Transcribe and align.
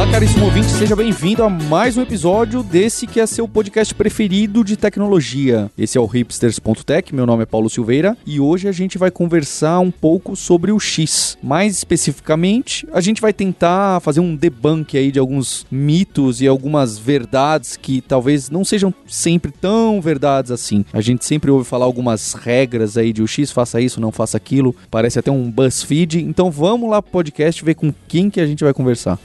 Olá, 0.00 0.12
caríssimo 0.12 0.46
ouvinte, 0.46 0.70
seja 0.70 0.96
bem-vindo 0.96 1.44
a 1.44 1.50
mais 1.50 1.98
um 1.98 2.00
episódio 2.00 2.62
desse 2.62 3.06
que 3.06 3.20
é 3.20 3.26
seu 3.26 3.46
podcast 3.46 3.94
preferido 3.94 4.64
de 4.64 4.74
tecnologia. 4.74 5.70
Esse 5.76 5.98
é 5.98 6.00
o 6.00 6.06
hipsters.tech, 6.06 7.14
meu 7.14 7.26
nome 7.26 7.42
é 7.42 7.46
Paulo 7.46 7.68
Silveira 7.68 8.16
e 8.24 8.40
hoje 8.40 8.66
a 8.66 8.72
gente 8.72 8.96
vai 8.96 9.10
conversar 9.10 9.78
um 9.78 9.90
pouco 9.90 10.34
sobre 10.34 10.72
o 10.72 10.80
X. 10.80 11.36
Mais 11.42 11.76
especificamente, 11.76 12.88
a 12.94 13.00
gente 13.02 13.20
vai 13.20 13.34
tentar 13.34 14.00
fazer 14.00 14.20
um 14.20 14.34
debunk 14.34 14.96
aí 14.96 15.12
de 15.12 15.18
alguns 15.18 15.66
mitos 15.70 16.40
e 16.40 16.48
algumas 16.48 16.98
verdades 16.98 17.76
que 17.76 18.00
talvez 18.00 18.48
não 18.48 18.64
sejam 18.64 18.94
sempre 19.06 19.52
tão 19.52 20.00
verdades 20.00 20.50
assim. 20.50 20.82
A 20.94 21.02
gente 21.02 21.26
sempre 21.26 21.50
ouve 21.50 21.68
falar 21.68 21.84
algumas 21.84 22.32
regras 22.32 22.96
aí 22.96 23.12
de 23.12 23.22
o 23.22 23.28
X 23.28 23.52
faça 23.52 23.82
isso, 23.82 24.00
não 24.00 24.10
faça 24.10 24.38
aquilo, 24.38 24.74
parece 24.90 25.18
até 25.18 25.30
um 25.30 25.50
BuzzFeed. 25.50 26.22
Então 26.22 26.50
vamos 26.50 26.88
lá 26.88 27.02
pro 27.02 27.12
podcast 27.12 27.62
ver 27.62 27.74
com 27.74 27.92
quem 28.08 28.30
que 28.30 28.40
a 28.40 28.46
gente 28.46 28.64
vai 28.64 28.72
conversar. 28.72 29.18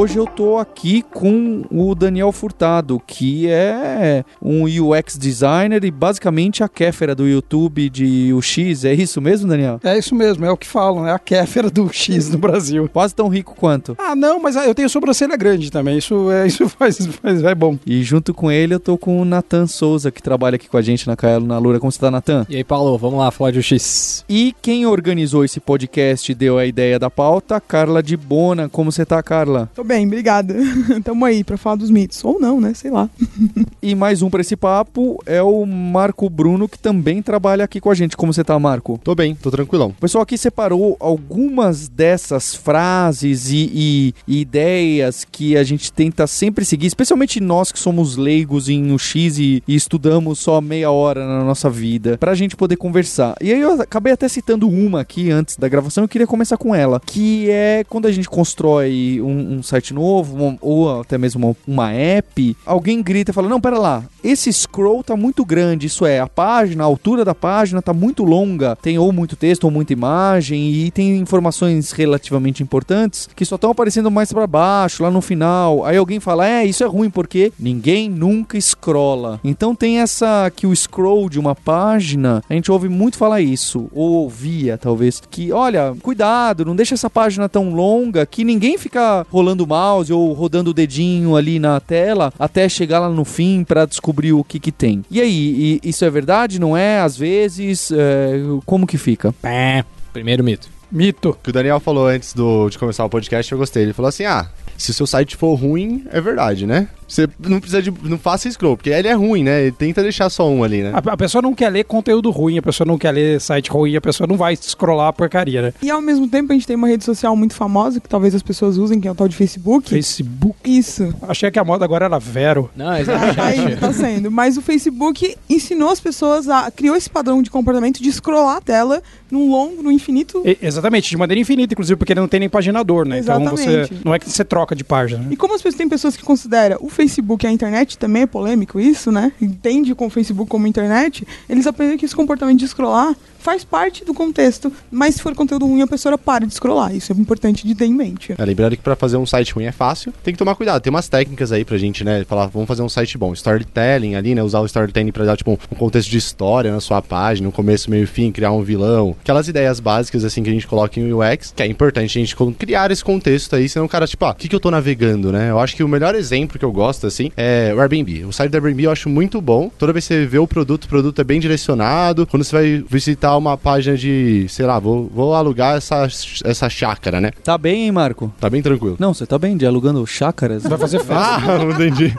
Hoje 0.00 0.16
eu 0.16 0.26
tô 0.26 0.56
aqui 0.56 1.02
com 1.02 1.62
o 1.70 1.94
Daniel 1.94 2.32
Furtado, 2.32 2.98
que 3.06 3.46
é 3.50 4.24
um 4.40 4.64
UX 4.64 5.18
designer 5.18 5.84
e 5.84 5.90
basicamente 5.90 6.64
a 6.64 6.68
Kéfera 6.70 7.14
do 7.14 7.28
YouTube 7.28 7.90
de 7.90 8.32
UX. 8.32 8.86
É 8.86 8.94
isso 8.94 9.20
mesmo, 9.20 9.46
Daniel? 9.46 9.78
É 9.84 9.98
isso 9.98 10.14
mesmo, 10.14 10.46
é 10.46 10.50
o 10.50 10.56
que 10.56 10.66
falam, 10.66 11.06
é 11.06 11.12
a 11.12 11.18
Kéfera 11.18 11.68
do 11.68 11.84
UX 11.84 12.30
no 12.30 12.38
Brasil. 12.38 12.88
Quase 12.90 13.14
tão 13.14 13.28
rico 13.28 13.54
quanto. 13.54 13.94
Ah, 13.98 14.16
não, 14.16 14.40
mas 14.40 14.56
eu 14.56 14.74
tenho 14.74 14.88
sobrancelha 14.88 15.36
grande 15.36 15.70
também, 15.70 15.98
isso, 15.98 16.30
é, 16.30 16.46
isso 16.48 16.66
faz, 16.70 16.96
faz 17.06 17.44
é 17.44 17.54
bom. 17.54 17.78
E 17.84 18.02
junto 18.02 18.32
com 18.32 18.50
ele 18.50 18.72
eu 18.72 18.80
tô 18.80 18.96
com 18.96 19.20
o 19.20 19.24
Natan 19.26 19.66
Souza, 19.66 20.10
que 20.10 20.22
trabalha 20.22 20.54
aqui 20.54 20.66
com 20.66 20.78
a 20.78 20.82
gente 20.82 21.06
na 21.06 21.14
Caelo 21.14 21.46
na 21.46 21.58
Lura. 21.58 21.78
Como 21.78 21.92
você 21.92 21.98
tá, 21.98 22.10
Natan? 22.10 22.46
E 22.48 22.56
aí, 22.56 22.64
Paulo, 22.64 22.96
vamos 22.96 23.18
lá 23.18 23.30
falar 23.30 23.50
de 23.50 23.58
UX. 23.58 24.24
E 24.26 24.54
quem 24.62 24.86
organizou 24.86 25.44
esse 25.44 25.60
podcast 25.60 26.32
e 26.32 26.34
deu 26.34 26.56
a 26.56 26.64
ideia 26.64 26.98
da 26.98 27.10
pauta, 27.10 27.60
Carla 27.60 28.02
de 28.02 28.16
Bona. 28.16 28.66
Como 28.66 28.90
você 28.90 29.04
tá, 29.04 29.22
Carla? 29.22 29.68
Tô 29.74 29.89
bem, 29.90 30.06
obrigada. 30.06 30.54
Tamo 31.02 31.24
aí 31.24 31.42
pra 31.42 31.56
falar 31.56 31.74
dos 31.74 31.90
mitos. 31.90 32.24
Ou 32.24 32.38
não, 32.38 32.60
né? 32.60 32.72
Sei 32.74 32.92
lá. 32.92 33.10
e 33.82 33.92
mais 33.96 34.22
um 34.22 34.30
pra 34.30 34.40
esse 34.40 34.54
papo 34.54 35.20
é 35.26 35.42
o 35.42 35.66
Marco 35.66 36.30
Bruno, 36.30 36.68
que 36.68 36.78
também 36.78 37.20
trabalha 37.20 37.64
aqui 37.64 37.80
com 37.80 37.90
a 37.90 37.94
gente. 37.94 38.16
Como 38.16 38.32
você 38.32 38.44
tá, 38.44 38.56
Marco? 38.56 39.00
Tô 39.02 39.16
bem, 39.16 39.34
tô 39.34 39.50
tranquilão. 39.50 39.88
O 39.88 40.00
pessoal 40.00 40.22
aqui 40.22 40.38
separou 40.38 40.96
algumas 41.00 41.88
dessas 41.88 42.54
frases 42.54 43.50
e, 43.50 43.68
e, 43.74 44.14
e 44.28 44.40
ideias 44.40 45.26
que 45.30 45.56
a 45.56 45.64
gente 45.64 45.92
tenta 45.92 46.24
sempre 46.28 46.64
seguir, 46.64 46.86
especialmente 46.86 47.40
nós 47.40 47.72
que 47.72 47.78
somos 47.78 48.16
leigos 48.16 48.68
em 48.68 48.92
UX 48.92 49.14
e, 49.38 49.60
e 49.66 49.74
estudamos 49.74 50.38
só 50.38 50.60
meia 50.60 50.92
hora 50.92 51.26
na 51.26 51.42
nossa 51.42 51.68
vida, 51.68 52.16
pra 52.16 52.36
gente 52.36 52.54
poder 52.54 52.76
conversar. 52.76 53.34
E 53.40 53.52
aí 53.52 53.60
eu 53.60 53.80
acabei 53.80 54.12
até 54.12 54.28
citando 54.28 54.68
uma 54.68 55.00
aqui 55.00 55.30
antes 55.30 55.56
da 55.56 55.68
gravação, 55.68 56.04
eu 56.04 56.08
queria 56.08 56.26
começar 56.28 56.56
com 56.56 56.72
ela, 56.72 57.00
que 57.04 57.50
é 57.50 57.82
quando 57.88 58.06
a 58.06 58.12
gente 58.12 58.28
constrói 58.28 59.20
um, 59.20 59.56
um 59.56 59.62
site 59.62 59.79
novo, 59.92 60.58
ou 60.60 61.00
até 61.00 61.16
mesmo 61.16 61.48
uma, 61.48 61.56
uma 61.66 61.92
app, 61.92 62.56
alguém 62.66 63.02
grita 63.02 63.30
e 63.30 63.34
fala: 63.34 63.48
Não, 63.48 63.60
pera 63.60 63.78
lá, 63.78 64.04
esse 64.22 64.52
scroll 64.52 65.02
tá 65.02 65.16
muito 65.16 65.44
grande. 65.44 65.86
Isso 65.86 66.04
é, 66.04 66.20
a 66.20 66.26
página, 66.26 66.84
a 66.84 66.86
altura 66.86 67.24
da 67.24 67.34
página 67.34 67.80
tá 67.80 67.92
muito 67.92 68.24
longa, 68.24 68.76
tem 68.76 68.98
ou 68.98 69.12
muito 69.12 69.36
texto 69.36 69.64
ou 69.64 69.70
muita 69.70 69.92
imagem, 69.92 70.72
e 70.72 70.90
tem 70.90 71.16
informações 71.18 71.92
relativamente 71.92 72.62
importantes 72.62 73.28
que 73.34 73.44
só 73.44 73.54
estão 73.54 73.70
aparecendo 73.70 74.10
mais 74.10 74.32
para 74.32 74.46
baixo, 74.46 75.02
lá 75.02 75.10
no 75.10 75.20
final. 75.20 75.84
Aí 75.84 75.96
alguém 75.96 76.20
fala: 76.20 76.48
É, 76.48 76.64
isso 76.64 76.84
é 76.84 76.86
ruim 76.86 77.10
porque 77.10 77.52
ninguém 77.58 78.08
nunca 78.08 78.60
scrolla. 78.60 79.40
Então 79.42 79.74
tem 79.74 80.00
essa 80.00 80.50
que 80.54 80.66
o 80.66 80.74
scroll 80.74 81.28
de 81.28 81.38
uma 81.38 81.54
página, 81.54 82.42
a 82.48 82.54
gente 82.54 82.70
ouve 82.70 82.88
muito 82.88 83.16
falar 83.16 83.40
isso, 83.40 83.88
ou 83.92 84.10
ouvia 84.12 84.78
talvez, 84.78 85.22
que 85.30 85.52
olha, 85.52 85.94
cuidado, 86.02 86.64
não 86.64 86.76
deixa 86.76 86.94
essa 86.94 87.10
página 87.10 87.48
tão 87.48 87.74
longa 87.74 88.26
que 88.26 88.44
ninguém 88.44 88.78
fica 88.78 89.26
rolando 89.30 89.66
mouse 89.70 90.12
ou 90.12 90.32
rodando 90.32 90.70
o 90.70 90.74
dedinho 90.74 91.36
ali 91.36 91.58
na 91.58 91.80
tela 91.80 92.32
até 92.38 92.68
chegar 92.68 92.98
lá 92.98 93.08
no 93.08 93.24
fim 93.24 93.64
para 93.64 93.86
descobrir 93.86 94.32
o 94.32 94.44
que 94.44 94.60
que 94.60 94.72
tem. 94.72 95.04
E 95.10 95.20
aí, 95.20 95.80
e 95.82 95.88
isso 95.88 96.04
é 96.04 96.10
verdade? 96.10 96.60
Não 96.60 96.76
é? 96.76 97.00
Às 97.00 97.16
vezes, 97.16 97.90
é, 97.90 98.40
como 98.66 98.86
que 98.86 98.98
fica? 98.98 99.32
Pé. 99.40 99.84
Primeiro 100.12 100.42
mito. 100.42 100.68
Mito. 100.90 101.30
O 101.30 101.34
que 101.34 101.50
o 101.50 101.52
Daniel 101.52 101.78
falou 101.78 102.06
antes 102.06 102.34
do, 102.34 102.68
de 102.68 102.78
começar 102.78 103.04
o 103.04 103.08
podcast, 103.08 103.50
eu 103.50 103.58
gostei. 103.58 103.84
Ele 103.84 103.92
falou 103.92 104.08
assim: 104.08 104.24
ah, 104.24 104.48
se 104.76 104.90
o 104.90 104.94
seu 104.94 105.06
site 105.06 105.36
for 105.36 105.54
ruim, 105.54 106.04
é 106.10 106.20
verdade, 106.20 106.66
né? 106.66 106.88
Você 107.10 107.28
não 107.40 107.58
precisa 107.58 107.82
de. 107.82 107.92
Não 108.04 108.16
faça 108.16 108.48
scroll, 108.48 108.76
porque 108.76 108.88
ele 108.88 109.08
é 109.08 109.12
ruim, 109.12 109.42
né? 109.42 109.62
Ele 109.62 109.72
tenta 109.72 110.00
deixar 110.00 110.30
só 110.30 110.48
um 110.48 110.62
ali, 110.62 110.82
né? 110.82 110.92
A, 110.94 110.98
a, 110.98 111.16
pessoa 111.16 111.42
não 111.42 111.52
quer 111.52 111.68
ler 111.68 111.84
conteúdo 111.84 112.30
ruim, 112.30 112.56
a 112.56 112.62
pessoa 112.62 112.86
não 112.86 112.96
quer 112.96 113.10
ler 113.10 113.40
site 113.40 113.68
ruim, 113.68 113.96
a 113.96 114.00
pessoa 114.00 114.28
não 114.28 114.36
vai 114.36 114.54
scrollar 114.54 115.08
a 115.08 115.12
porcaria, 115.12 115.60
né? 115.60 115.74
E 115.82 115.90
ao 115.90 116.00
mesmo 116.00 116.28
tempo 116.28 116.52
a 116.52 116.54
gente 116.54 116.68
tem 116.68 116.76
uma 116.76 116.86
rede 116.86 117.04
social 117.04 117.34
muito 117.34 117.54
famosa 117.54 117.98
que 117.98 118.08
talvez 118.08 118.32
as 118.32 118.42
pessoas 118.42 118.78
usem, 118.78 119.00
que 119.00 119.08
é 119.08 119.10
o 119.10 119.14
tal 119.14 119.26
de 119.26 119.34
Facebook. 119.34 119.90
Facebook? 119.90 120.56
Isso. 120.64 121.12
Achei 121.22 121.50
que 121.50 121.58
a 121.58 121.64
moda 121.64 121.84
agora 121.84 122.04
era 122.04 122.18
Vero. 122.18 122.70
Não, 122.76 122.96
exatamente. 122.96 123.40
Aí 123.40 123.76
tá 123.76 123.92
sendo. 123.92 124.30
Mas 124.30 124.56
o 124.56 124.62
Facebook 124.62 125.36
ensinou 125.48 125.90
as 125.90 125.98
pessoas 125.98 126.48
a. 126.48 126.70
criou 126.70 126.94
esse 126.94 127.10
padrão 127.10 127.42
de 127.42 127.50
comportamento 127.50 128.00
de 128.00 128.12
scrollar 128.12 128.58
a 128.58 128.60
tela 128.60 129.02
num 129.30 129.50
longo, 129.50 129.82
no 129.82 129.90
infinito. 129.90 130.42
E, 130.44 130.58
exatamente, 130.62 131.10
de 131.10 131.16
maneira 131.16 131.40
infinita, 131.40 131.74
inclusive, 131.74 131.96
porque 131.96 132.12
ele 132.12 132.20
não 132.20 132.28
tem 132.28 132.40
nem 132.40 132.48
paginador, 132.48 133.06
né? 133.06 133.18
Exatamente. 133.18 133.62
Então 133.62 133.86
você. 133.86 133.94
Não 134.04 134.14
é 134.14 134.18
que 134.18 134.30
você 134.30 134.44
troca 134.44 134.76
de 134.76 134.84
página. 134.84 135.22
Né? 135.22 135.28
E 135.32 135.36
como 135.36 135.54
as 135.54 135.60
pessoas 135.60 135.76
têm 135.76 135.88
pessoas 135.88 136.16
que 136.16 136.22
consideram 136.22 136.78
o 136.80 136.88
Facebook 137.00 137.46
e 137.46 137.48
a 137.48 137.52
internet 137.52 137.96
também 137.96 138.22
é 138.22 138.26
polêmico 138.26 138.78
isso, 138.78 139.10
né? 139.10 139.32
Entende 139.40 139.94
com 139.94 140.06
o 140.06 140.10
Facebook 140.10 140.50
como 140.50 140.66
internet, 140.66 141.26
eles 141.48 141.66
aprenderam 141.66 141.98
que 141.98 142.04
esse 142.04 142.14
comportamento 142.14 142.58
de 142.58 142.68
scrollar 142.68 143.16
faz 143.40 143.64
parte 143.64 144.04
do 144.04 144.12
contexto, 144.12 144.70
mas 144.90 145.14
se 145.14 145.22
for 145.22 145.34
conteúdo 145.34 145.66
ruim, 145.66 145.80
a 145.80 145.86
pessoa 145.86 146.16
para 146.18 146.46
de 146.46 146.54
scrollar. 146.54 146.94
Isso 146.94 147.12
é 147.12 147.16
importante 147.16 147.66
de 147.66 147.74
ter 147.74 147.86
em 147.86 147.94
mente. 147.94 148.34
É, 148.36 148.44
lembrando 148.44 148.76
que 148.76 148.82
para 148.82 148.94
fazer 148.94 149.16
um 149.16 149.26
site 149.26 149.54
ruim 149.54 149.64
é 149.64 149.72
fácil, 149.72 150.12
tem 150.22 150.34
que 150.34 150.38
tomar 150.38 150.54
cuidado. 150.54 150.82
Tem 150.82 150.90
umas 150.90 151.08
técnicas 151.08 151.50
aí 151.50 151.64
pra 151.64 151.78
gente, 151.78 152.04
né? 152.04 152.24
Falar, 152.24 152.46
vamos 152.46 152.68
fazer 152.68 152.82
um 152.82 152.88
site 152.88 153.16
bom. 153.16 153.32
Storytelling 153.32 154.14
ali, 154.14 154.34
né? 154.34 154.42
Usar 154.42 154.60
o 154.60 154.66
storytelling 154.66 155.10
pra 155.10 155.24
dar, 155.24 155.36
tipo, 155.36 155.52
um 155.52 155.76
contexto 155.76 156.10
de 156.10 156.18
história 156.18 156.70
na 156.70 156.80
sua 156.80 157.00
página, 157.00 157.48
um 157.48 157.52
começo, 157.52 157.90
meio 157.90 158.04
e 158.04 158.06
fim, 158.06 158.30
criar 158.30 158.52
um 158.52 158.62
vilão. 158.62 159.16
Aquelas 159.22 159.48
ideias 159.48 159.80
básicas, 159.80 160.24
assim, 160.24 160.42
que 160.42 160.50
a 160.50 160.52
gente 160.52 160.66
coloca 160.66 161.00
em 161.00 161.12
UX, 161.12 161.52
que 161.56 161.62
é 161.62 161.66
importante 161.66 162.18
a 162.18 162.20
gente 162.20 162.36
criar 162.58 162.90
esse 162.90 163.02
contexto 163.02 163.56
aí, 163.56 163.68
senão 163.68 163.86
o 163.86 163.88
cara, 163.88 164.06
tipo, 164.06 164.24
ah, 164.24 164.32
o 164.32 164.34
que, 164.34 164.48
que 164.48 164.54
eu 164.54 164.60
tô 164.60 164.70
navegando, 164.70 165.32
né? 165.32 165.50
Eu 165.50 165.58
acho 165.58 165.74
que 165.74 165.82
o 165.82 165.88
melhor 165.88 166.14
exemplo 166.14 166.58
que 166.58 166.64
eu 166.64 166.72
gosto, 166.72 166.89
assim, 166.90 167.30
é 167.36 167.72
o 167.74 167.80
Airbnb. 167.80 168.24
O 168.24 168.32
site 168.32 168.50
do 168.50 168.54
Airbnb 168.56 168.84
eu 168.84 168.90
acho 168.90 169.08
muito 169.08 169.40
bom. 169.40 169.70
Toda 169.78 169.92
vez 169.92 170.06
que 170.06 170.14
você 170.14 170.26
vê 170.26 170.38
o 170.38 170.46
produto, 170.46 170.84
o 170.84 170.88
produto 170.88 171.20
é 171.20 171.24
bem 171.24 171.40
direcionado. 171.40 172.26
Quando 172.26 172.44
você 172.44 172.56
vai 172.56 172.84
visitar 172.88 173.36
uma 173.36 173.56
página 173.56 173.96
de 173.96 174.46
sei 174.48 174.66
lá, 174.66 174.78
vou, 174.78 175.10
vou 175.12 175.34
alugar 175.34 175.76
essa, 175.76 176.06
essa 176.44 176.68
chácara, 176.68 177.20
né? 177.20 177.30
Tá 177.42 177.56
bem, 177.56 177.84
hein, 177.84 177.92
Marco? 177.92 178.32
Tá 178.40 178.48
bem 178.50 178.62
tranquilo. 178.62 178.96
Não, 178.98 179.14
você 179.14 179.26
tá 179.26 179.38
bem 179.38 179.56
de 179.56 179.66
alugando 179.66 180.06
chácaras? 180.06 180.62
Vai 180.62 180.78
fazer 180.78 180.98
festa. 180.98 181.14
ah, 181.16 181.58
não 181.58 181.70
entendi. 181.72 182.14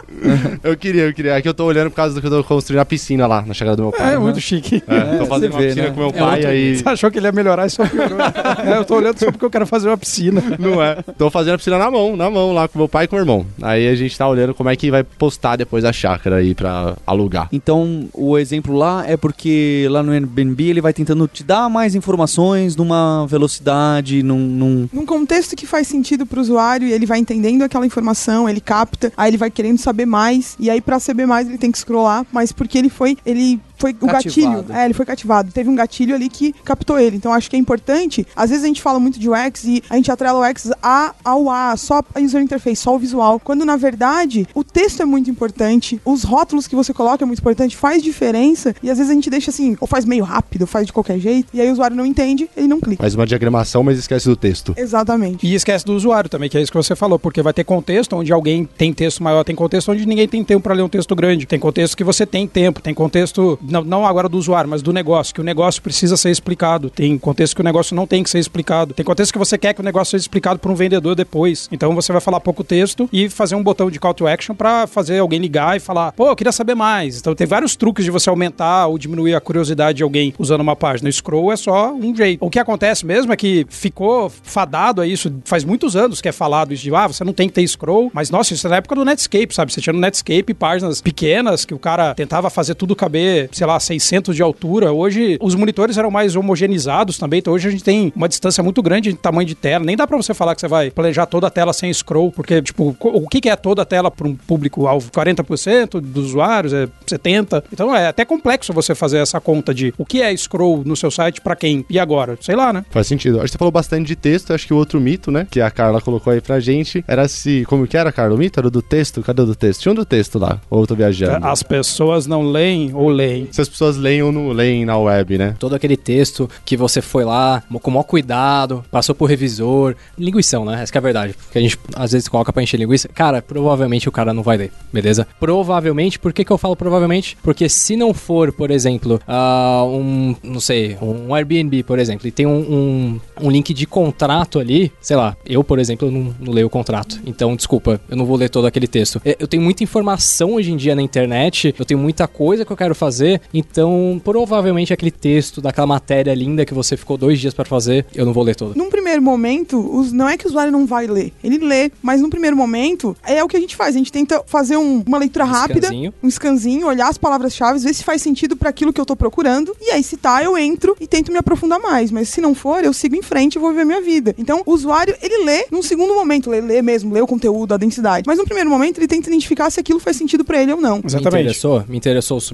eu 0.63 0.75
queria, 0.77 1.03
eu 1.03 1.13
queria. 1.13 1.35
Aqui 1.35 1.47
eu 1.47 1.53
tô 1.53 1.65
olhando 1.65 1.89
por 1.89 1.95
causa 1.95 2.15
do 2.15 2.21
que 2.21 2.27
eu 2.27 2.31
tô 2.31 2.43
construindo 2.43 2.79
a 2.79 2.85
piscina 2.85 3.27
lá, 3.27 3.41
na 3.41 3.53
chácara 3.53 3.75
do 3.75 3.83
meu 3.83 3.91
pai. 3.91 4.13
É, 4.13 4.17
muito 4.17 4.39
chique. 4.39 4.83
É, 4.87 5.15
é, 5.15 5.17
tô 5.17 5.25
fazendo 5.25 5.51
uma 5.51 5.59
vê, 5.59 5.67
piscina 5.67 5.87
né? 5.87 5.93
com 5.93 5.99
meu 5.99 6.13
pai, 6.13 6.43
é 6.43 6.47
aí... 6.47 6.77
Você 6.77 6.89
achou 6.89 7.11
que 7.11 7.17
ele 7.19 7.27
ia 7.27 7.31
melhorar 7.31 7.65
e 7.65 7.69
só 7.69 7.87
piorou. 7.87 8.19
é, 8.19 8.77
eu 8.77 8.85
tô 8.85 8.95
olhando 8.95 9.17
só 9.17 9.31
porque 9.31 9.45
eu 9.45 9.49
quero 9.49 9.65
fazer 9.67 9.87
uma 9.87 9.97
piscina. 9.97 10.41
Não 10.59 10.81
é. 10.81 10.97
Tô 11.17 11.29
fazendo 11.29 11.55
a 11.55 11.57
piscina 11.57 11.77
na 11.77 11.89
mão, 11.89 12.15
na 12.15 12.29
mão, 12.29 12.53
lá 12.53 12.67
com 12.67 12.77
meu 12.77 12.87
pai 12.87 13.05
e 13.05 13.07
com 13.07 13.15
meu 13.15 13.23
irmão. 13.23 13.45
Aí 13.61 13.87
a 13.87 13.95
gente 13.95 14.17
tá 14.17 14.27
olhando 14.27 14.53
como 14.61 14.69
é 14.69 14.75
que 14.75 14.91
vai 14.91 15.03
postar 15.03 15.55
depois 15.55 15.83
a 15.83 15.91
chácara 15.91 16.35
aí 16.35 16.53
pra 16.53 16.95
alugar. 17.05 17.49
Então, 17.51 18.07
o 18.13 18.37
exemplo 18.37 18.75
lá 18.75 19.03
é 19.07 19.17
porque 19.17 19.87
lá 19.89 20.03
no 20.03 20.11
Airbnb 20.11 20.63
ele 20.63 20.81
vai 20.81 20.93
tentando 20.93 21.27
te 21.27 21.43
dar 21.43 21.67
mais 21.67 21.95
informações 21.95 22.75
numa 22.75 23.25
velocidade, 23.25 24.21
num, 24.21 24.37
num... 24.37 24.89
num 24.93 25.03
contexto 25.03 25.55
que 25.55 25.65
faz 25.65 25.87
sentido 25.87 26.27
para 26.27 26.37
o 26.37 26.41
usuário 26.41 26.87
e 26.87 26.93
ele 26.93 27.07
vai 27.07 27.17
entendendo 27.17 27.63
aquela 27.63 27.87
informação, 27.87 28.47
ele 28.47 28.61
capta, 28.61 29.11
aí 29.17 29.31
ele 29.31 29.37
vai 29.37 29.49
querendo 29.49 29.79
saber 29.79 30.05
mais 30.05 30.55
e 30.59 30.69
aí 30.69 30.79
para 30.79 30.99
saber 30.99 31.25
mais 31.25 31.47
ele 31.47 31.57
tem 31.57 31.71
que 31.71 31.79
scrollar, 31.79 32.23
mas 32.31 32.51
porque 32.51 32.77
ele 32.77 32.89
foi, 32.89 33.17
ele 33.25 33.59
foi 33.81 33.95
o 33.99 34.05
gatilho. 34.05 34.65
É, 34.69 34.85
ele 34.85 34.93
foi 34.93 35.05
cativado. 35.05 35.51
Teve 35.51 35.69
um 35.69 35.75
gatilho 35.75 36.13
ali 36.13 36.29
que 36.29 36.53
captou 36.63 36.99
ele. 36.99 37.17
Então 37.17 37.33
acho 37.33 37.49
que 37.49 37.55
é 37.55 37.59
importante. 37.59 38.25
Às 38.35 38.51
vezes 38.51 38.63
a 38.63 38.67
gente 38.67 38.81
fala 38.81 38.99
muito 38.99 39.19
de 39.19 39.29
UX 39.29 39.63
e 39.63 39.83
a 39.89 39.95
gente 39.95 40.11
atrela 40.11 40.39
o 40.39 40.49
UX 40.49 40.71
a, 40.81 41.13
ao 41.23 41.49
A, 41.49 41.75
só 41.75 42.03
a 42.13 42.19
user 42.19 42.41
interface, 42.41 42.81
só 42.81 42.95
o 42.95 42.99
visual. 42.99 43.39
Quando 43.39 43.65
na 43.65 43.75
verdade 43.75 44.47
o 44.53 44.63
texto 44.63 45.01
é 45.01 45.05
muito 45.05 45.29
importante, 45.29 45.99
os 46.05 46.23
rótulos 46.23 46.67
que 46.67 46.75
você 46.75 46.93
coloca 46.93 47.23
é 47.23 47.25
muito 47.25 47.39
importante, 47.39 47.75
faz 47.75 48.03
diferença 48.03 48.75
e 48.83 48.89
às 48.89 48.97
vezes 48.97 49.11
a 49.11 49.15
gente 49.15 49.29
deixa 49.29 49.49
assim, 49.49 49.75
ou 49.79 49.87
faz 49.87 50.05
meio 50.05 50.23
rápido, 50.23 50.61
ou 50.61 50.67
faz 50.67 50.85
de 50.85 50.93
qualquer 50.93 51.19
jeito, 51.19 51.49
e 51.53 51.59
aí 51.61 51.69
o 51.69 51.71
usuário 51.71 51.95
não 51.95 52.05
entende, 52.05 52.49
ele 52.55 52.67
não 52.67 52.79
clica. 52.79 53.01
Faz 53.01 53.15
uma 53.15 53.25
diagramação, 53.25 53.83
mas 53.83 53.97
esquece 53.97 54.27
do 54.27 54.35
texto. 54.35 54.73
Exatamente. 54.77 55.45
E 55.45 55.55
esquece 55.55 55.85
do 55.85 55.93
usuário 55.93 56.29
também, 56.29 56.49
que 56.49 56.57
é 56.57 56.61
isso 56.61 56.71
que 56.71 56.77
você 56.77 56.95
falou, 56.95 57.17
porque 57.17 57.41
vai 57.41 57.53
ter 57.53 57.63
contexto 57.63 58.15
onde 58.15 58.31
alguém 58.31 58.65
tem 58.77 58.93
texto 58.93 59.23
maior, 59.23 59.43
tem 59.43 59.55
contexto 59.55 59.91
onde 59.91 60.05
ninguém 60.05 60.27
tem 60.27 60.43
tempo 60.43 60.61
para 60.61 60.73
ler 60.73 60.83
um 60.83 60.89
texto 60.89 61.15
grande, 61.15 61.45
tem 61.45 61.59
contexto 61.59 61.97
que 61.97 62.03
você 62.03 62.25
tem 62.25 62.47
tempo, 62.47 62.81
tem 62.81 62.93
contexto 62.93 63.57
não, 63.71 63.83
não 63.83 64.05
agora 64.05 64.27
do 64.27 64.37
usuário, 64.37 64.69
mas 64.69 64.81
do 64.81 64.93
negócio, 64.93 65.33
que 65.33 65.41
o 65.41 65.43
negócio 65.43 65.81
precisa 65.81 66.17
ser 66.17 66.29
explicado. 66.29 66.89
Tem 66.89 67.17
contexto 67.17 67.55
que 67.55 67.61
o 67.61 67.63
negócio 67.63 67.95
não 67.95 68.07
tem 68.07 68.23
que 68.23 68.29
ser 68.29 68.39
explicado. 68.39 68.93
Tem 68.93 69.05
contexto 69.05 69.31
que 69.31 69.39
você 69.39 69.57
quer 69.57 69.73
que 69.73 69.81
o 69.81 69.83
negócio 69.83 70.11
seja 70.11 70.23
explicado 70.23 70.59
para 70.59 70.71
um 70.71 70.75
vendedor 70.75 71.15
depois. 71.15 71.67
Então 71.71 71.93
você 71.95 72.11
vai 72.11 72.21
falar 72.21 72.39
pouco 72.39 72.63
texto 72.63 73.09
e 73.11 73.29
fazer 73.29 73.55
um 73.55 73.63
botão 73.63 73.89
de 73.89 73.99
call 73.99 74.13
to 74.13 74.27
action 74.27 74.55
para 74.55 74.87
fazer 74.87 75.19
alguém 75.19 75.39
ligar 75.39 75.77
e 75.77 75.79
falar, 75.79 76.11
pô, 76.11 76.27
eu 76.27 76.35
queria 76.35 76.51
saber 76.51 76.75
mais. 76.75 77.19
Então 77.19 77.35
tem 77.35 77.47
vários 77.47 77.75
truques 77.75 78.05
de 78.05 78.11
você 78.11 78.29
aumentar 78.29 78.87
ou 78.87 78.97
diminuir 78.97 79.35
a 79.35 79.41
curiosidade 79.41 79.97
de 79.97 80.03
alguém 80.03 80.33
usando 80.37 80.61
uma 80.61 80.75
página. 80.75 81.09
O 81.09 81.13
scroll 81.13 81.51
é 81.51 81.55
só 81.55 81.93
um 81.93 82.15
jeito. 82.15 82.43
O 82.43 82.49
que 82.49 82.59
acontece 82.59 83.05
mesmo 83.05 83.31
é 83.31 83.35
que 83.35 83.65
ficou 83.69 84.29
fadado 84.29 85.01
a 85.01 85.07
isso 85.07 85.31
faz 85.45 85.63
muitos 85.63 85.95
anos 85.95 86.21
que 86.21 86.29
é 86.29 86.31
falado 86.31 86.73
isso 86.73 86.83
de, 86.83 86.93
ah, 86.95 87.07
você 87.07 87.23
não 87.23 87.33
tem 87.33 87.47
que 87.47 87.53
ter 87.53 87.67
scroll. 87.67 88.11
Mas, 88.13 88.29
nossa, 88.29 88.53
isso 88.53 88.67
é 88.67 88.69
na 88.69 88.77
época 88.77 88.95
do 88.95 89.05
Netscape, 89.05 89.53
sabe? 89.53 89.73
Você 89.73 89.81
tinha 89.81 89.93
no 89.93 89.99
Netscape 89.99 90.53
páginas 90.53 91.01
pequenas 91.01 91.65
que 91.65 91.73
o 91.73 91.79
cara 91.79 92.13
tentava 92.13 92.49
fazer 92.49 92.75
tudo 92.75 92.95
caber, 92.95 93.49
sei 93.61 93.67
lá, 93.67 93.79
600 93.79 94.35
de 94.35 94.41
altura. 94.41 94.91
Hoje, 94.91 95.37
os 95.39 95.53
monitores 95.53 95.95
eram 95.95 96.09
mais 96.09 96.35
homogenizados 96.35 97.19
também, 97.19 97.37
então 97.37 97.53
hoje 97.53 97.67
a 97.67 97.71
gente 97.71 97.83
tem 97.83 98.11
uma 98.15 98.27
distância 98.27 98.63
muito 98.63 98.81
grande 98.81 99.11
de 99.11 99.17
tamanho 99.19 99.47
de 99.47 99.53
tela. 99.53 99.85
Nem 99.85 99.95
dá 99.95 100.07
para 100.07 100.17
você 100.17 100.33
falar 100.33 100.55
que 100.55 100.61
você 100.61 100.67
vai 100.67 100.89
planejar 100.89 101.27
toda 101.27 101.45
a 101.45 101.49
tela 101.51 101.71
sem 101.71 101.93
scroll, 101.93 102.31
porque, 102.31 102.59
tipo, 102.59 102.95
o 102.99 103.29
que 103.29 103.47
é 103.47 103.55
toda 103.55 103.83
a 103.83 103.85
tela 103.85 104.09
para 104.09 104.27
um 104.27 104.35
público-alvo? 104.35 105.11
40% 105.11 105.99
dos 106.01 106.29
usuários? 106.29 106.73
É 106.73 106.87
70%? 107.05 107.63
Então 107.71 107.95
é 107.95 108.07
até 108.07 108.25
complexo 108.25 108.73
você 108.73 108.95
fazer 108.95 109.19
essa 109.19 109.39
conta 109.39 109.75
de 109.75 109.93
o 109.95 110.05
que 110.05 110.23
é 110.23 110.35
scroll 110.35 110.81
no 110.83 110.95
seu 110.95 111.11
site 111.11 111.39
para 111.39 111.55
quem? 111.55 111.85
E 111.87 111.99
agora? 111.99 112.35
Sei 112.41 112.55
lá, 112.55 112.73
né? 112.73 112.83
Faz 112.89 113.05
sentido. 113.05 113.37
Acho 113.37 113.45
que 113.45 113.51
você 113.51 113.57
falou 113.59 113.71
bastante 113.71 114.07
de 114.07 114.15
texto, 114.15 114.53
acho 114.53 114.65
que 114.65 114.73
o 114.73 114.77
outro 114.77 114.99
mito, 114.99 115.29
né, 115.29 115.45
que 115.51 115.61
a 115.61 115.69
Carla 115.69 116.01
colocou 116.01 116.33
aí 116.33 116.41
pra 116.41 116.59
gente, 116.59 117.05
era 117.07 117.27
se, 117.27 117.63
como 117.67 117.85
que 117.85 117.95
era, 117.95 118.11
Carla? 118.11 118.33
O 118.33 118.39
mito 118.39 118.59
era 118.59 118.71
do 118.71 118.81
texto? 118.81 119.21
Cadê 119.21 119.43
o 119.43 119.45
do 119.45 119.55
texto? 119.55 119.81
Tinha 119.81 119.91
um 119.91 119.95
do 119.95 120.05
texto 120.05 120.39
lá, 120.39 120.59
ou 120.67 120.81
eu 120.81 120.87
tô 120.87 120.95
viajando? 120.95 121.45
As 121.45 121.61
pessoas 121.61 122.25
não 122.25 122.41
leem 122.41 122.91
ou 122.95 123.09
leem? 123.09 123.50
Se 123.51 123.61
as 123.61 123.69
pessoas 123.69 123.97
leem 123.97 124.23
ou 124.23 124.31
não 124.31 124.49
leem 124.49 124.85
na 124.85 124.97
web, 124.97 125.37
né? 125.37 125.55
Todo 125.59 125.75
aquele 125.75 125.97
texto 125.97 126.49
que 126.65 126.77
você 126.77 127.01
foi 127.01 127.23
lá 127.23 127.63
com 127.81 127.89
o 127.89 127.93
maior 127.93 128.03
cuidado, 128.03 128.83
passou 128.91 129.13
por 129.13 129.25
revisor, 129.25 129.95
linguição, 130.17 130.65
né? 130.65 130.81
Essa 130.81 130.95
é 130.95 130.97
a 130.97 131.01
verdade. 131.01 131.33
Porque 131.33 131.57
a 131.57 131.61
gente 131.61 131.77
às 131.95 132.11
vezes 132.11 132.27
coloca 132.27 132.51
pra 132.51 132.63
encher 132.63 132.77
linguiça. 132.77 133.07
Cara, 133.09 133.41
provavelmente 133.41 134.07
o 134.07 134.11
cara 134.11 134.33
não 134.33 134.43
vai 134.43 134.57
ler, 134.57 134.71
beleza? 134.91 135.27
Provavelmente, 135.39 136.19
por 136.19 136.33
que, 136.33 136.43
que 136.45 136.51
eu 136.51 136.57
falo 136.57 136.75
provavelmente? 136.75 137.37
Porque 137.43 137.67
se 137.69 137.95
não 137.95 138.13
for, 138.13 138.51
por 138.51 138.71
exemplo, 138.71 139.19
uh, 139.27 139.85
um, 139.85 140.35
não 140.43 140.59
sei, 140.59 140.97
um 141.01 141.33
Airbnb, 141.33 141.83
por 141.83 141.99
exemplo, 141.99 142.27
e 142.27 142.31
tem 142.31 142.45
um, 142.45 142.59
um, 142.59 143.21
um 143.41 143.51
link 143.51 143.73
de 143.73 143.85
contrato 143.85 144.59
ali, 144.59 144.91
sei 145.01 145.15
lá, 145.15 145.35
eu, 145.45 145.63
por 145.63 145.79
exemplo, 145.79 146.11
não, 146.11 146.33
não 146.39 146.53
leio 146.53 146.67
o 146.67 146.69
contrato. 146.69 147.19
Então, 147.25 147.55
desculpa, 147.55 147.99
eu 148.09 148.17
não 148.17 148.25
vou 148.25 148.37
ler 148.37 148.49
todo 148.49 148.65
aquele 148.65 148.87
texto. 148.87 149.21
É, 149.23 149.35
eu 149.39 149.47
tenho 149.47 149.63
muita 149.63 149.83
informação 149.83 150.53
hoje 150.55 150.71
em 150.71 150.77
dia 150.77 150.95
na 150.95 151.01
internet, 151.01 151.73
eu 151.77 151.85
tenho 151.85 151.99
muita 151.99 152.27
coisa 152.27 152.65
que 152.65 152.71
eu 152.71 152.77
quero 152.77 152.95
fazer, 152.95 153.30
então 153.53 154.19
provavelmente 154.23 154.93
aquele 154.93 155.11
texto 155.11 155.61
daquela 155.61 155.87
matéria 155.87 156.33
linda 156.33 156.65
que 156.65 156.73
você 156.73 156.97
ficou 156.97 157.17
dois 157.17 157.39
dias 157.39 157.53
para 157.53 157.65
fazer, 157.65 158.05
eu 158.13 158.25
não 158.25 158.33
vou 158.33 158.43
ler 158.43 158.55
todo. 158.55 158.75
Num 158.75 158.89
primeiro 158.89 159.21
momento, 159.21 159.79
os, 159.79 160.11
não 160.11 160.27
é 160.27 160.37
que 160.37 160.45
o 160.45 160.49
usuário 160.49 160.71
não 160.71 160.85
vai 160.85 161.07
ler, 161.07 161.33
ele 161.43 161.57
lê, 161.59 161.91
mas 162.01 162.21
num 162.21 162.29
primeiro 162.29 162.55
momento 162.55 163.15
é 163.25 163.43
o 163.43 163.47
que 163.47 163.57
a 163.57 163.59
gente 163.59 163.75
faz, 163.75 163.95
a 163.95 163.97
gente 163.97 164.11
tenta 164.11 164.43
fazer 164.45 164.77
um, 164.77 165.03
uma 165.05 165.17
leitura 165.17 165.45
um 165.45 165.49
rápida, 165.49 165.87
scanzinho. 165.87 166.13
um 166.23 166.29
scanzinho, 166.29 166.87
olhar 166.87 167.09
as 167.09 167.17
palavras-chave, 167.17 167.79
ver 167.79 167.93
se 167.93 168.03
faz 168.03 168.21
sentido 168.21 168.55
para 168.55 168.69
aquilo 168.69 168.93
que 168.93 168.99
eu 168.99 169.05
tô 169.05 169.15
procurando, 169.15 169.75
e 169.81 169.91
aí 169.91 170.03
se 170.03 170.17
tá, 170.17 170.43
eu 170.43 170.57
entro 170.57 170.95
e 170.99 171.07
tento 171.07 171.31
me 171.31 171.37
aprofundar 171.37 171.79
mais, 171.79 172.11
mas 172.11 172.29
se 172.29 172.41
não 172.41 172.55
for, 172.55 172.83
eu 172.83 172.93
sigo 172.93 173.15
em 173.15 173.21
frente 173.21 173.55
e 173.55 173.59
vou 173.59 173.71
viver 173.71 173.85
minha 173.85 174.01
vida. 174.01 174.35
Então, 174.37 174.61
o 174.65 174.71
usuário, 174.71 175.15
ele 175.21 175.43
lê 175.43 175.65
num 175.71 175.81
segundo 175.81 176.13
momento, 176.13 176.53
ele 176.53 176.67
lê 176.67 176.81
mesmo, 176.81 177.13
lê 177.13 177.21
o 177.21 177.27
conteúdo, 177.27 177.73
a 177.73 177.77
densidade, 177.77 178.23
mas 178.25 178.37
no 178.37 178.45
primeiro 178.45 178.69
momento 178.69 178.97
ele 178.97 179.07
tenta 179.07 179.29
identificar 179.29 179.69
se 179.69 179.79
aquilo 179.79 179.99
faz 179.99 180.17
sentido 180.17 180.43
para 180.43 180.61
ele 180.61 180.73
ou 180.73 180.81
não. 180.81 181.01
Exatamente. 181.03 181.33
Me 181.33 181.41
interessou, 181.41 181.83
me 181.87 181.97
interessou 181.97 182.37
os 182.37 182.45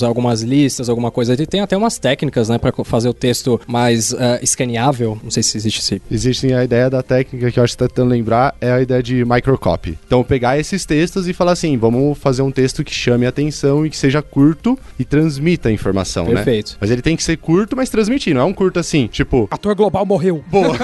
algumas 0.00 0.42
listas, 0.42 0.88
alguma 0.88 1.10
coisa. 1.10 1.32
Ele 1.32 1.46
tem 1.46 1.60
até 1.60 1.76
umas 1.76 1.98
técnicas, 1.98 2.48
né, 2.48 2.58
para 2.58 2.72
fazer 2.84 3.08
o 3.08 3.14
texto 3.14 3.60
mais 3.66 4.12
uh, 4.12 4.38
escaneável. 4.40 5.18
Não 5.22 5.30
sei 5.30 5.42
se 5.42 5.56
existe 5.56 5.80
esse. 5.80 6.02
Existe 6.10 6.52
a 6.52 6.62
ideia 6.62 6.88
da 6.88 7.02
técnica 7.02 7.50
que 7.50 7.58
eu 7.58 7.64
acho 7.64 7.74
que 7.74 7.78
tá 7.78 7.88
tentando 7.88 8.10
lembrar, 8.10 8.54
é 8.60 8.70
a 8.70 8.80
ideia 8.80 9.02
de 9.02 9.24
microcopy. 9.24 9.98
Então, 10.06 10.22
pegar 10.22 10.58
esses 10.58 10.84
textos 10.84 11.26
e 11.26 11.32
falar 11.32 11.52
assim, 11.52 11.76
vamos 11.76 12.16
fazer 12.18 12.42
um 12.42 12.50
texto 12.50 12.84
que 12.84 12.94
chame 12.94 13.26
a 13.26 13.30
atenção 13.30 13.84
e 13.84 13.90
que 13.90 13.96
seja 13.96 14.22
curto 14.22 14.78
e 14.98 15.04
transmita 15.04 15.68
a 15.68 15.72
informação, 15.72 16.26
Perfeito. 16.26 16.38
né? 16.38 16.44
Perfeito. 16.44 16.76
Mas 16.80 16.90
ele 16.90 17.02
tem 17.02 17.16
que 17.16 17.22
ser 17.22 17.36
curto, 17.36 17.76
mas 17.76 17.90
transmitir, 17.90 18.34
não 18.34 18.42
é 18.42 18.44
um 18.44 18.54
curto 18.54 18.78
assim, 18.78 19.06
tipo... 19.06 19.48
Ator 19.50 19.74
global 19.74 20.06
morreu. 20.06 20.44
Boa. 20.48 20.76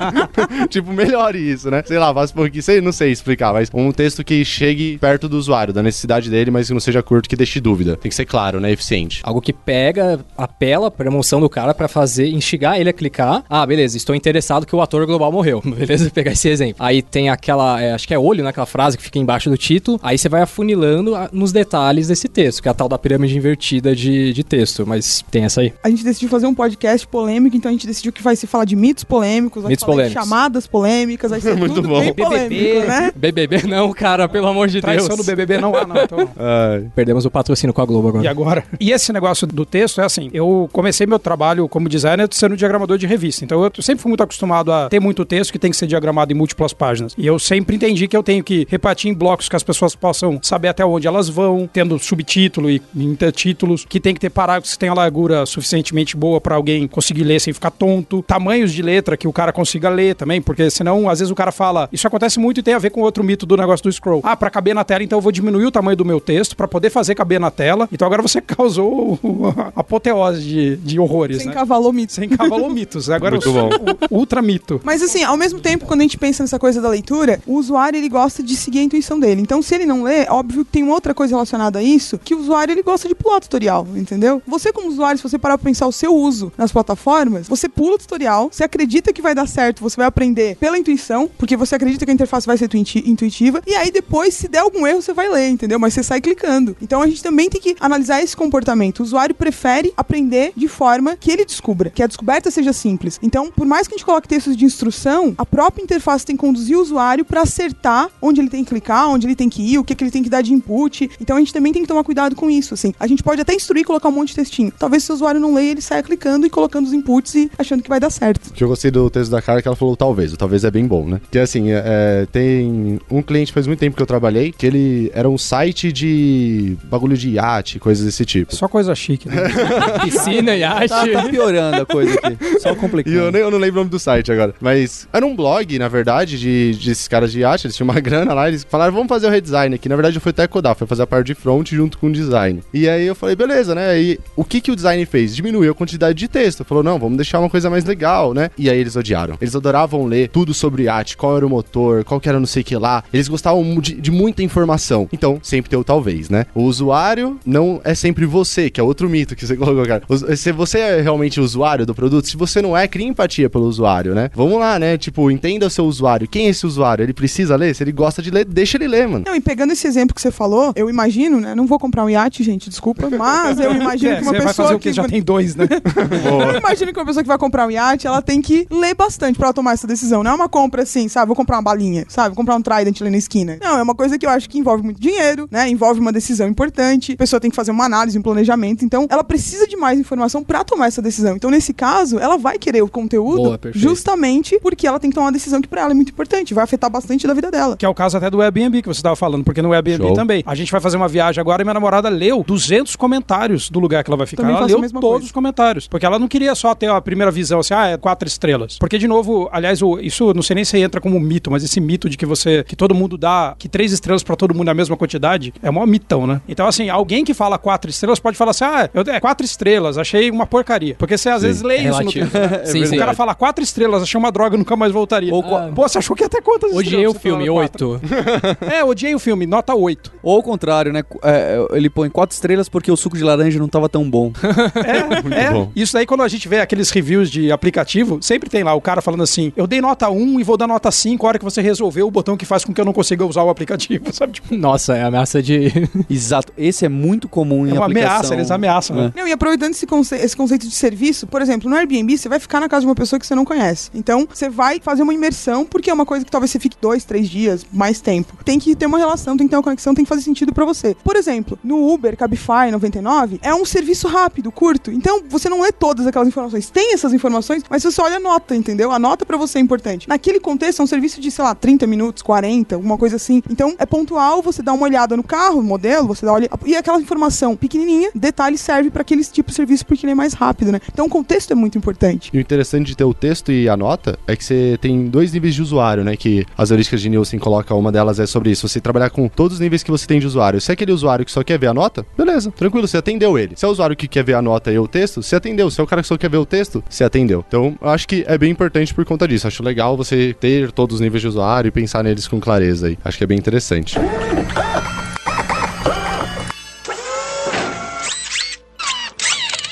tipo, 0.68 0.92
melhore 0.92 1.38
isso, 1.38 1.70
né? 1.70 1.82
Sei 1.86 1.98
lá, 1.98 2.12
faz 2.12 2.30
um 2.30 2.34
pouquinho, 2.34 2.62
sei, 2.62 2.80
não 2.80 2.92
sei 2.92 3.10
explicar, 3.10 3.52
mas 3.52 3.70
um 3.72 3.90
texto 3.92 4.22
que 4.24 4.44
chegue 4.44 4.98
perto 4.98 5.28
do 5.28 5.36
usuário, 5.36 5.72
da 5.72 5.82
necessidade 5.82 6.30
dele, 6.30 6.50
mas 6.50 6.68
que 6.68 6.72
não 6.72 6.80
seja 6.80 7.02
curto, 7.02 7.28
que 7.28 7.36
deixe 7.36 7.60
dúvida. 7.60 7.96
Tem 7.96 8.08
que 8.08 8.14
ser 8.14 8.26
claro, 8.26 8.45
né? 8.54 8.70
Eficiente. 8.70 9.20
Algo 9.22 9.40
que 9.40 9.52
pega, 9.52 10.20
apela 10.36 10.90
pra 10.90 11.06
emoção 11.06 11.40
do 11.40 11.48
cara 11.48 11.74
para 11.74 11.88
fazer, 11.88 12.28
instigar 12.28 12.78
ele 12.80 12.90
a 12.90 12.92
clicar. 12.92 13.44
Ah, 13.48 13.64
beleza, 13.66 13.96
estou 13.96 14.14
interessado 14.14 14.66
que 14.66 14.74
o 14.74 14.80
ator 14.80 15.06
global 15.06 15.30
morreu. 15.32 15.60
Beleza? 15.64 16.10
Pegar 16.10 16.32
esse 16.32 16.48
exemplo. 16.48 16.76
Aí 16.78 17.02
tem 17.02 17.28
aquela, 17.28 17.80
é, 17.82 17.92
acho 17.92 18.06
que 18.06 18.14
é 18.14 18.18
olho, 18.18 18.42
né? 18.44 18.50
Aquela 18.50 18.66
frase 18.66 18.96
que 18.96 19.02
fica 19.02 19.18
embaixo 19.18 19.50
do 19.50 19.56
título. 19.56 19.98
Aí 20.02 20.16
você 20.16 20.28
vai 20.28 20.42
afunilando 20.42 21.12
nos 21.32 21.52
detalhes 21.52 22.08
desse 22.08 22.28
texto, 22.28 22.62
que 22.62 22.68
é 22.68 22.70
a 22.70 22.74
tal 22.74 22.88
da 22.88 22.98
pirâmide 22.98 23.36
invertida 23.36 23.94
de, 23.94 24.32
de 24.32 24.44
texto. 24.44 24.86
Mas 24.86 25.24
tem 25.30 25.44
essa 25.44 25.60
aí. 25.60 25.72
A 25.82 25.90
gente 25.90 26.04
decidiu 26.04 26.28
fazer 26.28 26.46
um 26.46 26.54
podcast 26.54 27.06
polêmico, 27.06 27.56
então 27.56 27.68
a 27.68 27.72
gente 27.72 27.86
decidiu 27.86 28.12
que 28.12 28.22
vai 28.22 28.36
se 28.36 28.46
falar 28.46 28.64
de 28.64 28.76
mitos 28.76 29.04
polêmicos, 29.04 29.62
vai 29.62 29.70
mitos 29.70 29.84
polêmicos. 29.84 30.22
chamadas 30.22 30.66
polêmicas, 30.66 31.30
vai 31.30 31.40
ser 31.40 31.56
Muito 31.56 31.74
tudo 31.74 31.88
bom. 31.88 32.00
bem 32.00 32.14
polêmico, 32.14 32.86
né? 32.86 33.10
BBB 33.14 33.62
não, 33.66 33.92
cara, 33.92 34.28
pelo 34.28 34.46
amor 34.46 34.68
de 34.68 34.80
Traição 34.80 35.08
Deus. 35.08 35.20
do 35.20 35.24
BBB 35.24 35.58
não 35.58 35.74
há, 35.74 35.86
não. 35.86 35.96
Então. 36.02 36.18
Ai. 36.36 36.86
Perdemos 36.94 37.24
o 37.24 37.30
patrocínio 37.30 37.72
com 37.72 37.80
a 37.82 37.84
Globo 37.86 38.08
agora. 38.08 38.22
Agora? 38.42 38.64
E 38.78 38.92
esse 38.92 39.12
negócio 39.12 39.46
do 39.46 39.64
texto 39.64 40.00
é 40.00 40.04
assim: 40.04 40.30
eu 40.32 40.68
comecei 40.72 41.06
meu 41.06 41.18
trabalho 41.18 41.68
como 41.68 41.88
designer 41.88 42.28
sendo 42.30 42.56
diagramador 42.56 42.98
de 42.98 43.06
revista. 43.06 43.44
Então 43.44 43.64
eu 43.64 43.82
sempre 43.82 44.02
fui 44.02 44.10
muito 44.10 44.22
acostumado 44.22 44.70
a 44.70 44.88
ter 44.88 45.00
muito 45.00 45.24
texto 45.24 45.50
que 45.50 45.58
tem 45.58 45.70
que 45.70 45.76
ser 45.76 45.86
diagramado 45.86 46.32
em 46.32 46.36
múltiplas 46.36 46.72
páginas. 46.72 47.14
E 47.16 47.26
eu 47.26 47.38
sempre 47.38 47.76
entendi 47.76 48.06
que 48.06 48.16
eu 48.16 48.22
tenho 48.22 48.44
que 48.44 48.66
repartir 48.68 49.10
em 49.10 49.14
blocos 49.14 49.48
que 49.48 49.56
as 49.56 49.62
pessoas 49.62 49.94
possam 49.94 50.38
saber 50.42 50.68
até 50.68 50.84
onde 50.84 51.06
elas 51.06 51.28
vão, 51.28 51.68
tendo 51.72 51.98
subtítulo 51.98 52.70
e 52.70 52.80
intertítulos, 52.94 53.84
que 53.84 53.98
tem 53.98 54.14
que 54.14 54.20
ter 54.20 54.30
parágrafos 54.30 54.72
que 54.72 54.78
tenham 54.78 54.92
a 54.92 54.96
largura 54.96 55.46
suficientemente 55.46 56.16
boa 56.16 56.40
para 56.40 56.54
alguém 56.54 56.86
conseguir 56.86 57.24
ler 57.24 57.40
sem 57.40 57.52
ficar 57.52 57.70
tonto, 57.70 58.22
tamanhos 58.22 58.72
de 58.72 58.82
letra 58.82 59.16
que 59.16 59.26
o 59.26 59.32
cara 59.32 59.52
consiga 59.52 59.88
ler 59.88 60.14
também, 60.14 60.40
porque 60.40 60.70
senão 60.70 61.08
às 61.08 61.18
vezes 61.18 61.32
o 61.32 61.34
cara 61.34 61.50
fala, 61.50 61.88
isso 61.92 62.06
acontece 62.06 62.38
muito 62.38 62.60
e 62.60 62.62
tem 62.62 62.74
a 62.74 62.78
ver 62.78 62.90
com 62.90 63.00
outro 63.00 63.24
mito 63.24 63.46
do 63.46 63.56
negócio 63.56 63.82
do 63.82 63.92
scroll. 63.92 64.20
Ah, 64.22 64.36
para 64.36 64.50
caber 64.50 64.74
na 64.74 64.84
tela, 64.84 65.02
então 65.02 65.18
eu 65.18 65.22
vou 65.22 65.32
diminuir 65.32 65.66
o 65.66 65.70
tamanho 65.70 65.96
do 65.96 66.04
meu 66.04 66.20
texto 66.20 66.56
para 66.56 66.68
poder 66.68 66.90
fazer 66.90 67.14
caber 67.14 67.40
na 67.40 67.50
tela. 67.50 67.88
Então 67.92 68.06
agora 68.06 68.22
você 68.26 68.40
causou 68.40 69.18
a 69.56 69.80
apoteose 69.80 70.40
de, 70.42 70.76
de 70.76 70.98
horrores, 70.98 71.38
Sem 71.38 71.46
né? 71.48 71.52
cavalou 71.52 71.92
mitos. 71.92 72.14
Sem 72.16 72.28
cavalou 72.28 72.70
mitos. 72.70 73.08
Agora 73.10 73.32
Muito 73.32 73.52
bom. 73.52 73.68
o 74.10 74.16
ultra 74.18 74.42
mito. 74.42 74.80
Mas 74.84 75.02
assim, 75.02 75.22
ao 75.22 75.36
mesmo 75.36 75.60
tempo, 75.60 75.86
quando 75.86 76.00
a 76.00 76.02
gente 76.04 76.18
pensa 76.18 76.42
nessa 76.42 76.58
coisa 76.58 76.80
da 76.80 76.88
leitura, 76.88 77.40
o 77.46 77.54
usuário 77.54 77.96
ele 77.96 78.08
gosta 78.08 78.42
de 78.42 78.56
seguir 78.56 78.80
a 78.80 78.82
intuição 78.82 79.18
dele. 79.18 79.40
Então, 79.40 79.62
se 79.62 79.74
ele 79.74 79.86
não 79.86 80.02
lê, 80.02 80.26
óbvio 80.28 80.64
que 80.64 80.72
tem 80.72 80.88
outra 80.88 81.14
coisa 81.14 81.34
relacionada 81.34 81.78
a 81.78 81.82
isso, 81.82 82.18
que 82.18 82.34
o 82.34 82.38
usuário 82.40 82.72
ele 82.72 82.82
gosta 82.82 83.08
de 83.08 83.14
pular 83.14 83.36
o 83.36 83.40
tutorial, 83.40 83.86
entendeu? 83.94 84.42
Você 84.46 84.72
como 84.72 84.88
usuário, 84.88 85.18
se 85.18 85.22
você 85.28 85.38
parar 85.38 85.56
pra 85.58 85.64
pensar 85.64 85.86
o 85.86 85.92
seu 85.92 86.14
uso 86.14 86.52
nas 86.56 86.72
plataformas, 86.72 87.48
você 87.48 87.68
pula 87.68 87.94
o 87.96 87.98
tutorial, 87.98 88.48
você 88.50 88.64
acredita 88.64 89.12
que 89.12 89.22
vai 89.22 89.34
dar 89.34 89.46
certo, 89.46 89.80
você 89.82 89.96
vai 89.96 90.06
aprender 90.06 90.56
pela 90.56 90.78
intuição, 90.78 91.28
porque 91.38 91.56
você 91.56 91.74
acredita 91.74 92.04
que 92.04 92.10
a 92.10 92.14
interface 92.14 92.46
vai 92.46 92.56
ser 92.56 92.64
intuiti- 92.66 93.04
intuitiva, 93.08 93.62
e 93.66 93.74
aí 93.74 93.90
depois, 93.90 94.34
se 94.34 94.48
der 94.48 94.58
algum 94.60 94.86
erro, 94.86 95.02
você 95.02 95.12
vai 95.12 95.28
ler, 95.28 95.48
entendeu? 95.48 95.78
Mas 95.78 95.94
você 95.94 96.02
sai 96.02 96.20
clicando. 96.20 96.76
Então 96.80 97.02
a 97.02 97.06
gente 97.06 97.22
também 97.22 97.48
tem 97.48 97.60
que 97.60 97.76
analisar 97.80 98.15
esse 98.22 98.36
comportamento. 98.36 99.00
O 99.00 99.02
usuário 99.02 99.34
prefere 99.34 99.92
aprender 99.96 100.52
de 100.56 100.68
forma 100.68 101.16
que 101.16 101.30
ele 101.30 101.44
descubra, 101.44 101.90
que 101.90 102.02
a 102.02 102.06
descoberta 102.06 102.50
seja 102.50 102.72
simples. 102.72 103.18
Então, 103.22 103.50
por 103.50 103.66
mais 103.66 103.86
que 103.86 103.94
a 103.94 103.96
gente 103.96 104.06
coloque 104.06 104.28
textos 104.28 104.56
de 104.56 104.64
instrução, 104.64 105.34
a 105.38 105.46
própria 105.46 105.82
interface 105.82 106.24
tem 106.24 106.36
que 106.36 106.40
conduzir 106.40 106.76
o 106.76 106.80
usuário 106.80 107.24
para 107.24 107.42
acertar 107.42 108.08
onde 108.20 108.40
ele 108.40 108.48
tem 108.48 108.64
que 108.64 108.70
clicar, 108.70 109.08
onde 109.08 109.26
ele 109.26 109.36
tem 109.36 109.48
que 109.48 109.62
ir, 109.62 109.78
o 109.78 109.84
que, 109.84 109.94
que 109.94 110.04
ele 110.04 110.10
tem 110.10 110.22
que 110.22 110.30
dar 110.30 110.42
de 110.42 110.52
input. 110.52 111.10
Então 111.20 111.36
a 111.36 111.38
gente 111.40 111.52
também 111.52 111.72
tem 111.72 111.82
que 111.82 111.88
tomar 111.88 112.04
cuidado 112.04 112.34
com 112.36 112.50
isso, 112.50 112.74
assim. 112.74 112.94
A 112.98 113.06
gente 113.06 113.22
pode 113.22 113.40
até 113.40 113.54
instruir 113.54 113.84
colocar 113.84 114.08
um 114.08 114.12
monte 114.12 114.28
de 114.28 114.36
textinho. 114.36 114.72
Talvez 114.78 115.04
se 115.04 115.10
o 115.10 115.14
usuário 115.14 115.40
não 115.40 115.54
leia, 115.54 115.72
ele 115.72 115.80
saia 115.80 116.02
clicando 116.02 116.46
e 116.46 116.50
colocando 116.50 116.86
os 116.86 116.92
inputs 116.92 117.34
e 117.34 117.50
achando 117.58 117.82
que 117.82 117.88
vai 117.88 118.00
dar 118.00 118.10
certo. 118.10 118.52
Eu 118.58 118.68
gostei 118.68 118.90
do 118.90 119.08
texto 119.10 119.30
da 119.30 119.42
cara 119.42 119.60
é 119.60 119.62
que 119.62 119.68
ela 119.68 119.76
falou 119.76 119.96
talvez. 119.96 120.32
O 120.32 120.36
talvez 120.36 120.64
é 120.64 120.70
bem 120.70 120.86
bom, 120.86 121.06
né? 121.06 121.20
Que 121.30 121.38
assim, 121.38 121.70
é, 121.70 121.82
é, 121.84 122.26
tem 122.26 122.98
um 123.10 123.22
cliente 123.22 123.52
faz 123.52 123.66
muito 123.66 123.78
tempo 123.78 123.96
que 123.96 124.02
eu 124.02 124.06
trabalhei, 124.06 124.52
que 124.52 124.66
ele 124.66 125.10
era 125.14 125.28
um 125.28 125.38
site 125.38 125.92
de 125.92 126.76
bagulho 126.84 127.16
de 127.16 127.30
iate, 127.30 127.78
coisas 127.78 128.05
desse 128.06 128.24
tipo. 128.24 128.54
Só 128.54 128.68
coisa 128.68 128.94
chique, 128.94 129.28
né? 129.28 129.36
Piscina, 130.02 130.54
yacht. 130.54 130.88
Tá, 130.88 131.06
tá 131.06 131.22
piorando 131.28 131.82
a 131.82 131.86
coisa 131.86 132.18
aqui. 132.22 132.60
Só 132.60 132.72
E 132.72 132.76
complicando. 132.76 133.16
eu, 133.16 133.32
nem, 133.32 133.42
eu 133.42 133.50
não 133.50 133.58
lembro 133.58 133.80
o 133.80 133.84
nome 133.84 133.90
do 133.90 133.98
site 133.98 134.30
agora. 134.32 134.54
Mas 134.60 135.08
era 135.12 135.24
um 135.24 135.34
blog, 135.34 135.78
na 135.78 135.88
verdade, 135.88 136.38
de, 136.38 136.74
de 136.74 136.90
esses 136.90 137.08
caras 137.08 137.32
de 137.32 137.40
iate. 137.40 137.66
Eles 137.66 137.76
tinham 137.76 137.88
uma 137.88 137.98
grana 138.00 138.32
lá. 138.34 138.48
Eles 138.48 138.66
falaram, 138.68 138.92
vamos 138.92 139.08
fazer 139.08 139.26
o 139.26 139.30
redesign 139.30 139.74
aqui. 139.74 139.88
Na 139.88 139.96
verdade, 139.96 140.16
eu 140.16 140.20
fui 140.20 140.30
até 140.30 140.46
codar. 140.46 140.74
Foi 140.74 140.86
fazer 140.86 141.02
a 141.02 141.06
parte 141.06 141.26
de 141.26 141.34
front 141.34 141.70
junto 141.70 141.98
com 141.98 142.06
o 142.08 142.12
design. 142.12 142.62
E 142.72 142.88
aí 142.88 143.06
eu 143.06 143.14
falei, 143.14 143.36
beleza, 143.36 143.74
né? 143.74 144.00
E 144.00 144.18
o 144.34 144.44
que, 144.44 144.60
que 144.60 144.70
o 144.70 144.76
design 144.76 145.04
fez? 145.06 145.34
Diminuiu 145.34 145.72
a 145.72 145.74
quantidade 145.74 146.18
de 146.18 146.28
texto. 146.28 146.64
Falou, 146.64 146.82
não, 146.82 146.98
vamos 146.98 147.16
deixar 147.16 147.40
uma 147.40 147.50
coisa 147.50 147.68
mais 147.70 147.84
legal, 147.84 148.32
né? 148.32 148.50
E 148.56 148.70
aí 148.70 148.78
eles 148.78 148.96
odiaram. 148.96 149.36
Eles 149.40 149.54
adoravam 149.54 150.06
ler 150.06 150.28
tudo 150.28 150.54
sobre 150.54 150.84
iate, 150.84 151.16
qual 151.16 151.36
era 151.36 151.46
o 151.46 151.50
motor, 151.50 152.04
qual 152.04 152.20
que 152.20 152.28
era 152.28 152.38
não 152.38 152.46
sei 152.46 152.62
o 152.62 152.64
que 152.64 152.76
lá. 152.76 153.02
Eles 153.12 153.28
gostavam 153.28 153.80
de, 153.80 153.94
de 153.94 154.10
muita 154.10 154.42
informação. 154.42 155.08
Então, 155.12 155.38
sempre 155.42 155.70
tem 155.70 155.78
o 155.78 155.84
talvez, 155.84 156.28
né? 156.30 156.46
O 156.54 156.62
usuário 156.62 157.38
não 157.44 157.80
é 157.84 157.94
sempre 157.96 158.26
você, 158.26 158.70
que 158.70 158.80
é 158.80 158.82
outro 158.82 159.08
mito 159.08 159.34
que 159.34 159.46
você 159.46 159.56
colocou, 159.56 159.86
cara. 159.86 160.02
Se 160.36 160.52
você 160.52 160.78
é 160.78 161.00
realmente 161.00 161.40
usuário 161.40 161.84
do 161.84 161.94
produto, 161.94 162.28
se 162.28 162.36
você 162.36 162.62
não 162.62 162.76
é, 162.76 162.86
cria 162.86 163.06
empatia 163.06 163.50
pelo 163.50 163.64
usuário, 163.64 164.14
né? 164.14 164.30
Vamos 164.34 164.58
lá, 164.58 164.78
né? 164.78 164.96
Tipo, 164.96 165.30
entenda 165.30 165.66
o 165.66 165.70
seu 165.70 165.84
usuário. 165.84 166.28
Quem 166.28 166.46
é 166.46 166.50
esse 166.50 166.66
usuário? 166.66 167.02
Ele 167.02 167.12
precisa 167.12 167.56
ler? 167.56 167.74
Se 167.74 167.82
ele 167.82 167.92
gosta 167.92 168.22
de 168.22 168.30
ler, 168.30 168.44
deixa 168.44 168.76
ele 168.76 168.86
ler, 168.86 169.08
mano. 169.08 169.24
Não, 169.26 169.34
e 169.34 169.40
pegando 169.40 169.72
esse 169.72 169.86
exemplo 169.86 170.14
que 170.14 170.20
você 170.20 170.30
falou, 170.30 170.72
eu 170.76 170.88
imagino, 170.90 171.40
né? 171.40 171.54
Não 171.54 171.66
vou 171.66 171.78
comprar 171.78 172.04
um 172.04 172.10
iate, 172.10 172.42
gente, 172.42 172.68
desculpa, 172.68 173.08
mas 173.10 173.58
eu 173.58 173.72
imagino 173.74 174.12
é, 174.12 174.16
que 174.16 174.22
uma 174.22 174.32
você 174.32 174.38
pessoa. 174.38 174.44
Vai 174.44 174.54
fazer 174.54 174.74
o 174.74 174.78
que 174.78 174.92
já 174.92 175.04
tem 175.04 175.22
dois, 175.22 175.56
né? 175.56 175.66
eu 176.52 176.58
imagino 176.58 176.92
que 176.92 176.98
uma 176.98 177.06
pessoa 177.06 177.22
que 177.22 177.28
vai 177.28 177.38
comprar 177.38 177.66
um 177.66 177.70
iate, 177.70 178.06
ela 178.06 178.22
tem 178.22 178.40
que 178.42 178.66
ler 178.70 178.94
bastante 178.94 179.36
pra 179.36 179.48
ela 179.48 179.54
tomar 179.54 179.72
essa 179.72 179.86
decisão. 179.86 180.22
Não 180.22 180.32
é 180.32 180.34
uma 180.34 180.48
compra 180.48 180.82
assim, 180.82 181.08
sabe? 181.08 181.26
Vou 181.26 181.36
comprar 181.36 181.56
uma 181.56 181.62
balinha, 181.62 182.04
sabe? 182.08 182.28
Vou 182.30 182.36
comprar 182.36 182.56
um 182.56 182.62
Trident 182.62 183.00
ali 183.00 183.10
na 183.10 183.18
esquina. 183.18 183.58
Não, 183.60 183.78
é 183.78 183.82
uma 183.82 183.94
coisa 183.94 184.18
que 184.18 184.26
eu 184.26 184.30
acho 184.30 184.48
que 184.48 184.58
envolve 184.58 184.82
muito 184.82 185.00
dinheiro, 185.00 185.48
né? 185.50 185.68
Envolve 185.68 186.00
uma 186.00 186.12
decisão 186.12 186.48
importante. 186.48 187.12
A 187.12 187.16
pessoa 187.16 187.40
tem 187.40 187.50
que 187.50 187.56
fazer 187.56 187.70
uma 187.70 187.75
análise, 187.84 188.18
um 188.18 188.22
planejamento. 188.22 188.84
Então, 188.84 189.06
ela 189.10 189.22
precisa 189.22 189.66
de 189.66 189.76
mais 189.76 189.98
informação 189.98 190.42
para 190.42 190.64
tomar 190.64 190.86
essa 190.86 191.02
decisão. 191.02 191.36
Então, 191.36 191.50
nesse 191.50 191.72
caso, 191.72 192.18
ela 192.18 192.36
vai 192.36 192.58
querer 192.58 192.82
o 192.82 192.88
conteúdo 192.88 193.42
Boa, 193.42 193.60
justamente 193.72 194.58
porque 194.60 194.86
ela 194.86 194.98
tem 194.98 195.10
que 195.10 195.14
tomar 195.14 195.26
uma 195.26 195.32
decisão 195.32 195.60
que 195.60 195.68
para 195.68 195.82
ela 195.82 195.90
é 195.90 195.94
muito 195.94 196.10
importante, 196.10 196.54
vai 196.54 196.64
afetar 196.64 196.90
bastante 196.90 197.26
da 197.26 197.34
vida 197.34 197.50
dela. 197.50 197.76
Que 197.76 197.84
é 197.84 197.88
o 197.88 197.94
caso 197.94 198.16
até 198.16 198.30
do 198.30 198.40
Airbnb 198.40 198.82
que 198.82 198.88
você 198.88 198.98
estava 198.98 199.16
falando, 199.16 199.44
porque 199.44 199.62
no 199.62 199.72
Airbnb 199.72 200.04
Show. 200.04 200.14
também. 200.14 200.42
A 200.46 200.54
gente 200.54 200.72
vai 200.72 200.80
fazer 200.80 200.96
uma 200.96 201.08
viagem 201.08 201.40
agora 201.40 201.62
e 201.62 201.64
minha 201.64 201.74
namorada 201.74 202.08
leu 202.08 202.44
200 202.46 202.96
comentários 202.96 203.70
do 203.70 203.78
lugar 203.78 204.02
que 204.02 204.10
ela 204.10 204.16
vai 204.16 204.26
ficar. 204.26 204.42
Também 204.42 204.56
ela 204.56 204.66
leu 204.66 204.80
todos 204.80 205.00
coisa. 205.00 205.24
os 205.26 205.32
comentários, 205.32 205.88
porque 205.88 206.06
ela 206.06 206.18
não 206.18 206.28
queria 206.28 206.54
só 206.54 206.74
ter 206.74 206.90
a 206.90 207.00
primeira 207.00 207.30
visão 207.30 207.60
assim, 207.60 207.74
ah, 207.74 207.86
é 207.88 207.96
quatro 207.96 208.26
estrelas. 208.26 208.78
Porque 208.78 208.98
de 208.98 209.08
novo, 209.08 209.48
aliás, 209.52 209.82
o, 209.82 209.98
isso 209.98 210.32
não 210.34 210.42
sei 210.42 210.54
nem 210.54 210.64
se 210.64 210.78
entra 210.78 211.00
como 211.00 211.18
mito, 211.18 211.50
mas 211.50 211.64
esse 211.64 211.80
mito 211.80 212.08
de 212.08 212.16
que 212.16 212.26
você 212.26 212.64
que 212.64 212.76
todo 212.76 212.94
mundo 212.94 213.16
dá 213.16 213.54
que 213.58 213.68
três 213.68 213.92
estrelas 213.92 214.22
para 214.22 214.36
todo 214.36 214.54
mundo 214.54 214.66
na 214.66 214.74
mesma 214.74 214.96
quantidade 214.96 215.52
é 215.62 215.70
um 215.70 215.86
mitão, 215.86 216.26
né? 216.26 216.40
Então 216.48 216.66
assim, 216.66 216.88
alguém 216.88 217.24
que 217.24 217.34
fala 217.34 217.58
quatro 217.66 217.90
estrelas 217.90 218.20
pode 218.20 218.36
falar 218.36 218.52
assim, 218.52 218.62
ah, 218.62 218.88
eu, 218.94 219.02
é 219.08 219.18
quatro 219.18 219.44
estrelas, 219.44 219.98
achei 219.98 220.30
uma 220.30 220.46
porcaria. 220.46 220.94
Porque 220.96 221.18
você 221.18 221.28
às 221.28 221.40
sim, 221.40 221.48
vezes 221.48 221.62
lê 221.62 221.78
é 221.78 221.88
isso 221.88 222.00
no 222.00 222.12
texto. 222.12 222.36
é 222.36 222.64
sim, 222.64 222.86
sim, 222.86 222.94
o 222.94 222.98
cara 223.00 223.12
fala 223.12 223.34
quatro 223.34 223.64
estrelas, 223.64 224.04
achei 224.04 224.16
uma 224.16 224.30
droga, 224.30 224.56
nunca 224.56 224.76
mais 224.76 224.92
voltaria. 224.92 225.34
Ou, 225.34 225.42
ah, 225.56 225.72
Pô, 225.74 225.82
você 225.88 225.98
achou 225.98 226.14
que 226.14 226.22
até 226.22 226.40
quantas 226.40 226.72
Odiei 226.72 227.04
estrelas? 227.04 227.16
Odiei 227.16 227.32
o 227.32 227.42
filme, 227.42 227.50
oito. 227.50 228.00
é, 228.72 228.84
odiei 228.84 229.16
o 229.16 229.18
filme, 229.18 229.46
nota 229.46 229.74
oito. 229.74 230.12
Ou 230.22 230.36
ao 230.36 230.44
contrário, 230.44 230.92
né? 230.92 231.02
É, 231.24 231.66
ele 231.72 231.90
põe 231.90 232.08
quatro 232.08 232.34
estrelas 232.34 232.68
porque 232.68 232.92
o 232.92 232.96
suco 232.96 233.16
de 233.16 233.24
laranja 233.24 233.58
não 233.58 233.66
tava 233.66 233.88
tão 233.88 234.08
bom. 234.08 234.30
é, 235.34 235.42
é. 235.46 235.50
Bom. 235.50 235.72
Isso 235.74 235.92
daí 235.92 236.06
quando 236.06 236.22
a 236.22 236.28
gente 236.28 236.46
vê 236.46 236.60
aqueles 236.60 236.90
reviews 236.90 237.28
de 237.28 237.50
aplicativo, 237.50 238.18
sempre 238.22 238.48
tem 238.48 238.62
lá 238.62 238.74
o 238.74 238.80
cara 238.80 239.02
falando 239.02 239.24
assim, 239.24 239.52
eu 239.56 239.66
dei 239.66 239.80
nota 239.80 240.08
1 240.08 240.38
e 240.38 240.44
vou 240.44 240.56
dar 240.56 240.68
nota 240.68 240.88
5 240.88 241.26
a 241.26 241.28
hora 241.30 241.38
que 241.40 241.44
você 241.44 241.60
resolveu 241.60 242.06
o 242.06 242.12
botão 242.12 242.36
que 242.36 242.46
faz 242.46 242.64
com 242.64 242.72
que 242.72 242.80
eu 242.80 242.84
não 242.84 242.92
consiga 242.92 243.26
usar 243.26 243.42
o 243.42 243.50
aplicativo, 243.50 244.04
sabe? 244.12 244.34
Tipo... 244.34 244.56
Nossa, 244.56 244.96
é 244.96 245.02
ameaça 245.02 245.42
de... 245.42 245.72
Exato. 246.08 246.52
Esse 246.56 246.84
é 246.84 246.88
muito 246.88 247.28
comum 247.28 247.55
em 247.64 247.70
é 247.70 247.74
uma 247.74 247.84
aplicação. 247.86 248.16
ameaça, 248.16 248.34
eles 248.34 248.50
ameaçam, 248.50 248.96
né? 248.96 249.12
É. 249.14 249.20
Não, 249.20 249.28
e 249.28 249.32
aproveitando 249.32 249.72
esse, 249.72 249.86
conce 249.86 250.16
esse 250.16 250.36
conceito 250.36 250.66
de 250.66 250.74
serviço, 250.74 251.26
por 251.26 251.40
exemplo, 251.40 251.70
no 251.70 251.76
Airbnb 251.76 252.18
você 252.18 252.28
vai 252.28 252.40
ficar 252.40 252.58
na 252.58 252.68
casa 252.68 252.80
de 252.80 252.86
uma 252.86 252.94
pessoa 252.94 253.20
que 253.20 253.26
você 253.26 253.34
não 253.34 253.44
conhece. 253.44 253.90
Então, 253.94 254.26
você 254.32 254.48
vai 254.48 254.80
fazer 254.80 255.02
uma 255.02 255.14
imersão, 255.14 255.64
porque 255.64 255.90
é 255.90 255.94
uma 255.94 256.06
coisa 256.06 256.24
que 256.24 256.30
talvez 256.30 256.50
você 256.50 256.58
fique 256.58 256.76
dois, 256.80 257.04
três 257.04 257.28
dias, 257.28 257.64
mais 257.72 258.00
tempo. 258.00 258.36
Tem 258.44 258.58
que 258.58 258.74
ter 258.74 258.86
uma 258.86 258.98
relação, 258.98 259.36
tem 259.36 259.46
que 259.46 259.50
ter 259.50 259.56
uma 259.56 259.62
conexão, 259.62 259.94
tem 259.94 260.04
que 260.04 260.08
fazer 260.08 260.22
sentido 260.22 260.52
para 260.52 260.64
você. 260.64 260.96
Por 261.04 261.16
exemplo, 261.16 261.58
no 261.62 261.92
Uber, 261.92 262.16
Cabify 262.16 262.70
99, 262.72 263.38
é 263.42 263.54
um 263.54 263.64
serviço 263.64 264.08
rápido, 264.08 264.50
curto. 264.50 264.90
Então, 264.90 265.22
você 265.28 265.48
não 265.48 265.60
lê 265.60 265.70
todas 265.70 266.06
aquelas 266.06 266.28
informações. 266.28 266.70
Tem 266.70 266.94
essas 266.94 267.12
informações, 267.12 267.62
mas 267.70 267.82
você 267.82 268.00
olha 268.00 268.16
a 268.16 268.20
nota, 268.20 268.54
entendeu? 268.54 268.90
A 268.90 268.98
nota 268.98 269.24
para 269.24 269.36
você 269.36 269.58
é 269.58 269.60
importante. 269.60 270.08
Naquele 270.08 270.40
contexto, 270.40 270.80
é 270.80 270.82
um 270.82 270.86
serviço 270.86 271.20
de, 271.20 271.30
sei 271.30 271.44
lá, 271.44 271.54
30 271.54 271.86
minutos, 271.86 272.22
40, 272.22 272.74
alguma 272.74 272.98
coisa 272.98 273.16
assim. 273.16 273.42
Então, 273.50 273.74
é 273.78 273.86
pontual, 273.86 274.42
você 274.42 274.62
dá 274.62 274.72
uma 274.72 274.84
olhada 274.84 275.16
no 275.16 275.22
carro, 275.22 275.62
modelo, 275.62 276.08
você 276.08 276.24
dá 276.24 276.32
uma 276.32 276.38
olhada... 276.38 276.58
E 276.64 276.76
aquela 276.76 277.00
informação 277.00 277.45
pequenininha, 277.54 278.10
detalhe 278.14 278.56
serve 278.56 278.90
para 278.90 279.02
aquele 279.02 279.22
tipo 279.22 279.50
de 279.50 279.54
serviço 279.54 279.84
porque 279.86 280.04
ele 280.04 280.12
é 280.12 280.14
mais 280.14 280.32
rápido, 280.32 280.72
né? 280.72 280.80
Então, 280.92 281.06
o 281.06 281.08
contexto 281.08 281.52
é 281.52 281.54
muito 281.54 281.76
importante. 281.76 282.30
E 282.32 282.38
o 282.38 282.40
interessante 282.40 282.86
de 282.86 282.96
ter 282.96 283.04
o 283.04 283.14
texto 283.14 283.52
e 283.52 283.68
a 283.68 283.76
nota 283.76 284.18
é 284.26 284.34
que 284.34 284.44
você 284.44 284.78
tem 284.80 285.06
dois 285.06 285.32
níveis 285.32 285.54
de 285.54 285.62
usuário, 285.62 286.02
né? 286.02 286.16
Que 286.16 286.46
as 286.56 286.70
heurísticas 286.70 287.00
de 287.00 287.08
Nielsen 287.08 287.38
coloca 287.38 287.74
uma 287.74 287.92
delas 287.92 288.18
é 288.18 288.26
sobre 288.26 288.50
isso. 288.50 288.66
Você 288.66 288.80
trabalhar 288.80 289.10
com 289.10 289.28
todos 289.28 289.54
os 289.54 289.60
níveis 289.60 289.82
que 289.82 289.90
você 289.90 290.06
tem 290.06 290.18
de 290.18 290.26
usuário. 290.26 290.60
Se 290.60 290.70
é 290.70 290.74
aquele 290.74 290.92
usuário 290.92 291.24
que 291.24 291.30
só 291.30 291.42
quer 291.42 291.58
ver 291.58 291.66
a 291.66 291.74
nota, 291.74 292.06
beleza, 292.16 292.50
tranquilo, 292.50 292.88
você 292.88 292.96
atendeu 292.96 293.38
ele. 293.38 293.54
Se 293.56 293.64
é 293.64 293.68
o 293.68 293.70
usuário 293.70 293.96
que 293.96 294.08
quer 294.08 294.24
ver 294.24 294.34
a 294.34 294.42
nota 294.42 294.72
e 294.72 294.78
o 294.78 294.88
texto, 294.88 295.22
você 295.22 295.36
atendeu. 295.36 295.70
Se 295.70 295.80
é 295.80 295.84
o 295.84 295.86
cara 295.86 296.02
que 296.02 296.08
só 296.08 296.16
quer 296.16 296.30
ver 296.30 296.38
o 296.38 296.46
texto, 296.46 296.82
você 296.88 297.04
atendeu. 297.04 297.44
Então, 297.46 297.76
eu 297.80 297.88
acho 297.88 298.08
que 298.08 298.24
é 298.26 298.38
bem 298.38 298.50
importante 298.50 298.94
por 298.94 299.04
conta 299.04 299.26
disso. 299.28 299.46
Acho 299.46 299.62
legal 299.62 299.96
você 299.96 300.34
ter 300.38 300.72
todos 300.72 300.96
os 300.96 301.00
níveis 301.00 301.20
de 301.22 301.28
usuário 301.28 301.68
e 301.68 301.70
pensar 301.70 302.02
neles 302.02 302.26
com 302.26 302.40
clareza 302.40 302.88
aí. 302.88 302.98
Acho 303.04 303.18
que 303.18 303.24
é 303.24 303.26
bem 303.26 303.38
interessante. 303.38 303.96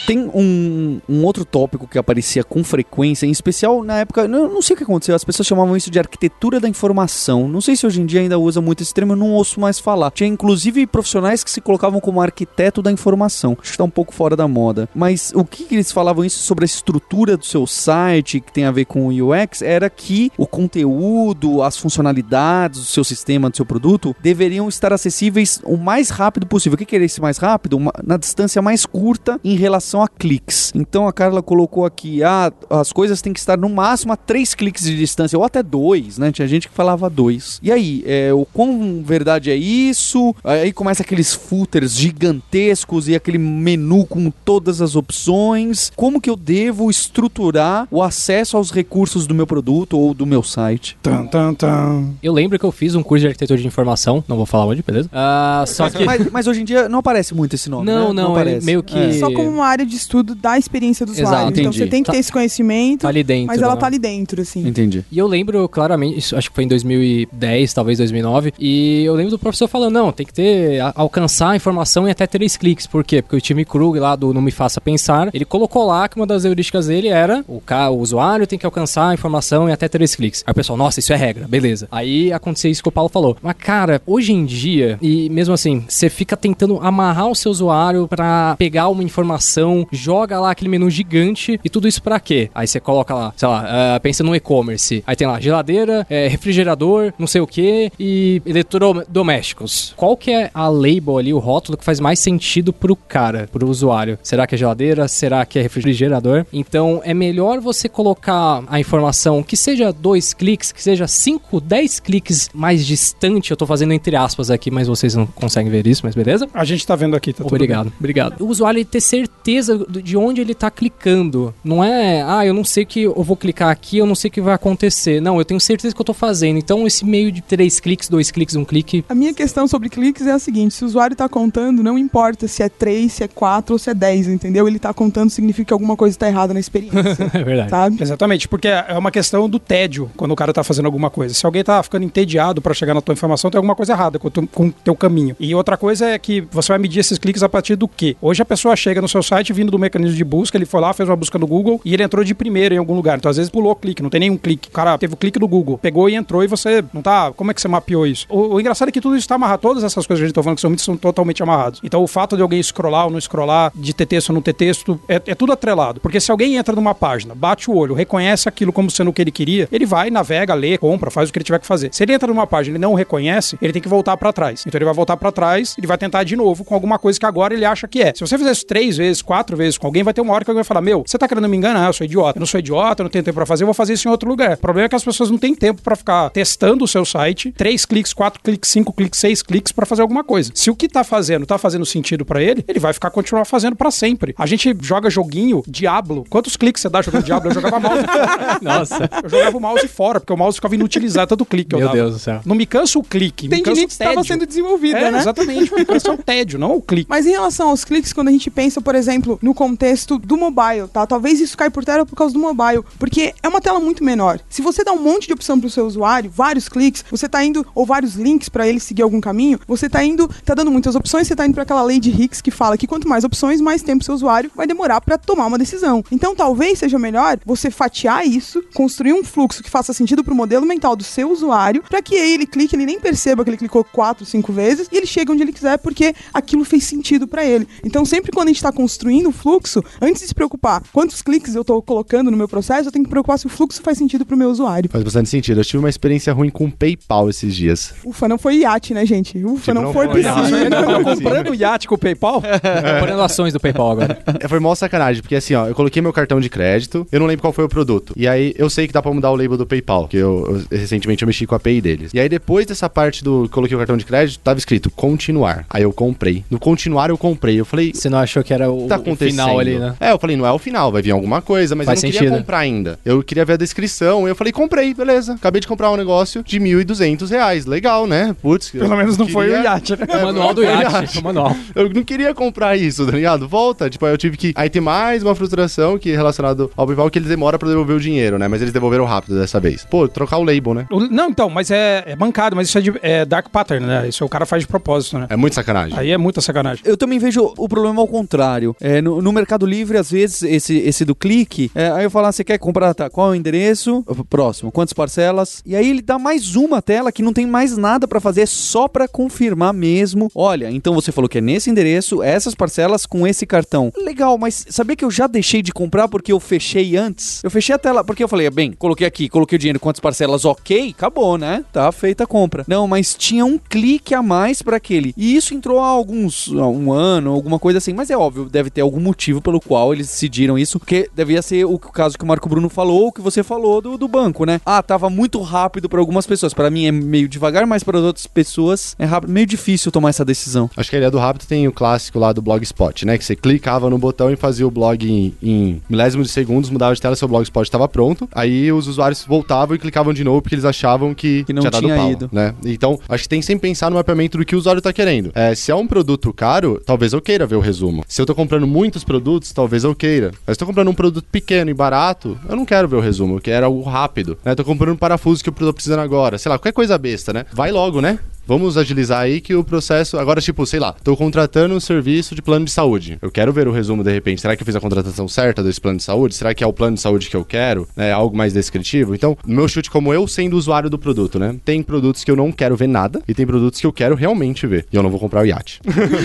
Tem 0.07 0.19
um, 0.35 1.01
um 1.09 1.25
outro 1.25 1.45
tópico 1.45 1.89
que 1.89 1.99
aparecia 1.99 2.45
com 2.45 2.63
frequência, 2.63 3.27
em 3.27 3.31
especial 3.31 3.83
na 3.83 4.01
época, 4.01 4.29
não, 4.29 4.53
não 4.53 4.61
sei 4.63 4.75
o 4.75 4.77
que 4.77 4.83
aconteceu, 4.83 5.15
as 5.15 5.25
pessoas 5.25 5.47
chamavam 5.47 5.77
isso 5.77 5.91
de 5.91 5.99
arquitetura 5.99 6.61
da 6.61 6.69
informação. 6.69 7.49
Não 7.49 7.61
sei 7.61 7.75
se 7.75 7.87
hoje 7.87 8.01
em 8.01 8.07
dia 8.07 8.21
ainda 8.21 8.39
usa 8.39 8.61
muito 8.61 8.83
esse 8.83 8.93
termo, 8.93 9.13
eu 9.13 9.17
não 9.17 9.33
ouço 9.33 9.59
mais 9.59 9.79
falar. 9.79 10.11
Tinha 10.11 10.29
inclusive 10.29 10.87
profissionais 10.87 11.43
que 11.43 11.51
se 11.51 11.61
colocavam 11.61 12.01
como 12.01 12.21
arquiteto 12.21 12.83
da 12.83 12.93
informação. 12.93 13.57
Acho 13.61 13.73
que 13.73 13.79
tá 13.79 13.85
um 13.85 13.91
pouco 13.91 14.15
fora 14.15 14.37
da 14.37 14.47
moda. 14.47 14.89
Mas 14.95 15.33
o 15.35 15.45
que, 15.45 15.65
que 15.65 15.75
eles 15.75 15.91
falavam 15.91 16.25
isso 16.25 16.41
sobre 16.41 16.65
a 16.65 16.67
estrutura 16.67 17.37
do 17.37 17.45
seu 17.45 17.67
site, 17.67 18.41
que 18.41 18.53
tem 18.53 18.65
a 18.65 18.71
ver 18.71 18.85
com 18.85 19.07
o 19.07 19.33
UX, 19.33 19.63
era 19.63 19.89
que 19.89 20.31
o 20.37 20.47
conteúdo, 20.47 21.63
as 21.63 21.77
funcionalidades 21.79 22.81
do 22.81 22.87
seu 22.87 23.05
sistema, 23.05 23.49
do 23.49 23.57
seu 23.57 23.65
produto, 23.65 24.15
deveriam 24.21 24.69
estar 24.69 24.93
acessíveis 24.93 25.61
o 25.65 25.77
mais 25.77 26.11
rápido 26.11 26.47
possível. 26.47 26.75
O 26.75 26.79
que, 26.79 26.85
que 26.85 26.97
era 26.97 27.05
esse 27.05 27.21
mais 27.21 27.39
rápido? 27.39 27.77
Uma, 27.77 27.93
na 28.05 28.17
distância 28.17 28.61
mais 28.61 28.85
curta 28.85 29.41
em 29.43 29.57
relação 29.57 29.94
relação 29.95 30.03
a 30.03 30.09
cliques. 30.09 30.73
Então 30.75 31.07
a 31.07 31.13
Carla 31.13 31.43
colocou 31.43 31.85
aqui, 31.85 32.23
ah, 32.23 32.53
as 32.69 32.93
coisas 32.93 33.23
têm 33.23 33.33
que 33.33 33.39
estar 33.39 33.57
no 33.57 33.69
máximo 33.69 34.13
a 34.13 34.17
três 34.17 34.55
cliques 34.55 34.85
de 34.85 34.97
distância, 34.97 35.39
ou 35.39 35.45
até 35.45 35.63
dois, 35.63 36.19
né? 36.19 36.33
Tinha 36.33 36.49
gente 36.49 36.69
que 36.69 36.75
falava 36.75 37.09
dois. 37.09 37.61
E 37.63 37.71
aí, 37.71 38.03
é, 38.07 38.33
o 38.33 38.45
quão 38.45 39.03
verdade 39.05 39.51
é 39.51 39.57
isso? 39.57 40.35
Aí 40.43 40.73
começa 40.73 41.03
aqueles 41.03 41.33
footers 41.33 41.95
gigantescos 41.95 43.09
e 43.09 43.15
aquele 43.15 43.39
menu 43.39 44.05
com 44.07 44.31
todas 44.45 44.81
as 44.81 44.97
opções. 44.97 45.93
Como 45.95 46.21
que 46.21 46.29
eu 46.29 46.37
devo 46.37 46.91
estruturar 46.91 47.87
o 47.91 48.03
acesso 48.03 48.57
aos 48.57 48.71
recursos 48.71 49.27
do 49.27 49.35
meu 49.35 49.47
produto 49.47 49.99
ou 49.99 50.13
do 50.13 50.27
meu 50.27 50.43
site? 50.43 50.97
Tum, 51.03 51.27
tum, 51.27 51.55
tum. 51.55 52.15
Eu 52.23 52.33
lembro 52.33 52.59
que 52.59 52.65
eu 52.65 52.73
fiz 52.73 52.95
um 52.95 53.03
curso 53.03 53.23
de 53.23 53.29
arquitetura 53.29 53.61
de 53.61 53.67
informação, 53.67 54.25
não 54.27 54.37
vou 54.37 54.47
falar 54.47 54.67
onde, 54.67 54.83
beleza? 54.83 55.09
Uh, 55.09 55.67
só 55.67 55.89
que... 55.89 56.05
mas, 56.05 56.31
mas, 56.31 56.47
hoje 56.47 56.63
em 56.63 56.65
dia 56.65 56.89
não 56.89 56.99
aparece 56.99 57.35
muito 57.35 57.55
esse 57.55 57.71
nome, 57.71 57.87
Não, 57.87 57.95
né? 57.95 58.01
não, 58.07 58.15
não 58.15 58.33
aparece. 58.33 58.65
meio 58.65 58.83
que... 58.83 58.99
É. 58.99 59.13
Só 59.13 59.31
como 59.31 59.49
uma 59.49 59.67
área 59.67 59.84
de 59.85 59.97
estudo 59.97 60.35
da 60.35 60.59
experiência 60.59 61.05
do 61.05 61.13
usuário. 61.13 61.39
Exato, 61.39 61.61
então 61.61 61.73
você 61.73 61.87
tem 61.87 62.03
que 62.03 62.11
ter 62.11 62.17
tá, 62.17 62.21
esse 62.21 62.33
conhecimento, 62.33 63.03
tá 63.03 63.09
ali 63.09 63.23
dentro, 63.23 63.49
mas 63.49 63.61
ela 63.61 63.75
né? 63.75 63.81
tá 63.81 63.87
ali 63.87 63.99
dentro, 63.99 64.41
assim. 64.41 64.67
Entendi. 64.67 65.05
E 65.11 65.19
eu 65.19 65.27
lembro 65.27 65.69
claramente, 65.69 66.19
isso 66.19 66.37
acho 66.37 66.49
que 66.49 66.55
foi 66.55 66.65
em 66.65 66.69
2010, 66.69 67.73
talvez 67.73 67.99
2009, 67.99 68.55
e 68.59 69.05
eu 69.05 69.15
lembro 69.15 69.33
do 69.33 69.39
professor 69.39 69.69
falando, 69.69 69.95
não, 69.95 70.13
tem 70.13 70.27
que 70.27 70.33
ter, 70.33 70.81
a, 70.81 70.93
alcançar 70.97 71.51
a 71.51 71.57
informação 71.57 72.09
em 72.09 72.11
até 72.11 72.27
três 72.27 72.57
cliques. 72.57 72.87
Por 72.87 73.05
quê? 73.05 73.23
Porque 73.23 73.37
o 73.37 73.41
time 73.41 73.65
Krug 73.65 73.99
lá 73.99 74.17
do 74.17 74.33
Não 74.33 74.43
Me 74.43 74.51
Faça 74.51 74.81
Pensar, 74.81 75.31
ele 75.33 75.45
colocou 75.45 75.87
lá 75.87 76.09
que 76.09 76.17
uma 76.17 76.27
das 76.27 76.45
heurísticas 76.45 76.87
dele 76.87 77.09
era 77.09 77.45
o, 77.49 77.63
o 77.91 77.99
usuário 77.99 78.47
tem 78.47 78.59
que 78.59 78.67
alcançar 78.67 79.09
a 79.11 79.15
informação 79.15 79.69
em 79.69 79.73
até 79.73 79.89
três 79.89 80.15
cliques. 80.15 80.43
Aí 80.47 80.53
o 80.53 80.55
pessoal, 80.55 80.77
nossa, 80.77 81.01
isso 81.01 81.13
é 81.13 81.17
regra, 81.17 81.47
beleza. 81.49 81.89
Aí 81.91 82.33
aconteceu 82.33 82.71
isso 82.71 82.83
que 82.83 82.89
o 82.89 82.93
Paulo 82.93 83.09
falou. 83.09 83.37
Mas 83.43 83.55
cara, 83.59 84.01
hoje 84.07 84.33
em 84.33 84.45
dia, 84.45 84.99
e 85.01 85.29
mesmo 85.31 85.55
assim, 85.55 85.85
você 85.89 86.09
fica 86.09 86.37
tentando 86.37 86.79
amarrar 86.81 87.29
o 87.29 87.35
seu 87.35 87.51
usuário 87.51 88.07
para 88.09 88.55
pegar 88.59 88.89
uma 88.89 89.03
informação, 89.03 89.74
joga 89.91 90.41
lá 90.41 90.51
aquele 90.51 90.71
menu 90.71 90.89
gigante 90.91 91.59
e 91.65 91.69
tudo 91.69 91.89
isso 91.89 92.03
para 92.03 92.21
quê? 92.21 92.51
Aí 92.55 92.67
você 92.67 92.81
coloca 92.81 93.15
lá, 93.15 93.33
sei 93.37 93.49
lá, 93.49 93.65
uh, 93.65 94.01
pensa 94.01 94.23
no 94.23 94.35
e-commerce. 94.35 95.03
Aí 95.07 95.17
tem 95.17 95.27
lá 95.27 95.41
geladeira, 95.41 96.07
é, 96.09 96.29
refrigerador, 96.29 97.13
não 97.19 97.27
sei 97.27 97.41
o 97.41 97.47
que 97.47 97.91
e 97.99 98.43
eletrodomésticos. 98.47 99.95
Qual 99.97 100.17
que 100.17 100.31
é 100.31 100.51
a 100.53 100.69
label 100.69 101.19
ali, 101.19 101.33
o 101.33 101.39
rótulo 101.39 101.79
que 101.79 101.85
faz 101.85 102.01
mais 102.01 102.19
sentido 102.19 102.73
pro 102.73 102.95
cara, 102.97 103.49
pro 103.51 103.69
usuário? 103.69 104.19
Será 104.23 104.47
que 104.47 104.55
é 104.55 104.59
geladeira? 104.59 105.09
Será 105.09 105.45
que 105.47 105.59
é 105.59 105.63
refrigerador? 105.63 106.45
Então 106.53 107.01
é 107.05 107.15
melhor 107.15 107.61
você 107.61 107.89
colocar 107.89 108.63
a 108.67 108.81
informação 108.81 109.43
que 109.43 109.57
seja 109.57 109.93
dois 109.93 110.35
cliques, 110.35 110.73
que 110.73 110.83
seja 110.83 111.07
cinco, 111.07 111.61
dez 111.61 112.01
cliques 112.01 112.51
mais 112.53 112.87
distante. 112.87 113.51
Eu 113.51 113.57
tô 113.57 113.67
fazendo 113.67 113.93
entre 113.93 114.17
aspas 114.17 114.51
aqui, 114.51 114.71
mas 114.71 114.89
vocês 114.89 115.15
não 115.15 115.27
conseguem 115.27 115.71
ver 115.71 115.87
isso, 115.87 116.03
mas 116.05 116.15
beleza? 116.15 116.49
A 116.53 116.65
gente 116.65 116.87
tá 116.87 116.97
vendo 116.97 117.17
aqui, 117.17 117.33
tá 117.33 117.45
Obrigado, 117.45 117.93
obrigado. 117.99 118.41
O 118.41 118.49
usuário 118.49 118.85
ter 118.85 119.01
certeza 119.01 119.64
certeza 119.65 119.87
de 120.03 120.17
onde 120.17 120.41
ele 120.41 120.55
tá 120.55 120.71
clicando. 120.71 121.55
Não 121.65 121.83
é, 121.83 122.23
ah, 122.23 122.45
eu 122.45 122.53
não 122.53 122.65
sei 122.65 122.85
que 122.85 123.03
eu 123.03 123.23
vou 123.23 123.37
clicar 123.37 123.71
aqui, 123.71 123.99
eu 123.99 124.07
não 124.07 124.15
sei 124.15 124.29
o 124.29 124.33
que 124.33 124.41
vai 124.41 124.55
acontecer. 124.55 125.21
Não, 125.21 125.39
eu 125.39 125.45
tenho 125.45 125.61
certeza 125.61 125.95
que 125.95 126.01
eu 126.01 126.05
tô 126.05 126.15
fazendo. 126.15 126.59
Então, 126.59 126.87
esse 126.87 127.05
meio 127.05 127.33
de 127.33 127.41
três 127.41 127.81
cliques, 127.81 128.09
dois 128.09 128.31
cliques, 128.31 128.55
um 128.55 128.65
clique. 128.65 129.05
A 129.09 129.15
minha 129.15 129.33
questão 129.33 129.67
sobre 129.67 129.89
cliques 129.89 130.27
é 130.27 130.33
a 130.33 130.39
seguinte: 130.39 130.75
se 130.75 130.85
o 130.85 130.87
usuário 130.87 131.17
tá 131.17 131.29
contando, 131.29 131.83
não 131.83 131.99
importa 131.99 132.47
se 132.47 132.63
é 132.63 132.69
3, 132.69 133.11
se 133.11 133.25
é 133.25 133.29
4 133.29 133.75
ou 133.75 133.79
se 133.79 133.91
é 133.91 133.95
10, 133.95 134.29
entendeu? 134.29 134.69
Ele 134.69 134.79
tá 134.79 134.93
contando 134.93 135.31
significa 135.31 135.69
que 135.69 135.73
alguma 135.73 135.97
coisa 135.97 136.17
tá 136.19 136.29
errada 136.29 136.53
na 136.53 136.61
experiência. 136.61 137.31
é 137.33 137.43
verdade. 137.43 137.71
Sabe? 137.71 138.03
Exatamente, 138.03 138.49
porque 138.49 138.69
é 138.69 138.97
uma 138.97 139.11
questão 139.11 139.49
do 139.49 139.59
tédio 139.59 140.11
quando 140.17 140.33
o 140.33 140.37
cara 140.37 140.53
tá 140.53 140.63
fazendo 140.63 140.87
alguma 140.87 141.11
coisa. 141.11 141.35
Se 141.35 141.45
alguém 141.47 141.65
tá 141.65 141.83
ficando 141.83 142.05
entediado 142.05 142.61
para 142.61 142.75
chegar 142.75 142.95
na 142.95 143.01
tua 143.01 143.13
informação, 143.13 143.51
tem 143.51 143.59
alguma 143.59 143.75
coisa 143.75 143.93
errada 143.93 144.19
com 144.19 144.29
o 144.29 144.73
teu 144.73 144.95
caminho. 144.95 145.37
E 145.39 145.55
outra 145.55 145.77
coisa 145.77 146.07
é 146.07 146.19
que 146.19 146.43
você 146.51 146.69
vai 146.69 146.79
medir 146.79 147.01
esses 147.01 147.19
cliques 147.19 147.43
a 147.43 147.49
partir 147.49 147.77
do 147.77 147.89
quê? 147.89 148.17
Hoje 148.21 148.43
a 148.43 148.45
pessoa 148.45 148.77
chega 148.77 149.01
no 149.01 149.09
seu 149.09 149.23
site 149.23 149.53
vindo 149.55 149.71
do 149.71 149.79
mecanismo 149.79 150.17
de 150.17 150.25
busca, 150.25 150.59
ele 150.59 150.67
foi 150.67 150.81
lá, 150.81 150.93
fez 150.93 151.09
uma 151.09 151.17
busca 151.17 151.39
no 151.39 151.47
Google 151.47 151.81
e 151.85 151.95
ele 151.95 152.03
entrou 152.03 152.25
de 152.25 152.35
primeiro 152.35 152.75
em 152.75 152.79
algum 152.79 152.95
lugar. 152.95 153.19
Então 153.19 153.31
às 153.31 153.37
vezes 153.37 153.51
pulou 153.51 153.75
clique, 153.75 154.03
não 154.03 154.11
tem 154.11 154.21
nenhum 154.21 154.37
clique. 154.37 154.69
O 154.69 154.73
cara 154.73 154.99
teve 154.99 155.15
o 155.15 155.17
clique 155.17 155.39
do 155.39 155.49
Google, 155.49 155.79
pegou 155.79 156.09
e 156.09 156.15
entrou 156.15 156.45
e 156.45 156.47
você 156.47 156.85
não 156.93 157.01
tá. 157.03 157.33
Como 157.33 157.51
é 157.51 157.55
que 157.55 157.61
você 157.61 157.69
mapeou 157.69 158.07
isso? 158.07 158.27
O, 158.29 158.55
o 158.55 158.61
engraçado 158.61 158.89
é 158.89 158.93
que 158.93 159.01
tudo 159.01 159.17
isso 159.17 159.27
tá 159.29 159.37
amarrado, 159.37 159.61
todas 159.61 159.83
essas 159.83 160.07
coisas 160.07 160.21
que 160.21 160.25
a 160.25 160.27
gente 160.27 160.35
tá 160.35 160.43
falando 160.43 160.57
que 160.57 160.63
são 160.63 160.75
são 160.79 160.97
totalmente 160.97 161.43
amarrados. 161.43 161.81
Então 161.83 162.03
o 162.03 162.07
fato 162.07 162.37
de 162.37 162.43
alguém 162.43 162.63
scrollar 162.63 163.07
ou 163.07 163.11
não 163.11 163.21
scrollar, 163.21 163.73
de 163.75 163.95
ter 163.95 164.07
texto 164.07 164.31
ou 164.31 164.35
não 164.35 164.43
ter 164.43 164.53
texto, 164.53 165.01
é, 165.09 165.21
é 165.27 165.35
tudo 165.35 165.53
atrelado. 165.53 166.01
Porque 166.01 166.21
se 166.21 166.31
alguém 166.31 166.57
entra 166.57 166.75
numa 166.75 166.95
página, 166.95 167.35
bate 167.35 167.71
o 167.71 167.75
olho, 167.75 167.95
reconhece 167.95 168.49
aquilo 168.49 168.73
como 168.73 168.91
sendo 168.91 169.11
o 169.11 169.13
que 169.13 169.23
ele 169.23 169.31
queria, 169.31 169.69
ele 169.71 169.87
vai, 169.87 170.11
navega, 170.11 170.55
lê, 170.55 170.77
compra, 170.79 171.11
faz 171.11 171.29
o 171.29 171.33
que 171.33 171.39
ele 171.39 171.45
tiver 171.45 171.59
que 171.59 171.67
fazer. 171.67 171.91
Se 171.93 172.03
ele 172.03 172.13
entra 172.13 172.29
numa 172.29 172.47
página 172.47 172.77
e 172.77 172.81
não 172.81 172.95
reconhece, 172.95 173.59
ele 173.61 173.73
tem 173.73 173.83
que 173.83 173.89
voltar 173.89 174.17
para 174.17 174.33
trás. 174.33 174.65
Então 174.67 174.79
ele 174.79 174.85
vai 174.85 174.95
voltar 174.95 175.17
para 175.17 175.31
trás, 175.33 175.75
ele 175.79 175.87
vai 175.87 175.99
tentar 175.99 176.25
de 176.25 176.37
novo 176.37 176.65
com 176.65 176.75
alguma 176.75 176.99
coisa 176.99 177.19
que 177.19 177.27
agora 177.27 177.55
ele 177.55 177.65
acha 177.65 177.87
que 177.89 178.03
é. 178.03 178.13
Se 178.15 178.21
você 178.21 178.37
fizer 178.39 178.53
isso 178.53 178.67
três 178.67 178.97
vezes, 178.97 179.23
quatro 179.23 179.44
vezes 179.57 179.77
com 179.79 179.87
alguém, 179.87 180.03
vai 180.03 180.15
ter 180.15 180.21
uma 180.21 180.33
hora 180.33 180.45
que 180.45 180.51
alguém 180.51 180.59
vai 180.63 180.65
falar: 180.65 180.81
Meu, 180.81 181.03
você 181.07 181.19
tá 181.19 181.29
querendo 181.29 181.49
me 181.49 181.57
enganar, 181.57 181.87
eu 181.89 181.93
sou 181.93 182.05
idiota. 182.05 182.39
Eu 182.39 182.41
não 182.41 182.47
sou 182.47 182.59
idiota, 182.61 183.03
eu 183.03 183.05
não 183.05 183.11
tenho 183.11 183.25
tempo 183.25 183.35
pra 183.35 183.47
fazer, 183.47 183.65
eu 183.65 183.67
vou 183.67 183.75
fazer 183.75 183.93
isso 183.95 184.09
em 184.09 184.11
outro 184.11 184.29
lugar. 184.29 184.55
O 184.55 184.59
problema 184.59 184.87
é 184.87 184.89
que 184.89 184.97
as 184.97 185.05
pessoas 185.05 185.31
não 185.31 185.39
têm 185.39 185.55
tempo 185.55 185.83
para 185.83 185.97
ficar 185.97 186.31
testando 186.31 186.85
o 186.85 186.89
seu 186.89 187.05
site, 187.05 187.53
três 187.53 187.85
cliques, 187.85 188.13
quatro 188.13 188.41
cliques, 188.43 188.71
cinco 188.71 188.93
cliques, 188.93 189.19
seis 189.21 189.43
cliques 189.43 189.73
para 189.73 189.85
fazer 189.87 190.03
alguma 190.03 190.25
coisa. 190.25 190.51
Se 190.55 190.71
o 190.71 190.77
que 190.77 190.89
tá 190.89 191.05
fazendo 191.05 191.47
tá 191.47 191.59
fazendo 191.59 191.85
sentido 191.85 192.25
para 192.25 192.43
ele, 192.43 192.65
ele 192.67 192.79
vai 192.79 192.93
ficar 192.93 193.11
continuar 193.11 193.45
fazendo 193.45 193.77
para 193.77 193.91
sempre. 193.91 194.35
A 194.39 194.47
gente 194.47 194.75
joga 194.81 195.11
joguinho 195.11 195.63
Diablo. 195.67 196.25
Quantos 196.31 196.57
cliques 196.57 196.81
você 196.83 196.89
dá 196.89 197.03
jogando 197.03 197.25
Diablo? 197.25 197.51
Eu 197.51 197.55
jogava 197.55 197.81
mouse. 197.81 198.03
Nossa. 198.63 199.11
Eu 199.23 199.29
jogava 199.29 199.57
o 199.57 199.61
mouse 199.61 199.89
fora, 199.89 200.21
porque 200.21 200.33
o 200.33 200.37
mouse 200.37 200.57
ficava 200.57 200.75
inutilizado 200.75 201.29
tanto 201.29 201.45
clique. 201.45 201.77
Meu 201.77 201.89
Deus 201.91 202.15
do 202.15 202.19
céu. 202.19 202.41
Não 202.45 202.55
me 202.55 202.67
cansa 202.67 202.99
o 202.99 203.03
clique. 203.03 203.49
Tem 203.49 203.59
me 203.59 203.65
cansa 203.65 203.81
que 203.81 203.87
o 203.87 203.89
estava 203.89 204.25
sendo 204.25 204.47
desenvolvida, 204.47 204.99
É, 204.99 205.11
né? 205.11 205.19
exatamente. 205.19 205.75
Me 205.75 205.85
cansa 205.85 206.13
o 206.13 206.19
tédio, 206.19 206.59
não 206.59 206.77
o 206.77 206.83
clique. 206.83 207.07
Mas 207.09 207.27
em 207.27 207.31
relação 207.31 207.69
aos 207.71 207.85
cliques, 207.85 208.13
quando 208.13 208.29
a 208.29 208.31
gente 208.31 208.51
pensa, 208.51 208.81
por 208.81 208.95
exemplo, 208.95 209.24
no 209.41 209.55
contexto 209.55 210.19
do 210.19 210.37
mobile, 210.37 210.89
tá? 210.93 211.07
Talvez 211.07 211.41
isso 211.41 211.57
caia 211.57 211.71
por 211.71 211.85
terra 211.85 212.05
por 212.05 212.17
causa 212.17 212.35
do 212.35 212.41
mobile, 212.41 212.85
porque 212.99 213.35
é 213.43 213.49
uma 213.49 213.61
tela 213.61 213.81
muito 213.81 214.05
menor. 214.05 214.41
Se 214.49 214.63
você 214.63 214.85
dá 214.85 214.93
um 214.93 215.03
monte 215.03 215.27
de 215.27 215.33
opção 215.33 215.59
pro 215.59 215.71
seu 215.71 215.87
usuário, 215.87 216.31
vários 216.31 216.69
cliques, 216.69 217.05
você 217.11 217.29
tá 217.29 217.45
indo, 217.45 217.67
ou 217.75 217.87
vários 217.87 218.15
links 218.15 218.49
para 218.49 218.67
ele 218.67 218.81
seguir 218.81 219.03
algum 219.03 219.21
caminho, 219.21 219.59
você 219.67 219.89
tá 219.89 220.05
indo, 220.05 220.29
tá 220.45 220.55
dando 220.55 220.71
muitas 220.71 220.95
opções, 220.95 221.27
você 221.27 221.37
tá 221.37 221.47
indo 221.47 221.55
para 221.55 221.63
aquela 221.63 221.83
lei 221.83 221.99
de 221.99 222.11
Hicks 222.11 222.41
que 222.41 222.51
fala 222.51 222.77
que 222.77 222.87
quanto 222.87 223.09
mais 223.09 223.25
opções, 223.25 223.61
mais 223.61 223.83
tempo 223.83 224.05
seu 224.05 224.15
usuário 224.15 224.51
vai 224.55 224.67
demorar 224.67 225.01
para 225.01 225.19
tomar 225.19 225.47
uma 225.47 225.59
decisão. 225.59 226.05
Então, 226.11 226.35
talvez 226.35 226.79
seja 226.79 226.99
melhor 226.99 227.39
você 227.45 227.71
fatiar 227.71 228.27
isso, 228.27 228.63
construir 228.75 229.13
um 229.13 229.25
fluxo 229.25 229.63
que 229.63 229.71
faça 229.71 229.93
sentido 229.93 230.23
pro 230.23 230.35
modelo 230.35 230.67
mental 230.67 230.95
do 230.97 231.05
seu 231.05 231.31
usuário, 231.31 231.83
para 231.89 232.03
que 232.03 232.15
ele 232.15 232.47
clique, 232.47 232.77
ele 232.77 232.87
nem 232.87 233.01
perceba 233.01 233.45
que 233.45 233.51
ele 233.51 233.57
clicou 233.57 233.85
quatro, 233.85 234.25
cinco 234.25 234.53
vezes 234.53 234.89
e 234.91 234.97
ele 234.97 235.07
chega 235.07 235.33
onde 235.33 235.43
ele 235.43 235.53
quiser 235.53 235.79
porque 235.79 236.15
aquilo 236.33 236.65
fez 236.65 236.85
sentido 236.85 237.27
para 237.27 237.45
ele. 237.45 237.67
Então, 237.83 238.05
sempre 238.05 238.31
quando 238.33 238.49
a 238.49 238.51
gente 238.51 238.59
está 238.59 238.73
construindo 238.73 239.14
o 239.27 239.33
fluxo, 239.33 239.83
antes 240.01 240.23
de 240.23 240.29
se 240.29 240.35
preocupar 240.35 240.83
quantos 240.93 241.23
cliques 241.23 241.55
eu 241.55 241.61
estou 241.61 241.81
colocando 241.83 242.31
no 242.31 242.37
meu 242.37 242.49
processo, 242.49 242.89
eu 242.89 242.93
tenho 242.93 243.05
que 243.05 243.11
preocupar 243.11 243.39
se 243.39 243.47
o 243.47 243.49
fluxo 243.49 243.81
faz 243.83 243.99
sentido 243.99 244.25
pro 244.25 244.37
meu 244.37 244.51
usuário. 244.51 244.91
Faz 244.91 245.05
bastante 245.05 245.29
sentido. 245.29 245.61
Eu 245.61 245.65
tive 245.65 245.79
uma 245.79 245.89
experiência 245.89 246.33
ruim 246.33 246.51
com 246.51 246.65
o 246.65 246.71
PayPal 246.73 247.29
esses 247.31 247.55
dias. 247.55 247.95
Ufa, 248.05 248.27
não 248.29 248.39
foi 248.39 248.57
iate, 248.59 248.93
né, 248.95 249.05
gente? 249.07 249.39
Ufa, 249.45 249.61
Tipo, 249.65 249.75
não, 249.75 249.83
não 249.83 249.93
foi 249.93 250.07
foi 250.07 250.17
piscina. 250.23 250.47
Sim. 250.47 251.03
comprando 251.05 251.55
iate 251.55 251.87
com 251.89 251.95
o 251.95 251.99
PayPal? 251.99 252.43
Comprando 253.01 253.21
ações 253.23 253.53
do 253.53 253.61
PayPal 253.61 253.91
agora. 253.93 254.19
É, 254.41 254.49
Foi 254.49 254.59
mó 254.61 254.75
sacanagem, 254.75 255.23
porque 255.23 255.37
assim, 255.37 255.55
ó, 255.55 255.67
eu 255.67 255.75
coloquei 255.75 256.01
meu 256.03 256.13
cartão 256.13 256.41
de 256.41 256.49
crédito, 256.49 257.07
eu 257.13 257.21
não 257.21 257.27
lembro 257.27 257.43
qual 257.43 257.53
foi 257.53 257.65
o 257.65 257.69
produto. 257.69 258.13
E 258.17 258.27
aí 258.27 258.55
eu 258.57 258.69
sei 258.71 258.87
que 258.87 258.93
dá 258.93 259.01
pra 259.03 259.13
mudar 259.13 259.31
o 259.31 259.37
label 259.37 259.57
do 259.57 259.67
PayPal, 259.67 260.09
que 260.09 260.17
eu, 260.17 260.65
eu- 260.71 260.79
recentemente 260.79 261.23
eu 261.23 261.27
mexi 261.27 261.47
com 261.47 261.55
a 261.55 261.57
API 261.57 261.81
deles. 261.81 262.11
E 262.15 262.21
aí 262.21 262.29
depois 262.29 262.67
dessa 262.67 262.89
parte 262.89 263.23
do 263.23 263.49
coloquei 263.51 263.75
o 263.77 263.79
cartão 263.79 263.97
de 263.97 264.05
crédito, 264.05 264.41
tava 264.41 264.59
escrito 264.59 264.91
continuar. 264.91 265.65
Aí 265.71 265.83
eu 265.83 265.93
comprei. 265.93 266.45
No 266.51 266.59
continuar 266.59 267.11
eu 267.11 267.19
comprei. 267.19 267.59
Eu 267.61 267.65
falei, 267.65 267.93
Você 267.95 268.09
não 268.09 268.19
achou 268.19 268.43
que 268.43 268.53
era 268.53 268.71
o, 268.71 268.87
tá 268.87 268.99
o 269.11 269.15
acontecendo? 269.15 269.31
final 269.43 269.59
ali, 269.59 269.79
né? 269.79 269.95
É, 270.01 270.13
eu 270.13 270.19
falei, 270.19 270.37
não 270.37 270.47
é 270.47 270.53
o 270.53 270.59
final, 270.59 270.91
vai 270.93 271.03
vir 271.03 271.11
alguma 271.13 271.41
coisa, 271.43 271.75
mas 271.75 271.87
Faz 271.87 272.03
eu 272.03 272.07
não 272.09 272.13
sentido. 272.13 272.25
queria 272.29 272.39
comprar 272.39 272.59
ainda. 272.59 272.99
Eu 273.05 273.23
queria 273.23 273.45
ver 273.45 273.55
a 273.55 273.57
descrição. 273.57 274.27
Eu 274.29 274.35
falei, 274.35 274.53
comprei, 274.53 274.93
beleza. 274.95 275.35
Acabei 275.35 275.61
de 275.61 275.67
comprar 275.67 275.91
um 275.91 275.97
negócio 275.97 276.43
de 276.43 276.59
1.200 276.61 277.29
reais. 277.31 277.67
Legal, 277.67 278.07
né? 278.07 278.35
Putz. 278.41 278.71
Pelo 278.71 278.97
menos 278.97 279.17
não 279.17 279.29
foi 279.29 279.51
o 279.51 279.63
iate, 279.63 279.93
né? 279.97 280.07
O 280.09 280.23
manual 280.25 280.55
do 280.55 280.63
iate. 280.63 280.83
iate. 280.93 281.19
O 281.19 281.23
manual. 281.25 281.55
Eu 281.75 281.89
não 281.91 282.03
queria 282.05 282.35
comprar 282.35 282.77
isso, 282.77 283.05
tá 283.07 283.13
ligado? 283.13 283.49
Volta. 283.49 283.89
Tipo, 283.91 284.07
aí 284.07 284.13
eu 284.13 284.19
tive 284.19 284.37
que. 284.37 284.53
Aí 284.57 284.69
tem 284.71 284.81
mais 284.83 285.23
uma 285.23 285.35
frustração 285.35 285.99
que 285.99 286.11
é 286.13 286.17
relacionado 286.17 286.71
ao 286.77 286.87
PayPal 286.87 287.11
que 287.11 287.19
eles 287.19 287.29
demoram 287.29 287.59
pra 287.59 287.69
devolver 287.69 287.97
o 287.97 288.01
dinheiro, 288.01 288.39
né? 288.39 288.49
Mas 288.49 288.61
eles 288.63 288.73
devolveram 288.73 289.05
rápido 289.05 289.39
dessa 289.39 289.61
vez. 289.61 289.85
Pô, 289.85 290.07
trocar 290.09 290.39
o 290.39 290.45
label, 290.45 290.75
né? 290.75 290.87
O- 290.91 291.01
Não, 291.01 291.29
então, 291.31 291.49
mas 291.51 291.71
é, 291.71 292.03
é 292.07 292.17
bancado, 292.17 292.57
mas 292.57 292.69
isso 292.69 292.79
é, 292.79 292.81
de, 292.81 292.93
é 293.03 293.25
dark 293.25 293.49
pattern, 293.51 293.87
né? 293.87 294.09
Isso 294.09 294.25
o 294.25 294.29
cara 294.29 294.47
faz 294.47 294.63
de 294.63 294.67
propósito, 294.69 295.19
né? 295.19 295.27
É 295.29 295.37
muito 295.37 295.55
sacanagem. 295.55 295.99
Aí 295.99 296.11
é 296.11 296.17
muita 296.19 296.41
sacanagem. 296.41 296.83
Eu 296.85 296.97
também 296.97 297.19
vejo 297.19 297.53
o 297.57 297.69
problema 297.69 298.01
ao 298.01 298.09
contrário. 298.09 298.75
É, 298.81 298.94
no, 299.01 299.23
no 299.23 299.33
Mercado 299.33 299.67
Livre, 299.67 299.99
às 299.99 300.11
vezes, 300.11 300.43
esse, 300.43 300.77
esse 300.77 301.05
do 301.05 301.15
clique, 301.15 301.71
é, 301.75 301.91
aí 301.91 302.05
eu 302.05 302.11
falo, 302.11 302.27
ah, 302.27 302.33
você 302.33 302.45
quer 302.45 302.59
comprar, 302.59 302.95
tá, 302.95 303.09
qual 303.11 303.29
é 303.29 303.31
o 303.33 303.35
endereço? 303.35 304.05
Próximo, 304.29 304.73
quantas 304.73 304.93
parcelas? 304.93 305.63
E 305.65 305.75
aí 305.75 305.89
ele 305.89 306.03
dá 306.03 306.19
mais 306.19 306.57
uma 306.57 306.83
tela 306.83 307.13
que 307.13 307.23
não 307.23 307.33
tem 307.33 307.47
mais 307.47 307.77
nada 307.77 308.07
pra 308.07 308.21
fazer, 308.21 308.43
é 308.43 308.47
só 308.47 308.89
pra 308.89 309.09
confirmar 309.09 309.73
mesmo. 309.73 310.31
Olha, 310.35 310.71
então 310.71 310.95
você 310.95 311.13
falou 311.13 311.29
que 311.29 311.39
é 311.39 311.41
nesse 311.41 311.71
endereço, 311.71 312.23
essas 312.23 312.55
parcelas 312.55 313.07
com 313.07 313.27
esse 313.27 313.47
cartão. 313.47 313.93
Legal, 313.97 314.37
mas 314.39 314.67
sabia 314.71 314.97
que 314.97 315.05
eu 315.05 315.11
já 315.11 315.27
deixei 315.27 315.63
de 315.63 315.73
comprar 315.73 316.09
porque 316.09 316.33
eu 316.33 316.41
fechei 316.41 316.97
antes? 316.97 317.43
Eu 317.43 317.51
fechei 317.51 317.75
a 317.75 317.79
tela, 317.79 318.05
porque 318.05 318.23
eu 318.23 318.29
falei, 318.29 318.49
bem, 318.51 318.73
coloquei 318.73 319.07
aqui, 319.07 319.29
coloquei 319.29 319.57
o 319.57 319.59
dinheiro, 319.59 319.81
quantas 319.81 320.01
parcelas, 320.01 320.45
ok, 320.45 320.95
acabou, 320.97 321.39
né? 321.39 321.65
Tá 321.73 321.91
feita 321.93 322.25
a 322.25 322.27
compra. 322.27 322.65
Não, 322.69 322.87
mas 322.87 323.15
tinha 323.15 323.45
um 323.45 323.59
clique 323.59 324.15
a 324.15 324.23
mais 324.23 324.63
pra 324.63 324.77
aquele. 324.77 325.15
E 325.17 325.37
isso 325.37 325.55
entrou 325.55 325.79
há 325.81 325.87
alguns, 325.87 326.49
há 326.53 326.67
um 326.67 326.93
ano, 326.93 327.33
alguma 327.33 327.59
coisa 327.59 327.79
assim. 327.79 327.93
Mas 327.93 328.11
é 328.11 328.17
óbvio, 328.17 328.49
deve 328.49 328.71
ter 328.71 328.81
algum 328.85 329.01
motivo 329.01 329.41
pelo 329.41 329.61
qual 329.61 329.93
eles 329.93 330.07
decidiram 330.07 330.59
isso, 330.59 330.79
porque 330.79 331.09
devia 331.15 331.43
ser 331.43 331.65
o, 331.65 331.79
caso 331.79 332.17
que 332.17 332.25
o 332.25 332.27
Marco 332.27 332.49
Bruno 332.49 332.69
falou, 332.69 333.09
o 333.09 333.13
que 333.13 333.21
você 333.21 333.43
falou 333.43 333.81
do, 333.81 333.97
do 333.99 334.09
banco, 334.09 334.45
né? 334.45 334.61
Ah, 334.65 334.83
tava 334.83 335.11
muito 335.11 335.41
rápido 335.41 335.89
pra 335.89 335.99
algumas 336.01 336.27
pessoas. 336.27 336.55
Pra 336.55 336.71
mim 336.71 336.87
é 336.87 336.93
meio 336.93 337.29
devagar, 337.29 337.67
mas 337.67 337.83
para 337.83 337.99
outras 337.99 338.27
pessoas 338.27 338.95
é 338.99 339.05
rápido, 339.05 339.31
meio 339.33 339.47
difícil 339.47 339.91
tomar 339.91 340.11
essa 340.11 340.25
decisão. 340.25 340.71
Acho 340.77 340.91
que 340.91 340.97
a 340.97 340.99
ideia 340.99 341.11
do 341.11 341.19
rápido 341.19 341.47
tem 341.47 341.67
o 341.67 341.73
clássico 341.73 342.19
lá 342.19 342.33
do 342.33 342.43
Blogspot, 342.43 343.05
né? 343.07 343.19
Que 343.19 343.25
você 343.25 343.35
clicava 343.35 343.89
no 343.91 343.99
botão 343.99 344.31
e 344.31 344.37
fazia 344.37 344.67
o 344.67 344.71
blog 344.71 345.05
em, 345.11 345.35
em 345.43 345.83
milésimos 345.89 346.29
de 346.29 346.33
segundos, 346.33 346.71
mudava 346.71 346.95
de 346.95 347.01
tela, 347.01 347.17
seu 347.17 347.29
Blogspot 347.29 347.65
estava 347.65 347.89
pronto. 347.89 348.29
Aí 348.33 348.71
os 348.73 348.87
usuários 348.87 349.25
voltavam 349.27 349.75
e 349.75 349.79
clicavam 349.79 350.13
de 350.13 350.23
novo 350.25 350.43
porque 350.43 350.55
eles 350.55 350.65
achavam 350.65 351.15
que, 351.15 351.45
Que 351.45 351.53
não 351.53 351.61
tinha 351.63 351.71
dado 351.71 351.83
tinha 351.83 351.97
pau, 351.97 352.11
ido. 352.11 352.29
né? 352.33 352.55
Então, 352.65 352.99
acho 353.09 353.23
que 353.25 353.29
tem 353.29 353.41
que 353.41 353.47
sempre 353.47 353.69
pensar 353.69 353.91
no 353.91 353.97
mapeamento 353.97 354.39
do 354.39 354.45
que 354.45 354.55
o 354.55 354.59
usuário 354.59 354.83
tá 354.83 354.93
querendo. 354.93 355.31
É, 355.35 355.55
se 355.55 355.71
é 355.71 355.75
um 355.75 355.87
produto 355.87 356.33
caro, 356.33 356.81
talvez 356.85 357.13
eu 357.13 357.21
queira 357.21 357.47
ver 357.47 357.57
o 357.57 357.61
resumo. 357.61 358.05
Se 358.09 358.21
eu 358.21 358.27
tô 358.27 358.35
comprando 358.35 358.67
muitos 358.75 359.05
produtos, 359.05 359.53
talvez 359.53 359.85
eu 359.85 359.95
queira. 359.95 360.33
Mas 360.45 360.57
tô 360.57 360.67
comprando 360.67 360.89
um 360.89 360.95
produto 360.95 361.25
pequeno 361.31 361.71
e 361.71 361.75
barato, 361.75 362.37
eu 362.49 362.57
não 362.57 362.67
quero 362.67 362.89
ver 362.89 362.97
o 362.97 363.01
resumo, 363.01 363.37
eu 363.37 363.41
quero 363.41 363.67
algo 363.67 363.83
rápido. 363.83 364.37
Né? 364.45 364.53
Tô 364.57 364.65
comprando 364.65 364.95
um 364.95 364.97
parafuso 364.97 365.45
que 365.45 365.49
eu 365.49 365.55
tô 365.55 365.73
precisando 365.73 366.01
agora. 366.01 366.39
Sei 366.39 366.51
lá, 366.51 366.59
qualquer 366.59 366.73
coisa 366.73 366.99
besta, 366.99 367.33
né? 367.33 367.47
Vai 367.53 367.71
logo, 367.71 368.01
né? 368.01 368.19
Vamos 368.47 368.77
agilizar 368.77 369.21
aí 369.21 369.41
que 369.41 369.55
o 369.55 369.65
processo. 369.65 370.19
Agora, 370.19 370.41
tipo, 370.41 370.67
sei 370.67 370.79
lá, 370.79 370.95
tô 371.03 371.17
contratando 371.17 371.75
um 371.75 371.81
serviço 371.81 372.35
de 372.35 372.43
plano 372.43 372.67
de 372.67 372.71
saúde. 372.71 373.19
Eu 373.23 373.31
quero 373.31 373.53
ver 373.53 373.67
o 373.67 373.73
resumo 373.73 374.05
de 374.05 374.13
repente. 374.13 374.41
Será 374.41 374.55
que 374.55 374.63
eu 374.63 374.67
fiz 374.67 374.77
a 374.77 374.81
contratação 374.81 375.27
certa 375.27 375.63
desse 375.63 375.81
plano 375.81 375.97
de 375.97 376.05
saúde? 376.05 376.35
Será 376.35 376.55
que 376.55 376.63
é 376.63 376.67
o 376.67 376.73
plano 376.73 376.97
de 376.97 377.01
saúde 377.01 377.31
que 377.31 377.37
eu 377.37 377.45
quero? 377.45 377.89
É 377.97 378.13
algo 378.13 378.37
mais 378.37 378.53
descritivo? 378.53 379.15
Então, 379.15 379.37
meu 379.47 379.67
chute, 379.67 379.91
como 379.91 380.13
eu 380.13 380.29
sendo 380.29 380.59
usuário 380.59 380.91
do 380.91 380.99
produto, 380.99 381.39
né? 381.39 381.57
Tem 381.65 381.83
produtos 381.83 382.23
que 382.23 382.31
eu 382.31 382.37
não 382.37 382.53
quero 382.53 382.77
ver 382.77 382.87
nada 382.87 383.23
e 383.27 383.33
tem 383.33 383.47
produtos 383.47 383.81
que 383.81 383.87
eu 383.87 383.93
quero 383.93 384.15
realmente 384.15 384.67
ver. 384.67 384.87
E 384.93 384.97
eu 384.97 385.03
não 385.03 385.11
vou 385.11 385.19
comprar 385.19 385.43
o 385.43 385.47
iate. 385.47 385.81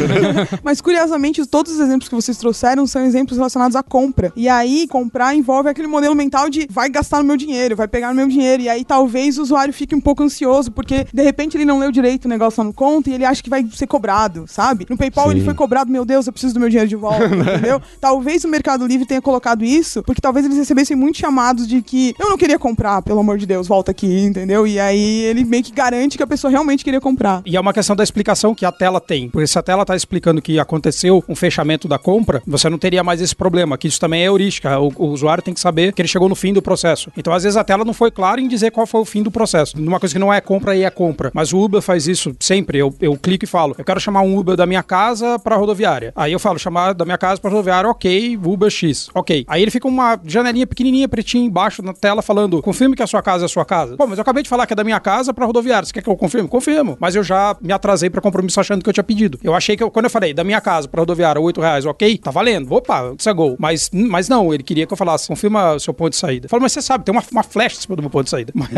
Mas 0.62 0.82
curiosamente, 0.82 1.46
todos 1.46 1.72
os 1.72 1.80
exemplos 1.80 2.10
que 2.10 2.16
vocês 2.16 2.38
trouxeram 2.38 2.86
são 2.86 3.06
exemplos 3.06 3.38
relacionados 3.38 3.78
à 3.78 3.84
compra. 3.84 4.34
E 4.36 4.50
aí, 4.50 4.88
comprar 4.90 5.34
envolve 5.36 5.70
aquele 5.70 5.88
modelo 5.88 6.16
mental 6.16 6.50
de 6.50 6.68
vai 6.70 6.90
gastar 6.90 7.20
no 7.20 7.24
meu 7.24 7.38
dinheiro, 7.38 7.78
vai 7.78 7.88
pegar 7.88 8.10
no 8.10 8.16
meu 8.16 8.28
dinheiro. 8.28 8.64
E 8.64 8.68
aí 8.70 8.84
talvez 8.84 9.38
o 9.38 9.42
usuário 9.42 9.74
fique 9.74 9.96
um 9.96 10.02
pouco 10.02 10.22
ansioso, 10.22 10.70
porque 10.70 11.06
de 11.14 11.24
repente 11.24 11.56
ele 11.56 11.66
não 11.66 11.80
leu 11.80 11.92
direito 11.92 12.09
feito 12.10 12.26
o 12.26 12.28
negócio 12.28 12.60
lá 12.60 12.66
no 12.66 12.74
conta 12.74 13.12
e 13.12 13.14
ele 13.14 13.24
acha 13.24 13.44
que 13.44 13.50
vai 13.52 13.64
ser 13.72 13.86
cobrado, 13.86 14.46
sabe? 14.48 14.88
No 14.90 14.98
PayPal 14.98 15.26
Sim. 15.26 15.36
ele 15.36 15.46
foi 15.46 15.54
cobrado, 15.54 15.92
meu 15.92 16.04
Deus, 16.04 16.26
eu 16.26 16.34
preciso 16.34 16.56
do 16.56 16.60
meu 16.60 16.68
dinheiro 16.70 16.90
de 16.90 16.96
volta, 16.96 17.26
entendeu? 17.30 17.80
Talvez 18.02 18.44
o 18.44 18.48
Mercado 18.48 18.88
Livre 18.88 19.06
tenha 19.06 19.22
colocado 19.22 19.64
isso, 19.64 20.02
porque 20.02 20.20
talvez 20.20 20.44
eles 20.44 20.58
recebessem 20.58 20.98
muitos 20.98 21.20
chamados 21.20 21.68
de 21.68 21.84
que 21.84 22.16
eu 22.18 22.28
não 22.28 22.38
queria 22.38 22.58
comprar, 22.58 23.04
pelo 23.04 23.20
amor 23.20 23.38
de 23.38 23.46
Deus, 23.46 23.68
volta 23.68 23.92
aqui, 23.92 24.22
entendeu? 24.22 24.66
E 24.66 24.80
aí 24.80 25.22
ele 25.22 25.46
meio 25.46 25.64
que 25.64 25.72
garante 25.72 26.18
que 26.18 26.24
a 26.24 26.28
pessoa 26.28 26.50
realmente 26.50 26.84
queria 26.84 27.00
comprar. 27.00 27.44
E 27.46 27.56
é 27.56 27.60
uma 27.60 27.74
questão 27.74 27.96
da 27.96 28.04
explicação 28.04 28.56
que 28.56 28.66
a 28.66 28.72
tela 28.72 29.00
tem. 29.00 29.30
Porque 29.30 29.46
se 29.46 29.60
a 29.60 29.62
tela 29.62 29.86
tá 29.86 29.96
explicando 29.96 30.42
que 30.42 30.60
aconteceu 30.60 31.24
um 31.30 31.36
fechamento 31.36 31.88
da 31.88 32.00
compra, 32.00 32.42
você 32.48 32.70
não 32.70 32.80
teria 32.80 33.04
mais 33.04 33.22
esse 33.22 33.36
problema, 33.36 33.78
que 33.78 33.88
isso 33.88 34.00
também 34.00 34.24
é 34.24 34.26
heurística. 34.26 34.80
O, 34.80 34.92
o 34.96 35.06
usuário 35.10 35.44
tem 35.44 35.54
que 35.54 35.60
saber 35.60 35.94
que 35.94 36.02
ele 36.02 36.10
chegou 36.10 36.28
no 36.28 36.36
fim 36.36 36.54
do 36.54 36.62
processo. 36.62 37.12
Então, 37.16 37.32
às 37.32 37.44
vezes, 37.44 37.56
a 37.56 37.64
tela 37.64 37.86
não 37.86 37.94
foi 37.94 38.10
clara 38.10 38.42
em 38.42 38.48
dizer 38.48 38.72
qual 38.72 38.88
foi 38.88 39.02
o 39.02 39.06
fim 39.06 39.22
do 39.22 39.30
processo. 39.30 39.80
Numa 39.80 40.00
coisa 40.00 40.16
que 40.16 40.20
não 40.20 40.34
é 40.34 40.42
compra 40.42 40.76
e 40.76 40.84
é 40.84 40.90
compra. 40.90 41.30
Mas 41.36 41.54
o 41.54 41.60
Uber 41.60 41.82
faz 41.82 41.99
isso 42.08 42.36
sempre. 42.40 42.78
Eu, 42.78 42.94
eu 43.02 43.16
clico 43.18 43.46
e 43.46 43.48
falo, 43.48 43.76
eu 43.78 43.84
quero 43.86 44.00
chamar 44.00 44.22
um 44.22 44.38
Uber 44.38 44.56
da 44.56 44.66
minha 44.66 44.84
casa 44.84 45.38
pra 45.40 45.56
rodoviária. 45.56 46.12
Aí 46.16 46.32
eu 46.32 46.40
falo, 46.40 46.58
chamar 46.60 46.94
da 46.94 47.06
minha 47.06 47.18
casa 47.18 47.40
pra 47.42 47.50
rodoviária, 47.50 47.90
ok, 47.90 48.38
Uber 48.44 48.70
X, 48.70 49.10
ok. 49.14 49.46
Aí 49.48 49.62
ele 49.62 49.72
fica 49.72 49.88
uma 49.88 50.20
janelinha 50.26 50.66
pequenininha, 50.68 51.08
pretinha 51.08 51.46
embaixo 51.46 51.82
na 51.82 51.94
tela 51.94 52.22
falando, 52.22 52.62
confirme 52.62 52.96
que 52.96 53.04
a 53.04 53.08
sua 53.08 53.22
casa 53.22 53.46
é 53.46 53.48
a 53.48 53.50
sua 53.50 53.66
casa. 53.66 53.96
Pô, 53.98 54.06
mas 54.08 54.18
eu 54.18 54.22
acabei 54.22 54.44
de 54.44 54.50
falar 54.50 54.66
que 54.66 54.74
é 54.74 54.76
da 54.76 54.84
minha 54.84 55.00
casa 55.00 55.34
pra 55.34 55.46
rodoviária. 55.46 55.86
Você 55.86 55.94
quer 55.94 56.02
que 56.02 56.10
eu 56.10 56.16
confirme? 56.16 56.48
Confirmo. 56.48 56.98
Mas 57.00 57.16
eu 57.16 57.24
já 57.24 57.56
me 57.62 57.72
atrasei 57.74 58.10
pra 58.10 58.22
compromisso 58.22 58.60
achando 58.60 58.84
que 58.84 58.90
eu 58.90 58.94
tinha 58.94 59.04
pedido. 59.04 59.40
Eu 59.44 59.54
achei 59.56 59.76
que 59.76 59.84
eu- 59.84 59.92
quando 59.92 60.06
eu 60.06 60.12
falei 60.12 60.34
da 60.34 60.44
minha 60.44 60.62
casa 60.62 60.88
pra 60.88 61.02
rodoviária, 61.02 61.42
8 61.42 61.62
reais, 61.62 61.86
ok, 61.86 62.18
tá 62.18 62.32
valendo. 62.32 62.72
Opa, 62.74 63.14
isso 63.18 63.30
é 63.30 63.34
gol. 63.34 63.56
Mas, 63.60 63.90
mas 63.94 64.28
não, 64.30 64.54
ele 64.54 64.64
queria 64.64 64.86
que 64.86 64.94
eu 64.94 64.98
falasse, 64.98 65.28
confirma 65.28 65.74
o 65.74 65.80
seu 65.80 65.94
ponto 65.94 66.12
de 66.12 66.18
saída. 66.18 66.48
Eu 66.52 66.60
mas 66.60 66.74
você 66.74 66.82
sabe, 66.82 67.06
tem 67.06 67.14
uma, 67.14 67.24
uma 67.32 67.44
flecha 67.44 67.80
do 67.88 68.02
meu 68.02 68.10
ponto 68.10 68.26
de 68.26 68.30
saída. 68.30 68.52
Mas, 68.60 68.70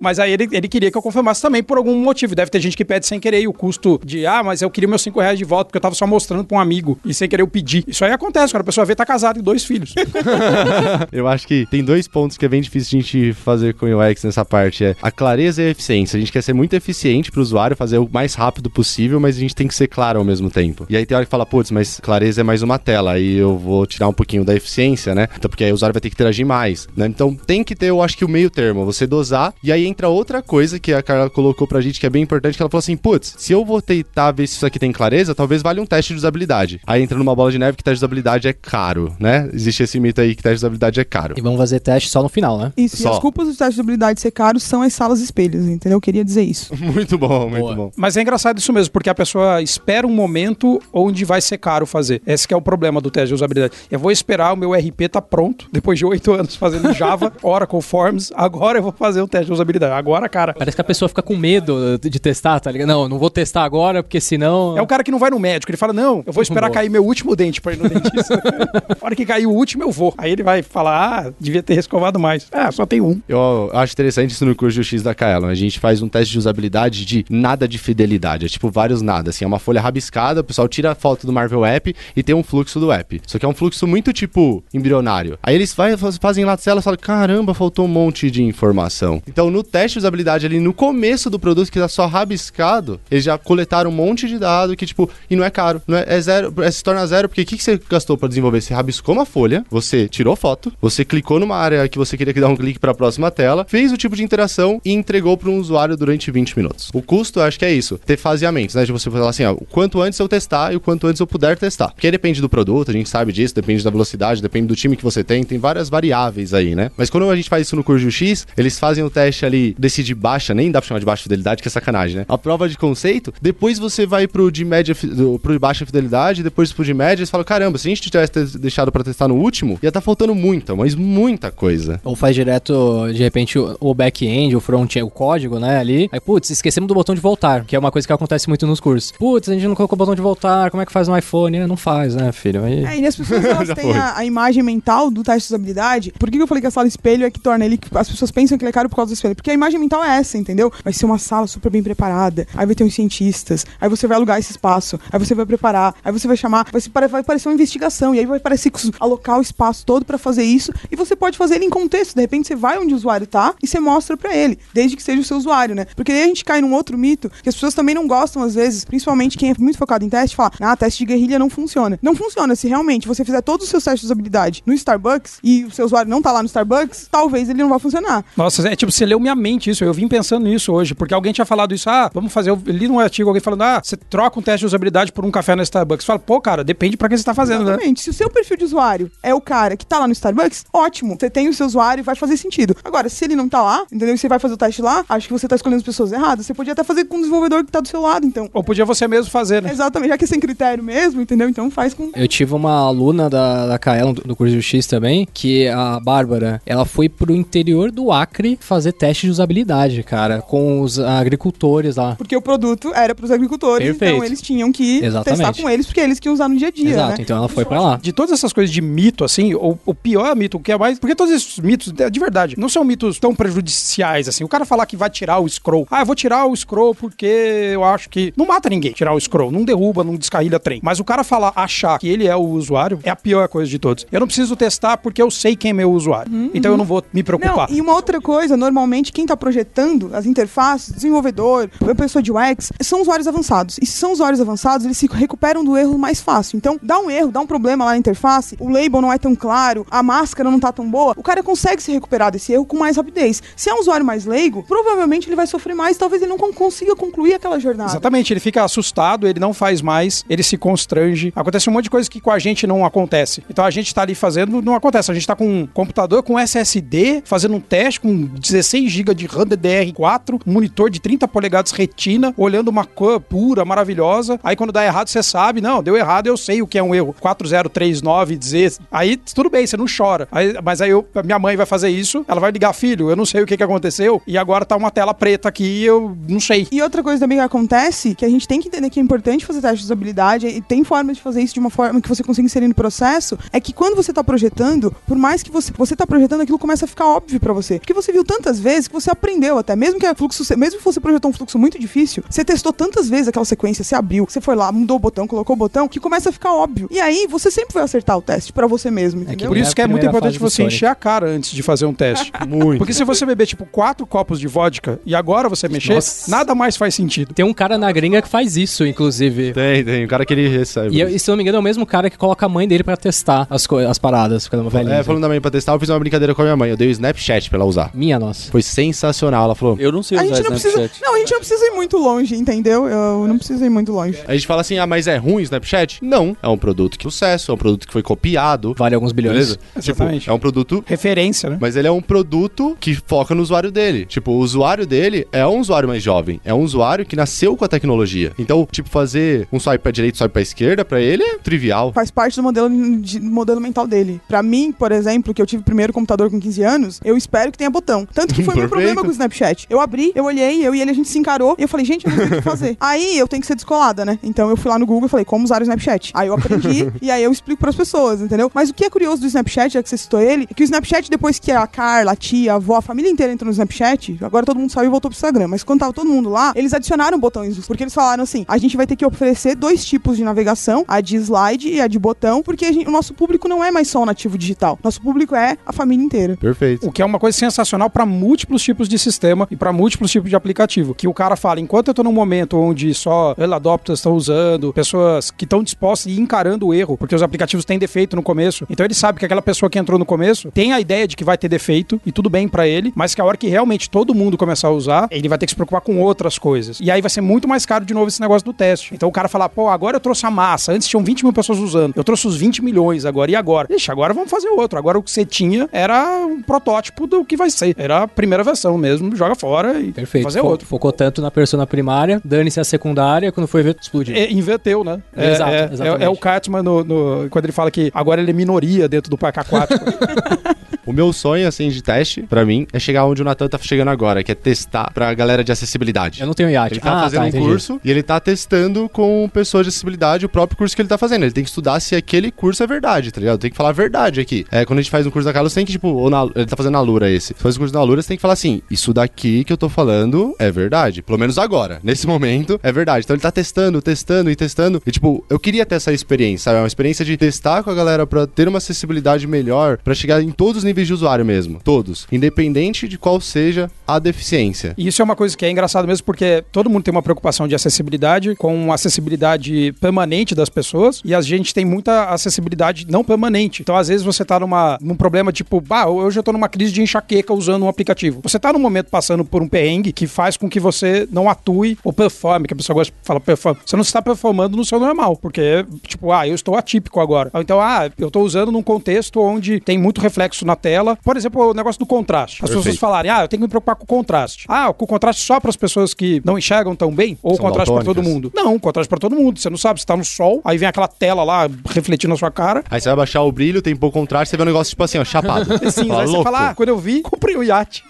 mas 0.00 0.18
aí 0.18 0.32
ele, 0.32 0.48
ele 0.52 0.68
queria 0.68 0.90
que 0.90 0.96
eu 0.96 1.02
confirmasse 1.02 1.42
também 1.42 1.62
por 1.62 1.76
algum 1.76 1.94
motivo. 1.96 2.31
Deve 2.34 2.50
ter 2.50 2.60
gente 2.60 2.76
que 2.76 2.84
pede 2.84 3.06
sem 3.06 3.20
querer 3.20 3.40
e 3.40 3.48
o 3.48 3.52
custo 3.52 4.00
de, 4.04 4.26
ah, 4.26 4.42
mas 4.42 4.62
eu 4.62 4.70
queria 4.70 4.88
meus 4.88 5.02
5 5.02 5.20
reais 5.20 5.38
de 5.38 5.44
volta 5.44 5.66
porque 5.66 5.76
eu 5.76 5.82
tava 5.82 5.94
só 5.94 6.06
mostrando 6.06 6.44
pra 6.44 6.56
um 6.56 6.60
amigo 6.60 6.98
e 7.04 7.12
sem 7.12 7.28
querer 7.28 7.42
eu 7.42 7.48
pedir. 7.48 7.84
Isso 7.86 8.04
aí 8.04 8.12
acontece, 8.12 8.52
quando 8.52 8.62
a 8.62 8.64
pessoa 8.64 8.84
vê 8.84 8.94
tá 8.94 9.04
casado 9.04 9.38
e 9.38 9.42
dois 9.42 9.64
filhos. 9.64 9.94
Eu 11.12 11.28
acho 11.28 11.46
que 11.46 11.66
tem 11.66 11.84
dois 11.84 12.08
pontos 12.08 12.36
que 12.36 12.44
é 12.44 12.48
bem 12.48 12.60
difícil 12.60 12.98
a 12.98 13.02
gente 13.02 13.32
fazer 13.32 13.74
com 13.74 13.86
o 13.86 14.00
UX 14.00 14.24
nessa 14.24 14.44
parte. 14.44 14.84
É 14.84 14.96
a 15.02 15.10
clareza 15.10 15.62
e 15.62 15.66
a 15.66 15.70
eficiência. 15.70 16.16
A 16.16 16.20
gente 16.20 16.32
quer 16.32 16.42
ser 16.42 16.52
muito 16.52 16.74
eficiente 16.74 17.30
pro 17.30 17.42
usuário, 17.42 17.76
fazer 17.76 17.98
o 17.98 18.08
mais 18.10 18.34
rápido 18.34 18.70
possível, 18.70 19.20
mas 19.20 19.36
a 19.36 19.40
gente 19.40 19.54
tem 19.54 19.66
que 19.66 19.74
ser 19.74 19.88
claro 19.88 20.18
ao 20.18 20.24
mesmo 20.24 20.50
tempo. 20.50 20.86
E 20.88 20.96
aí 20.96 21.04
tem 21.04 21.16
hora 21.16 21.24
que 21.24 21.30
fala, 21.30 21.46
putz, 21.46 21.70
mas 21.70 22.00
clareza 22.00 22.40
é 22.40 22.44
mais 22.44 22.62
uma 22.62 22.78
tela, 22.78 23.12
aí 23.12 23.36
eu 23.36 23.56
vou 23.58 23.86
tirar 23.86 24.08
um 24.08 24.12
pouquinho 24.12 24.44
da 24.44 24.54
eficiência, 24.54 25.14
né? 25.14 25.28
Então, 25.36 25.48
porque 25.48 25.64
aí 25.64 25.70
o 25.70 25.74
usuário 25.74 25.92
vai 25.92 26.00
ter 26.00 26.08
que 26.08 26.14
interagir 26.14 26.46
mais, 26.46 26.88
né? 26.96 27.06
Então 27.06 27.34
tem 27.34 27.62
que 27.64 27.74
ter, 27.74 27.86
eu 27.86 28.02
acho 28.02 28.16
que 28.16 28.24
o 28.24 28.28
meio 28.28 28.50
termo, 28.50 28.84
você 28.84 29.06
dosar. 29.06 29.54
E 29.62 29.72
aí 29.72 29.86
entra 29.86 30.08
outra 30.08 30.42
coisa 30.42 30.78
que 30.78 30.92
a 30.92 31.02
Carla 31.02 31.28
colocou 31.30 31.66
pra 31.66 31.80
gente 31.80 32.00
que 32.00 32.06
é 32.06 32.10
bem 32.10 32.21
importante, 32.22 32.56
que 32.56 32.62
ela 32.62 32.70
falou 32.70 32.80
assim, 32.80 32.96
putz, 32.96 33.34
se 33.38 33.52
eu 33.52 33.64
vou 33.64 33.82
tentar 33.82 34.32
ver 34.32 34.46
se 34.46 34.56
isso 34.56 34.66
aqui 34.66 34.78
tem 34.78 34.92
clareza, 34.92 35.34
talvez 35.34 35.62
valha 35.62 35.82
um 35.82 35.86
teste 35.86 36.12
de 36.12 36.18
usabilidade. 36.18 36.80
Aí 36.86 37.02
entra 37.02 37.18
numa 37.18 37.34
bola 37.34 37.50
de 37.50 37.58
neve 37.58 37.76
que 37.76 37.84
teste 37.84 37.96
de 37.96 38.00
usabilidade 38.00 38.48
é 38.48 38.52
caro, 38.52 39.14
né? 39.18 39.48
Existe 39.52 39.82
esse 39.82 39.98
mito 40.00 40.20
aí 40.20 40.34
que 40.34 40.42
teste 40.42 40.56
de 40.56 40.60
usabilidade 40.60 41.00
é 41.00 41.04
caro. 41.04 41.34
E 41.36 41.40
vamos 41.40 41.58
fazer 41.58 41.80
teste 41.80 42.08
só 42.08 42.22
no 42.22 42.28
final, 42.28 42.58
né? 42.58 42.72
Isso, 42.76 42.96
e 42.96 42.98
Só. 42.98 43.12
as 43.12 43.18
culpas 43.18 43.48
do 43.48 43.54
teste 43.54 43.74
de 43.74 43.80
habilidade 43.80 44.20
ser 44.20 44.30
caro 44.30 44.58
são 44.60 44.82
as 44.82 44.92
salas 44.92 45.20
espelhos, 45.20 45.66
entendeu? 45.66 45.96
Eu 45.96 46.00
queria 46.00 46.24
dizer 46.24 46.42
isso. 46.42 46.72
Muito 46.82 47.16
bom, 47.16 47.48
muito 47.48 47.62
Boa. 47.62 47.74
bom. 47.74 47.92
Mas 47.96 48.16
é 48.16 48.22
engraçado 48.22 48.58
isso 48.58 48.72
mesmo, 48.72 48.92
porque 48.92 49.08
a 49.08 49.14
pessoa 49.14 49.62
espera 49.62 50.06
um 50.06 50.12
momento 50.12 50.80
onde 50.92 51.24
vai 51.24 51.40
ser 51.40 51.58
caro 51.58 51.86
fazer. 51.86 52.20
Esse 52.26 52.46
que 52.46 52.52
é 52.54 52.56
o 52.56 52.60
problema 52.62 53.00
do 53.00 53.10
teste 53.10 53.28
de 53.28 53.34
usabilidade. 53.34 53.72
Eu 53.90 53.98
vou 53.98 54.10
esperar 54.10 54.52
o 54.52 54.56
meu 54.56 54.72
RP 54.72 55.08
tá 55.10 55.22
pronto, 55.22 55.66
depois 55.72 55.98
de 55.98 56.04
oito 56.04 56.32
anos 56.34 56.54
fazendo 56.56 56.92
Java, 56.92 57.32
Oracle 57.42 57.80
Forms, 57.80 58.32
agora 58.34 58.78
eu 58.78 58.82
vou 58.82 58.92
fazer 58.92 59.22
o 59.22 59.28
teste 59.28 59.46
de 59.46 59.52
usabilidade. 59.52 59.92
Agora, 59.94 60.28
cara. 60.28 60.54
Parece 60.54 60.76
que 60.76 60.80
a 60.80 60.84
pessoa 60.84 61.08
fica 61.08 61.22
com 61.22 61.36
medo 61.36 61.98
de 61.98 62.11
testar, 62.18 62.60
tá 62.60 62.70
ligado? 62.70 62.88
Não, 62.88 63.08
não 63.08 63.18
vou 63.18 63.30
testar 63.30 63.64
agora, 63.64 64.02
porque 64.02 64.20
senão. 64.20 64.76
É 64.76 64.82
o 64.82 64.86
cara 64.86 65.04
que 65.04 65.10
não 65.10 65.18
vai 65.18 65.30
no 65.30 65.38
médico, 65.38 65.70
ele 65.70 65.76
fala: 65.76 65.92
Não, 65.92 66.22
eu 66.26 66.32
vou 66.32 66.42
esperar 66.42 66.68
Boa. 66.68 66.74
cair 66.74 66.88
meu 66.88 67.04
último 67.04 67.34
dente 67.36 67.60
pra 67.60 67.72
ir 67.72 67.78
no 67.78 67.88
dentista. 67.88 68.40
A 69.00 69.04
hora 69.04 69.16
que 69.16 69.26
cair 69.26 69.46
o 69.46 69.50
último, 69.50 69.82
eu 69.82 69.90
vou. 69.90 70.14
Aí 70.16 70.32
ele 70.32 70.42
vai 70.42 70.62
falar: 70.62 71.26
Ah, 71.26 71.32
devia 71.38 71.62
ter 71.62 71.78
escovado 71.78 72.18
mais. 72.18 72.46
Ah, 72.52 72.70
só 72.70 72.86
tem 72.86 73.00
um. 73.00 73.20
Eu 73.28 73.70
acho 73.72 73.92
interessante 73.92 74.30
isso 74.30 74.44
no 74.44 74.54
curso 74.54 74.80
de 74.80 74.94
UX 74.94 75.02
da 75.02 75.14
Kaelon. 75.14 75.48
A 75.48 75.54
gente 75.54 75.78
faz 75.78 76.02
um 76.02 76.08
teste 76.08 76.32
de 76.32 76.38
usabilidade 76.38 77.04
de 77.04 77.24
nada 77.28 77.66
de 77.66 77.78
fidelidade. 77.78 78.46
É 78.46 78.48
tipo 78.48 78.70
vários 78.70 79.02
nada. 79.02 79.30
Assim, 79.30 79.44
é 79.44 79.48
uma 79.48 79.58
folha 79.58 79.80
rabiscada, 79.80 80.40
o 80.40 80.44
pessoal 80.44 80.68
tira 80.68 80.92
a 80.92 80.94
foto 80.94 81.26
do 81.26 81.32
Marvel 81.32 81.64
App 81.64 81.94
e 82.16 82.22
tem 82.22 82.34
um 82.34 82.42
fluxo 82.42 82.78
do 82.80 82.92
app. 82.92 83.20
Só 83.26 83.38
que 83.38 83.44
é 83.44 83.48
um 83.48 83.54
fluxo 83.54 83.86
muito 83.86 84.12
tipo 84.12 84.62
embrionário. 84.72 85.38
Aí 85.42 85.54
eles 85.54 85.74
vai, 85.74 85.96
fazem 85.96 86.44
lá 86.44 86.56
tela 86.56 86.80
e 86.80 86.82
falam: 86.82 86.98
caramba, 86.98 87.54
faltou 87.54 87.84
um 87.84 87.88
monte 87.88 88.30
de 88.30 88.42
informação. 88.42 89.22
Então 89.26 89.50
no 89.50 89.62
teste 89.62 89.94
de 89.94 89.98
usabilidade 89.98 90.46
ali 90.46 90.60
no 90.60 90.72
começo 90.72 91.28
do 91.28 91.38
produto 91.38 91.70
que 91.70 91.78
tá 91.78 91.88
só 91.92 92.06
rabiscado, 92.06 93.00
eles 93.10 93.24
já 93.24 93.36
coletaram 93.36 93.90
um 93.90 93.92
monte 93.92 94.26
de 94.26 94.38
dado 94.38 94.74
que, 94.76 94.86
tipo, 94.86 95.08
e 95.30 95.36
não 95.36 95.44
é 95.44 95.50
caro. 95.50 95.82
Não 95.86 95.98
é, 95.98 96.04
é 96.06 96.20
zero, 96.20 96.54
é, 96.62 96.70
se 96.70 96.82
torna 96.82 97.06
zero, 97.06 97.28
porque 97.28 97.42
o 97.42 97.46
que, 97.46 97.56
que 97.56 97.62
você 97.62 97.80
gastou 97.88 98.16
pra 98.16 98.28
desenvolver? 98.28 98.60
Você 98.60 98.72
rabiscou 98.72 99.14
uma 99.14 99.26
folha, 99.26 99.64
você 99.70 100.08
tirou 100.08 100.34
foto, 100.34 100.72
você 100.80 101.04
clicou 101.04 101.38
numa 101.38 101.56
área 101.56 101.86
que 101.88 101.98
você 101.98 102.16
queria 102.16 102.32
que 102.32 102.40
dar 102.40 102.48
um 102.48 102.56
clique 102.56 102.78
pra 102.78 102.94
próxima 102.94 103.30
tela, 103.30 103.66
fez 103.68 103.92
o 103.92 103.96
tipo 103.96 104.16
de 104.16 104.22
interação 104.22 104.80
e 104.84 104.92
entregou 104.92 105.36
para 105.36 105.50
um 105.50 105.58
usuário 105.58 105.96
durante 105.96 106.30
20 106.30 106.56
minutos. 106.56 106.90
O 106.94 107.02
custo, 107.02 107.40
acho 107.40 107.58
que 107.58 107.64
é 107.64 107.72
isso, 107.72 107.98
ter 107.98 108.16
faseamentos, 108.16 108.74
né? 108.74 108.84
De 108.84 108.92
você 108.92 109.10
falar 109.10 109.28
assim, 109.28 109.44
ó, 109.44 109.52
o 109.52 109.66
quanto 109.66 110.00
antes 110.00 110.18
eu 110.18 110.28
testar 110.28 110.72
e 110.72 110.76
o 110.76 110.80
quanto 110.80 111.06
antes 111.06 111.20
eu 111.20 111.26
puder 111.26 111.58
testar. 111.58 111.88
Porque 111.88 112.10
depende 112.10 112.40
do 112.40 112.48
produto, 112.48 112.90
a 112.90 112.94
gente 112.94 113.08
sabe 113.08 113.32
disso, 113.32 113.54
depende 113.54 113.84
da 113.84 113.90
velocidade, 113.90 114.40
depende 114.40 114.66
do 114.66 114.76
time 114.76 114.96
que 114.96 115.04
você 115.04 115.22
tem, 115.22 115.44
tem 115.44 115.58
várias 115.58 115.88
variáveis 115.88 116.54
aí, 116.54 116.74
né? 116.74 116.90
Mas 116.96 117.10
quando 117.10 117.28
a 117.28 117.36
gente 117.36 117.48
faz 117.48 117.66
isso 117.66 117.76
no 117.76 117.84
curso 117.84 118.10
X, 118.10 118.46
eles 118.56 118.78
fazem 118.78 119.04
o 119.04 119.10
teste 119.10 119.44
ali 119.44 119.76
desse 119.78 120.02
de 120.02 120.14
baixa, 120.14 120.54
nem 120.54 120.70
dá 120.70 120.80
pra 120.80 120.88
chamar 120.88 121.00
de 121.00 121.06
baixa 121.06 121.22
fidelidade, 121.24 121.60
que 121.62 121.68
é 121.68 121.70
sacanagem, 121.82 122.18
né? 122.18 122.26
A 122.28 122.38
prova 122.38 122.68
de 122.68 122.78
conceito, 122.78 123.32
depois 123.40 123.78
você 123.78 124.06
vai 124.06 124.26
pro 124.26 124.50
de 124.50 124.64
média, 124.64 124.94
pro 124.94 125.52
de 125.52 125.58
baixa 125.58 125.84
fidelidade, 125.84 126.42
depois 126.42 126.72
pro 126.72 126.84
de 126.84 126.94
média, 126.94 127.22
e 127.22 127.26
você 127.26 127.30
fala, 127.30 127.44
caramba, 127.44 127.78
se 127.78 127.88
a 127.88 127.90
gente 127.90 128.10
tivesse 128.10 128.58
deixado 128.58 128.90
pra 128.92 129.02
testar 129.02 129.28
no 129.28 129.34
último, 129.34 129.78
ia 129.82 129.92
tá 129.92 130.00
faltando 130.00 130.34
muita, 130.34 130.74
mas 130.74 130.94
muita 130.94 131.50
coisa. 131.50 132.00
Ou 132.04 132.16
faz 132.16 132.34
direto, 132.34 133.12
de 133.12 133.22
repente, 133.22 133.58
o 133.58 133.94
back-end, 133.94 134.56
o 134.56 134.60
front-end, 134.60 135.02
o 135.02 135.10
código, 135.10 135.58
né, 135.58 135.78
ali. 135.78 136.08
Aí, 136.12 136.20
putz, 136.20 136.50
esquecemos 136.50 136.88
do 136.88 136.94
botão 136.94 137.14
de 137.14 137.20
voltar, 137.20 137.64
que 137.64 137.76
é 137.76 137.78
uma 137.78 137.90
coisa 137.90 138.06
que 138.06 138.12
acontece 138.12 138.48
muito 138.48 138.66
nos 138.66 138.80
cursos. 138.80 139.12
Putz, 139.12 139.48
a 139.48 139.54
gente 139.54 139.66
não 139.66 139.74
colocou 139.74 139.96
o 139.96 139.98
botão 139.98 140.14
de 140.14 140.22
voltar, 140.22 140.70
como 140.70 140.82
é 140.82 140.86
que 140.86 140.92
faz 140.92 141.08
no 141.08 141.16
iPhone? 141.16 141.58
É, 141.58 141.66
não 141.66 141.76
faz, 141.76 142.14
né, 142.14 142.30
filho? 142.32 142.64
Aí... 142.64 142.84
É, 142.84 142.98
e 143.00 143.06
as 143.06 143.16
pessoas 143.16 143.44
elas 143.44 143.68
Já 143.68 143.74
têm 143.76 143.92
a, 143.92 144.18
a 144.18 144.24
imagem 144.24 144.62
mental 144.62 145.10
do 145.10 145.22
teste 145.22 145.48
de 145.48 145.54
usabilidade. 145.54 146.12
Por 146.18 146.30
que 146.30 146.36
que 146.36 146.42
eu 146.42 146.46
falei 146.46 146.60
que 146.60 146.66
a 146.66 146.70
sala 146.70 146.86
espelho 146.86 147.24
é 147.26 147.30
que 147.30 147.40
torna 147.40 147.64
ele. 147.64 147.78
As 147.94 148.08
pessoas 148.08 148.30
pensam 148.30 148.56
que 148.56 148.64
ele 148.64 148.70
é 148.70 148.72
caro 148.72 148.88
por 148.88 148.96
causa 148.96 149.10
do 149.10 149.14
espelho? 149.14 149.34
Porque 149.34 149.50
a 149.50 149.54
imagem 149.54 149.78
mental 149.78 150.02
é 150.04 150.16
essa, 150.16 150.38
entendeu? 150.38 150.72
Vai 150.84 150.92
ser 150.92 151.06
uma 151.06 151.18
sala 151.18 151.46
super 151.46 151.70
bem 151.72 151.82
preparada. 151.82 152.46
Aí 152.54 152.66
vai 152.66 152.74
ter 152.74 152.84
uns 152.84 152.94
cientistas. 152.94 153.66
Aí 153.80 153.88
você 153.88 154.06
vai 154.06 154.16
alugar 154.16 154.38
esse 154.38 154.52
espaço. 154.52 155.00
Aí 155.10 155.18
você 155.18 155.34
vai 155.34 155.46
preparar. 155.46 155.94
Aí 156.04 156.12
você 156.12 156.28
vai 156.28 156.36
chamar. 156.36 156.66
Vai, 156.70 156.80
se 156.80 156.90
vai 156.90 157.22
parecer 157.22 157.48
uma 157.48 157.54
investigação. 157.54 158.14
E 158.14 158.18
aí 158.18 158.26
vai 158.26 158.38
parecer 158.38 158.70
que 158.70 158.90
alocar 159.00 159.38
o 159.38 159.42
espaço 159.42 159.84
todo 159.84 160.04
pra 160.04 160.18
fazer 160.18 160.44
isso. 160.44 160.72
E 160.90 160.96
você 160.96 161.16
pode 161.16 161.36
fazer 161.36 161.56
ele 161.56 161.64
em 161.64 161.70
contexto. 161.70 162.14
De 162.14 162.20
repente 162.20 162.46
você 162.46 162.54
vai 162.54 162.78
onde 162.78 162.92
o 162.94 162.96
usuário 162.96 163.26
tá 163.26 163.54
e 163.62 163.66
você 163.66 163.80
mostra 163.80 164.16
pra 164.16 164.36
ele. 164.36 164.58
Desde 164.72 164.96
que 164.96 165.02
seja 165.02 165.20
o 165.20 165.24
seu 165.24 165.36
usuário, 165.36 165.74
né? 165.74 165.86
Porque 165.96 166.12
aí 166.12 166.22
a 166.22 166.26
gente 166.26 166.44
cai 166.44 166.60
num 166.60 166.72
outro 166.74 166.96
mito 166.98 167.30
que 167.42 167.48
as 167.48 167.54
pessoas 167.54 167.74
também 167.74 167.94
não 167.94 168.06
gostam, 168.06 168.42
às 168.42 168.54
vezes, 168.54 168.84
principalmente 168.84 169.38
quem 169.38 169.50
é 169.50 169.54
muito 169.58 169.78
focado 169.78 170.04
em 170.04 170.08
teste, 170.08 170.36
fala: 170.36 170.52
ah, 170.60 170.76
teste 170.76 170.98
de 170.98 171.06
guerrilha 171.06 171.38
não 171.38 171.48
funciona. 171.48 171.98
Não 172.02 172.14
funciona. 172.14 172.54
Se 172.54 172.68
realmente 172.68 173.08
você 173.08 173.24
fizer 173.24 173.40
todos 173.40 173.64
os 173.64 173.70
seus 173.70 173.84
testes 173.84 174.00
de 174.00 174.06
usabilidade 174.06 174.62
no 174.66 174.72
Starbucks 174.74 175.38
e 175.42 175.64
o 175.64 175.70
seu 175.70 175.86
usuário 175.86 176.10
não 176.10 176.20
tá 176.20 176.32
lá 176.32 176.42
no 176.42 176.46
Starbucks, 176.46 177.08
talvez 177.10 177.48
ele 177.48 177.62
não 177.62 177.68
vá 177.68 177.78
funcionar. 177.78 178.24
Nossa, 178.36 178.68
é 178.68 178.76
tipo, 178.76 178.90
você 178.90 179.06
leu 179.06 179.18
minha 179.18 179.34
mente 179.34 179.70
isso. 179.70 179.84
Eu 179.84 179.92
vim 179.92 180.08
pensando 180.08 180.44
nisso 180.44 180.72
hoje, 180.72 180.94
porque 180.94 181.14
alguém 181.14 181.32
tinha 181.32 181.44
falado 181.44 181.61
isso. 181.70 181.88
Ah, 181.88 182.10
vamos 182.12 182.32
fazer. 182.32 182.50
Eu 182.50 182.60
li 182.66 182.88
num 182.88 182.98
artigo 182.98 183.28
alguém 183.28 183.40
falando, 183.40 183.62
ah, 183.62 183.80
você 183.82 183.96
troca 183.96 184.38
um 184.38 184.42
teste 184.42 184.60
de 184.60 184.66
usabilidade 184.66 185.12
por 185.12 185.24
um 185.24 185.30
café 185.30 185.54
na 185.54 185.62
Starbucks. 185.62 186.04
Você 186.04 186.06
fala, 186.06 186.18
pô, 186.18 186.40
cara, 186.40 186.64
depende 186.64 186.96
pra 186.96 187.08
quem 187.08 187.16
você 187.16 187.24
tá 187.24 187.34
fazendo, 187.34 187.64
né? 187.64 187.72
Exatamente. 187.72 188.02
Se 188.02 188.10
o 188.10 188.12
seu 188.12 188.28
perfil 188.30 188.56
de 188.56 188.64
usuário 188.64 189.10
é 189.22 189.34
o 189.34 189.40
cara 189.40 189.76
que 189.76 189.86
tá 189.86 189.98
lá 189.98 190.06
no 190.06 190.12
Starbucks, 190.12 190.64
ótimo. 190.72 191.16
Você 191.18 191.30
tem 191.30 191.48
o 191.48 191.54
seu 191.54 191.66
usuário 191.66 192.02
e 192.02 192.04
vai 192.04 192.14
fazer 192.14 192.36
sentido. 192.36 192.74
Agora, 192.84 193.08
se 193.08 193.24
ele 193.24 193.36
não 193.36 193.48
tá 193.48 193.62
lá, 193.62 193.84
entendeu? 193.92 194.14
E 194.14 194.18
você 194.18 194.28
vai 194.28 194.38
fazer 194.38 194.54
o 194.54 194.56
teste 194.56 194.82
lá, 194.82 195.04
acho 195.08 195.26
que 195.26 195.32
você 195.32 195.46
tá 195.46 195.56
escolhendo 195.56 195.80
as 195.80 195.84
pessoas 195.84 196.12
erradas. 196.12 196.46
Você 196.46 196.54
podia 196.54 196.72
até 196.72 196.82
fazer 196.82 197.04
com 197.04 197.16
o 197.16 197.20
desenvolvedor 197.20 197.64
que 197.64 197.70
tá 197.70 197.80
do 197.80 197.88
seu 197.88 198.00
lado, 198.00 198.26
então. 198.26 198.48
Ou 198.52 198.64
podia 198.64 198.84
você 198.84 199.06
mesmo 199.06 199.30
fazer, 199.30 199.62
né? 199.62 199.70
Exatamente, 199.70 200.10
já 200.10 200.18
que 200.18 200.24
é 200.24 200.26
sem 200.26 200.40
critério 200.40 200.82
mesmo, 200.82 201.20
entendeu? 201.20 201.48
Então 201.48 201.70
faz 201.70 201.94
com. 201.94 202.10
Eu 202.14 202.28
tive 202.28 202.54
uma 202.54 202.72
aluna 202.72 203.28
da, 203.28 203.66
da 203.66 203.78
Kaelon, 203.78 204.12
do, 204.12 204.22
do 204.22 204.36
curso 204.36 204.54
de 204.54 204.62
X 204.62 204.86
também, 204.86 205.26
que 205.32 205.68
a 205.68 206.00
Bárbara, 206.00 206.60
ela 206.66 206.84
foi 206.84 207.08
pro 207.08 207.34
interior 207.34 207.90
do 207.90 208.10
Acre 208.10 208.58
fazer 208.60 208.92
teste 208.92 209.26
de 209.26 209.32
usabilidade, 209.32 210.02
cara, 210.02 210.40
com 210.42 210.80
os 210.80 210.98
agricultores 210.98 211.51
lá. 211.96 212.14
Porque 212.16 212.36
o 212.36 212.42
produto 212.42 212.92
era 212.94 213.14
pros 213.14 213.30
agricultores, 213.30 213.86
Perfeito. 213.86 214.14
então 214.14 214.24
eles 214.24 214.40
tinham 214.40 214.70
que 214.72 215.04
Exatamente. 215.04 215.42
testar 215.42 215.62
com 215.62 215.68
eles, 215.70 215.86
porque 215.86 216.00
eles 216.00 216.18
que 216.20 216.28
iam 216.28 216.34
usar 216.34 216.48
no 216.48 216.56
dia 216.56 216.68
a 216.68 216.70
dia. 216.70 216.90
Exato, 216.90 217.08
né? 217.10 217.16
então 217.20 217.36
ela 217.36 217.48
foi 217.48 217.64
pra 217.64 217.80
lá. 217.80 217.96
De 218.02 218.12
todas 218.12 218.32
essas 218.32 218.52
coisas 218.52 218.72
de 218.72 218.80
mito, 218.80 219.24
assim, 219.24 219.54
o, 219.54 219.78
o 219.84 219.94
pior 219.94 220.34
mito, 220.36 220.56
o 220.56 220.60
que 220.60 220.72
é 220.72 220.78
mais. 220.78 220.98
Porque 220.98 221.14
todos 221.14 221.32
esses 221.32 221.58
mitos, 221.58 221.92
de 221.92 222.10
de 222.10 222.20
verdade, 222.20 222.54
não 222.58 222.68
são 222.68 222.84
mitos 222.84 223.18
tão 223.18 223.34
prejudiciais, 223.34 224.28
assim. 224.28 224.44
O 224.44 224.48
cara 224.48 224.64
falar 224.64 224.86
que 224.86 224.96
vai 224.96 225.08
tirar 225.10 225.38
o 225.38 225.48
scroll. 225.48 225.86
Ah, 225.90 226.00
eu 226.02 226.06
vou 226.06 226.14
tirar 226.14 226.46
o 226.46 226.54
scroll 226.54 226.94
porque 226.94 227.26
eu 227.72 227.84
acho 227.84 228.08
que. 228.08 228.32
Não 228.36 228.46
mata 228.46 228.68
ninguém 228.68 228.92
tirar 228.92 229.14
o 229.14 229.20
scroll. 229.20 229.50
Não 229.50 229.64
derruba, 229.64 230.04
não 230.04 230.16
descarrilha 230.16 230.58
trem. 230.60 230.80
Mas 230.82 231.00
o 231.00 231.04
cara 231.04 231.24
falar, 231.24 231.52
achar 231.56 231.98
que 231.98 232.08
ele 232.08 232.26
é 232.26 232.36
o 232.36 232.40
usuário, 232.42 232.98
é 233.02 233.10
a 233.10 233.16
pior 233.16 233.48
coisa 233.48 233.70
de 233.70 233.78
todos. 233.78 234.06
Eu 234.10 234.20
não 234.20 234.26
preciso 234.26 234.54
testar 234.56 234.96
porque 234.98 235.22
eu 235.22 235.30
sei 235.30 235.56
quem 235.56 235.70
é 235.70 235.74
meu 235.74 235.92
usuário. 235.92 236.50
Então 236.54 236.72
eu 236.72 236.76
não 236.78 236.84
vou 236.84 237.02
me 237.12 237.20
Não, 237.20 237.24
preocupar. 237.24 237.70
e 237.70 237.80
uma 237.80 237.94
outra 237.94 238.20
coisa, 238.20 238.56
normalmente 238.56 239.12
quem 239.12 239.26
tá 239.26 239.36
projetando 239.36 240.10
as 240.12 240.26
interfaces, 240.26 240.92
desenvolvedor, 240.92 241.41
a 241.90 241.94
pessoa 241.94 242.22
de 242.22 242.32
UX, 242.32 242.72
são 242.80 243.02
usuários 243.02 243.26
avançados. 243.26 243.78
E 243.80 243.86
se 243.86 243.98
são 243.98 244.12
usuários 244.12 244.40
avançados, 244.40 244.84
eles 244.84 244.98
se 244.98 245.06
recuperam 245.06 245.64
do 245.64 245.76
erro 245.76 245.98
mais 245.98 246.20
fácil. 246.20 246.56
Então, 246.56 246.78
dá 246.82 246.98
um 246.98 247.10
erro, 247.10 247.30
dá 247.30 247.40
um 247.40 247.46
problema 247.46 247.84
lá 247.84 247.92
na 247.92 247.98
interface, 247.98 248.56
o 248.58 248.68
label 248.68 249.00
não 249.00 249.12
é 249.12 249.18
tão 249.18 249.34
claro, 249.34 249.86
a 249.90 250.02
máscara 250.02 250.50
não 250.50 250.60
tá 250.60 250.72
tão 250.72 250.88
boa, 250.88 251.14
o 251.16 251.22
cara 251.22 251.42
consegue 251.42 251.82
se 251.82 251.92
recuperar 251.92 252.32
desse 252.32 252.52
erro 252.52 252.64
com 252.64 252.76
mais 252.76 252.96
rapidez. 252.96 253.42
Se 253.56 253.70
é 253.70 253.74
um 253.74 253.80
usuário 253.80 254.04
mais 254.04 254.24
leigo, 254.24 254.64
provavelmente 254.66 255.28
ele 255.28 255.36
vai 255.36 255.46
sofrer 255.46 255.74
mais, 255.74 255.96
talvez 255.96 256.22
ele 256.22 256.30
não 256.30 256.38
consiga 256.52 256.94
concluir 256.94 257.34
aquela 257.34 257.58
jornada. 257.58 257.90
Exatamente, 257.90 258.32
ele 258.32 258.40
fica 258.40 258.64
assustado, 258.64 259.26
ele 259.26 259.40
não 259.40 259.52
faz 259.52 259.80
mais, 259.80 260.24
ele 260.28 260.42
se 260.42 260.56
constrange. 260.56 261.32
Acontece 261.34 261.68
um 261.68 261.72
monte 261.72 261.84
de 261.84 261.90
coisa 261.90 262.08
que 262.08 262.20
com 262.20 262.30
a 262.30 262.38
gente 262.38 262.66
não 262.66 262.84
acontece. 262.84 263.42
Então 263.48 263.64
a 263.64 263.70
gente 263.70 263.94
tá 263.94 264.02
ali 264.02 264.14
fazendo, 264.14 264.62
não 264.62 264.74
acontece. 264.74 265.10
A 265.10 265.14
gente 265.14 265.26
tá 265.26 265.36
com 265.36 265.46
um 265.46 265.66
computador 265.66 266.22
com 266.22 266.38
SSD, 266.38 267.22
fazendo 267.24 267.54
um 267.56 267.60
teste 267.60 268.00
com 268.00 268.26
16 268.26 268.90
GB 268.90 269.14
de 269.14 269.26
RAM 269.26 269.44
DDR4, 269.44 270.40
um 270.46 270.52
monitor 270.52 270.90
de 270.90 271.00
30 271.00 271.28
polegadas 271.32 271.72
retina, 271.72 272.32
olhando 272.36 272.68
uma 272.68 272.84
cor 272.84 273.20
pura, 273.20 273.64
maravilhosa. 273.64 274.38
Aí 274.42 274.54
quando 274.54 274.72
dá 274.72 274.84
errado, 274.84 275.08
você 275.08 275.22
sabe, 275.22 275.60
não, 275.60 275.82
deu 275.82 275.96
errado, 275.96 276.26
eu 276.26 276.36
sei 276.36 276.62
o 276.62 276.66
que 276.66 276.78
é 276.78 276.82
um 276.82 276.94
erro. 276.94 277.14
4039 277.20 278.36
dizer. 278.36 278.72
Aí 278.90 279.16
tudo 279.16 279.50
bem, 279.50 279.66
você 279.66 279.76
não 279.76 279.86
chora. 279.86 280.28
Aí, 280.30 280.54
mas 280.62 280.80
aí 280.80 280.90
eu, 280.90 281.06
minha 281.24 281.38
mãe 281.38 281.56
vai 281.56 281.66
fazer 281.66 281.88
isso, 281.88 282.24
ela 282.28 282.40
vai 282.40 282.50
ligar, 282.50 282.72
filho, 282.72 283.10
eu 283.10 283.16
não 283.16 283.26
sei 283.26 283.42
o 283.42 283.46
que, 283.46 283.56
que 283.56 283.62
aconteceu, 283.62 284.22
e 284.26 284.38
agora 284.38 284.64
tá 284.64 284.76
uma 284.76 284.90
tela 284.90 285.12
preta 285.12 285.48
aqui 285.48 285.72
eu 285.84 286.16
não 286.28 286.40
sei. 286.40 286.66
E 286.70 286.82
outra 286.82 287.02
coisa 287.02 287.20
também 287.20 287.38
que 287.38 287.44
acontece, 287.44 288.14
que 288.14 288.24
a 288.24 288.28
gente 288.28 288.46
tem 288.46 288.60
que 288.60 288.68
entender 288.68 288.90
que 288.90 289.00
é 289.00 289.02
importante 289.02 289.46
fazer 289.46 289.60
teste 289.60 289.78
de 289.78 289.84
usabilidade, 289.84 290.46
e 290.46 290.60
tem 290.60 290.84
formas 290.84 291.16
de 291.16 291.22
fazer 291.22 291.42
isso 291.42 291.54
de 291.54 291.60
uma 291.60 291.70
forma 291.70 292.00
que 292.00 292.08
você 292.08 292.22
consiga 292.22 292.46
inserir 292.46 292.68
no 292.68 292.74
processo, 292.74 293.38
é 293.52 293.60
que 293.60 293.72
quando 293.72 293.96
você 293.96 294.12
tá 294.12 294.22
projetando, 294.22 294.94
por 295.06 295.16
mais 295.16 295.42
que 295.42 295.50
você, 295.50 295.72
você 295.76 295.96
tá 295.96 296.06
projetando, 296.06 296.42
aquilo 296.42 296.58
começa 296.58 296.84
a 296.84 296.88
ficar 296.88 297.06
óbvio 297.06 297.40
para 297.40 297.52
você. 297.52 297.78
Porque 297.78 297.94
você 297.94 298.12
viu 298.12 298.24
tantas 298.24 298.58
vezes 298.58 298.88
que 298.88 298.94
você 298.94 299.10
aprendeu 299.10 299.58
até, 299.58 299.74
mesmo 299.76 299.98
que 299.98 300.06
é 300.06 300.14
fluxo, 300.14 300.42
mesmo 300.56 300.78
que 300.78 300.84
um 301.28 301.32
fluxo 301.32 301.58
muito 301.58 301.78
difícil, 301.78 302.22
você 302.28 302.44
testou 302.44 302.72
tantas 302.72 303.08
vezes 303.08 303.28
aquela 303.28 303.44
sequência, 303.44 303.84
você 303.84 303.94
abriu, 303.94 304.26
você 304.28 304.40
foi 304.40 304.54
lá, 304.54 304.70
mudou 304.72 304.96
o 304.96 305.00
botão, 305.00 305.26
colocou 305.26 305.54
o 305.54 305.58
botão, 305.58 305.88
que 305.88 306.00
começa 306.00 306.28
a 306.30 306.32
ficar 306.32 306.52
óbvio. 306.54 306.88
E 306.90 307.00
aí 307.00 307.26
você 307.28 307.50
sempre 307.50 307.74
vai 307.74 307.82
acertar 307.82 308.16
o 308.16 308.22
teste 308.22 308.52
para 308.52 308.66
você 308.66 308.90
mesmo, 308.90 309.22
entendeu? 309.22 309.48
Por 309.48 309.56
É 309.56 309.60
isso 309.60 309.72
a 309.72 309.74
que 309.74 309.82
é 309.82 309.86
muito 309.86 310.06
importante 310.06 310.38
você 310.38 310.56
Sonic. 310.56 310.74
encher 310.74 310.86
a 310.86 310.94
cara 310.94 311.26
antes 311.28 311.52
de 311.52 311.62
fazer 311.62 311.86
um 311.86 311.94
teste. 311.94 312.32
Muito. 312.48 312.78
Porque 312.78 312.92
se 312.92 313.04
você 313.04 313.24
beber, 313.24 313.46
tipo, 313.46 313.64
quatro 313.66 314.06
copos 314.06 314.38
de 314.38 314.46
vodka 314.48 315.00
e 315.06 315.14
agora 315.14 315.48
você 315.48 315.68
mexer, 315.68 315.94
Nossa. 315.94 316.30
nada 316.30 316.54
mais 316.54 316.76
faz 316.76 316.94
sentido. 316.94 317.32
Tem 317.32 317.44
um 317.44 317.54
cara 317.54 317.78
na 317.78 317.90
gringa 317.92 318.20
que 318.20 318.28
faz 318.28 318.56
isso, 318.56 318.84
inclusive. 318.84 319.52
Tem, 319.52 319.84
tem. 319.84 320.04
O 320.04 320.08
cara 320.08 320.26
que 320.26 320.32
ele 320.34 320.48
recebe. 320.48 320.94
E, 320.96 321.02
e 321.02 321.18
se 321.18 321.30
eu 321.30 321.32
não 321.32 321.36
me 321.38 321.42
engano, 321.44 321.56
é 321.56 321.60
o 321.60 321.62
mesmo 321.62 321.86
cara 321.86 322.10
que 322.10 322.18
coloca 322.18 322.44
a 322.44 322.48
mãe 322.48 322.66
dele 322.68 322.82
pra 322.82 322.96
testar 322.96 323.46
as, 323.48 323.66
as 323.88 323.98
paradas, 323.98 324.44
ficando 324.44 324.68
velhinha. 324.68 324.96
É, 324.96 325.02
falando 325.02 325.22
da 325.22 325.28
mãe 325.28 325.40
pra 325.40 325.50
testar, 325.50 325.72
eu 325.72 325.80
fiz 325.80 325.88
uma 325.88 325.98
brincadeira 325.98 326.34
com 326.34 326.42
a 326.42 326.44
minha 326.44 326.56
mãe. 326.56 326.70
Eu 326.70 326.76
dei 326.76 326.88
o 326.88 326.90
Snapchat 326.90 327.48
pra 327.48 327.58
ela 327.58 327.64
usar. 327.66 327.90
Minha 327.94 328.18
nossa. 328.18 328.50
Foi 328.50 328.62
sensacional. 328.62 329.44
Ela 329.44 329.54
falou. 329.54 329.76
Eu 329.78 329.92
não 329.92 330.02
sei 330.02 330.18
A 330.18 330.22
usar 330.24 330.34
gente 330.34 330.44
não 330.44 330.50
precisa. 330.52 330.90
Não, 331.02 331.14
a 331.14 331.18
gente 331.18 331.32
não 331.32 331.38
precisa 331.40 331.64
ir 331.66 331.70
muito 331.72 331.96
longe, 331.98 332.34
entendeu? 332.36 332.86
Eu 332.88 333.26
não 333.26 333.36
preciso 333.36 333.64
ir 333.64 333.68
muito 333.70 333.92
longe. 333.92 334.18
A 334.26 334.34
gente 334.34 334.46
fala 334.46 334.60
assim, 334.60 334.78
ah, 334.78 334.86
mas 334.86 335.06
é 335.06 335.16
ruim 335.16 335.34
o 335.36 335.40
Snapchat? 335.40 335.98
Não. 336.02 336.36
É 336.42 336.48
um 336.48 336.56
produto 336.56 336.96
que 336.98 337.04
sucesso, 337.04 337.50
é 337.50 337.54
um 337.54 337.58
produto 337.58 337.86
que 337.86 337.92
foi 337.92 338.02
copiado. 338.02 338.74
Vale 338.78 338.94
alguns 338.94 339.12
bilhões. 339.12 339.32
Beleza? 339.34 339.58
Exatamente. 339.76 340.20
Tipo, 340.20 340.30
é 340.30 340.34
um 340.34 340.38
produto 340.38 340.84
Referência, 340.86 341.50
né? 341.50 341.58
Mas 341.60 341.76
ele 341.76 341.88
é 341.88 341.90
um 341.90 342.00
produto 342.00 342.76
que 342.78 342.94
foca 342.94 343.34
no 343.34 343.42
usuário 343.42 343.70
dele. 343.70 344.06
Tipo, 344.06 344.32
o 344.32 344.38
usuário 344.38 344.86
dele 344.86 345.26
é 345.32 345.46
um 345.46 345.58
usuário 345.60 345.88
mais 345.88 346.02
jovem. 346.02 346.40
É 346.44 346.52
um 346.54 346.60
usuário 346.62 347.04
que 347.04 347.16
nasceu 347.16 347.56
com 347.56 347.64
a 347.64 347.68
tecnologia. 347.68 348.32
Então, 348.38 348.66
tipo, 348.70 348.88
fazer 348.88 349.48
um 349.52 349.58
swipe 349.58 349.82
pra 349.82 349.90
direita 349.92 350.18
swipe 350.18 350.32
pra 350.32 350.42
esquerda, 350.42 350.84
pra 350.84 351.00
ele 351.00 351.22
é 351.22 351.38
trivial. 351.38 351.92
Faz 351.92 352.10
parte 352.10 352.36
do 352.36 352.42
modelo, 352.42 352.68
de- 353.00 353.20
modelo 353.20 353.60
mental 353.60 353.86
dele. 353.86 354.20
Pra 354.28 354.42
mim, 354.42 354.72
por 354.72 354.92
exemplo, 354.92 355.32
que 355.34 355.40
eu 355.42 355.46
tive 355.46 355.62
o 355.62 355.64
primeiro 355.64 355.92
computador 355.92 356.30
com 356.30 356.38
15 356.40 356.62
anos, 356.62 357.00
eu 357.04 357.16
espero 357.16 357.50
que 357.50 357.58
tenha 357.58 357.70
botão. 357.70 358.06
Tanto 358.12 358.34
que 358.34 358.42
foi 358.42 358.54
meu 358.54 358.68
problema 358.68 359.00
com 359.02 359.08
o 359.08 359.10
Snapchat. 359.10 359.66
Eu 359.68 359.80
abri, 359.80 360.12
eu 360.14 360.24
olhei, 360.24 360.64
eu 360.66 360.74
e 360.74 360.80
ele 360.80 360.91
a 360.92 360.94
gente 360.94 361.08
se 361.08 361.18
encarou 361.18 361.54
e 361.58 361.62
eu 361.62 361.68
falei, 361.68 361.84
gente, 361.86 362.04
eu 362.06 362.10
não 362.10 362.18
sei 362.18 362.26
o 362.26 362.30
que 362.30 362.40
fazer. 362.42 362.76
Aí 362.80 363.18
eu 363.18 363.26
tenho 363.28 363.40
que 363.40 363.46
ser 363.46 363.54
descolada, 363.54 364.04
né? 364.04 364.18
Então 364.22 364.48
eu 364.50 364.56
fui 364.56 364.70
lá 364.70 364.78
no 364.78 364.86
Google 364.86 365.06
e 365.06 365.10
falei, 365.10 365.24
como 365.24 365.44
usar 365.44 365.60
o 365.60 365.62
Snapchat? 365.62 366.10
Aí 366.14 366.28
eu 366.28 366.34
aprendi 366.34 366.92
e 367.02 367.10
aí 367.10 367.22
eu 367.22 367.32
explico 367.32 367.60
pras 367.60 367.74
pessoas, 367.74 368.20
entendeu? 368.20 368.50
Mas 368.54 368.70
o 368.70 368.74
que 368.74 368.84
é 368.84 368.90
curioso 368.90 369.20
do 369.22 369.26
Snapchat, 369.26 369.72
já 369.74 369.82
que 369.82 369.88
você 369.88 369.96
citou 369.96 370.20
ele, 370.20 370.46
é 370.50 370.54
que 370.54 370.62
o 370.62 370.64
Snapchat, 370.64 371.10
depois 371.10 371.38
que 371.38 371.50
a 371.50 371.66
Carla, 371.66 372.12
a 372.12 372.16
tia, 372.16 372.52
a 372.52 372.56
avó, 372.56 372.76
a 372.76 372.82
família 372.82 373.10
inteira 373.10 373.32
entrou 373.32 373.46
no 373.46 373.52
Snapchat, 373.52 374.18
agora 374.22 374.44
todo 374.46 374.58
mundo 374.58 374.70
saiu 374.70 374.86
e 374.86 374.90
voltou 374.90 375.10
pro 375.10 375.16
Instagram. 375.16 375.48
Mas 375.48 375.62
quando 375.62 375.80
tava 375.80 375.92
todo 375.92 376.08
mundo 376.08 376.28
lá, 376.28 376.52
eles 376.54 376.72
adicionaram 376.72 377.18
botões, 377.18 377.58
porque 377.66 377.82
eles 377.82 377.94
falaram 377.94 378.22
assim: 378.24 378.44
a 378.48 378.58
gente 378.58 378.76
vai 378.76 378.86
ter 378.86 378.96
que 378.96 379.04
oferecer 379.06 379.54
dois 379.54 379.84
tipos 379.84 380.16
de 380.16 380.24
navegação, 380.24 380.84
a 380.88 381.00
de 381.00 381.16
slide 381.16 381.68
e 381.68 381.80
a 381.80 381.86
de 381.86 381.98
botão, 381.98 382.42
porque 382.42 382.64
a 382.64 382.72
gente- 382.72 382.86
o 382.86 382.90
nosso 382.90 383.14
público 383.14 383.48
não 383.48 383.62
é 383.64 383.70
mais 383.70 383.88
só 383.88 384.02
o 384.02 384.06
nativo 384.06 384.36
digital. 384.38 384.78
Nosso 384.82 385.00
público 385.00 385.34
é 385.34 385.56
a 385.66 385.72
família 385.72 386.04
inteira. 386.04 386.36
Perfeito. 386.36 386.86
O 386.86 386.92
que 386.92 387.00
é 387.02 387.04
uma 387.04 387.18
coisa 387.18 387.36
sensacional 387.38 387.88
para 387.90 388.04
múltiplos 388.06 388.62
tipos 388.62 388.88
de 388.88 388.98
sistema 388.98 389.46
e 389.50 389.56
para 389.56 389.72
múltiplos 389.72 390.10
tipos 390.10 390.28
de 390.30 390.36
aplicativo. 390.36 390.81
Que 390.94 391.08
o 391.08 391.14
cara 391.14 391.36
fala, 391.36 391.60
enquanto 391.60 391.88
eu 391.88 391.94
tô 391.94 392.02
num 392.02 392.12
momento 392.12 392.58
onde 392.58 392.92
só 392.94 393.34
early 393.38 393.54
adopters 393.54 393.98
estão 393.98 394.14
usando, 394.14 394.72
pessoas 394.72 395.30
que 395.30 395.44
estão 395.44 395.62
dispostas 395.62 396.12
e 396.12 396.20
encarando 396.20 396.66
o 396.66 396.74
erro, 396.74 396.96
porque 396.96 397.14
os 397.14 397.22
aplicativos 397.22 397.64
têm 397.64 397.78
defeito 397.78 398.16
no 398.16 398.22
começo, 398.22 398.66
então 398.68 398.84
ele 398.84 398.94
sabe 398.94 399.18
que 399.18 399.24
aquela 399.24 399.42
pessoa 399.42 399.70
que 399.70 399.78
entrou 399.78 399.98
no 399.98 400.04
começo 400.04 400.50
tem 400.50 400.72
a 400.72 400.80
ideia 400.80 401.06
de 401.06 401.16
que 401.16 401.24
vai 401.24 401.38
ter 401.38 401.48
defeito 401.48 402.00
e 402.04 402.12
tudo 402.12 402.28
bem 402.28 402.48
para 402.48 402.66
ele, 402.66 402.92
mas 402.94 403.14
que 403.14 403.20
a 403.20 403.24
hora 403.24 403.36
que 403.36 403.48
realmente 403.48 403.88
todo 403.88 404.14
mundo 404.14 404.36
começar 404.36 404.68
a 404.68 404.72
usar, 404.72 405.08
ele 405.10 405.28
vai 405.28 405.38
ter 405.38 405.46
que 405.46 405.52
se 405.52 405.56
preocupar 405.56 405.80
com 405.80 406.00
outras 406.00 406.38
coisas. 406.38 406.78
E 406.80 406.90
aí 406.90 407.00
vai 407.00 407.10
ser 407.10 407.20
muito 407.20 407.46
mais 407.46 407.64
caro 407.64 407.84
de 407.84 407.94
novo 407.94 408.08
esse 408.08 408.20
negócio 408.20 408.44
do 408.44 408.52
teste. 408.52 408.94
Então 408.94 409.08
o 409.08 409.12
cara 409.12 409.28
fala, 409.28 409.48
pô, 409.48 409.68
agora 409.68 409.96
eu 409.96 410.00
trouxe 410.00 410.26
a 410.26 410.30
massa, 410.30 410.72
antes 410.72 410.88
tinham 410.88 411.04
20 411.04 411.24
mil 411.24 411.32
pessoas 411.32 411.58
usando, 411.58 411.94
eu 411.96 412.04
trouxe 412.04 412.26
os 412.26 412.36
20 412.36 412.62
milhões 412.62 413.04
agora, 413.04 413.30
e 413.30 413.36
agora? 413.36 413.68
Ixi, 413.70 413.90
agora 413.90 414.14
vamos 414.14 414.30
fazer 414.30 414.48
outro. 414.48 414.78
Agora 414.78 414.98
o 414.98 415.02
que 415.02 415.10
você 415.10 415.24
tinha 415.24 415.68
era 415.72 416.26
um 416.26 416.42
protótipo 416.42 417.06
do 417.06 417.24
que 417.24 417.36
vai 417.36 417.50
ser. 417.50 417.74
Era 417.78 418.02
a 418.02 418.08
primeira 418.08 418.42
versão 418.42 418.76
mesmo, 418.78 419.14
joga 419.14 419.34
fora 419.34 419.80
e 419.80 419.92
Perfeito. 419.92 420.24
fazer 420.24 420.40
outro. 420.40 420.66
Focou 420.72 420.90
tanto 420.90 421.20
na 421.20 421.30
persona 421.30 421.66
primária, 421.66 422.18
dane-se 422.24 422.58
a 422.58 422.64
secundária, 422.64 423.30
quando 423.30 423.46
foi 423.46 423.62
ver, 423.62 423.76
explodiu. 423.78 424.16
É, 424.16 424.32
inverteu, 424.32 424.82
né? 424.82 425.02
É, 425.14 425.32
Exato, 425.32 425.52
é, 425.52 425.88
é, 426.00 426.04
é 426.04 426.08
o 426.08 426.16
Cartman 426.16 426.62
no, 426.62 426.82
no- 426.82 427.28
quando 427.28 427.44
ele 427.44 427.52
fala 427.52 427.70
que 427.70 427.90
agora 427.92 428.22
ele 428.22 428.30
é 428.30 428.32
minoria 428.32 428.88
dentro 428.88 429.10
do 429.10 429.18
parque 429.18 429.38
aquático. 429.38 429.84
O 430.84 430.92
meu 430.92 431.12
sonho, 431.12 431.46
assim, 431.46 431.68
de 431.68 431.80
teste, 431.80 432.22
pra 432.22 432.44
mim, 432.44 432.66
é 432.72 432.78
chegar 432.78 433.06
onde 433.06 433.22
o 433.22 433.24
Natan 433.24 433.46
tá 433.46 433.56
chegando 433.60 433.88
agora, 433.88 434.24
que 434.24 434.32
é 434.32 434.34
testar 434.34 434.90
pra 434.92 435.14
galera 435.14 435.44
de 435.44 435.52
acessibilidade. 435.52 436.20
Eu 436.20 436.26
não 436.26 436.34
tenho 436.34 436.50
iate. 436.50 436.74
Ele 436.74 436.80
tá 436.80 436.98
ah, 436.98 437.02
fazendo 437.02 437.20
tá, 437.20 437.24
um 437.24 437.28
entendi. 437.28 437.46
curso 437.46 437.80
e 437.84 437.90
ele 437.90 438.02
tá 438.02 438.18
testando 438.18 438.88
com 438.88 439.30
pessoas 439.32 439.64
de 439.64 439.68
acessibilidade 439.68 440.26
o 440.26 440.28
próprio 440.28 440.58
curso 440.58 440.74
que 440.74 440.82
ele 440.82 440.88
tá 440.88 440.98
fazendo. 440.98 441.22
Ele 441.22 441.32
tem 441.32 441.44
que 441.44 441.50
estudar 441.50 441.78
se 441.78 441.94
aquele 441.94 442.32
curso 442.32 442.64
é 442.64 442.66
verdade, 442.66 443.12
tá 443.12 443.20
ligado? 443.20 443.38
Tem 443.38 443.50
que 443.50 443.56
falar 443.56 443.68
a 443.68 443.72
verdade 443.72 444.20
aqui. 444.20 444.44
É, 444.50 444.64
quando 444.64 444.80
a 444.80 444.82
gente 444.82 444.90
faz 444.90 445.06
um 445.06 445.10
curso 445.10 445.24
da 445.24 445.32
Carlos, 445.32 445.54
tem 445.54 445.64
que, 445.64 445.70
tipo, 445.72 445.86
ou 445.88 446.10
na, 446.10 446.24
ele 446.34 446.46
tá 446.46 446.56
fazendo 446.56 446.72
na 446.72 446.80
Lura 446.80 447.08
esse. 447.08 447.28
Se 447.28 447.34
faz 447.34 447.56
um 447.56 447.60
curso 447.60 447.74
na 447.74 447.82
Lura, 447.82 448.02
você 448.02 448.08
tem 448.08 448.16
que 448.16 448.22
falar 448.22 448.34
assim: 448.34 448.60
isso 448.68 448.92
daqui 448.92 449.44
que 449.44 449.52
eu 449.52 449.56
tô 449.56 449.68
falando 449.68 450.34
é 450.38 450.50
verdade. 450.50 450.61
Pelo 451.02 451.18
menos 451.18 451.38
agora. 451.38 451.80
Nesse 451.82 452.06
momento, 452.06 452.60
é 452.62 452.72
verdade. 452.72 453.04
Então 453.04 453.14
ele 453.14 453.22
tá 453.22 453.30
testando, 453.30 453.80
testando 453.82 454.30
e 454.30 454.36
testando. 454.36 454.82
E, 454.86 454.90
tipo, 454.90 455.24
eu 455.28 455.38
queria 455.38 455.64
ter 455.66 455.76
essa 455.76 455.92
experiência, 455.92 456.44
sabe? 456.44 456.56
É 456.58 456.60
Uma 456.60 456.66
experiência 456.66 457.04
de 457.04 457.16
testar 457.16 457.62
com 457.62 457.70
a 457.70 457.74
galera 457.74 458.06
pra 458.06 458.26
ter 458.26 458.48
uma 458.48 458.58
acessibilidade 458.58 459.26
melhor, 459.26 459.78
pra 459.78 459.94
chegar 459.94 460.22
em 460.22 460.30
todos 460.30 460.58
os 460.58 460.64
níveis 460.64 460.86
de 460.86 460.92
usuário 460.92 461.24
mesmo. 461.24 461.60
Todos. 461.62 462.06
Independente 462.10 462.88
de 462.88 462.98
qual 462.98 463.20
seja 463.20 463.70
a 463.86 463.98
deficiência. 463.98 464.74
E 464.76 464.86
isso 464.88 465.02
é 465.02 465.04
uma 465.04 465.16
coisa 465.16 465.36
que 465.36 465.44
é 465.44 465.50
engraçado 465.50 465.86
mesmo, 465.86 466.04
porque 466.04 466.44
todo 466.52 466.70
mundo 466.70 466.82
tem 466.82 466.92
uma 466.92 467.02
preocupação 467.02 467.46
de 467.48 467.54
acessibilidade, 467.54 468.34
com 468.36 468.72
acessibilidade 468.72 469.72
permanente 469.80 470.34
das 470.34 470.48
pessoas, 470.48 471.00
e 471.04 471.14
a 471.14 471.20
gente 471.20 471.54
tem 471.54 471.64
muita 471.64 472.06
acessibilidade 472.06 472.86
não 472.88 473.04
permanente. 473.04 473.62
Então, 473.62 473.76
às 473.76 473.88
vezes, 473.88 474.04
você 474.04 474.24
tá 474.24 474.38
numa, 474.40 474.78
num 474.80 474.94
problema 474.94 475.32
tipo, 475.32 475.60
bah, 475.60 475.86
hoje 475.86 476.18
eu 476.18 476.22
tô 476.22 476.32
numa 476.32 476.48
crise 476.48 476.72
de 476.72 476.82
enxaqueca 476.82 477.32
usando 477.32 477.64
um 477.64 477.68
aplicativo. 477.68 478.20
Você 478.22 478.38
tá 478.38 478.52
num 478.52 478.58
momento 478.58 478.88
passando 478.90 479.24
por 479.24 479.42
um 479.42 479.48
perrengue 479.48 479.92
que 479.92 480.06
faz 480.06 480.36
com 480.36 480.48
que 480.52 480.60
você 480.60 481.08
não 481.10 481.28
atue 481.28 481.78
ou 481.82 481.92
performe, 481.92 482.46
que 482.46 482.52
a 482.52 482.56
pessoa 482.56 482.74
gosta 482.74 482.92
de 482.92 483.06
falar 483.06 483.20
perform. 483.20 483.56
Você 483.64 483.74
não 483.74 483.82
está 483.82 484.02
performando 484.02 484.56
no 484.56 484.64
seu 484.64 484.78
normal, 484.78 485.16
porque, 485.16 485.64
tipo, 485.86 486.12
ah, 486.12 486.28
eu 486.28 486.34
estou 486.34 486.54
atípico 486.56 487.00
agora. 487.00 487.30
Ou 487.32 487.40
Então, 487.40 487.60
ah, 487.60 487.90
eu 487.98 488.10
tô 488.10 488.20
usando 488.20 488.52
num 488.52 488.62
contexto 488.62 489.20
onde 489.20 489.60
tem 489.60 489.78
muito 489.78 490.00
reflexo 490.00 490.44
na 490.44 490.54
tela. 490.54 490.96
Por 491.02 491.16
exemplo, 491.16 491.50
o 491.50 491.54
negócio 491.54 491.78
do 491.78 491.86
contraste. 491.86 492.36
As 492.36 492.50
pessoas 492.50 492.64
Perfeito. 492.64 492.80
falarem, 492.80 493.10
ah, 493.10 493.22
eu 493.22 493.28
tenho 493.28 493.40
que 493.40 493.46
me 493.46 493.48
preocupar 493.48 493.76
com 493.76 493.84
o 493.84 493.86
contraste. 493.86 494.44
Ah, 494.48 494.72
com 494.72 494.84
o 494.84 494.88
contraste 494.88 495.22
só 495.24 495.40
para 495.40 495.48
as 495.48 495.56
pessoas 495.56 495.94
que 495.94 496.20
não 496.24 496.36
enxergam 496.36 496.76
tão 496.76 496.94
bem? 496.94 497.18
Ou 497.22 497.32
o 497.32 497.36
São 497.36 497.46
contraste 497.46 497.72
para 497.72 497.84
todo 497.84 498.02
mundo? 498.02 498.30
Não, 498.34 498.58
contraste 498.58 498.88
para 498.88 498.98
todo 498.98 499.16
mundo. 499.16 499.40
Você 499.40 499.48
não 499.48 499.56
sabe, 499.56 499.80
você 499.80 499.86
tá 499.86 499.96
no 499.96 500.04
sol, 500.04 500.40
aí 500.44 500.58
vem 500.58 500.68
aquela 500.68 500.88
tela 500.88 501.24
lá 501.24 501.48
refletindo 501.70 502.12
na 502.12 502.18
sua 502.18 502.30
cara. 502.30 502.62
Aí 502.70 502.80
você 502.80 502.88
vai 502.88 502.96
baixar 502.96 503.22
o 503.22 503.32
brilho, 503.32 503.62
tem 503.62 503.74
pouco 503.74 503.98
contraste, 503.98 504.30
você 504.30 504.36
vê 504.36 504.42
um 504.42 504.46
negócio 504.46 504.70
tipo 504.70 504.82
assim, 504.84 504.98
ó, 504.98 505.04
chapado. 505.04 505.46
Sim, 505.70 505.88
Fala, 505.88 506.02
aí 506.02 506.06
você 506.08 506.22
fala, 506.22 506.50
ah, 506.50 506.54
quando 506.54 506.68
eu 506.68 506.78
vi, 506.78 507.00
comprei 507.02 507.36
o 507.36 507.42
iate. 507.42 507.84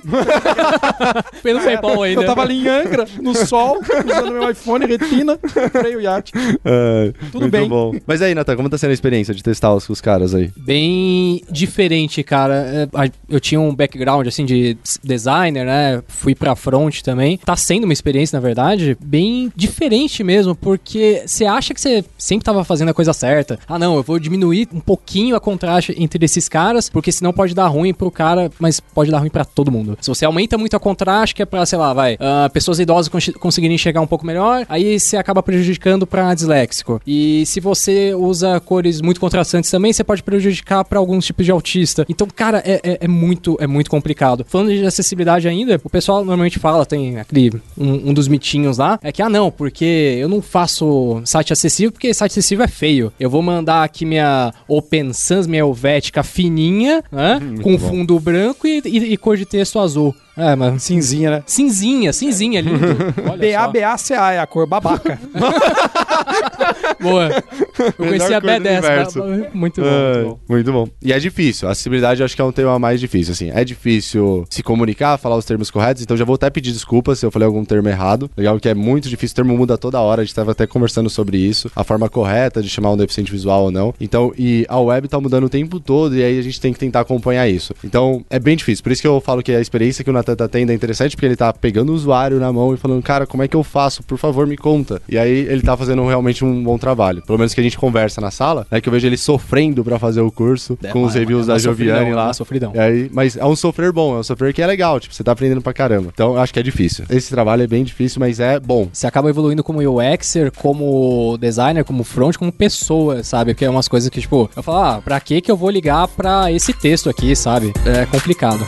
Pelo 1.42 1.60
PayPal 1.60 2.02
ainda. 2.02 2.22
Eu 2.22 2.26
tava 2.26 2.42
em 2.52 2.68
Angra, 2.68 3.06
no 3.20 3.34
sol, 3.34 3.78
usando 3.80 4.32
meu 4.32 4.50
iPhone 4.50 4.86
retina, 4.86 5.38
comprei 5.38 5.96
o 5.96 6.00
iate. 6.00 6.32
É, 6.64 7.12
Tudo 7.30 7.48
bem. 7.48 7.68
bom. 7.68 7.94
Mas 8.06 8.22
aí, 8.22 8.34
Natan, 8.34 8.56
como 8.56 8.68
tá 8.68 8.78
sendo 8.78 8.90
a 8.90 8.94
experiência 8.94 9.34
de 9.34 9.42
testar 9.42 9.74
os, 9.74 9.88
os 9.88 10.00
caras 10.00 10.34
aí? 10.34 10.50
Bem 10.56 11.42
diferente, 11.50 12.22
cara. 12.22 12.88
é, 12.94 13.10
eu 13.28 13.40
tinha 13.40 13.60
um 13.60 13.74
background, 13.74 14.26
assim, 14.26 14.44
de 14.44 14.76
designer, 15.02 15.64
né? 15.64 16.02
Fui 16.08 16.34
pra 16.34 16.54
front 16.54 17.00
também. 17.02 17.38
Tá 17.38 17.56
sendo 17.56 17.84
uma 17.84 17.92
experiência, 17.92 18.36
na 18.36 18.40
verdade, 18.40 18.96
bem 19.02 19.52
diferente 19.56 20.22
mesmo, 20.22 20.54
porque 20.54 21.22
você 21.26 21.44
acha 21.44 21.74
que 21.74 21.80
você 21.80 22.04
sempre 22.18 22.44
tava 22.44 22.64
fazendo 22.64 22.90
a 22.90 22.94
coisa 22.94 23.12
certa. 23.12 23.58
Ah, 23.68 23.78
não, 23.78 23.96
eu 23.96 24.02
vou 24.02 24.18
diminuir 24.18 24.68
um 24.72 24.80
pouquinho 24.80 25.34
a 25.36 25.40
contraste 25.40 25.94
entre 25.98 26.24
esses 26.24 26.48
caras, 26.48 26.88
porque 26.88 27.10
senão 27.12 27.32
pode 27.32 27.54
dar 27.54 27.66
ruim 27.68 27.92
pro 27.94 28.10
cara, 28.10 28.50
mas 28.58 28.80
pode 28.80 29.10
dar 29.10 29.18
ruim 29.18 29.30
para 29.30 29.44
todo 29.44 29.70
mundo. 29.70 29.96
Se 30.00 30.08
você 30.08 30.24
aumenta 30.24 30.58
muito 30.58 30.76
a 30.76 30.80
contraste, 30.80 31.34
que 31.34 31.42
é 31.42 31.46
pra, 31.46 31.64
sei 31.66 31.78
lá, 31.78 31.92
vai, 31.92 32.14
uh, 32.14 32.41
pessoas 32.50 32.78
idosas 32.78 33.08
cons 33.08 33.30
conseguirem 33.38 33.74
enxergar 33.74 34.00
um 34.00 34.06
pouco 34.06 34.26
melhor, 34.26 34.64
aí 34.68 34.98
você 34.98 35.16
acaba 35.16 35.42
prejudicando 35.42 36.06
pra 36.06 36.34
disléxico. 36.34 37.00
E 37.06 37.44
se 37.46 37.60
você 37.60 38.14
usa 38.14 38.60
cores 38.60 39.00
muito 39.00 39.20
contrastantes 39.20 39.70
também, 39.70 39.92
você 39.92 40.04
pode 40.04 40.22
prejudicar 40.22 40.84
para 40.84 40.98
alguns 40.98 41.24
tipos 41.24 41.44
de 41.44 41.52
autista. 41.52 42.04
Então, 42.08 42.26
cara, 42.34 42.62
é, 42.64 42.80
é, 42.82 42.98
é, 43.02 43.08
muito, 43.08 43.56
é 43.60 43.66
muito 43.66 43.90
complicado. 43.90 44.44
Falando 44.48 44.72
de 44.72 44.84
acessibilidade 44.84 45.48
ainda, 45.48 45.80
o 45.82 45.90
pessoal 45.90 46.18
normalmente 46.18 46.58
fala, 46.58 46.86
tem 46.86 47.18
aquele, 47.18 47.52
um, 47.76 48.10
um 48.10 48.14
dos 48.14 48.28
mitinhos 48.28 48.78
lá, 48.78 48.98
é 49.02 49.12
que, 49.12 49.22
ah, 49.22 49.28
não, 49.28 49.50
porque 49.50 50.18
eu 50.18 50.28
não 50.28 50.40
faço 50.42 51.20
site 51.24 51.52
acessível, 51.52 51.92
porque 51.92 52.12
site 52.12 52.32
acessível 52.32 52.64
é 52.64 52.68
feio. 52.68 53.12
Eu 53.18 53.30
vou 53.30 53.42
mandar 53.42 53.84
aqui 53.84 54.04
minha 54.04 54.52
Open 54.68 55.12
Sans, 55.12 55.46
minha 55.46 55.60
Helvética 55.60 56.22
fininha, 56.22 57.02
né, 57.10 57.40
com 57.62 57.78
fundo 57.78 58.18
branco 58.18 58.66
e, 58.66 58.82
e, 58.84 59.12
e 59.12 59.16
cor 59.16 59.36
de 59.36 59.44
texto 59.44 59.78
azul. 59.78 60.14
É, 60.36 60.56
mas 60.56 60.82
cinzinha, 60.82 61.30
né? 61.30 61.42
Cinzinha, 61.46 62.12
cinzinha, 62.12 62.60
lindo. 62.60 62.78
B-A-B-A-C-A 63.38 64.32
é 64.32 64.38
a 64.38 64.46
cor 64.46 64.66
babaca. 64.66 65.18
Boa. 67.00 67.42
Eu 67.78 67.92
conheci 67.92 68.32
a 68.32 68.40
B10. 68.40 69.50
Muito 69.52 69.80
bom, 69.80 69.86
é, 69.86 70.14
muito 70.14 70.24
bom. 70.24 70.40
Muito 70.48 70.72
bom. 70.72 70.88
E 71.02 71.12
é 71.12 71.18
difícil. 71.18 71.68
A 71.68 71.72
acessibilidade 71.72 72.20
eu 72.20 72.24
acho 72.24 72.34
que 72.34 72.40
é 72.40 72.44
um 72.44 72.52
tema 72.52 72.78
mais 72.78 73.00
difícil, 73.00 73.32
assim. 73.32 73.50
É 73.50 73.64
difícil 73.64 74.44
se 74.48 74.62
comunicar, 74.62 75.18
falar 75.18 75.36
os 75.36 75.44
termos 75.44 75.70
corretos, 75.70 76.02
então 76.02 76.16
já 76.16 76.24
vou 76.24 76.36
até 76.36 76.48
pedir 76.48 76.72
desculpas 76.72 77.18
se 77.18 77.26
eu 77.26 77.30
falei 77.30 77.46
algum 77.46 77.64
termo 77.64 77.88
errado. 77.88 78.30
Legal 78.36 78.58
que 78.60 78.68
é 78.68 78.74
muito 78.74 79.08
difícil, 79.08 79.32
o 79.32 79.36
termo 79.36 79.56
muda 79.56 79.76
toda 79.76 80.00
hora, 80.00 80.22
a 80.22 80.24
gente 80.24 80.34
tava 80.34 80.52
até 80.52 80.66
conversando 80.66 81.10
sobre 81.10 81.38
isso, 81.38 81.70
a 81.74 81.82
forma 81.82 82.08
correta 82.08 82.62
de 82.62 82.68
chamar 82.68 82.92
um 82.92 82.96
deficiente 82.96 83.32
visual 83.32 83.64
ou 83.64 83.70
não. 83.70 83.92
Então, 84.00 84.32
e 84.38 84.64
a 84.68 84.78
web 84.78 85.08
tá 85.08 85.20
mudando 85.20 85.44
o 85.44 85.48
tempo 85.48 85.80
todo 85.80 86.16
e 86.16 86.22
aí 86.22 86.38
a 86.38 86.42
gente 86.42 86.60
tem 86.60 86.72
que 86.72 86.78
tentar 86.78 87.00
acompanhar 87.00 87.48
isso. 87.48 87.74
Então, 87.84 88.24
é 88.30 88.38
bem 88.38 88.56
difícil. 88.56 88.82
Por 88.82 88.92
isso 88.92 89.02
que 89.02 89.08
eu 89.08 89.20
falo 89.20 89.42
que 89.42 89.52
a 89.52 89.60
experiência 89.60 90.04
que 90.04 90.10
o 90.10 90.12
Natan 90.22 90.36
tá 90.36 90.48
tendo 90.48 90.70
é 90.70 90.74
interessante, 90.74 91.16
porque 91.16 91.26
ele 91.26 91.36
tá 91.36 91.52
pegando 91.52 91.90
o 91.90 91.94
usuário 91.94 92.38
na 92.38 92.52
mão 92.52 92.72
e 92.72 92.76
falando, 92.76 93.02
cara, 93.02 93.26
como 93.26 93.42
é 93.42 93.48
que 93.48 93.56
eu 93.56 93.62
faço? 93.62 94.02
Por 94.02 94.16
favor, 94.16 94.46
me 94.46 94.56
conta. 94.56 95.02
E 95.08 95.18
aí 95.18 95.30
ele 95.30 95.62
tá 95.62 95.76
fazendo 95.76 96.06
realmente 96.06 96.44
um 96.44 96.62
bom 96.62 96.78
trabalho. 96.78 97.22
Pelo 97.22 97.38
menos 97.38 97.52
que 97.52 97.60
a 97.60 97.64
gente 97.64 97.76
conversa 97.76 98.20
na 98.20 98.30
sala, 98.30 98.66
é 98.70 98.76
né, 98.76 98.80
que 98.80 98.88
eu 98.88 98.92
vejo 98.92 99.06
ele 99.06 99.16
sofrendo 99.16 99.84
para 99.84 99.98
fazer 99.98 100.20
o 100.20 100.30
curso, 100.30 100.78
é, 100.82 100.88
com 100.88 101.02
os 101.02 101.14
reviews 101.14 101.48
é 101.48 101.52
da 101.52 101.58
Joviane 101.58 102.12
lá. 102.12 102.32
Sofridão. 102.32 102.72
E 102.74 102.78
aí, 102.78 103.10
mas 103.12 103.36
é 103.36 103.44
um 103.44 103.56
sofrer 103.56 103.92
bom, 103.92 104.16
é 104.16 104.20
um 104.20 104.22
sofrer 104.22 104.54
que 104.54 104.62
é 104.62 104.66
legal, 104.66 104.98
tipo, 105.00 105.14
você 105.14 105.24
tá 105.24 105.32
aprendendo 105.32 105.60
pra 105.60 105.72
caramba. 105.72 106.10
Então, 106.12 106.34
eu 106.34 106.40
acho 106.40 106.52
que 106.52 106.60
é 106.60 106.62
difícil. 106.62 107.04
Esse 107.10 107.30
trabalho 107.30 107.62
é 107.62 107.66
bem 107.66 107.84
difícil, 107.84 108.20
mas 108.20 108.40
é 108.40 108.58
bom. 108.60 108.88
Você 108.92 109.06
acaba 109.06 109.28
evoluindo 109.28 109.64
como 109.64 109.80
UXer, 109.80 110.52
como 110.52 111.36
designer, 111.38 111.84
como 111.84 112.04
front, 112.04 112.36
como 112.36 112.52
pessoa, 112.52 113.22
sabe? 113.22 113.52
Porque 113.52 113.64
é 113.64 113.70
umas 113.70 113.88
coisas 113.88 114.08
que, 114.08 114.20
tipo, 114.20 114.48
eu 114.54 114.62
falo, 114.62 114.78
ah, 114.78 115.02
pra 115.02 115.20
que 115.20 115.40
que 115.40 115.50
eu 115.50 115.56
vou 115.56 115.70
ligar 115.70 116.06
pra 116.08 116.50
esse 116.52 116.72
texto 116.72 117.10
aqui, 117.10 117.34
sabe? 117.34 117.72
É 117.84 118.06
complicado. 118.06 118.64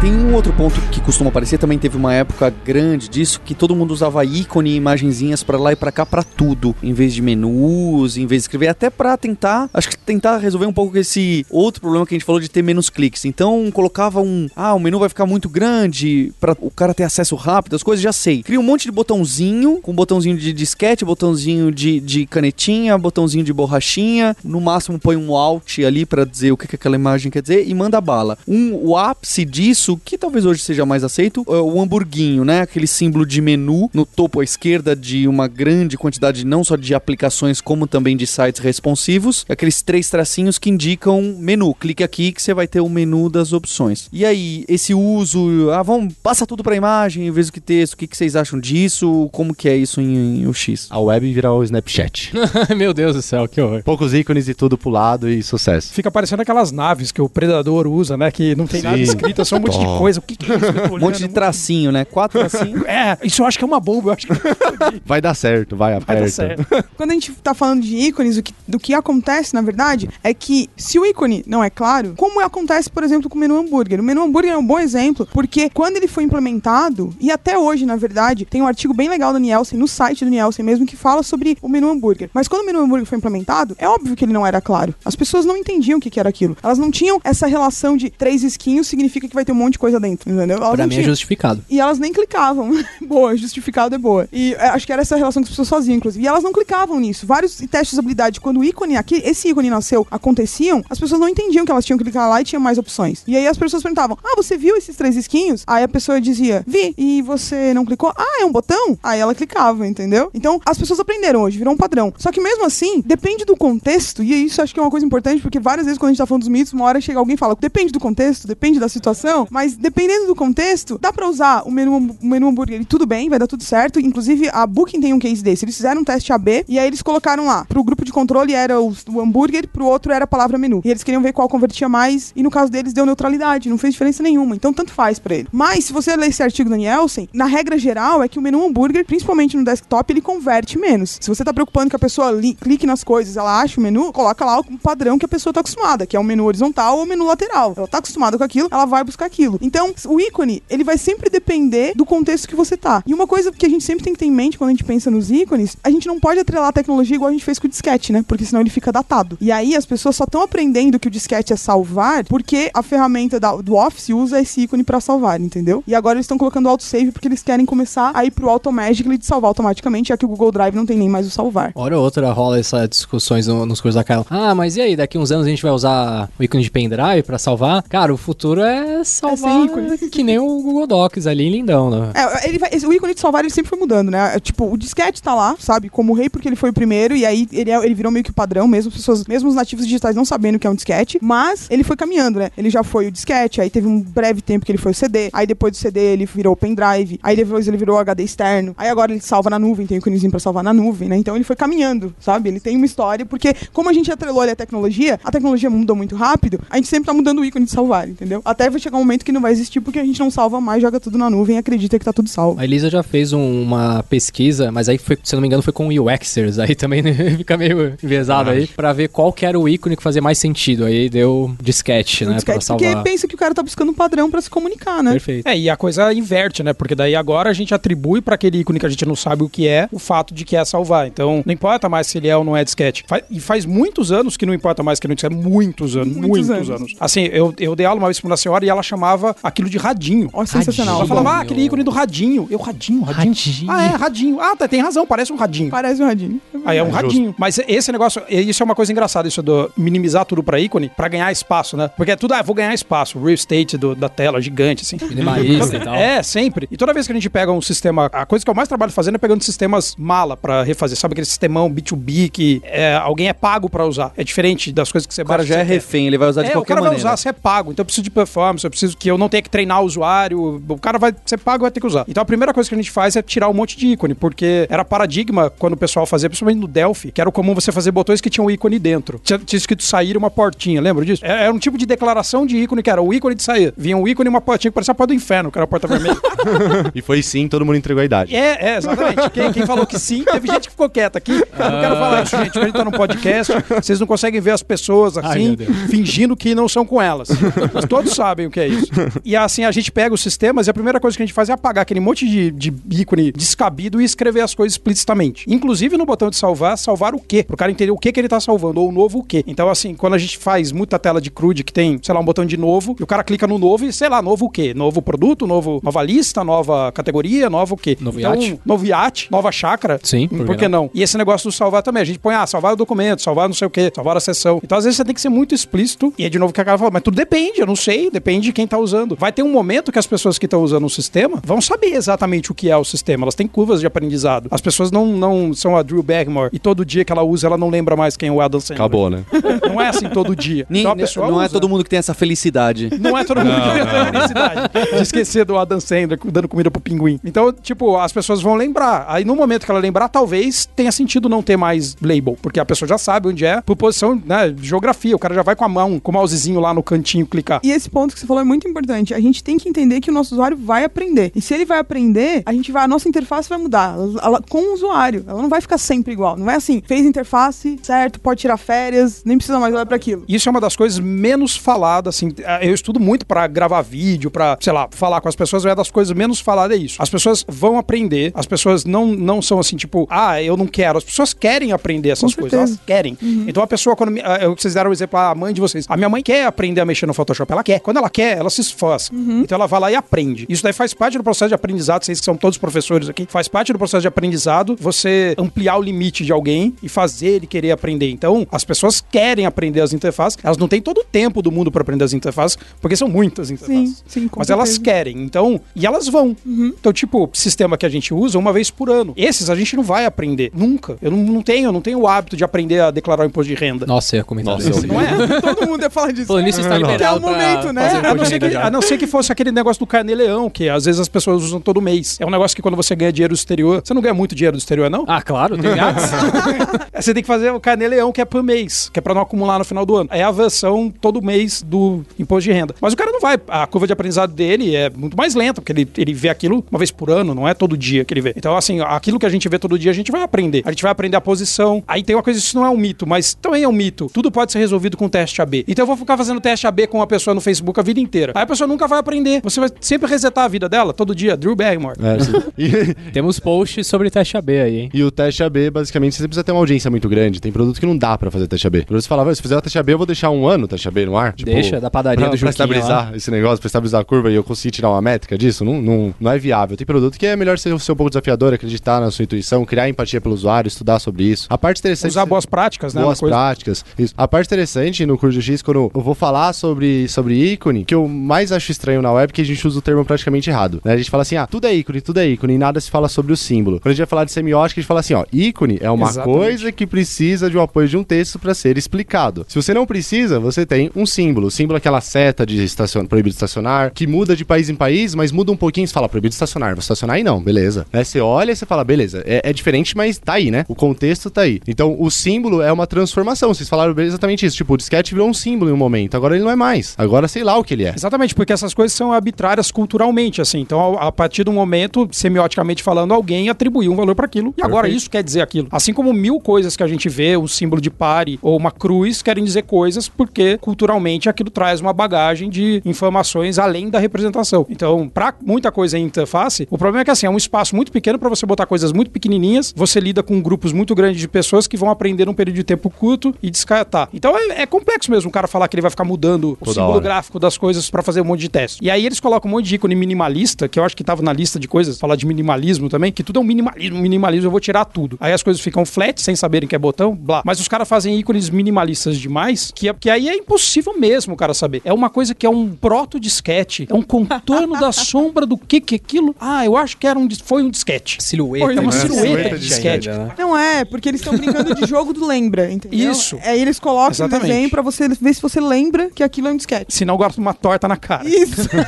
Tem 0.00 0.14
um 0.14 0.32
outro 0.32 0.52
ponto 0.52 0.80
que 0.92 1.00
costuma 1.00 1.28
aparecer, 1.28 1.58
também 1.58 1.76
teve 1.76 1.96
uma 1.96 2.14
época 2.14 2.54
grande 2.64 3.08
disso, 3.08 3.40
que 3.44 3.52
todo 3.52 3.74
mundo 3.74 3.90
usava 3.90 4.24
ícone 4.24 4.70
e 4.70 4.76
imagenzinhas 4.76 5.42
para 5.42 5.58
lá 5.58 5.72
e 5.72 5.76
para 5.76 5.90
cá 5.90 6.06
para 6.06 6.22
tudo, 6.22 6.72
em 6.80 6.92
vez 6.92 7.12
de 7.12 7.20
menus, 7.20 8.16
em 8.16 8.24
vez 8.24 8.42
de 8.42 8.44
escrever, 8.44 8.68
até 8.68 8.90
para 8.90 9.16
tentar, 9.16 9.68
acho 9.74 9.88
que 9.88 9.98
tentar 9.98 10.38
resolver 10.38 10.66
um 10.66 10.72
pouco 10.72 10.96
esse 10.96 11.44
outro 11.50 11.80
problema 11.80 12.06
que 12.06 12.14
a 12.14 12.16
gente 12.16 12.24
falou 12.24 12.40
de 12.40 12.48
ter 12.48 12.62
menos 12.62 12.88
cliques. 12.88 13.24
Então, 13.24 13.68
colocava 13.72 14.20
um, 14.20 14.46
ah, 14.54 14.72
o 14.72 14.78
menu 14.78 15.00
vai 15.00 15.08
ficar 15.08 15.26
muito 15.26 15.48
grande 15.48 16.32
para 16.38 16.56
o 16.60 16.70
cara 16.70 16.94
ter 16.94 17.02
acesso 17.02 17.34
rápido, 17.34 17.74
as 17.74 17.82
coisas 17.82 18.00
já 18.00 18.12
sei. 18.12 18.44
Cria 18.44 18.60
um 18.60 18.62
monte 18.62 18.84
de 18.84 18.92
botãozinho, 18.92 19.80
com 19.82 19.92
botãozinho 19.92 20.38
de 20.38 20.52
disquete, 20.52 21.04
botãozinho 21.04 21.72
de, 21.72 21.98
de 21.98 22.24
canetinha, 22.24 22.96
botãozinho 22.96 23.42
de 23.42 23.52
borrachinha, 23.52 24.36
no 24.44 24.60
máximo 24.60 24.96
põe 24.96 25.16
um 25.16 25.34
alt 25.34 25.80
ali 25.80 26.06
para 26.06 26.24
dizer 26.24 26.52
o 26.52 26.56
que, 26.56 26.68
que 26.68 26.76
aquela 26.76 26.94
imagem 26.94 27.32
quer 27.32 27.42
dizer 27.42 27.66
e 27.66 27.74
manda 27.74 28.00
bala. 28.00 28.38
Um, 28.46 28.74
o 28.74 28.96
ápice 28.96 29.44
disso 29.44 29.87
isso 29.88 30.00
que 30.04 30.18
talvez 30.18 30.44
hoje 30.44 30.62
seja 30.62 30.84
mais 30.84 31.02
aceito, 31.02 31.44
é 31.48 31.52
o 31.52 31.80
hamburguinho, 31.80 32.44
né? 32.44 32.60
Aquele 32.60 32.86
símbolo 32.86 33.24
de 33.24 33.40
menu 33.40 33.88
no 33.94 34.04
topo 34.04 34.40
à 34.40 34.44
esquerda 34.44 34.94
de 34.94 35.26
uma 35.26 35.48
grande 35.48 35.96
quantidade 35.96 36.44
não 36.44 36.62
só 36.62 36.76
de 36.76 36.94
aplicações 36.94 37.60
como 37.60 37.86
também 37.86 38.16
de 38.16 38.26
sites 38.26 38.60
responsivos, 38.60 39.46
aqueles 39.48 39.80
três 39.80 40.10
tracinhos 40.10 40.58
que 40.58 40.68
indicam 40.68 41.36
menu. 41.38 41.74
Clique 41.74 42.02
aqui 42.02 42.32
que 42.32 42.42
você 42.42 42.52
vai 42.52 42.66
ter 42.66 42.80
o 42.80 42.88
menu 42.88 43.30
das 43.30 43.52
opções. 43.52 44.08
E 44.12 44.26
aí, 44.26 44.64
esse 44.68 44.92
uso, 44.92 45.70
ah, 45.70 45.82
vamos, 45.82 46.12
passa 46.22 46.46
tudo 46.46 46.62
para 46.62 46.76
imagem 46.76 47.26
em 47.26 47.30
vez 47.30 47.46
do 47.46 47.52
que 47.52 47.60
texto. 47.60 47.94
O 47.94 47.96
que, 47.96 48.06
que 48.06 48.16
vocês 48.16 48.36
acham 48.36 48.60
disso? 48.60 49.30
Como 49.32 49.54
que 49.54 49.68
é 49.68 49.76
isso 49.76 50.00
em, 50.00 50.42
em 50.42 50.46
UX? 50.46 50.88
A 50.90 51.00
web 51.00 51.32
virar 51.32 51.54
o 51.54 51.62
Snapchat. 51.62 52.32
Meu 52.76 52.92
Deus 52.92 53.16
do 53.16 53.22
céu, 53.22 53.48
que 53.48 53.60
horror. 53.60 53.82
Poucos 53.82 54.12
ícones 54.12 54.48
e 54.48 54.54
tudo 54.54 54.76
pro 54.76 54.90
lado 54.90 55.28
e 55.28 55.42
sucesso. 55.42 55.92
Fica 55.94 56.10
parecendo 56.10 56.42
aquelas 56.42 56.72
naves 56.72 57.10
que 57.10 57.22
o 57.22 57.28
predador 57.28 57.86
usa, 57.86 58.16
né? 58.16 58.30
Que 58.30 58.54
não 58.54 58.66
tem 58.66 58.80
Sim. 58.80 58.86
nada 58.86 58.98
escrito, 58.98 59.40
é 59.40 59.44
só 59.44 59.56
um 59.56 59.60
monte 59.60 59.77
de 59.78 59.98
coisa. 59.98 60.20
O 60.20 60.22
que, 60.22 60.36
que 60.36 60.52
é 60.52 60.56
isso? 60.56 60.68
Um 60.98 60.98
monte 60.98 61.18
de 61.18 61.28
tracinho, 61.28 61.92
né? 61.92 62.04
Quatro 62.04 62.40
tracinhos. 62.48 62.84
é, 62.86 63.18
isso 63.22 63.42
eu 63.42 63.46
acho 63.46 63.58
que 63.58 63.64
é 63.64 63.66
uma 63.66 63.80
bomba. 63.80 64.10
Eu 64.10 64.12
acho 64.14 64.26
que... 64.26 64.32
vai 65.04 65.20
dar 65.20 65.34
certo, 65.34 65.76
vai, 65.76 65.94
aperta. 65.94 66.12
Vai 66.12 66.22
dar 66.22 66.30
certo. 66.30 66.66
Quando 66.96 67.10
a 67.10 67.14
gente 67.14 67.32
tá 67.32 67.54
falando 67.54 67.82
de 67.82 67.96
ícones, 67.96 68.36
o 68.36 68.42
que, 68.42 68.54
do 68.66 68.78
que 68.78 68.94
acontece, 68.94 69.54
na 69.54 69.62
verdade, 69.62 70.08
é 70.22 70.32
que 70.34 70.68
se 70.76 70.98
o 70.98 71.06
ícone 71.06 71.44
não 71.46 71.62
é 71.62 71.70
claro, 71.70 72.14
como 72.16 72.40
acontece, 72.40 72.90
por 72.90 73.02
exemplo, 73.02 73.28
com 73.28 73.36
o 73.36 73.40
menu 73.40 73.58
hambúrguer. 73.58 74.00
O 74.00 74.02
menu 74.02 74.22
hambúrguer 74.22 74.52
é 74.52 74.58
um 74.58 74.66
bom 74.66 74.78
exemplo, 74.78 75.28
porque 75.32 75.70
quando 75.70 75.96
ele 75.96 76.08
foi 76.08 76.24
implementado, 76.24 77.14
e 77.20 77.30
até 77.30 77.58
hoje, 77.58 77.86
na 77.86 77.96
verdade, 77.96 78.44
tem 78.44 78.62
um 78.62 78.66
artigo 78.66 78.94
bem 78.94 79.08
legal 79.08 79.32
do 79.32 79.38
Nielsen, 79.38 79.78
no 79.78 79.88
site 79.88 80.24
do 80.24 80.30
Nielsen 80.30 80.64
mesmo, 80.64 80.86
que 80.86 80.96
fala 80.96 81.22
sobre 81.22 81.56
o 81.62 81.68
menu 81.68 81.90
hambúrguer. 81.90 82.30
Mas 82.32 82.48
quando 82.48 82.62
o 82.62 82.66
menu 82.66 82.80
hambúrguer 82.80 83.06
foi 83.06 83.18
implementado, 83.18 83.76
é 83.78 83.88
óbvio 83.88 84.16
que 84.16 84.24
ele 84.24 84.32
não 84.32 84.46
era 84.46 84.60
claro. 84.60 84.94
As 85.04 85.14
pessoas 85.14 85.44
não 85.44 85.56
entendiam 85.56 85.98
o 85.98 86.00
que, 86.00 86.10
que 86.10 86.20
era 86.20 86.28
aquilo. 86.28 86.56
Elas 86.62 86.78
não 86.78 86.90
tinham 86.90 87.20
essa 87.24 87.46
relação 87.46 87.96
de 87.96 88.10
três 88.10 88.42
esquinhos 88.42 88.88
significa 88.88 89.28
que 89.28 89.34
vai 89.34 89.44
ter 89.44 89.52
um 89.52 89.56
monte 89.56 89.67
de 89.70 89.78
coisa 89.78 89.98
dentro, 90.00 90.30
entendeu? 90.30 90.56
Elas 90.56 90.70
pra 90.72 90.86
mim 90.86 90.90
tinham. 90.90 91.04
é 91.04 91.08
justificado. 91.08 91.64
E 91.68 91.80
elas 91.80 91.98
nem 91.98 92.12
clicavam. 92.12 92.70
boa, 93.06 93.36
justificado 93.36 93.94
é 93.94 93.98
boa. 93.98 94.28
E 94.32 94.54
é, 94.54 94.68
acho 94.68 94.86
que 94.86 94.92
era 94.92 95.02
essa 95.02 95.16
relação 95.16 95.42
que 95.42 95.46
as 95.46 95.50
pessoas 95.50 95.68
faziam, 95.68 95.96
inclusive. 95.96 96.24
E 96.24 96.28
elas 96.28 96.42
não 96.42 96.52
clicavam 96.52 96.98
nisso. 97.00 97.26
Vários 97.26 97.56
testes 97.56 97.92
de 97.92 97.98
habilidade, 97.98 98.40
quando 98.40 98.60
o 98.60 98.64
ícone 98.64 98.96
aqui, 98.96 99.22
esse 99.24 99.48
ícone 99.48 99.70
nasceu, 99.70 100.06
aconteciam, 100.10 100.82
as 100.88 100.98
pessoas 100.98 101.20
não 101.20 101.28
entendiam 101.28 101.64
que 101.64 101.72
elas 101.72 101.84
tinham 101.84 101.98
que 101.98 102.04
clicar 102.04 102.28
lá 102.28 102.40
e 102.40 102.44
tinha 102.44 102.60
mais 102.60 102.78
opções. 102.78 103.22
E 103.26 103.36
aí 103.36 103.46
as 103.46 103.56
pessoas 103.56 103.82
perguntavam: 103.82 104.16
Ah, 104.24 104.34
você 104.36 104.56
viu 104.56 104.76
esses 104.76 104.96
três 104.96 105.16
esquinhos? 105.16 105.64
Aí 105.66 105.82
a 105.82 105.88
pessoa 105.88 106.20
dizia: 106.20 106.64
Vi. 106.66 106.94
E 106.96 107.22
você 107.22 107.72
não 107.74 107.84
clicou? 107.84 108.12
Ah, 108.16 108.42
é 108.42 108.44
um 108.44 108.52
botão? 108.52 108.98
Aí 109.02 109.20
ela 109.20 109.34
clicava, 109.34 109.86
entendeu? 109.86 110.30
Então 110.34 110.60
as 110.64 110.78
pessoas 110.78 111.00
aprenderam 111.00 111.42
hoje, 111.42 111.58
virou 111.58 111.74
um 111.74 111.76
padrão. 111.76 112.12
Só 112.16 112.30
que 112.30 112.40
mesmo 112.40 112.64
assim, 112.64 113.02
depende 113.04 113.44
do 113.44 113.56
contexto, 113.56 114.22
e 114.22 114.44
isso 114.44 114.62
acho 114.62 114.72
que 114.72 114.80
é 114.80 114.82
uma 114.82 114.90
coisa 114.90 115.04
importante, 115.04 115.42
porque 115.42 115.58
várias 115.60 115.86
vezes 115.86 115.98
quando 115.98 116.10
a 116.10 116.12
gente 116.12 116.18
tá 116.18 116.26
falando 116.26 116.42
dos 116.42 116.48
mitos, 116.48 116.72
uma 116.72 116.84
hora 116.84 117.00
chega 117.00 117.18
alguém 117.18 117.34
e 117.34 117.38
fala: 117.38 117.56
Depende 117.58 117.92
do 117.92 118.00
contexto, 118.00 118.46
depende 118.46 118.78
da 118.78 118.88
situação, 118.88 119.46
mas 119.58 119.76
dependendo 119.76 120.28
do 120.28 120.36
contexto, 120.36 120.96
dá 120.98 121.12
pra 121.12 121.28
usar 121.28 121.64
o 121.66 121.70
menu, 121.72 121.96
o 121.96 122.24
menu 122.24 122.46
hambúrguer 122.46 122.80
e 122.80 122.84
tudo 122.84 123.04
bem, 123.04 123.28
vai 123.28 123.40
dar 123.40 123.48
tudo 123.48 123.64
certo. 123.64 123.98
Inclusive, 123.98 124.48
a 124.52 124.64
Booking 124.64 125.00
tem 125.00 125.12
um 125.12 125.18
case 125.18 125.42
desse. 125.42 125.64
Eles 125.64 125.76
fizeram 125.76 126.02
um 126.02 126.04
teste 126.04 126.32
AB 126.32 126.64
e 126.68 126.78
aí 126.78 126.86
eles 126.86 127.02
colocaram 127.02 127.44
lá. 127.44 127.64
Pro 127.64 127.82
grupo 127.82 128.04
de 128.04 128.12
controle 128.12 128.54
era 128.54 128.80
o, 128.80 128.94
o 129.08 129.20
hambúrguer, 129.20 129.66
pro 129.66 129.84
outro 129.84 130.12
era 130.12 130.26
a 130.26 130.28
palavra 130.28 130.56
menu. 130.56 130.80
E 130.84 130.90
eles 130.90 131.02
queriam 131.02 131.20
ver 131.20 131.32
qual 131.32 131.48
convertia 131.48 131.88
mais, 131.88 132.32
e 132.36 132.42
no 132.44 132.52
caso 132.52 132.70
deles 132.70 132.92
deu 132.92 133.04
neutralidade, 133.04 133.68
não 133.68 133.76
fez 133.76 133.94
diferença 133.94 134.22
nenhuma. 134.22 134.54
Então, 134.54 134.72
tanto 134.72 134.92
faz 134.92 135.18
pra 135.18 135.34
ele. 135.34 135.48
Mas, 135.50 135.86
se 135.86 135.92
você 135.92 136.14
ler 136.14 136.28
esse 136.28 136.40
artigo 136.40 136.70
do 136.70 136.76
Nielsen, 136.76 137.28
na 137.32 137.46
regra 137.46 137.76
geral 137.76 138.22
é 138.22 138.28
que 138.28 138.38
o 138.38 138.42
menu 138.42 138.64
hambúrguer, 138.64 139.04
principalmente 139.04 139.56
no 139.56 139.64
desktop, 139.64 140.12
ele 140.12 140.20
converte 140.20 140.78
menos. 140.78 141.18
Se 141.20 141.28
você 141.28 141.42
tá 141.42 141.52
preocupando 141.52 141.90
que 141.90 141.96
a 141.96 141.98
pessoa 141.98 142.30
clique 142.60 142.86
nas 142.86 143.02
coisas, 143.02 143.36
ela 143.36 143.60
acha 143.60 143.80
o 143.80 143.82
menu, 143.82 144.12
coloca 144.12 144.44
lá 144.44 144.60
o 144.60 144.78
padrão 144.78 145.18
que 145.18 145.24
a 145.24 145.28
pessoa 145.28 145.52
tá 145.52 145.58
acostumada, 145.58 146.06
que 146.06 146.16
é 146.16 146.20
o 146.20 146.22
menu 146.22 146.44
horizontal 146.44 146.98
ou 146.98 147.02
o 147.02 147.06
menu 147.08 147.26
lateral. 147.26 147.74
Ela 147.76 147.88
tá 147.88 147.98
acostumada 147.98 148.38
com 148.38 148.44
aquilo, 148.44 148.68
ela 148.70 148.84
vai 148.84 149.02
buscar 149.02 149.26
aquilo. 149.26 149.47
Aquilo. 149.48 149.58
Então, 149.62 149.94
o 150.06 150.20
ícone, 150.20 150.62
ele 150.68 150.84
vai 150.84 150.98
sempre 150.98 151.30
depender 151.30 151.92
do 151.96 152.04
contexto 152.04 152.46
que 152.46 152.54
você 152.54 152.76
tá. 152.76 153.02
E 153.06 153.14
uma 153.14 153.26
coisa 153.26 153.50
que 153.50 153.64
a 153.64 153.68
gente 153.68 153.84
sempre 153.84 154.04
tem 154.04 154.12
que 154.12 154.18
ter 154.18 154.26
em 154.26 154.30
mente 154.30 154.58
quando 154.58 154.68
a 154.68 154.72
gente 154.72 154.84
pensa 154.84 155.10
nos 155.10 155.30
ícones, 155.30 155.76
a 155.82 155.90
gente 155.90 156.06
não 156.06 156.20
pode 156.20 156.40
atrelar 156.40 156.68
a 156.68 156.72
tecnologia 156.72 157.16
igual 157.16 157.30
a 157.30 157.32
gente 157.32 157.44
fez 157.44 157.58
com 157.58 157.66
o 157.66 157.70
disquete, 157.70 158.12
né? 158.12 158.24
Porque 158.26 158.44
senão 158.44 158.60
ele 158.60 158.70
fica 158.70 158.92
datado. 158.92 159.38
E 159.40 159.50
aí 159.50 159.74
as 159.74 159.86
pessoas 159.86 160.16
só 160.16 160.24
estão 160.24 160.42
aprendendo 160.42 160.98
que 160.98 161.08
o 161.08 161.10
disquete 161.10 161.52
é 161.52 161.56
salvar 161.56 162.24
porque 162.24 162.70
a 162.74 162.82
ferramenta 162.82 163.40
da, 163.40 163.56
do 163.56 163.74
Office 163.76 164.10
usa 164.10 164.40
esse 164.40 164.62
ícone 164.62 164.84
para 164.84 165.00
salvar, 165.00 165.40
entendeu? 165.40 165.82
E 165.86 165.94
agora 165.94 166.16
eles 166.16 166.24
estão 166.24 166.38
colocando 166.38 166.68
autosave 166.68 167.10
porque 167.12 167.28
eles 167.28 167.42
querem 167.42 167.64
começar 167.64 168.10
a 168.14 168.24
ir 168.24 168.30
pro 168.30 168.48
Automagically 168.48 169.18
de 169.18 169.26
salvar 169.26 169.48
automaticamente, 169.48 170.08
já 170.08 170.16
que 170.16 170.24
o 170.24 170.28
Google 170.28 170.52
Drive 170.52 170.74
não 170.74 170.86
tem 170.86 170.96
nem 170.96 171.08
mais 171.08 171.26
o 171.26 171.30
salvar. 171.30 171.72
Ou 171.74 171.88
outra 171.98 172.30
rola 172.32 172.58
essas 172.58 172.88
discussões 172.88 173.46
no, 173.46 173.64
nos 173.64 173.80
cursos 173.80 173.94
da 173.94 174.04
Kyla. 174.04 174.26
Ah, 174.30 174.54
mas 174.54 174.76
e 174.76 174.80
aí, 174.80 174.96
daqui 174.96 175.18
uns 175.18 175.30
anos 175.30 175.46
a 175.46 175.50
gente 175.50 175.62
vai 175.62 175.72
usar 175.72 176.28
o 176.38 176.42
ícone 176.42 176.62
de 176.62 176.70
pendrive 176.70 177.22
para 177.24 177.38
salvar? 177.38 177.82
Cara, 177.84 178.12
o 178.12 178.16
futuro 178.16 178.60
é 178.60 179.04
salvar 179.04 179.37
é 179.46 180.08
que 180.08 180.22
nem 180.22 180.38
o 180.38 180.62
Google 180.62 180.86
Docs 180.86 181.26
ali, 181.26 181.48
lindão, 181.48 181.90
né? 181.90 182.12
É, 182.14 182.48
ele 182.48 182.58
vai, 182.58 182.70
o 182.70 182.92
ícone 182.92 183.14
de 183.14 183.20
salvar 183.20 183.42
ele 183.42 183.52
sempre 183.52 183.68
foi 183.68 183.78
mudando, 183.78 184.10
né? 184.10 184.36
É, 184.36 184.40
tipo, 184.40 184.70
o 184.70 184.76
disquete 184.76 185.22
tá 185.22 185.34
lá, 185.34 185.56
sabe, 185.58 185.88
como 185.88 186.12
rei 186.12 186.28
porque 186.28 186.48
ele 186.48 186.56
foi 186.56 186.70
o 186.70 186.72
primeiro 186.72 187.14
e 187.14 187.24
aí 187.24 187.48
ele, 187.52 187.70
é, 187.70 187.84
ele 187.84 187.94
virou 187.94 188.10
meio 188.10 188.24
que 188.24 188.30
o 188.30 188.34
padrão, 188.34 188.66
mesmo 188.66 188.90
pessoas, 188.90 189.24
mesmo 189.26 189.48
os 189.48 189.54
nativos 189.54 189.86
digitais 189.86 190.14
não 190.14 190.24
sabendo 190.24 190.58
que 190.58 190.66
é 190.66 190.70
um 190.70 190.74
disquete, 190.74 191.18
mas 191.20 191.66
ele 191.70 191.84
foi 191.84 191.96
caminhando, 191.96 192.38
né? 192.38 192.50
Ele 192.56 192.70
já 192.70 192.82
foi 192.82 193.06
o 193.06 193.10
disquete, 193.10 193.60
aí 193.60 193.70
teve 193.70 193.86
um 193.86 194.00
breve 194.00 194.40
tempo 194.40 194.64
que 194.64 194.72
ele 194.72 194.78
foi 194.78 194.92
o 194.92 194.94
CD, 194.94 195.30
aí 195.32 195.46
depois 195.46 195.72
do 195.72 195.76
CD 195.76 196.00
ele 196.00 196.26
virou 196.26 196.52
o 196.52 196.56
pendrive, 196.56 197.18
aí 197.22 197.36
depois 197.36 197.66
ele 197.68 197.76
virou 197.76 197.96
o 197.96 197.98
HD 197.98 198.22
externo, 198.22 198.74
aí 198.76 198.88
agora 198.88 199.12
ele 199.12 199.20
salva 199.20 199.50
na 199.50 199.58
nuvem, 199.58 199.86
tem 199.86 199.98
o 199.98 200.00
íconezinho 200.00 200.30
pra 200.30 200.40
salvar 200.40 200.64
na 200.64 200.72
nuvem, 200.72 201.08
né? 201.08 201.16
Então 201.16 201.34
ele 201.34 201.44
foi 201.44 201.56
caminhando, 201.56 202.14
sabe? 202.20 202.48
Ele 202.48 202.60
tem 202.60 202.76
uma 202.76 202.86
história, 202.86 203.24
porque 203.24 203.54
como 203.72 203.88
a 203.88 203.92
gente 203.92 204.10
atrelou 204.10 204.40
ali 204.40 204.52
a 204.52 204.56
tecnologia, 204.56 205.18
a 205.22 205.30
tecnologia 205.30 205.70
mudou 205.70 205.96
muito 205.96 206.16
rápido, 206.16 206.60
a 206.70 206.76
gente 206.76 206.88
sempre 206.88 207.06
tá 207.06 207.12
mudando 207.12 207.40
o 207.40 207.44
ícone 207.44 207.64
de 207.64 207.70
salvar, 207.70 208.08
entendeu? 208.08 208.40
Até 208.44 208.70
vai 208.70 208.80
chegar 208.80 208.96
um 208.96 209.00
momento 209.00 209.24
que 209.24 209.27
não 209.32 209.40
vai 209.40 209.52
existir 209.52 209.80
porque 209.80 209.98
a 209.98 210.04
gente 210.04 210.20
não 210.20 210.30
salva 210.30 210.60
mais, 210.60 210.82
joga 210.82 211.00
tudo 211.00 211.18
na 211.18 211.30
nuvem 211.30 211.56
e 211.56 211.58
acredita 211.58 211.98
que 211.98 212.04
tá 212.04 212.12
tudo 212.12 212.28
salvo. 212.28 212.60
A 212.60 212.64
Elisa 212.64 212.90
já 212.90 213.02
fez 213.02 213.32
um, 213.32 213.62
uma 213.62 214.02
pesquisa, 214.02 214.70
mas 214.72 214.88
aí 214.88 214.98
foi, 214.98 215.18
se 215.22 215.34
eu 215.34 215.38
não 215.38 215.42
me 215.42 215.48
engano, 215.48 215.62
foi 215.62 215.72
com 215.72 215.88
UXers, 215.88 216.58
aí 216.58 216.74
também 216.74 217.02
fica 217.36 217.56
meio 217.56 217.94
enviesado 218.02 218.50
aí, 218.50 218.66
pra 218.66 218.92
ver 218.92 219.08
qual 219.08 219.32
que 219.32 219.44
era 219.44 219.58
o 219.58 219.68
ícone 219.68 219.96
que 219.96 220.02
fazia 220.02 220.22
mais 220.22 220.38
sentido. 220.38 220.84
Aí 220.84 221.08
deu 221.08 221.54
disquete, 221.60 222.24
né? 222.24 222.34
Disquete, 222.34 222.58
pra 222.58 222.66
salvar. 222.66 222.94
Porque 222.94 223.10
pensa 223.10 223.26
que 223.26 223.34
o 223.34 223.38
cara 223.38 223.54
tá 223.54 223.62
buscando 223.62 223.90
um 223.90 223.94
padrão 223.94 224.30
pra 224.30 224.40
se 224.40 224.50
comunicar, 224.50 225.02
né? 225.02 225.12
Perfeito. 225.12 225.46
É, 225.46 225.58
e 225.58 225.70
a 225.70 225.76
coisa 225.76 226.12
inverte, 226.12 226.62
né? 226.62 226.72
Porque 226.72 226.94
daí 226.94 227.14
agora 227.14 227.50
a 227.50 227.52
gente 227.52 227.74
atribui 227.74 228.20
para 228.20 228.34
aquele 228.34 228.58
ícone 228.58 228.78
que 228.78 228.86
a 228.86 228.88
gente 228.88 229.04
não 229.06 229.16
sabe 229.16 229.42
o 229.42 229.48
que 229.48 229.66
é, 229.66 229.88
o 229.92 229.98
fato 229.98 230.34
de 230.34 230.44
que 230.44 230.56
é 230.56 230.64
salvar. 230.64 231.06
Então, 231.06 231.42
não 231.44 231.52
importa 231.52 231.88
mais 231.88 232.06
se 232.06 232.18
ele 232.18 232.28
é 232.28 232.36
ou 232.36 232.44
não 232.44 232.56
é 232.56 232.64
disquete. 232.64 233.04
E 233.30 233.40
faz 233.40 233.64
muitos 233.64 234.12
anos 234.12 234.36
que 234.36 234.46
não 234.46 234.54
importa 234.54 234.82
mais 234.82 234.98
que 235.00 235.06
ele 235.06 235.14
não 235.20 235.28
é 235.28 235.42
muitos 235.42 235.96
anos, 235.96 236.16
muitos, 236.16 236.28
muitos 236.28 236.50
anos. 236.50 236.70
anos. 236.70 236.94
Assim, 237.00 237.24
eu, 237.32 237.54
eu 237.58 237.74
dei 237.74 237.86
aula 237.86 238.00
uma 238.00 238.08
vez 238.08 238.20
pra 238.20 238.28
uma 238.28 238.36
senhora 238.36 238.64
e 238.64 238.68
ela 238.68 238.82
chamava 238.82 239.17
aquilo 239.42 239.68
de 239.68 239.78
radinho. 239.78 240.28
Ó, 240.32 240.44
sensacional. 240.44 240.96
Ela 240.96 241.06
falava, 241.06 241.30
ah, 241.30 241.40
aquele 241.40 241.64
ícone 241.64 241.82
do 241.82 241.90
radinho. 241.90 242.46
Eu, 242.50 242.58
radinho, 242.58 243.02
radinho. 243.02 243.34
radinho. 243.34 243.70
Ah, 243.70 243.84
é, 243.84 243.88
radinho. 243.88 244.40
Ah, 244.40 244.56
tá, 244.56 244.68
tem 244.68 244.80
razão, 244.80 245.06
parece 245.06 245.32
um 245.32 245.36
radinho. 245.36 245.70
Parece 245.70 246.02
um 246.02 246.06
radinho. 246.06 246.40
Aí 246.64 246.78
é 246.78 246.82
um 246.82 246.88
é 246.88 246.90
radinho. 246.90 247.34
Mas 247.38 247.58
esse 247.66 247.90
negócio, 247.92 248.22
isso 248.28 248.62
é 248.62 248.64
uma 248.64 248.74
coisa 248.74 248.92
engraçada, 248.92 249.28
isso 249.28 249.42
do 249.42 249.70
minimizar 249.76 250.24
tudo 250.24 250.42
pra 250.42 250.58
ícone, 250.60 250.90
pra 250.96 251.08
ganhar 251.08 251.30
espaço, 251.32 251.76
né? 251.76 251.88
Porque 251.96 252.12
é 252.12 252.16
tudo, 252.16 252.34
ah, 252.34 252.42
vou 252.42 252.54
ganhar 252.54 252.74
espaço. 252.74 253.18
Real 253.18 253.30
estate 253.30 253.76
do, 253.76 253.94
da 253.94 254.08
tela, 254.08 254.40
gigante, 254.40 254.82
assim. 254.82 254.96
Minimalista 255.08 255.76
e 255.76 255.80
tal. 255.80 255.94
É, 255.94 256.22
sempre. 256.22 256.68
E 256.70 256.76
toda 256.76 256.92
vez 256.92 257.06
que 257.06 257.12
a 257.12 257.14
gente 257.14 257.30
pega 257.30 257.52
um 257.52 257.60
sistema, 257.60 258.06
a 258.12 258.26
coisa 258.26 258.44
que 258.44 258.50
eu 258.50 258.54
mais 258.54 258.68
trabalho 258.68 258.92
fazendo 258.92 259.16
é 259.16 259.18
pegando 259.18 259.42
sistemas 259.42 259.94
mala 259.96 260.36
pra 260.36 260.62
refazer. 260.62 260.96
Sabe 260.98 261.12
aquele 261.12 261.26
sistemão 261.26 261.70
B2B 261.70 262.30
que 262.30 262.60
é, 262.64 262.94
alguém 262.94 263.28
é 263.28 263.32
pago 263.32 263.68
pra 263.68 263.86
usar? 263.86 264.12
É 264.16 264.24
diferente 264.24 264.72
das 264.72 264.90
coisas 264.90 265.06
que 265.06 265.14
você 265.14 265.22
O 265.22 265.26
cara 265.26 265.44
já 265.44 265.56
é 265.56 265.62
refém, 265.62 266.06
ele 266.06 266.18
vai 266.18 266.28
usar 266.28 266.42
de 266.42 266.48
é, 266.48 266.52
qualquer 266.52 266.72
o 266.72 266.76
cara 266.76 266.80
maneira. 266.80 267.02
vai 267.02 267.12
usar, 267.12 267.16
você 267.16 267.28
é 267.28 267.32
pago. 267.32 267.72
Então 267.72 267.82
eu 267.82 267.86
preciso 267.86 268.04
de 268.04 268.10
performance, 268.10 268.64
eu 268.64 268.70
preciso 268.70 268.96
que 268.98 269.10
eu 269.10 269.16
não 269.16 269.28
tenha 269.28 269.42
que 269.42 269.50
treinar 269.50 269.82
o 269.82 269.86
usuário. 269.86 270.62
O 270.68 270.78
cara 270.78 270.98
vai 270.98 271.14
ser 271.24 271.38
pago, 271.38 271.62
vai 271.62 271.70
ter 271.70 271.80
que 271.80 271.86
usar. 271.86 272.04
Então 272.08 272.22
a 272.22 272.24
primeira 272.24 272.52
coisa 272.52 272.68
que 272.68 272.74
a 272.74 272.78
gente 272.78 272.90
faz 272.90 273.16
é 273.16 273.22
tirar 273.22 273.48
um 273.48 273.54
monte 273.54 273.76
de 273.76 273.88
ícone, 273.88 274.14
porque 274.14 274.66
era 274.68 274.84
paradigma 274.84 275.50
quando 275.58 275.74
o 275.74 275.76
pessoal 275.76 276.06
fazia, 276.06 276.28
principalmente 276.28 276.60
no 276.60 276.66
Delphi, 276.66 277.12
que 277.12 277.20
era 277.20 277.30
comum 277.30 277.54
você 277.54 277.70
fazer 277.70 277.90
botões 277.90 278.20
que 278.20 278.28
tinham 278.28 278.46
um 278.46 278.50
ícone 278.50 278.78
dentro. 278.78 279.20
Tinha, 279.22 279.38
tinha 279.38 279.58
escrito 279.58 279.82
sair 279.82 280.16
uma 280.16 280.30
portinha, 280.30 280.80
lembra 280.80 281.04
disso? 281.04 281.24
Era, 281.24 281.42
era 281.42 281.52
um 281.52 281.58
tipo 281.58 281.78
de 281.78 281.86
declaração 281.86 282.44
de 282.44 282.56
ícone 282.56 282.82
que 282.82 282.90
era 282.90 283.00
o 283.00 283.12
ícone 283.14 283.34
de 283.34 283.42
sair. 283.42 283.72
Vinha 283.76 283.96
um 283.96 284.06
ícone 284.08 284.28
e 284.28 284.30
uma 284.30 284.40
portinha 284.40 284.70
que 284.70 284.74
parecia 284.74 284.92
a 284.92 284.94
porta 284.94 285.12
do 285.12 285.16
inferno, 285.16 285.50
que 285.50 285.58
era 285.58 285.64
a 285.64 285.68
porta 285.68 285.86
vermelha. 285.86 286.16
e 286.94 287.00
foi 287.00 287.22
sim, 287.22 287.48
todo 287.48 287.64
mundo 287.64 287.76
entregou 287.76 288.02
a 288.02 288.04
idade. 288.04 288.34
É, 288.34 288.72
é, 288.72 288.76
exatamente. 288.76 289.30
Quem, 289.30 289.52
quem 289.52 289.66
falou 289.66 289.86
que 289.86 289.98
sim, 289.98 290.24
teve 290.24 290.48
gente 290.48 290.64
que 290.64 290.70
ficou 290.70 290.88
quieta 290.88 291.18
aqui. 291.18 291.32
Eu 291.32 291.70
não 291.70 291.80
quero 291.80 291.96
falar 291.96 292.22
isso, 292.22 292.36
gente. 292.36 292.58
A 292.58 292.64
gente 292.64 292.72
tá 292.72 292.84
num 292.84 292.90
podcast, 292.90 293.52
vocês 293.80 294.00
não 294.00 294.06
conseguem 294.06 294.40
ver 294.40 294.52
as 294.52 294.62
pessoas 294.62 295.16
assim, 295.16 295.56
Ai, 295.58 295.88
fingindo 295.88 296.36
que 296.36 296.54
não 296.54 296.68
são 296.68 296.84
com 296.84 297.00
elas. 297.00 297.28
Mas 297.72 297.84
todos 297.84 298.14
sabem 298.14 298.46
o 298.46 298.50
que 298.50 298.60
é 298.60 298.68
isso. 298.68 298.87
E 299.24 299.36
assim, 299.36 299.64
a 299.64 299.70
gente 299.70 299.90
pega 299.90 300.14
os 300.14 300.20
sistemas 300.20 300.66
e 300.66 300.70
a 300.70 300.74
primeira 300.74 301.00
coisa 301.00 301.16
que 301.16 301.22
a 301.22 301.26
gente 301.26 301.34
faz 301.34 301.48
é 301.48 301.52
apagar 301.52 301.82
aquele 301.82 302.00
monte 302.00 302.28
de, 302.28 302.50
de 302.50 302.72
ícone 302.90 303.32
descabido 303.32 304.00
e 304.00 304.04
escrever 304.04 304.40
as 304.40 304.54
coisas 304.54 304.74
explicitamente. 304.74 305.44
Inclusive 305.48 305.96
no 305.96 306.06
botão 306.06 306.30
de 306.30 306.36
salvar, 306.36 306.76
salvar 306.78 307.14
o 307.14 307.20
quê? 307.20 307.42
Pro 307.42 307.56
cara 307.56 307.70
entender 307.70 307.90
o 307.90 307.98
que 307.98 308.12
que 308.12 308.20
ele 308.20 308.28
tá 308.28 308.40
salvando, 308.40 308.80
ou 308.80 308.88
o 308.88 308.92
novo 308.92 309.20
o 309.20 309.24
quê. 309.24 309.44
Então, 309.46 309.68
assim, 309.68 309.94
quando 309.94 310.14
a 310.14 310.18
gente 310.18 310.38
faz 310.38 310.72
muita 310.72 310.98
tela 310.98 311.20
de 311.20 311.30
CRUD 311.30 311.64
que 311.64 311.72
tem, 311.72 311.98
sei 312.02 312.14
lá, 312.14 312.20
um 312.20 312.24
botão 312.24 312.44
de 312.44 312.56
novo, 312.56 312.96
e 312.98 313.02
o 313.02 313.06
cara 313.06 313.22
clica 313.22 313.46
no 313.46 313.58
novo 313.58 313.84
e, 313.84 313.92
sei 313.92 314.08
lá, 314.08 314.22
novo 314.22 314.46
o 314.46 314.50
quê? 314.50 314.72
Novo 314.74 315.02
produto, 315.02 315.46
novo, 315.46 315.80
nova 315.82 316.02
lista, 316.02 316.42
nova 316.42 316.90
categoria, 316.92 317.50
novo 317.50 317.74
o 317.74 317.78
quê? 317.78 317.96
Novo 318.00 318.18
então, 318.18 318.34
iate. 318.34 318.60
Novo 318.64 318.86
iate, 318.86 319.30
nova 319.30 319.52
chácara. 319.52 320.00
Sim, 320.02 320.28
por, 320.28 320.46
por 320.46 320.56
que 320.56 320.68
não? 320.68 320.90
E 320.94 321.02
esse 321.02 321.16
negócio 321.18 321.48
do 321.48 321.52
salvar 321.52 321.82
também. 321.82 322.02
A 322.02 322.06
gente 322.06 322.18
põe, 322.18 322.34
ah, 322.34 322.46
salvar 322.46 322.72
o 322.72 322.76
documento, 322.76 323.22
salvar 323.22 323.48
não 323.48 323.54
sei 323.54 323.66
o 323.66 323.70
quê, 323.70 323.92
salvar 323.94 324.16
a 324.16 324.20
sessão. 324.20 324.60
Então, 324.62 324.78
às 324.78 324.84
vezes, 324.84 324.96
você 324.96 325.04
tem 325.04 325.14
que 325.14 325.20
ser 325.20 325.28
muito 325.28 325.54
explícito. 325.54 326.12
E 326.18 326.24
é 326.24 326.28
de 326.28 326.38
novo 326.38 326.52
que 326.52 326.60
a 326.60 326.64
cara 326.64 326.78
fala, 326.78 326.90
mas 326.90 327.02
tudo 327.02 327.14
depende, 327.14 327.60
eu 327.60 327.66
não 327.66 327.76
sei, 327.76 328.10
depende 328.10 328.46
de 328.46 328.52
quem 328.52 328.66
tá 328.66 328.77
usando. 328.78 329.16
Vai 329.16 329.32
ter 329.32 329.42
um 329.42 329.50
momento 329.52 329.90
que 329.92 329.98
as 329.98 330.06
pessoas 330.06 330.38
que 330.38 330.46
estão 330.46 330.62
usando 330.62 330.84
o 330.84 330.90
sistema 330.90 331.40
vão 331.44 331.60
saber 331.60 331.88
exatamente 331.94 332.50
o 332.50 332.54
que 332.54 332.70
é 332.70 332.76
o 332.76 332.84
sistema. 332.84 333.24
Elas 333.24 333.34
têm 333.34 333.46
curvas 333.46 333.80
de 333.80 333.86
aprendizado. 333.86 334.48
As 334.50 334.60
pessoas 334.60 334.90
não, 334.90 335.06
não 335.06 335.52
são 335.54 335.76
a 335.76 335.82
Drew 335.82 336.02
Barrymore 336.02 336.50
e 336.52 336.58
todo 336.58 336.84
dia 336.84 337.04
que 337.04 337.12
ela 337.12 337.22
usa, 337.22 337.46
ela 337.46 337.58
não 337.58 337.68
lembra 337.70 337.96
mais 337.96 338.16
quem 338.16 338.28
é 338.28 338.32
o 338.32 338.40
Adam 338.40 338.60
Sandler. 338.60 338.80
Acabou, 338.80 339.10
né? 339.10 339.24
Não 339.68 339.80
é 339.80 339.88
assim 339.88 340.08
todo 340.08 340.34
dia. 340.36 340.66
Nem- 340.68 340.80
Então 340.82 340.92
a 340.92 340.96
pessoa 340.96 341.28
não 341.28 341.40
é 341.40 341.44
usa. 341.46 341.52
todo 341.52 341.68
mundo 341.68 341.84
que 341.84 341.90
tem 341.90 341.98
essa 341.98 342.14
felicidade. 342.14 342.90
Não 343.00 343.16
é 343.16 343.24
todo 343.24 343.38
mundo 343.44 343.54
que 343.62 343.70
tem 343.72 343.80
essa 343.80 344.12
felicidade 344.12 344.70
de 344.96 345.02
esquecer 345.02 345.44
do 345.44 345.58
Adam 345.58 345.80
Sandler 345.80 346.18
dando 346.26 346.48
comida 346.48 346.70
pro 346.70 346.80
pinguim. 346.80 347.18
Então, 347.24 347.52
tipo, 347.52 347.96
as 347.96 348.12
pessoas 348.12 348.40
vão 348.40 348.54
lembrar. 348.54 349.06
Aí 349.08 349.24
no 349.24 349.34
momento 349.34 349.64
que 349.64 349.70
ela 349.70 349.80
lembrar, 349.80 350.08
talvez 350.08 350.66
tenha 350.76 350.92
sentido 350.92 351.28
não 351.28 351.42
ter 351.42 351.56
mais 351.56 351.96
label, 352.00 352.36
porque 352.40 352.60
a 352.60 352.64
pessoa 352.64 352.88
já 352.88 352.98
sabe 352.98 353.28
onde 353.28 353.44
é, 353.44 353.60
por 353.60 353.76
posição, 353.76 354.20
né, 354.24 354.54
geografia. 354.60 355.14
O 355.16 355.18
cara 355.18 355.34
já 355.34 355.42
vai 355.42 355.56
com 355.56 355.64
a 355.64 355.68
mão, 355.68 355.98
com 355.98 356.10
o 356.10 356.14
mousezinho 356.14 356.60
lá 356.60 356.72
no 356.74 356.82
cantinho 356.82 357.26
clicar. 357.26 357.60
E 357.62 357.70
esse 357.70 357.88
ponto 357.90 358.14
que 358.14 358.20
você 358.20 358.26
falou 358.26 358.40
é 358.40 358.44
muito 358.44 358.67
importante. 358.68 359.14
A 359.14 359.20
gente 359.20 359.42
tem 359.42 359.58
que 359.58 359.68
entender 359.68 360.00
que 360.00 360.10
o 360.10 360.12
nosso 360.12 360.34
usuário 360.34 360.56
vai 360.56 360.84
aprender. 360.84 361.32
E 361.34 361.40
se 361.40 361.54
ele 361.54 361.64
vai 361.64 361.78
aprender, 361.78 362.42
a 362.46 362.52
gente 362.52 362.70
vai, 362.72 362.84
a 362.84 362.88
nossa 362.88 363.08
interface 363.08 363.48
vai 363.48 363.58
mudar 363.58 363.94
ela- 363.94 364.20
ela- 364.22 364.42
com 364.48 364.58
o 364.58 364.74
usuário. 364.74 365.24
Ela 365.26 365.40
não 365.42 365.48
vai 365.48 365.60
ficar 365.60 365.78
sempre 365.78 366.12
igual. 366.12 366.36
Não 366.36 366.50
é 366.50 366.56
assim, 366.56 366.82
fez 366.86 367.04
interface, 367.06 367.78
certo, 367.82 368.20
pode 368.20 368.40
tirar 368.40 368.56
férias, 368.56 369.22
nem 369.24 369.36
precisa 369.36 369.58
mais 369.58 369.72
olhar 369.74 369.86
pra 369.86 369.96
aquilo. 369.96 370.24
Isso 370.28 370.48
é 370.48 370.50
uma 370.50 370.60
das 370.60 370.76
coisas 370.76 370.98
menos 370.98 371.56
faladas, 371.56 372.14
assim. 372.16 372.28
Eu 372.62 372.74
estudo 372.74 373.00
muito 373.00 373.26
pra 373.26 373.46
gravar 373.46 373.82
vídeo, 373.82 374.30
pra, 374.30 374.56
sei 374.60 374.72
lá, 374.72 374.88
falar 374.90 375.20
com 375.20 375.28
as 375.28 375.36
pessoas, 375.36 375.64
é 375.64 375.74
das 375.74 375.90
coisas 375.90 376.14
menos 376.16 376.40
faladas 376.40 376.76
é 376.78 376.80
isso. 376.80 377.00
As 377.02 377.08
pessoas 377.10 377.44
vão 377.48 377.78
aprender, 377.78 378.30
as 378.34 378.46
pessoas 378.46 378.84
não, 378.84 379.06
não 379.06 379.40
são 379.42 379.58
assim, 379.58 379.76
tipo, 379.76 380.06
ah, 380.10 380.42
eu 380.42 380.56
não 380.56 380.66
quero. 380.66 380.98
As 380.98 381.04
pessoas 381.04 381.32
querem 381.32 381.72
aprender 381.72 382.10
essas 382.10 382.34
coisas, 382.34 382.58
elas 382.58 382.78
querem. 382.86 383.16
Então 383.46 383.62
a 383.62 383.66
pessoa, 383.66 383.96
quando. 383.96 384.10
me- 384.10 384.20
ah, 384.22 384.48
Vocês 384.48 384.74
deram 384.74 384.90
o 384.90 384.92
exemplo, 384.92 385.18
a 385.18 385.34
mãe 385.34 385.52
de 385.54 385.60
vocês. 385.60 385.86
A 385.88 385.96
minha 385.96 386.08
mãe 386.08 386.22
quer 386.22 386.44
aprender 386.46 386.80
a 386.80 386.84
mexer 386.84 387.06
no 387.06 387.14
Photoshop, 387.14 387.50
ela 387.52 387.62
quer. 387.62 387.80
Quando 387.80 387.96
ela 387.98 388.10
quer, 388.10 388.38
ela 388.38 388.50
se 388.62 388.70
esforça. 388.70 389.10
Então 389.14 389.56
ela 389.56 389.66
vai 389.66 389.80
lá 389.80 389.92
e 389.92 389.94
aprende. 389.94 390.46
Isso 390.48 390.62
daí 390.62 390.72
faz 390.72 390.92
parte 390.94 391.16
do 391.16 391.24
processo 391.24 391.48
de 391.48 391.54
aprendizado, 391.54 392.04
vocês 392.04 392.18
que 392.18 392.24
são 392.24 392.36
todos 392.36 392.58
professores 392.58 393.08
aqui, 393.08 393.26
faz 393.28 393.48
parte 393.48 393.72
do 393.72 393.78
processo 393.78 394.02
de 394.02 394.08
aprendizado 394.08 394.76
você 394.78 395.34
ampliar 395.38 395.76
o 395.78 395.82
limite 395.82 396.24
de 396.24 396.32
alguém 396.32 396.74
e 396.82 396.88
fazer 396.88 397.28
ele 397.28 397.46
querer 397.46 397.70
aprender. 397.70 398.10
Então, 398.10 398.46
as 398.50 398.64
pessoas 398.64 399.00
querem 399.00 399.46
aprender 399.46 399.80
as 399.80 399.92
interfaces, 399.92 400.38
elas 400.42 400.56
não 400.58 400.68
têm 400.68 400.80
todo 400.80 400.98
o 400.98 401.04
tempo 401.04 401.40
do 401.42 401.50
mundo 401.50 401.70
para 401.70 401.82
aprender 401.82 402.04
as 402.04 402.12
interfaces, 402.12 402.58
porque 402.80 402.96
são 402.96 403.08
muitas 403.08 403.50
interfaces. 403.50 403.98
Sim, 403.98 404.20
sim, 404.22 404.28
com 404.28 404.40
Mas 404.40 404.50
elas 404.50 404.70
certeza. 404.70 404.78
Uhum. 404.78 404.84
querem, 405.04 405.22
então, 405.22 405.60
e 405.74 405.86
elas 405.86 406.08
vão. 406.08 406.36
Então, 406.46 406.92
tipo, 406.92 407.28
sistema 407.32 407.76
que 407.76 407.86
a 407.86 407.88
gente 407.88 408.12
usa 408.12 408.38
uma 408.38 408.52
vez 408.52 408.70
por 408.70 408.90
ano. 408.90 409.12
Esses 409.16 409.50
a 409.50 409.54
gente 409.54 409.76
não 409.76 409.82
vai 409.82 410.04
aprender, 410.04 410.50
nunca. 410.54 410.96
Eu 411.00 411.10
não, 411.10 411.18
não 411.18 411.42
tenho, 411.42 411.66
eu 411.68 411.72
não 411.72 411.80
tenho 411.80 411.98
o 412.00 412.06
hábito 412.08 412.36
de 412.36 412.44
aprender 412.44 412.80
a 412.80 412.90
declarar 412.90 413.22
o 413.24 413.26
imposto 413.26 413.48
de 413.52 413.54
renda. 413.58 413.86
Nossa, 413.86 414.16
eu 414.16 414.18
ia 414.18 414.24
comentar 414.24 414.54
Nossa, 414.54 414.68
eu- 414.70 414.82
Não 414.86 415.00
é? 415.00 415.40
Todo 415.40 415.66
mundo 415.66 415.82
ia 415.82 415.90
falar 415.90 416.12
disso. 416.12 416.26
Falando 416.26 416.44
nisso, 416.44 416.60
está 416.60 416.76
Que 416.76 416.82
é 416.82 416.86
o 416.86 416.90
liberado 416.90 417.20
pra 417.20 417.30
momento, 417.30 417.72
né? 417.72 417.82
fazer 417.90 418.06
A 418.06 418.14
não, 418.14 418.24
ser 418.24 418.38
que, 418.40 418.47
já. 418.50 418.66
a 418.66 418.70
não 418.70 418.82
ser 418.82 418.98
que 418.98 419.06
fosse 419.06 419.32
aquele 419.32 419.52
negócio 419.52 419.80
do 419.80 419.86
carnê-leão, 419.86 420.50
que 420.50 420.68
às 420.68 420.84
vezes 420.84 421.00
as 421.00 421.08
pessoas 421.08 421.42
usam 421.42 421.60
todo 421.60 421.80
mês. 421.80 422.18
É 422.20 422.26
um 422.26 422.30
negócio 422.30 422.54
que 422.54 422.62
quando 422.62 422.76
você 422.76 422.94
ganha 422.94 423.12
dinheiro 423.12 423.34
do 423.34 423.36
exterior, 423.36 423.82
você 423.84 423.94
não 423.94 424.02
ganha 424.02 424.14
muito 424.14 424.34
dinheiro 424.34 424.56
do 424.56 424.60
exterior, 424.60 424.90
não? 424.90 425.04
Ah, 425.06 425.22
claro, 425.22 425.56
tem 425.56 425.74
grátis. 425.74 426.10
Você 426.98 427.14
tem 427.14 427.22
que 427.22 427.26
fazer 427.26 427.50
o 427.50 427.60
carnê-leão, 427.60 428.10
que 428.10 428.20
é 428.20 428.24
por 428.24 428.42
mês, 428.42 428.88
que 428.92 428.98
é 428.98 429.02
pra 429.02 429.14
não 429.14 429.22
acumular 429.22 429.58
no 429.58 429.64
final 429.64 429.86
do 429.86 429.96
ano. 429.96 430.08
É 430.12 430.22
a 430.22 430.30
versão 430.30 430.92
todo 431.00 431.22
mês 431.22 431.62
do 431.62 432.04
imposto 432.18 432.50
de 432.50 432.52
renda. 432.52 432.74
Mas 432.80 432.92
o 432.92 432.96
cara 432.96 433.12
não 433.12 433.20
vai. 433.20 433.38
A 433.46 433.66
curva 433.66 433.86
de 433.86 433.92
aprendizado 433.92 434.32
dele 434.32 434.74
é 434.74 434.90
muito 434.90 435.16
mais 435.16 435.34
lenta, 435.34 435.60
porque 435.60 435.72
ele, 435.72 435.88
ele 435.96 436.12
vê 436.12 436.28
aquilo 436.28 436.64
uma 436.70 436.78
vez 436.78 436.90
por 436.90 437.10
ano, 437.10 437.34
não 437.34 437.46
é 437.46 437.54
todo 437.54 437.76
dia 437.76 438.04
que 438.04 438.12
ele 438.12 438.20
vê. 438.20 438.34
Então, 438.36 438.56
assim, 438.56 438.80
aquilo 438.80 439.18
que 439.18 439.26
a 439.26 439.28
gente 439.28 439.48
vê 439.48 439.58
todo 439.58 439.78
dia, 439.78 439.90
a 439.90 439.94
gente 439.94 440.10
vai 440.10 440.22
aprender. 440.22 440.62
A 440.64 440.70
gente 440.70 440.82
vai 440.82 440.90
aprender 440.90 441.16
a 441.16 441.20
posição. 441.20 441.82
Aí 441.86 442.02
tem 442.02 442.16
uma 442.16 442.22
coisa, 442.22 442.38
isso 442.38 442.56
não 442.56 442.66
é 442.66 442.70
um 442.70 442.76
mito, 442.76 443.06
mas 443.06 443.34
também 443.34 443.62
é 443.62 443.68
um 443.68 443.72
mito. 443.72 444.10
Tudo 444.12 444.30
pode 444.30 444.52
ser 444.52 444.58
resolvido 444.58 444.96
com 444.96 445.08
teste 445.08 445.40
AB. 445.40 445.64
Então 445.68 445.84
eu 445.84 445.86
vou 445.86 445.96
ficar 445.96 446.16
fazendo 446.16 446.40
teste 446.40 446.66
AB 446.66 446.86
com 446.88 446.98
uma 446.98 447.06
pessoa 447.06 447.34
no 447.34 447.40
Facebook 447.40 447.78
a 447.78 447.82
vida 447.82 448.00
inteira. 448.00 448.32
Aí 448.38 448.44
a 448.44 448.46
pessoa 448.46 448.68
nunca 448.68 448.86
vai 448.86 449.00
aprender. 449.00 449.40
Você 449.42 449.58
vai 449.58 449.68
sempre 449.80 450.08
resetar 450.08 450.44
a 450.44 450.48
vida 450.48 450.68
dela 450.68 450.92
todo 450.92 451.12
dia. 451.12 451.36
Drew 451.36 451.56
Barrymore. 451.56 451.96
É, 452.00 452.20
sim. 452.20 452.32
E, 452.58 452.94
Temos 453.12 453.38
posts 453.40 453.86
sobre 453.86 454.10
teste 454.10 454.36
AB 454.36 454.60
aí, 454.60 454.78
hein? 454.80 454.90
e 454.92 455.02
o 455.02 455.10
teste 455.10 455.42
AB, 455.42 455.70
basicamente, 455.70 456.14
você 456.16 456.26
precisa 456.26 456.44
ter 456.44 456.52
uma 456.52 456.60
audiência 456.60 456.90
muito 456.90 457.08
grande. 457.08 457.40
Tem 457.40 457.50
produto 457.50 457.78
que 457.78 457.86
não 457.86 457.96
dá 457.96 458.16
pra 458.16 458.30
fazer 458.30 458.46
teste 458.46 458.66
AB. 458.66 458.84
Por 458.84 458.96
isso 458.96 459.02
você 459.02 459.08
falava, 459.08 459.34
se 459.34 459.42
fizer 459.42 459.56
o 459.56 459.60
teste 459.60 459.78
AB, 459.78 459.92
eu 459.92 459.98
vou 459.98 460.06
deixar 460.06 460.30
um 460.30 460.46
ano 460.46 460.64
o 460.64 460.68
teste 460.68 460.86
AB 460.86 461.06
no 461.06 461.16
ar. 461.16 461.32
Tipo, 461.32 461.50
Deixa, 461.50 461.80
da 461.80 461.90
padaria 461.90 462.18
pra, 462.18 462.26
do 462.26 462.30
pra 462.30 462.36
Juquinha 462.36 462.46
lá. 462.46 462.50
estabilizar 462.50 463.16
esse 463.16 463.30
negócio, 463.30 463.58
pra 463.58 463.66
estabilizar 463.66 464.00
a 464.00 464.04
curva 464.04 464.30
e 464.30 464.34
eu 464.34 464.44
conseguir 464.44 464.70
tirar 464.70 464.90
uma 464.90 465.02
métrica 465.02 465.36
disso, 465.36 465.64
não, 465.64 465.80
não, 465.80 466.14
não 466.20 466.30
é 466.30 466.38
viável. 466.38 466.76
Tem 466.76 466.86
produto 466.86 467.18
que 467.18 467.26
é 467.26 467.34
melhor 467.36 467.58
ser, 467.58 467.78
ser 467.80 467.92
um 467.92 467.96
pouco 467.96 468.10
desafiador, 468.10 468.52
acreditar 468.54 469.00
na 469.00 469.10
sua 469.10 469.22
intuição, 469.24 469.64
criar 469.64 469.88
empatia 469.88 470.20
pelo 470.20 470.34
usuário, 470.34 470.68
estudar 470.68 470.98
sobre 470.98 471.24
isso. 471.24 471.46
A 471.50 471.58
parte 471.58 471.78
interessante... 471.78 472.10
Usar 472.10 472.26
boas 472.26 472.46
práticas, 472.46 472.94
né? 472.94 473.02
Boas 473.02 473.20
práticas. 473.20 473.84
Isso. 473.98 474.14
A 474.16 474.28
parte 474.28 474.46
interessante 474.46 475.04
no 475.06 475.16
curso 475.18 475.38
de 475.38 475.44
X, 475.44 475.62
quando 475.62 475.90
eu 475.94 476.00
vou 476.00 476.14
falar 476.14 476.52
sobre, 476.52 477.08
sobre 477.08 477.34
ícone, 477.52 477.84
que 477.84 477.94
eu 477.94 478.06
mais 478.28 478.52
acho 478.52 478.70
estranho 478.70 479.00
na 479.00 479.10
web 479.10 479.30
é 479.30 479.32
que 479.32 479.40
a 479.40 479.44
gente 479.44 479.66
usa 479.66 479.78
o 479.78 479.82
termo 479.82 480.04
praticamente 480.04 480.50
errado. 480.50 480.80
né? 480.84 480.92
A 480.92 480.96
gente 480.96 481.10
fala 481.10 481.22
assim, 481.22 481.36
ah, 481.36 481.46
tudo 481.46 481.66
é 481.66 481.74
ícone, 481.74 482.00
tudo 482.00 482.20
é 482.20 482.28
ícone, 482.28 482.54
e 482.54 482.58
nada 482.58 482.80
se 482.80 482.90
fala 482.90 483.08
sobre 483.08 483.32
o 483.32 483.36
símbolo. 483.36 483.80
Quando 483.80 483.88
a 483.88 483.94
gente 483.94 483.98
vai 483.98 484.06
falar 484.06 484.24
de 484.24 484.32
semiótica, 484.32 484.78
a 484.78 484.82
gente 484.82 484.88
fala 484.88 485.00
assim, 485.00 485.14
ó, 485.14 485.24
ícone 485.32 485.78
é 485.80 485.90
uma 485.90 486.08
Exatamente. 486.08 486.38
coisa 486.38 486.72
que 486.72 486.86
precisa 486.86 487.50
de 487.50 487.56
um 487.56 487.62
apoio 487.62 487.88
de 487.88 487.96
um 487.96 488.04
texto 488.04 488.38
para 488.38 488.54
ser 488.54 488.76
explicado. 488.76 489.46
Se 489.48 489.56
você 489.56 489.72
não 489.72 489.86
precisa, 489.86 490.38
você 490.38 490.66
tem 490.66 490.90
um 490.94 491.06
símbolo. 491.06 491.46
O 491.46 491.50
símbolo 491.50 491.76
é 491.76 491.78
aquela 491.78 492.00
seta 492.00 492.44
de 492.44 492.62
estacion... 492.62 493.06
proibido 493.06 493.34
estacionar, 493.34 493.92
que 493.92 494.06
muda 494.06 494.36
de 494.36 494.44
país 494.44 494.68
em 494.68 494.74
país, 494.74 495.14
mas 495.14 495.32
muda 495.32 495.50
um 495.50 495.56
pouquinho, 495.56 495.86
você 495.86 495.94
fala 495.94 496.08
proibido 496.08 496.32
estacionar, 496.32 496.74
vou 496.74 496.80
estacionar 496.80 497.16
aí 497.16 497.24
não, 497.24 497.42
beleza. 497.42 497.86
Né? 497.92 498.04
Você 498.04 498.20
olha 498.20 498.52
e 498.52 498.56
você 498.56 498.66
fala, 498.66 498.84
beleza, 498.84 499.22
é, 499.26 499.40
é 499.42 499.52
diferente, 499.52 499.96
mas 499.96 500.18
tá 500.18 500.34
aí, 500.34 500.50
né? 500.50 500.64
O 500.68 500.74
contexto 500.74 501.30
tá 501.30 501.42
aí. 501.42 501.60
Então, 501.66 501.96
o 501.98 502.10
símbolo 502.10 502.60
é 502.60 502.70
uma 502.70 502.86
transformação. 502.86 503.54
Vocês 503.54 503.68
falaram 503.68 503.98
exatamente 504.00 504.44
isso. 504.44 504.56
Tipo, 504.56 504.74
o 504.74 504.76
disquete 504.76 505.14
virou 505.14 505.28
um 505.28 505.34
símbolo 505.34 505.70
em 505.70 505.74
um 505.74 505.76
momento. 505.76 506.16
Agora 506.16 506.34
ele 506.34 506.44
não 506.44 506.50
é 506.50 506.56
mais. 506.56 506.94
Agora 506.98 507.28
sei 507.28 507.42
lá 507.44 507.56
o 507.56 507.64
que 507.64 507.74
ele 507.74 507.84
é. 507.84 507.94
Exatamente, 507.94 508.07
porque 508.34 508.52
essas 508.52 508.72
coisas 508.72 508.96
são 508.96 509.12
arbitrárias 509.12 509.70
culturalmente, 509.70 510.40
assim. 510.40 510.60
Então, 510.60 510.96
a 510.98 511.08
a 511.08 511.12
partir 511.12 511.42
do 511.42 511.52
momento, 511.52 512.06
semioticamente 512.12 512.82
falando, 512.82 513.14
alguém 513.14 513.48
atribuiu 513.48 513.90
um 513.90 513.96
valor 513.96 514.14
para 514.14 514.26
aquilo. 514.26 514.54
E 514.56 514.62
agora 514.62 514.82
Perfeito. 514.82 514.98
isso 514.98 515.10
quer 515.10 515.22
dizer 515.24 515.40
aquilo. 515.40 515.66
Assim 515.70 515.94
como 515.94 516.12
mil 516.12 516.38
coisas 516.38 516.76
que 516.76 516.82
a 516.82 516.86
gente 516.86 517.08
vê, 517.08 517.36
um 517.36 517.48
símbolo 517.48 517.80
de 517.80 517.90
pare 517.90 518.38
ou 518.42 518.56
uma 518.56 518.70
cruz, 518.70 519.22
querem 519.22 519.42
dizer 519.42 519.62
coisas 519.62 520.06
porque 520.06 520.58
culturalmente 520.58 521.28
aquilo 521.28 521.50
traz 521.50 521.80
uma 521.80 521.92
bagagem 521.94 522.50
de 522.50 522.82
informações 522.84 523.58
além 523.58 523.88
da 523.88 523.98
representação. 523.98 524.66
Então, 524.68 525.08
para 525.08 525.34
muita 525.42 525.72
coisa 525.72 525.98
em 525.98 526.04
interface, 526.04 526.68
o 526.70 526.76
problema 526.76 527.00
é 527.00 527.04
que 527.06 527.10
assim, 527.10 527.26
é 527.26 527.30
um 527.30 527.36
espaço 527.36 527.74
muito 527.74 527.90
pequeno 527.90 528.18
para 528.18 528.28
você 528.28 528.44
botar 528.44 528.66
coisas 528.66 528.92
muito 528.92 529.10
pequenininhas, 529.10 529.72
você 529.74 529.98
lida 529.98 530.22
com 530.22 530.40
grupos 530.42 530.72
muito 530.72 530.94
grandes 530.94 531.20
de 531.20 531.26
pessoas 531.26 531.66
que 531.66 531.76
vão 531.76 531.90
aprender 531.90 532.26
num 532.26 532.34
período 532.34 532.56
de 532.56 532.64
tempo 532.64 532.90
curto 532.90 533.34
e 533.42 533.50
descartar. 533.50 534.10
Então 534.12 534.36
é, 534.36 534.62
é 534.62 534.66
complexo 534.66 535.10
mesmo 535.10 535.30
o 535.30 535.32
cara 535.32 535.48
falar 535.48 535.68
que 535.68 535.74
ele 535.74 535.82
vai 535.82 535.90
ficar 535.90 536.04
mudando 536.04 536.52
o 536.52 536.56
Toda 536.56 536.72
símbolo 536.74 536.92
hora. 536.92 537.00
gráfico 537.00 537.38
das 537.38 537.56
coisas 537.56 537.88
pra 537.98 538.02
fazer 538.04 538.20
um 538.20 538.24
monte 538.24 538.40
de 538.40 538.48
teste. 538.48 538.78
E 538.82 538.90
aí 538.90 539.04
eles 539.04 539.20
colocam 539.20 539.50
um 539.50 539.54
monte 539.54 539.66
de 539.66 539.74
ícone 539.74 539.94
minimalista, 539.94 540.68
que 540.68 540.78
eu 540.78 540.84
acho 540.84 540.96
que 540.96 541.04
tava 541.04 541.22
na 541.22 541.32
lista 541.32 541.58
de 541.58 541.66
coisas, 541.68 541.98
falar 541.98 542.16
de 542.16 542.26
minimalismo 542.26 542.88
também, 542.88 543.10
que 543.12 543.22
tudo 543.22 543.38
é 543.38 543.42
um 543.42 543.44
minimalismo, 543.44 543.98
minimalismo, 543.98 544.46
eu 544.46 544.50
vou 544.50 544.60
tirar 544.60 544.84
tudo. 544.84 545.16
Aí 545.20 545.32
as 545.32 545.42
coisas 545.42 545.60
ficam 545.62 545.84
flat, 545.84 546.20
sem 546.22 546.34
saberem 546.36 546.68
que 546.68 546.74
é 546.74 546.78
botão, 546.78 547.14
blá. 547.14 547.42
Mas 547.44 547.60
os 547.60 547.68
caras 547.68 547.88
fazem 547.88 548.18
ícones 548.18 548.50
minimalistas 548.50 549.18
demais, 549.18 549.72
que, 549.74 549.88
é- 549.88 549.94
que 549.94 550.08
aí 550.10 550.28
é 550.28 550.34
impossível 550.34 550.98
mesmo 550.98 551.34
o 551.34 551.36
cara 551.36 551.54
saber. 551.54 551.82
É 551.84 551.92
uma 551.92 552.08
coisa 552.10 552.34
que 552.34 552.46
é 552.46 552.50
um 552.50 552.68
proto-disquete, 553.12 553.86
é 553.90 553.94
um 553.94 554.02
contorno 554.02 554.78
da 554.78 554.92
sombra 554.92 555.46
do 555.46 555.56
que 555.56 555.80
que 555.80 555.94
é 555.94 555.96
aquilo. 555.96 556.34
Ah, 556.40 556.64
eu 556.64 556.76
acho 556.76 556.96
que 556.96 557.06
era 557.06 557.18
um, 557.18 557.28
foi 557.44 557.62
um 557.62 557.70
disquete. 557.70 558.18
Silhueta. 558.22 558.72
É 558.72 558.80
uma 558.80 558.92
né? 558.92 558.98
silhueta 559.00 559.50
de 559.50 559.58
de 559.58 559.68
disquete. 559.68 560.08
né? 560.08 560.32
Não 560.38 560.56
é, 560.56 560.84
porque 560.84 561.08
eles 561.08 561.20
estão 561.20 561.36
brincando 561.36 561.74
de 561.74 561.86
jogo 561.86 562.12
do 562.12 562.26
lembra, 562.26 562.70
entendeu? 562.70 563.10
Isso. 563.10 563.38
Aí 563.42 563.60
eles 563.60 563.78
colocam 563.80 564.10
Exatamente. 564.10 564.44
o 564.44 564.48
desenho 564.48 564.70
pra 564.70 564.82
você 564.82 565.08
ver 565.08 565.34
se 565.34 565.40
você 565.42 565.60
lembra 565.60 566.10
que 566.14 566.22
aquilo 566.22 566.48
é 566.48 566.52
um 566.52 566.56
disquete. 566.56 566.86
Senão 566.94 567.14
eu 567.14 567.18
gosto 567.18 567.38
uma 567.38 567.54
torta 567.54 567.87
na 567.88 567.96
cara. 567.96 568.28
Isso. 568.28 568.68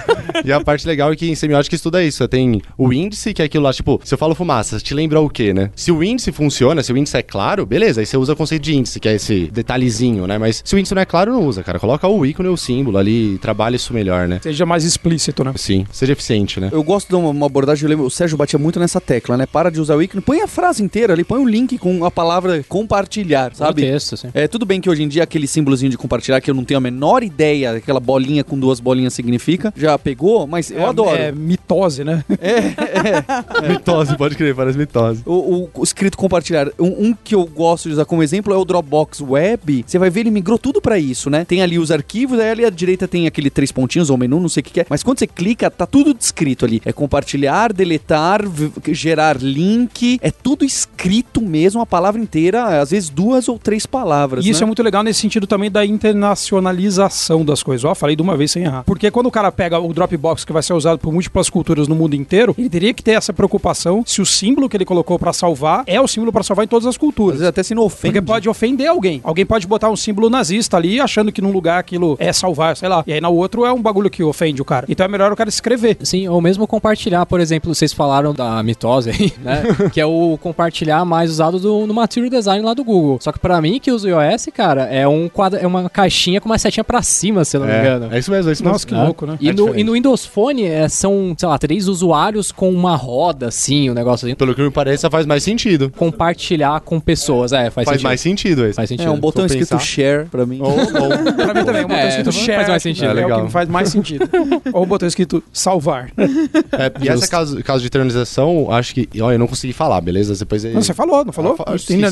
E 0.44 0.53
a 0.53 0.61
parte 0.61 0.86
legal 0.86 1.12
é 1.12 1.16
que 1.16 1.28
em 1.28 1.34
semiótica 1.34 1.74
estuda 1.74 2.03
isso. 2.03 2.18
Você 2.18 2.28
tem 2.28 2.62
o 2.78 2.92
índice, 2.92 3.34
que 3.34 3.42
é 3.42 3.44
aquilo 3.44 3.64
lá, 3.64 3.72
tipo, 3.72 4.01
se 4.05 4.14
eu 4.14 4.18
falo 4.18 4.34
fumaça, 4.34 4.78
te 4.78 4.94
lembra 4.94 5.20
o 5.20 5.28
quê, 5.28 5.53
né? 5.53 5.70
Se 5.74 5.92
o 5.92 6.03
índice 6.03 6.32
funciona, 6.32 6.82
se 6.82 6.92
o 6.92 6.96
índice 6.96 7.16
é 7.16 7.22
claro, 7.22 7.66
beleza, 7.66 8.01
aí 8.01 8.07
você 8.07 8.16
usa 8.16 8.32
o 8.32 8.36
conceito 8.36 8.62
de 8.62 8.74
índice, 8.74 8.98
que 8.98 9.09
é 9.09 9.14
esse 9.14 9.51
detalhezinho, 9.53 10.26
né? 10.26 10.38
Mas 10.38 10.62
se 10.64 10.74
o 10.74 10.78
índice 10.78 10.94
não 10.94 11.03
é 11.03 11.05
claro, 11.05 11.32
não 11.32 11.44
usa, 11.44 11.62
cara. 11.62 11.78
Coloca 11.78 12.07
o 12.09 12.24
ícone 12.24 12.48
ou 12.48 12.55
o 12.55 12.59
símbolo 12.59 12.96
ali, 12.98 13.38
trabalha 13.38 13.76
isso 13.76 13.92
melhor, 13.92 14.26
né? 14.28 14.40
Seja 14.42 14.64
mais 14.64 14.84
explícito, 14.84 15.44
né? 15.44 15.53
Sim, 15.57 15.84
seja 15.92 16.12
eficiente, 16.12 16.59
né? 16.61 16.70
Eu 16.72 16.82
gosto 16.82 17.09
de 17.09 17.14
uma, 17.14 17.28
uma 17.28 17.46
abordagem, 17.46 17.84
eu 17.84 17.90
lembro, 17.90 18.07
o 18.07 18.11
Sérgio 18.11 18.36
batia 18.36 18.59
muito 18.59 18.78
nessa 18.80 19.01
tecla, 19.01 19.36
né? 19.36 19.46
Para 19.46 19.70
de 19.70 19.80
usar 19.80 19.96
o 19.96 20.03
ícone, 20.03 20.22
põe 20.22 20.40
a 20.40 20.46
frase 20.46 20.82
inteira 20.82 21.12
ali, 21.12 21.24
põe 21.24 21.40
o 21.40 21.48
link 21.48 21.76
com 21.78 22.05
a 22.05 22.11
palavra 22.11 22.64
compartilhar, 22.68 23.55
Sabe? 23.55 23.82
texto, 23.82 24.14
assim. 24.14 24.28
É, 24.32 24.46
tudo 24.48 24.64
bem 24.64 24.80
que 24.80 24.88
hoje 24.88 25.03
em 25.03 25.09
dia 25.09 25.22
aquele 25.22 25.46
símbolozinho 25.46 25.90
de 25.90 25.98
compartilhar 25.98 26.40
que 26.40 26.51
eu 26.51 26.55
não 26.55 26.64
tenho 26.64 26.78
a 26.78 26.80
menor 26.80 27.22
ideia, 27.22 27.72
aquela 27.72 28.01
bolinha 28.01 28.44
com 28.44 28.59
duas 28.59 28.80
bolinhas 28.80 28.89
significa, 29.11 29.72
já 29.76 29.99
pegou, 29.99 30.47
mas 30.47 30.70
eu 30.70 30.80
É- 30.80 30.84
adoro. 30.86 31.16
É 31.16 31.32
mitose, 31.32 32.05
né? 32.05 32.24
Mitose, 33.68 34.16
pode 34.16 34.36
crer, 34.36 34.55
parece 34.55 34.78
mitose. 34.78 35.22
O, 35.26 35.32
o- 35.32 35.70
o 35.74 35.82
escrito 35.82 36.16
compartilhar. 36.16 36.68
Um, 36.78 37.09
um 37.09 37.14
que 37.24 37.34
eu 37.34 37.45
gosto 37.45 37.88
de 37.88 37.95
usar 37.95 38.05
como 38.05 38.22
exemplo 38.22 38.53
é 38.53 38.57
o 38.57 38.64
Dropbox 38.64 39.20
Web. 39.20 39.84
Você 39.86 39.99
vai 39.99 40.11
ver, 40.11 40.20
ele 40.20 40.30
migrou 40.30 40.59
tudo 40.59 40.80
pra 40.80 40.99
isso, 40.99 41.28
né? 41.30 41.45
Tem 41.45 41.62
ali 41.62 41.78
os 41.78 41.91
arquivos, 41.91 42.38
aí 42.38 42.51
ali 42.51 42.64
à 42.64 42.70
direita 42.70 43.07
tem 43.09 43.26
aquele 43.26 43.51
três 43.51 43.70
pontinhos 43.72 44.11
ou 44.11 44.16
menu, 44.16 44.41
não 44.41 44.49
sei 44.49 44.61
o 44.61 44.64
que, 44.64 44.70
que 44.72 44.80
é. 44.80 44.86
Mas 44.88 45.03
quando 45.03 45.18
você 45.18 45.26
clica, 45.26 45.70
tá 45.70 45.86
tudo 45.86 46.14
descrito 46.14 46.64
ali. 46.64 46.80
É 46.84 46.93
compartilhar, 46.93 47.72
deletar, 47.72 48.41
gerar 48.88 49.36
link. 49.41 50.18
É 50.22 50.30
tudo 50.30 50.64
escrito 50.64 51.41
mesmo, 51.41 51.80
a 51.80 51.86
palavra 51.86 52.20
inteira, 52.20 52.80
às 52.80 52.91
vezes 52.91 53.09
duas 53.09 53.49
ou 53.49 53.59
três 53.59 53.86
palavras. 53.86 54.45
E 54.45 54.51
isso 54.51 54.61
né? 54.61 54.64
é 54.64 54.66
muito 54.66 54.82
legal 54.82 55.03
nesse 55.03 55.20
sentido 55.20 55.47
também 55.47 55.70
da 55.70 55.84
internacionalização 55.84 57.45
das 57.45 57.62
coisas. 57.62 57.84
Ó, 57.84 57.95
falei 57.95 58.16
de 58.16 58.22
uma 58.22 58.36
vez 58.36 58.51
sem 58.51 58.64
errar. 58.64 58.79
Porque 58.86 59.10
quando 59.10 59.26
o 59.26 59.30
cara 59.30 59.50
pega 59.52 59.78
o 59.78 59.92
Dropbox 59.92 60.44
que 60.44 60.52
vai 60.52 60.62
ser 60.62 60.72
usado 60.74 60.98
por 60.98 61.12
múltiplas 61.12 61.48
culturas 61.50 61.88
no 61.88 61.94
mundo 61.94 62.14
inteiro, 62.14 62.54
ele 62.58 62.68
teria 62.68 62.92
que 62.94 63.02
ter 63.02 63.12
essa 63.12 63.32
preocupação 63.32 64.02
se 64.06 64.20
o 64.20 64.26
símbolo 64.26 64.68
que 64.68 64.76
ele 64.76 64.84
colocou 64.84 65.18
pra 65.18 65.32
salvar 65.32 65.82
é 65.86 66.00
o 66.00 66.06
símbolo 66.06 66.32
pra 66.32 66.42
salvar 66.42 66.64
em 66.64 66.68
todas 66.68 66.86
as 66.86 66.90
Às 66.90 66.98
culturas. 66.98 67.34
vezes 67.38 67.48
até 67.48 67.62
se 67.62 67.74
não 67.74 67.84
ofende. 67.84 68.14
Porque 68.14 68.26
pode 68.26 68.48
ofender 68.48 68.88
alguém. 68.88 69.20
Alguém 69.22 69.46
pode 69.46 69.66
botar 69.66 69.88
um 69.90 69.96
símbolo 69.96 70.28
nazista 70.28 70.76
ali, 70.76 71.00
achando 71.00 71.30
que 71.32 71.40
num 71.40 71.52
lugar 71.52 71.78
aquilo 71.78 72.16
é 72.18 72.32
salvar, 72.32 72.76
sei 72.76 72.88
lá. 72.88 73.02
E 73.06 73.12
aí 73.12 73.20
no 73.20 73.32
outro 73.32 73.64
é 73.64 73.72
um 73.72 73.80
bagulho 73.80 74.10
que 74.10 74.22
ofende 74.22 74.60
o 74.60 74.64
cara. 74.64 74.86
Então 74.88 75.04
é 75.04 75.08
melhor 75.08 75.32
o 75.32 75.36
cara 75.36 75.48
escrever. 75.48 75.96
Sim, 76.02 76.26
ou 76.28 76.40
mesmo 76.40 76.66
compartilhar, 76.66 77.24
por 77.26 77.40
exemplo, 77.40 77.74
vocês 77.74 77.92
falaram 77.92 78.34
da 78.34 78.62
mitose 78.62 79.10
aí, 79.10 79.32
né? 79.40 79.62
que 79.92 80.00
é 80.00 80.06
o 80.06 80.36
compartilhar 80.42 81.04
mais 81.04 81.30
usado 81.30 81.58
do, 81.58 81.86
no 81.86 81.94
Material 81.94 82.30
Design 82.30 82.64
lá 82.64 82.74
do 82.74 82.82
Google. 82.84 83.18
Só 83.20 83.30
que 83.32 83.38
pra 83.38 83.60
mim, 83.60 83.78
que 83.80 83.92
uso 83.92 84.08
o 84.08 84.10
iOS, 84.10 84.48
cara, 84.52 84.82
é, 84.84 85.06
um 85.06 85.28
quadra, 85.28 85.60
é 85.60 85.66
uma 85.66 85.88
caixinha 85.88 86.40
com 86.40 86.48
uma 86.48 86.58
setinha 86.58 86.84
pra 86.84 87.02
cima, 87.02 87.44
se 87.44 87.56
eu 87.56 87.60
não 87.60 87.68
me 87.68 87.78
engano. 87.78 88.08
É, 88.12 88.16
é 88.16 88.18
isso 88.18 88.30
mesmo, 88.30 88.50
é 88.50 88.52
isso 88.52 88.64
Nossa, 88.72 88.86
que 88.86 88.92
mesmo. 88.92 89.06
louco, 89.06 89.26
né? 89.26 89.36
E, 89.40 89.48
É 89.48 89.52
no, 89.52 89.76
e 89.78 89.84
no 89.84 89.92
Windows 89.92 90.24
Phone 90.26 90.64
é, 90.64 90.88
são, 90.88 91.34
sei 91.36 91.48
lá, 91.48 91.58
três 91.58 91.88
usuários 91.88 92.50
com 92.52 92.70
uma 92.70 92.96
roda, 92.96 93.48
assim, 93.48 93.90
um 93.90 93.94
negócio 93.94 94.26
assim. 94.26 94.34
Pelo 94.34 94.54
que 94.54 94.62
me 94.62 94.70
parece, 94.70 95.08
faz 95.10 95.26
mais 95.26 95.42
sentido. 95.42 95.90
Compartilhar 95.96 96.80
com 96.80 97.00
pessoas. 97.00 97.52
É, 97.52 97.70
faz, 97.70 97.84
Faz, 97.84 97.88
sentido. 97.88 98.02
mais 98.04 98.20
sentido 98.20 98.66
esse. 98.66 98.74
Faz 98.74 98.88
sentido. 98.88 99.06
É 99.08 99.10
um 99.10 99.18
botão 99.18 99.46
escrito 99.46 99.68
pensar. 99.70 99.84
share 99.84 100.26
pra 100.26 100.44
mim. 100.46 100.60
Ou, 100.60 100.70
ou, 100.70 100.76
Pra 101.34 101.54
mim 101.54 101.64
também, 101.64 101.84
o 101.84 101.88
botão 101.88 101.96
É, 101.96 102.08
escrito 102.08 102.32
faz 102.32 102.44
share 102.44 102.68
mais 102.68 102.82
sentido. 102.82 103.04
É, 103.06 103.08
É 103.08 103.12
o 103.12 103.14
que 103.16 103.22
legal. 103.22 103.48
faz 103.48 103.68
mais 103.68 103.88
sentido. 103.88 104.28
Ou 104.72 104.82
o 104.82 104.86
botão 104.86 105.06
escrito 105.08 105.42
salvar. 105.52 106.10
É, 106.16 106.92
e 107.04 107.08
essa 107.08 107.26
caso, 107.28 107.62
caso 107.62 107.80
de 107.80 107.86
eternização, 107.86 108.70
acho 108.70 108.94
que. 108.94 109.08
Ó, 109.20 109.30
eu 109.32 109.38
não 109.38 109.46
consegui 109.46 109.72
falar, 109.72 110.00
beleza? 110.00 110.34
Depois 110.34 110.64
aí- 110.64 110.72
Não, 110.74 110.82
você 110.82 110.94
falou, 110.94 111.24
não 111.24 111.32
falou? 111.32 111.56
Ah, 111.66 111.72
Não 111.72 111.78
sim, 111.78 111.96
né, 111.96 112.08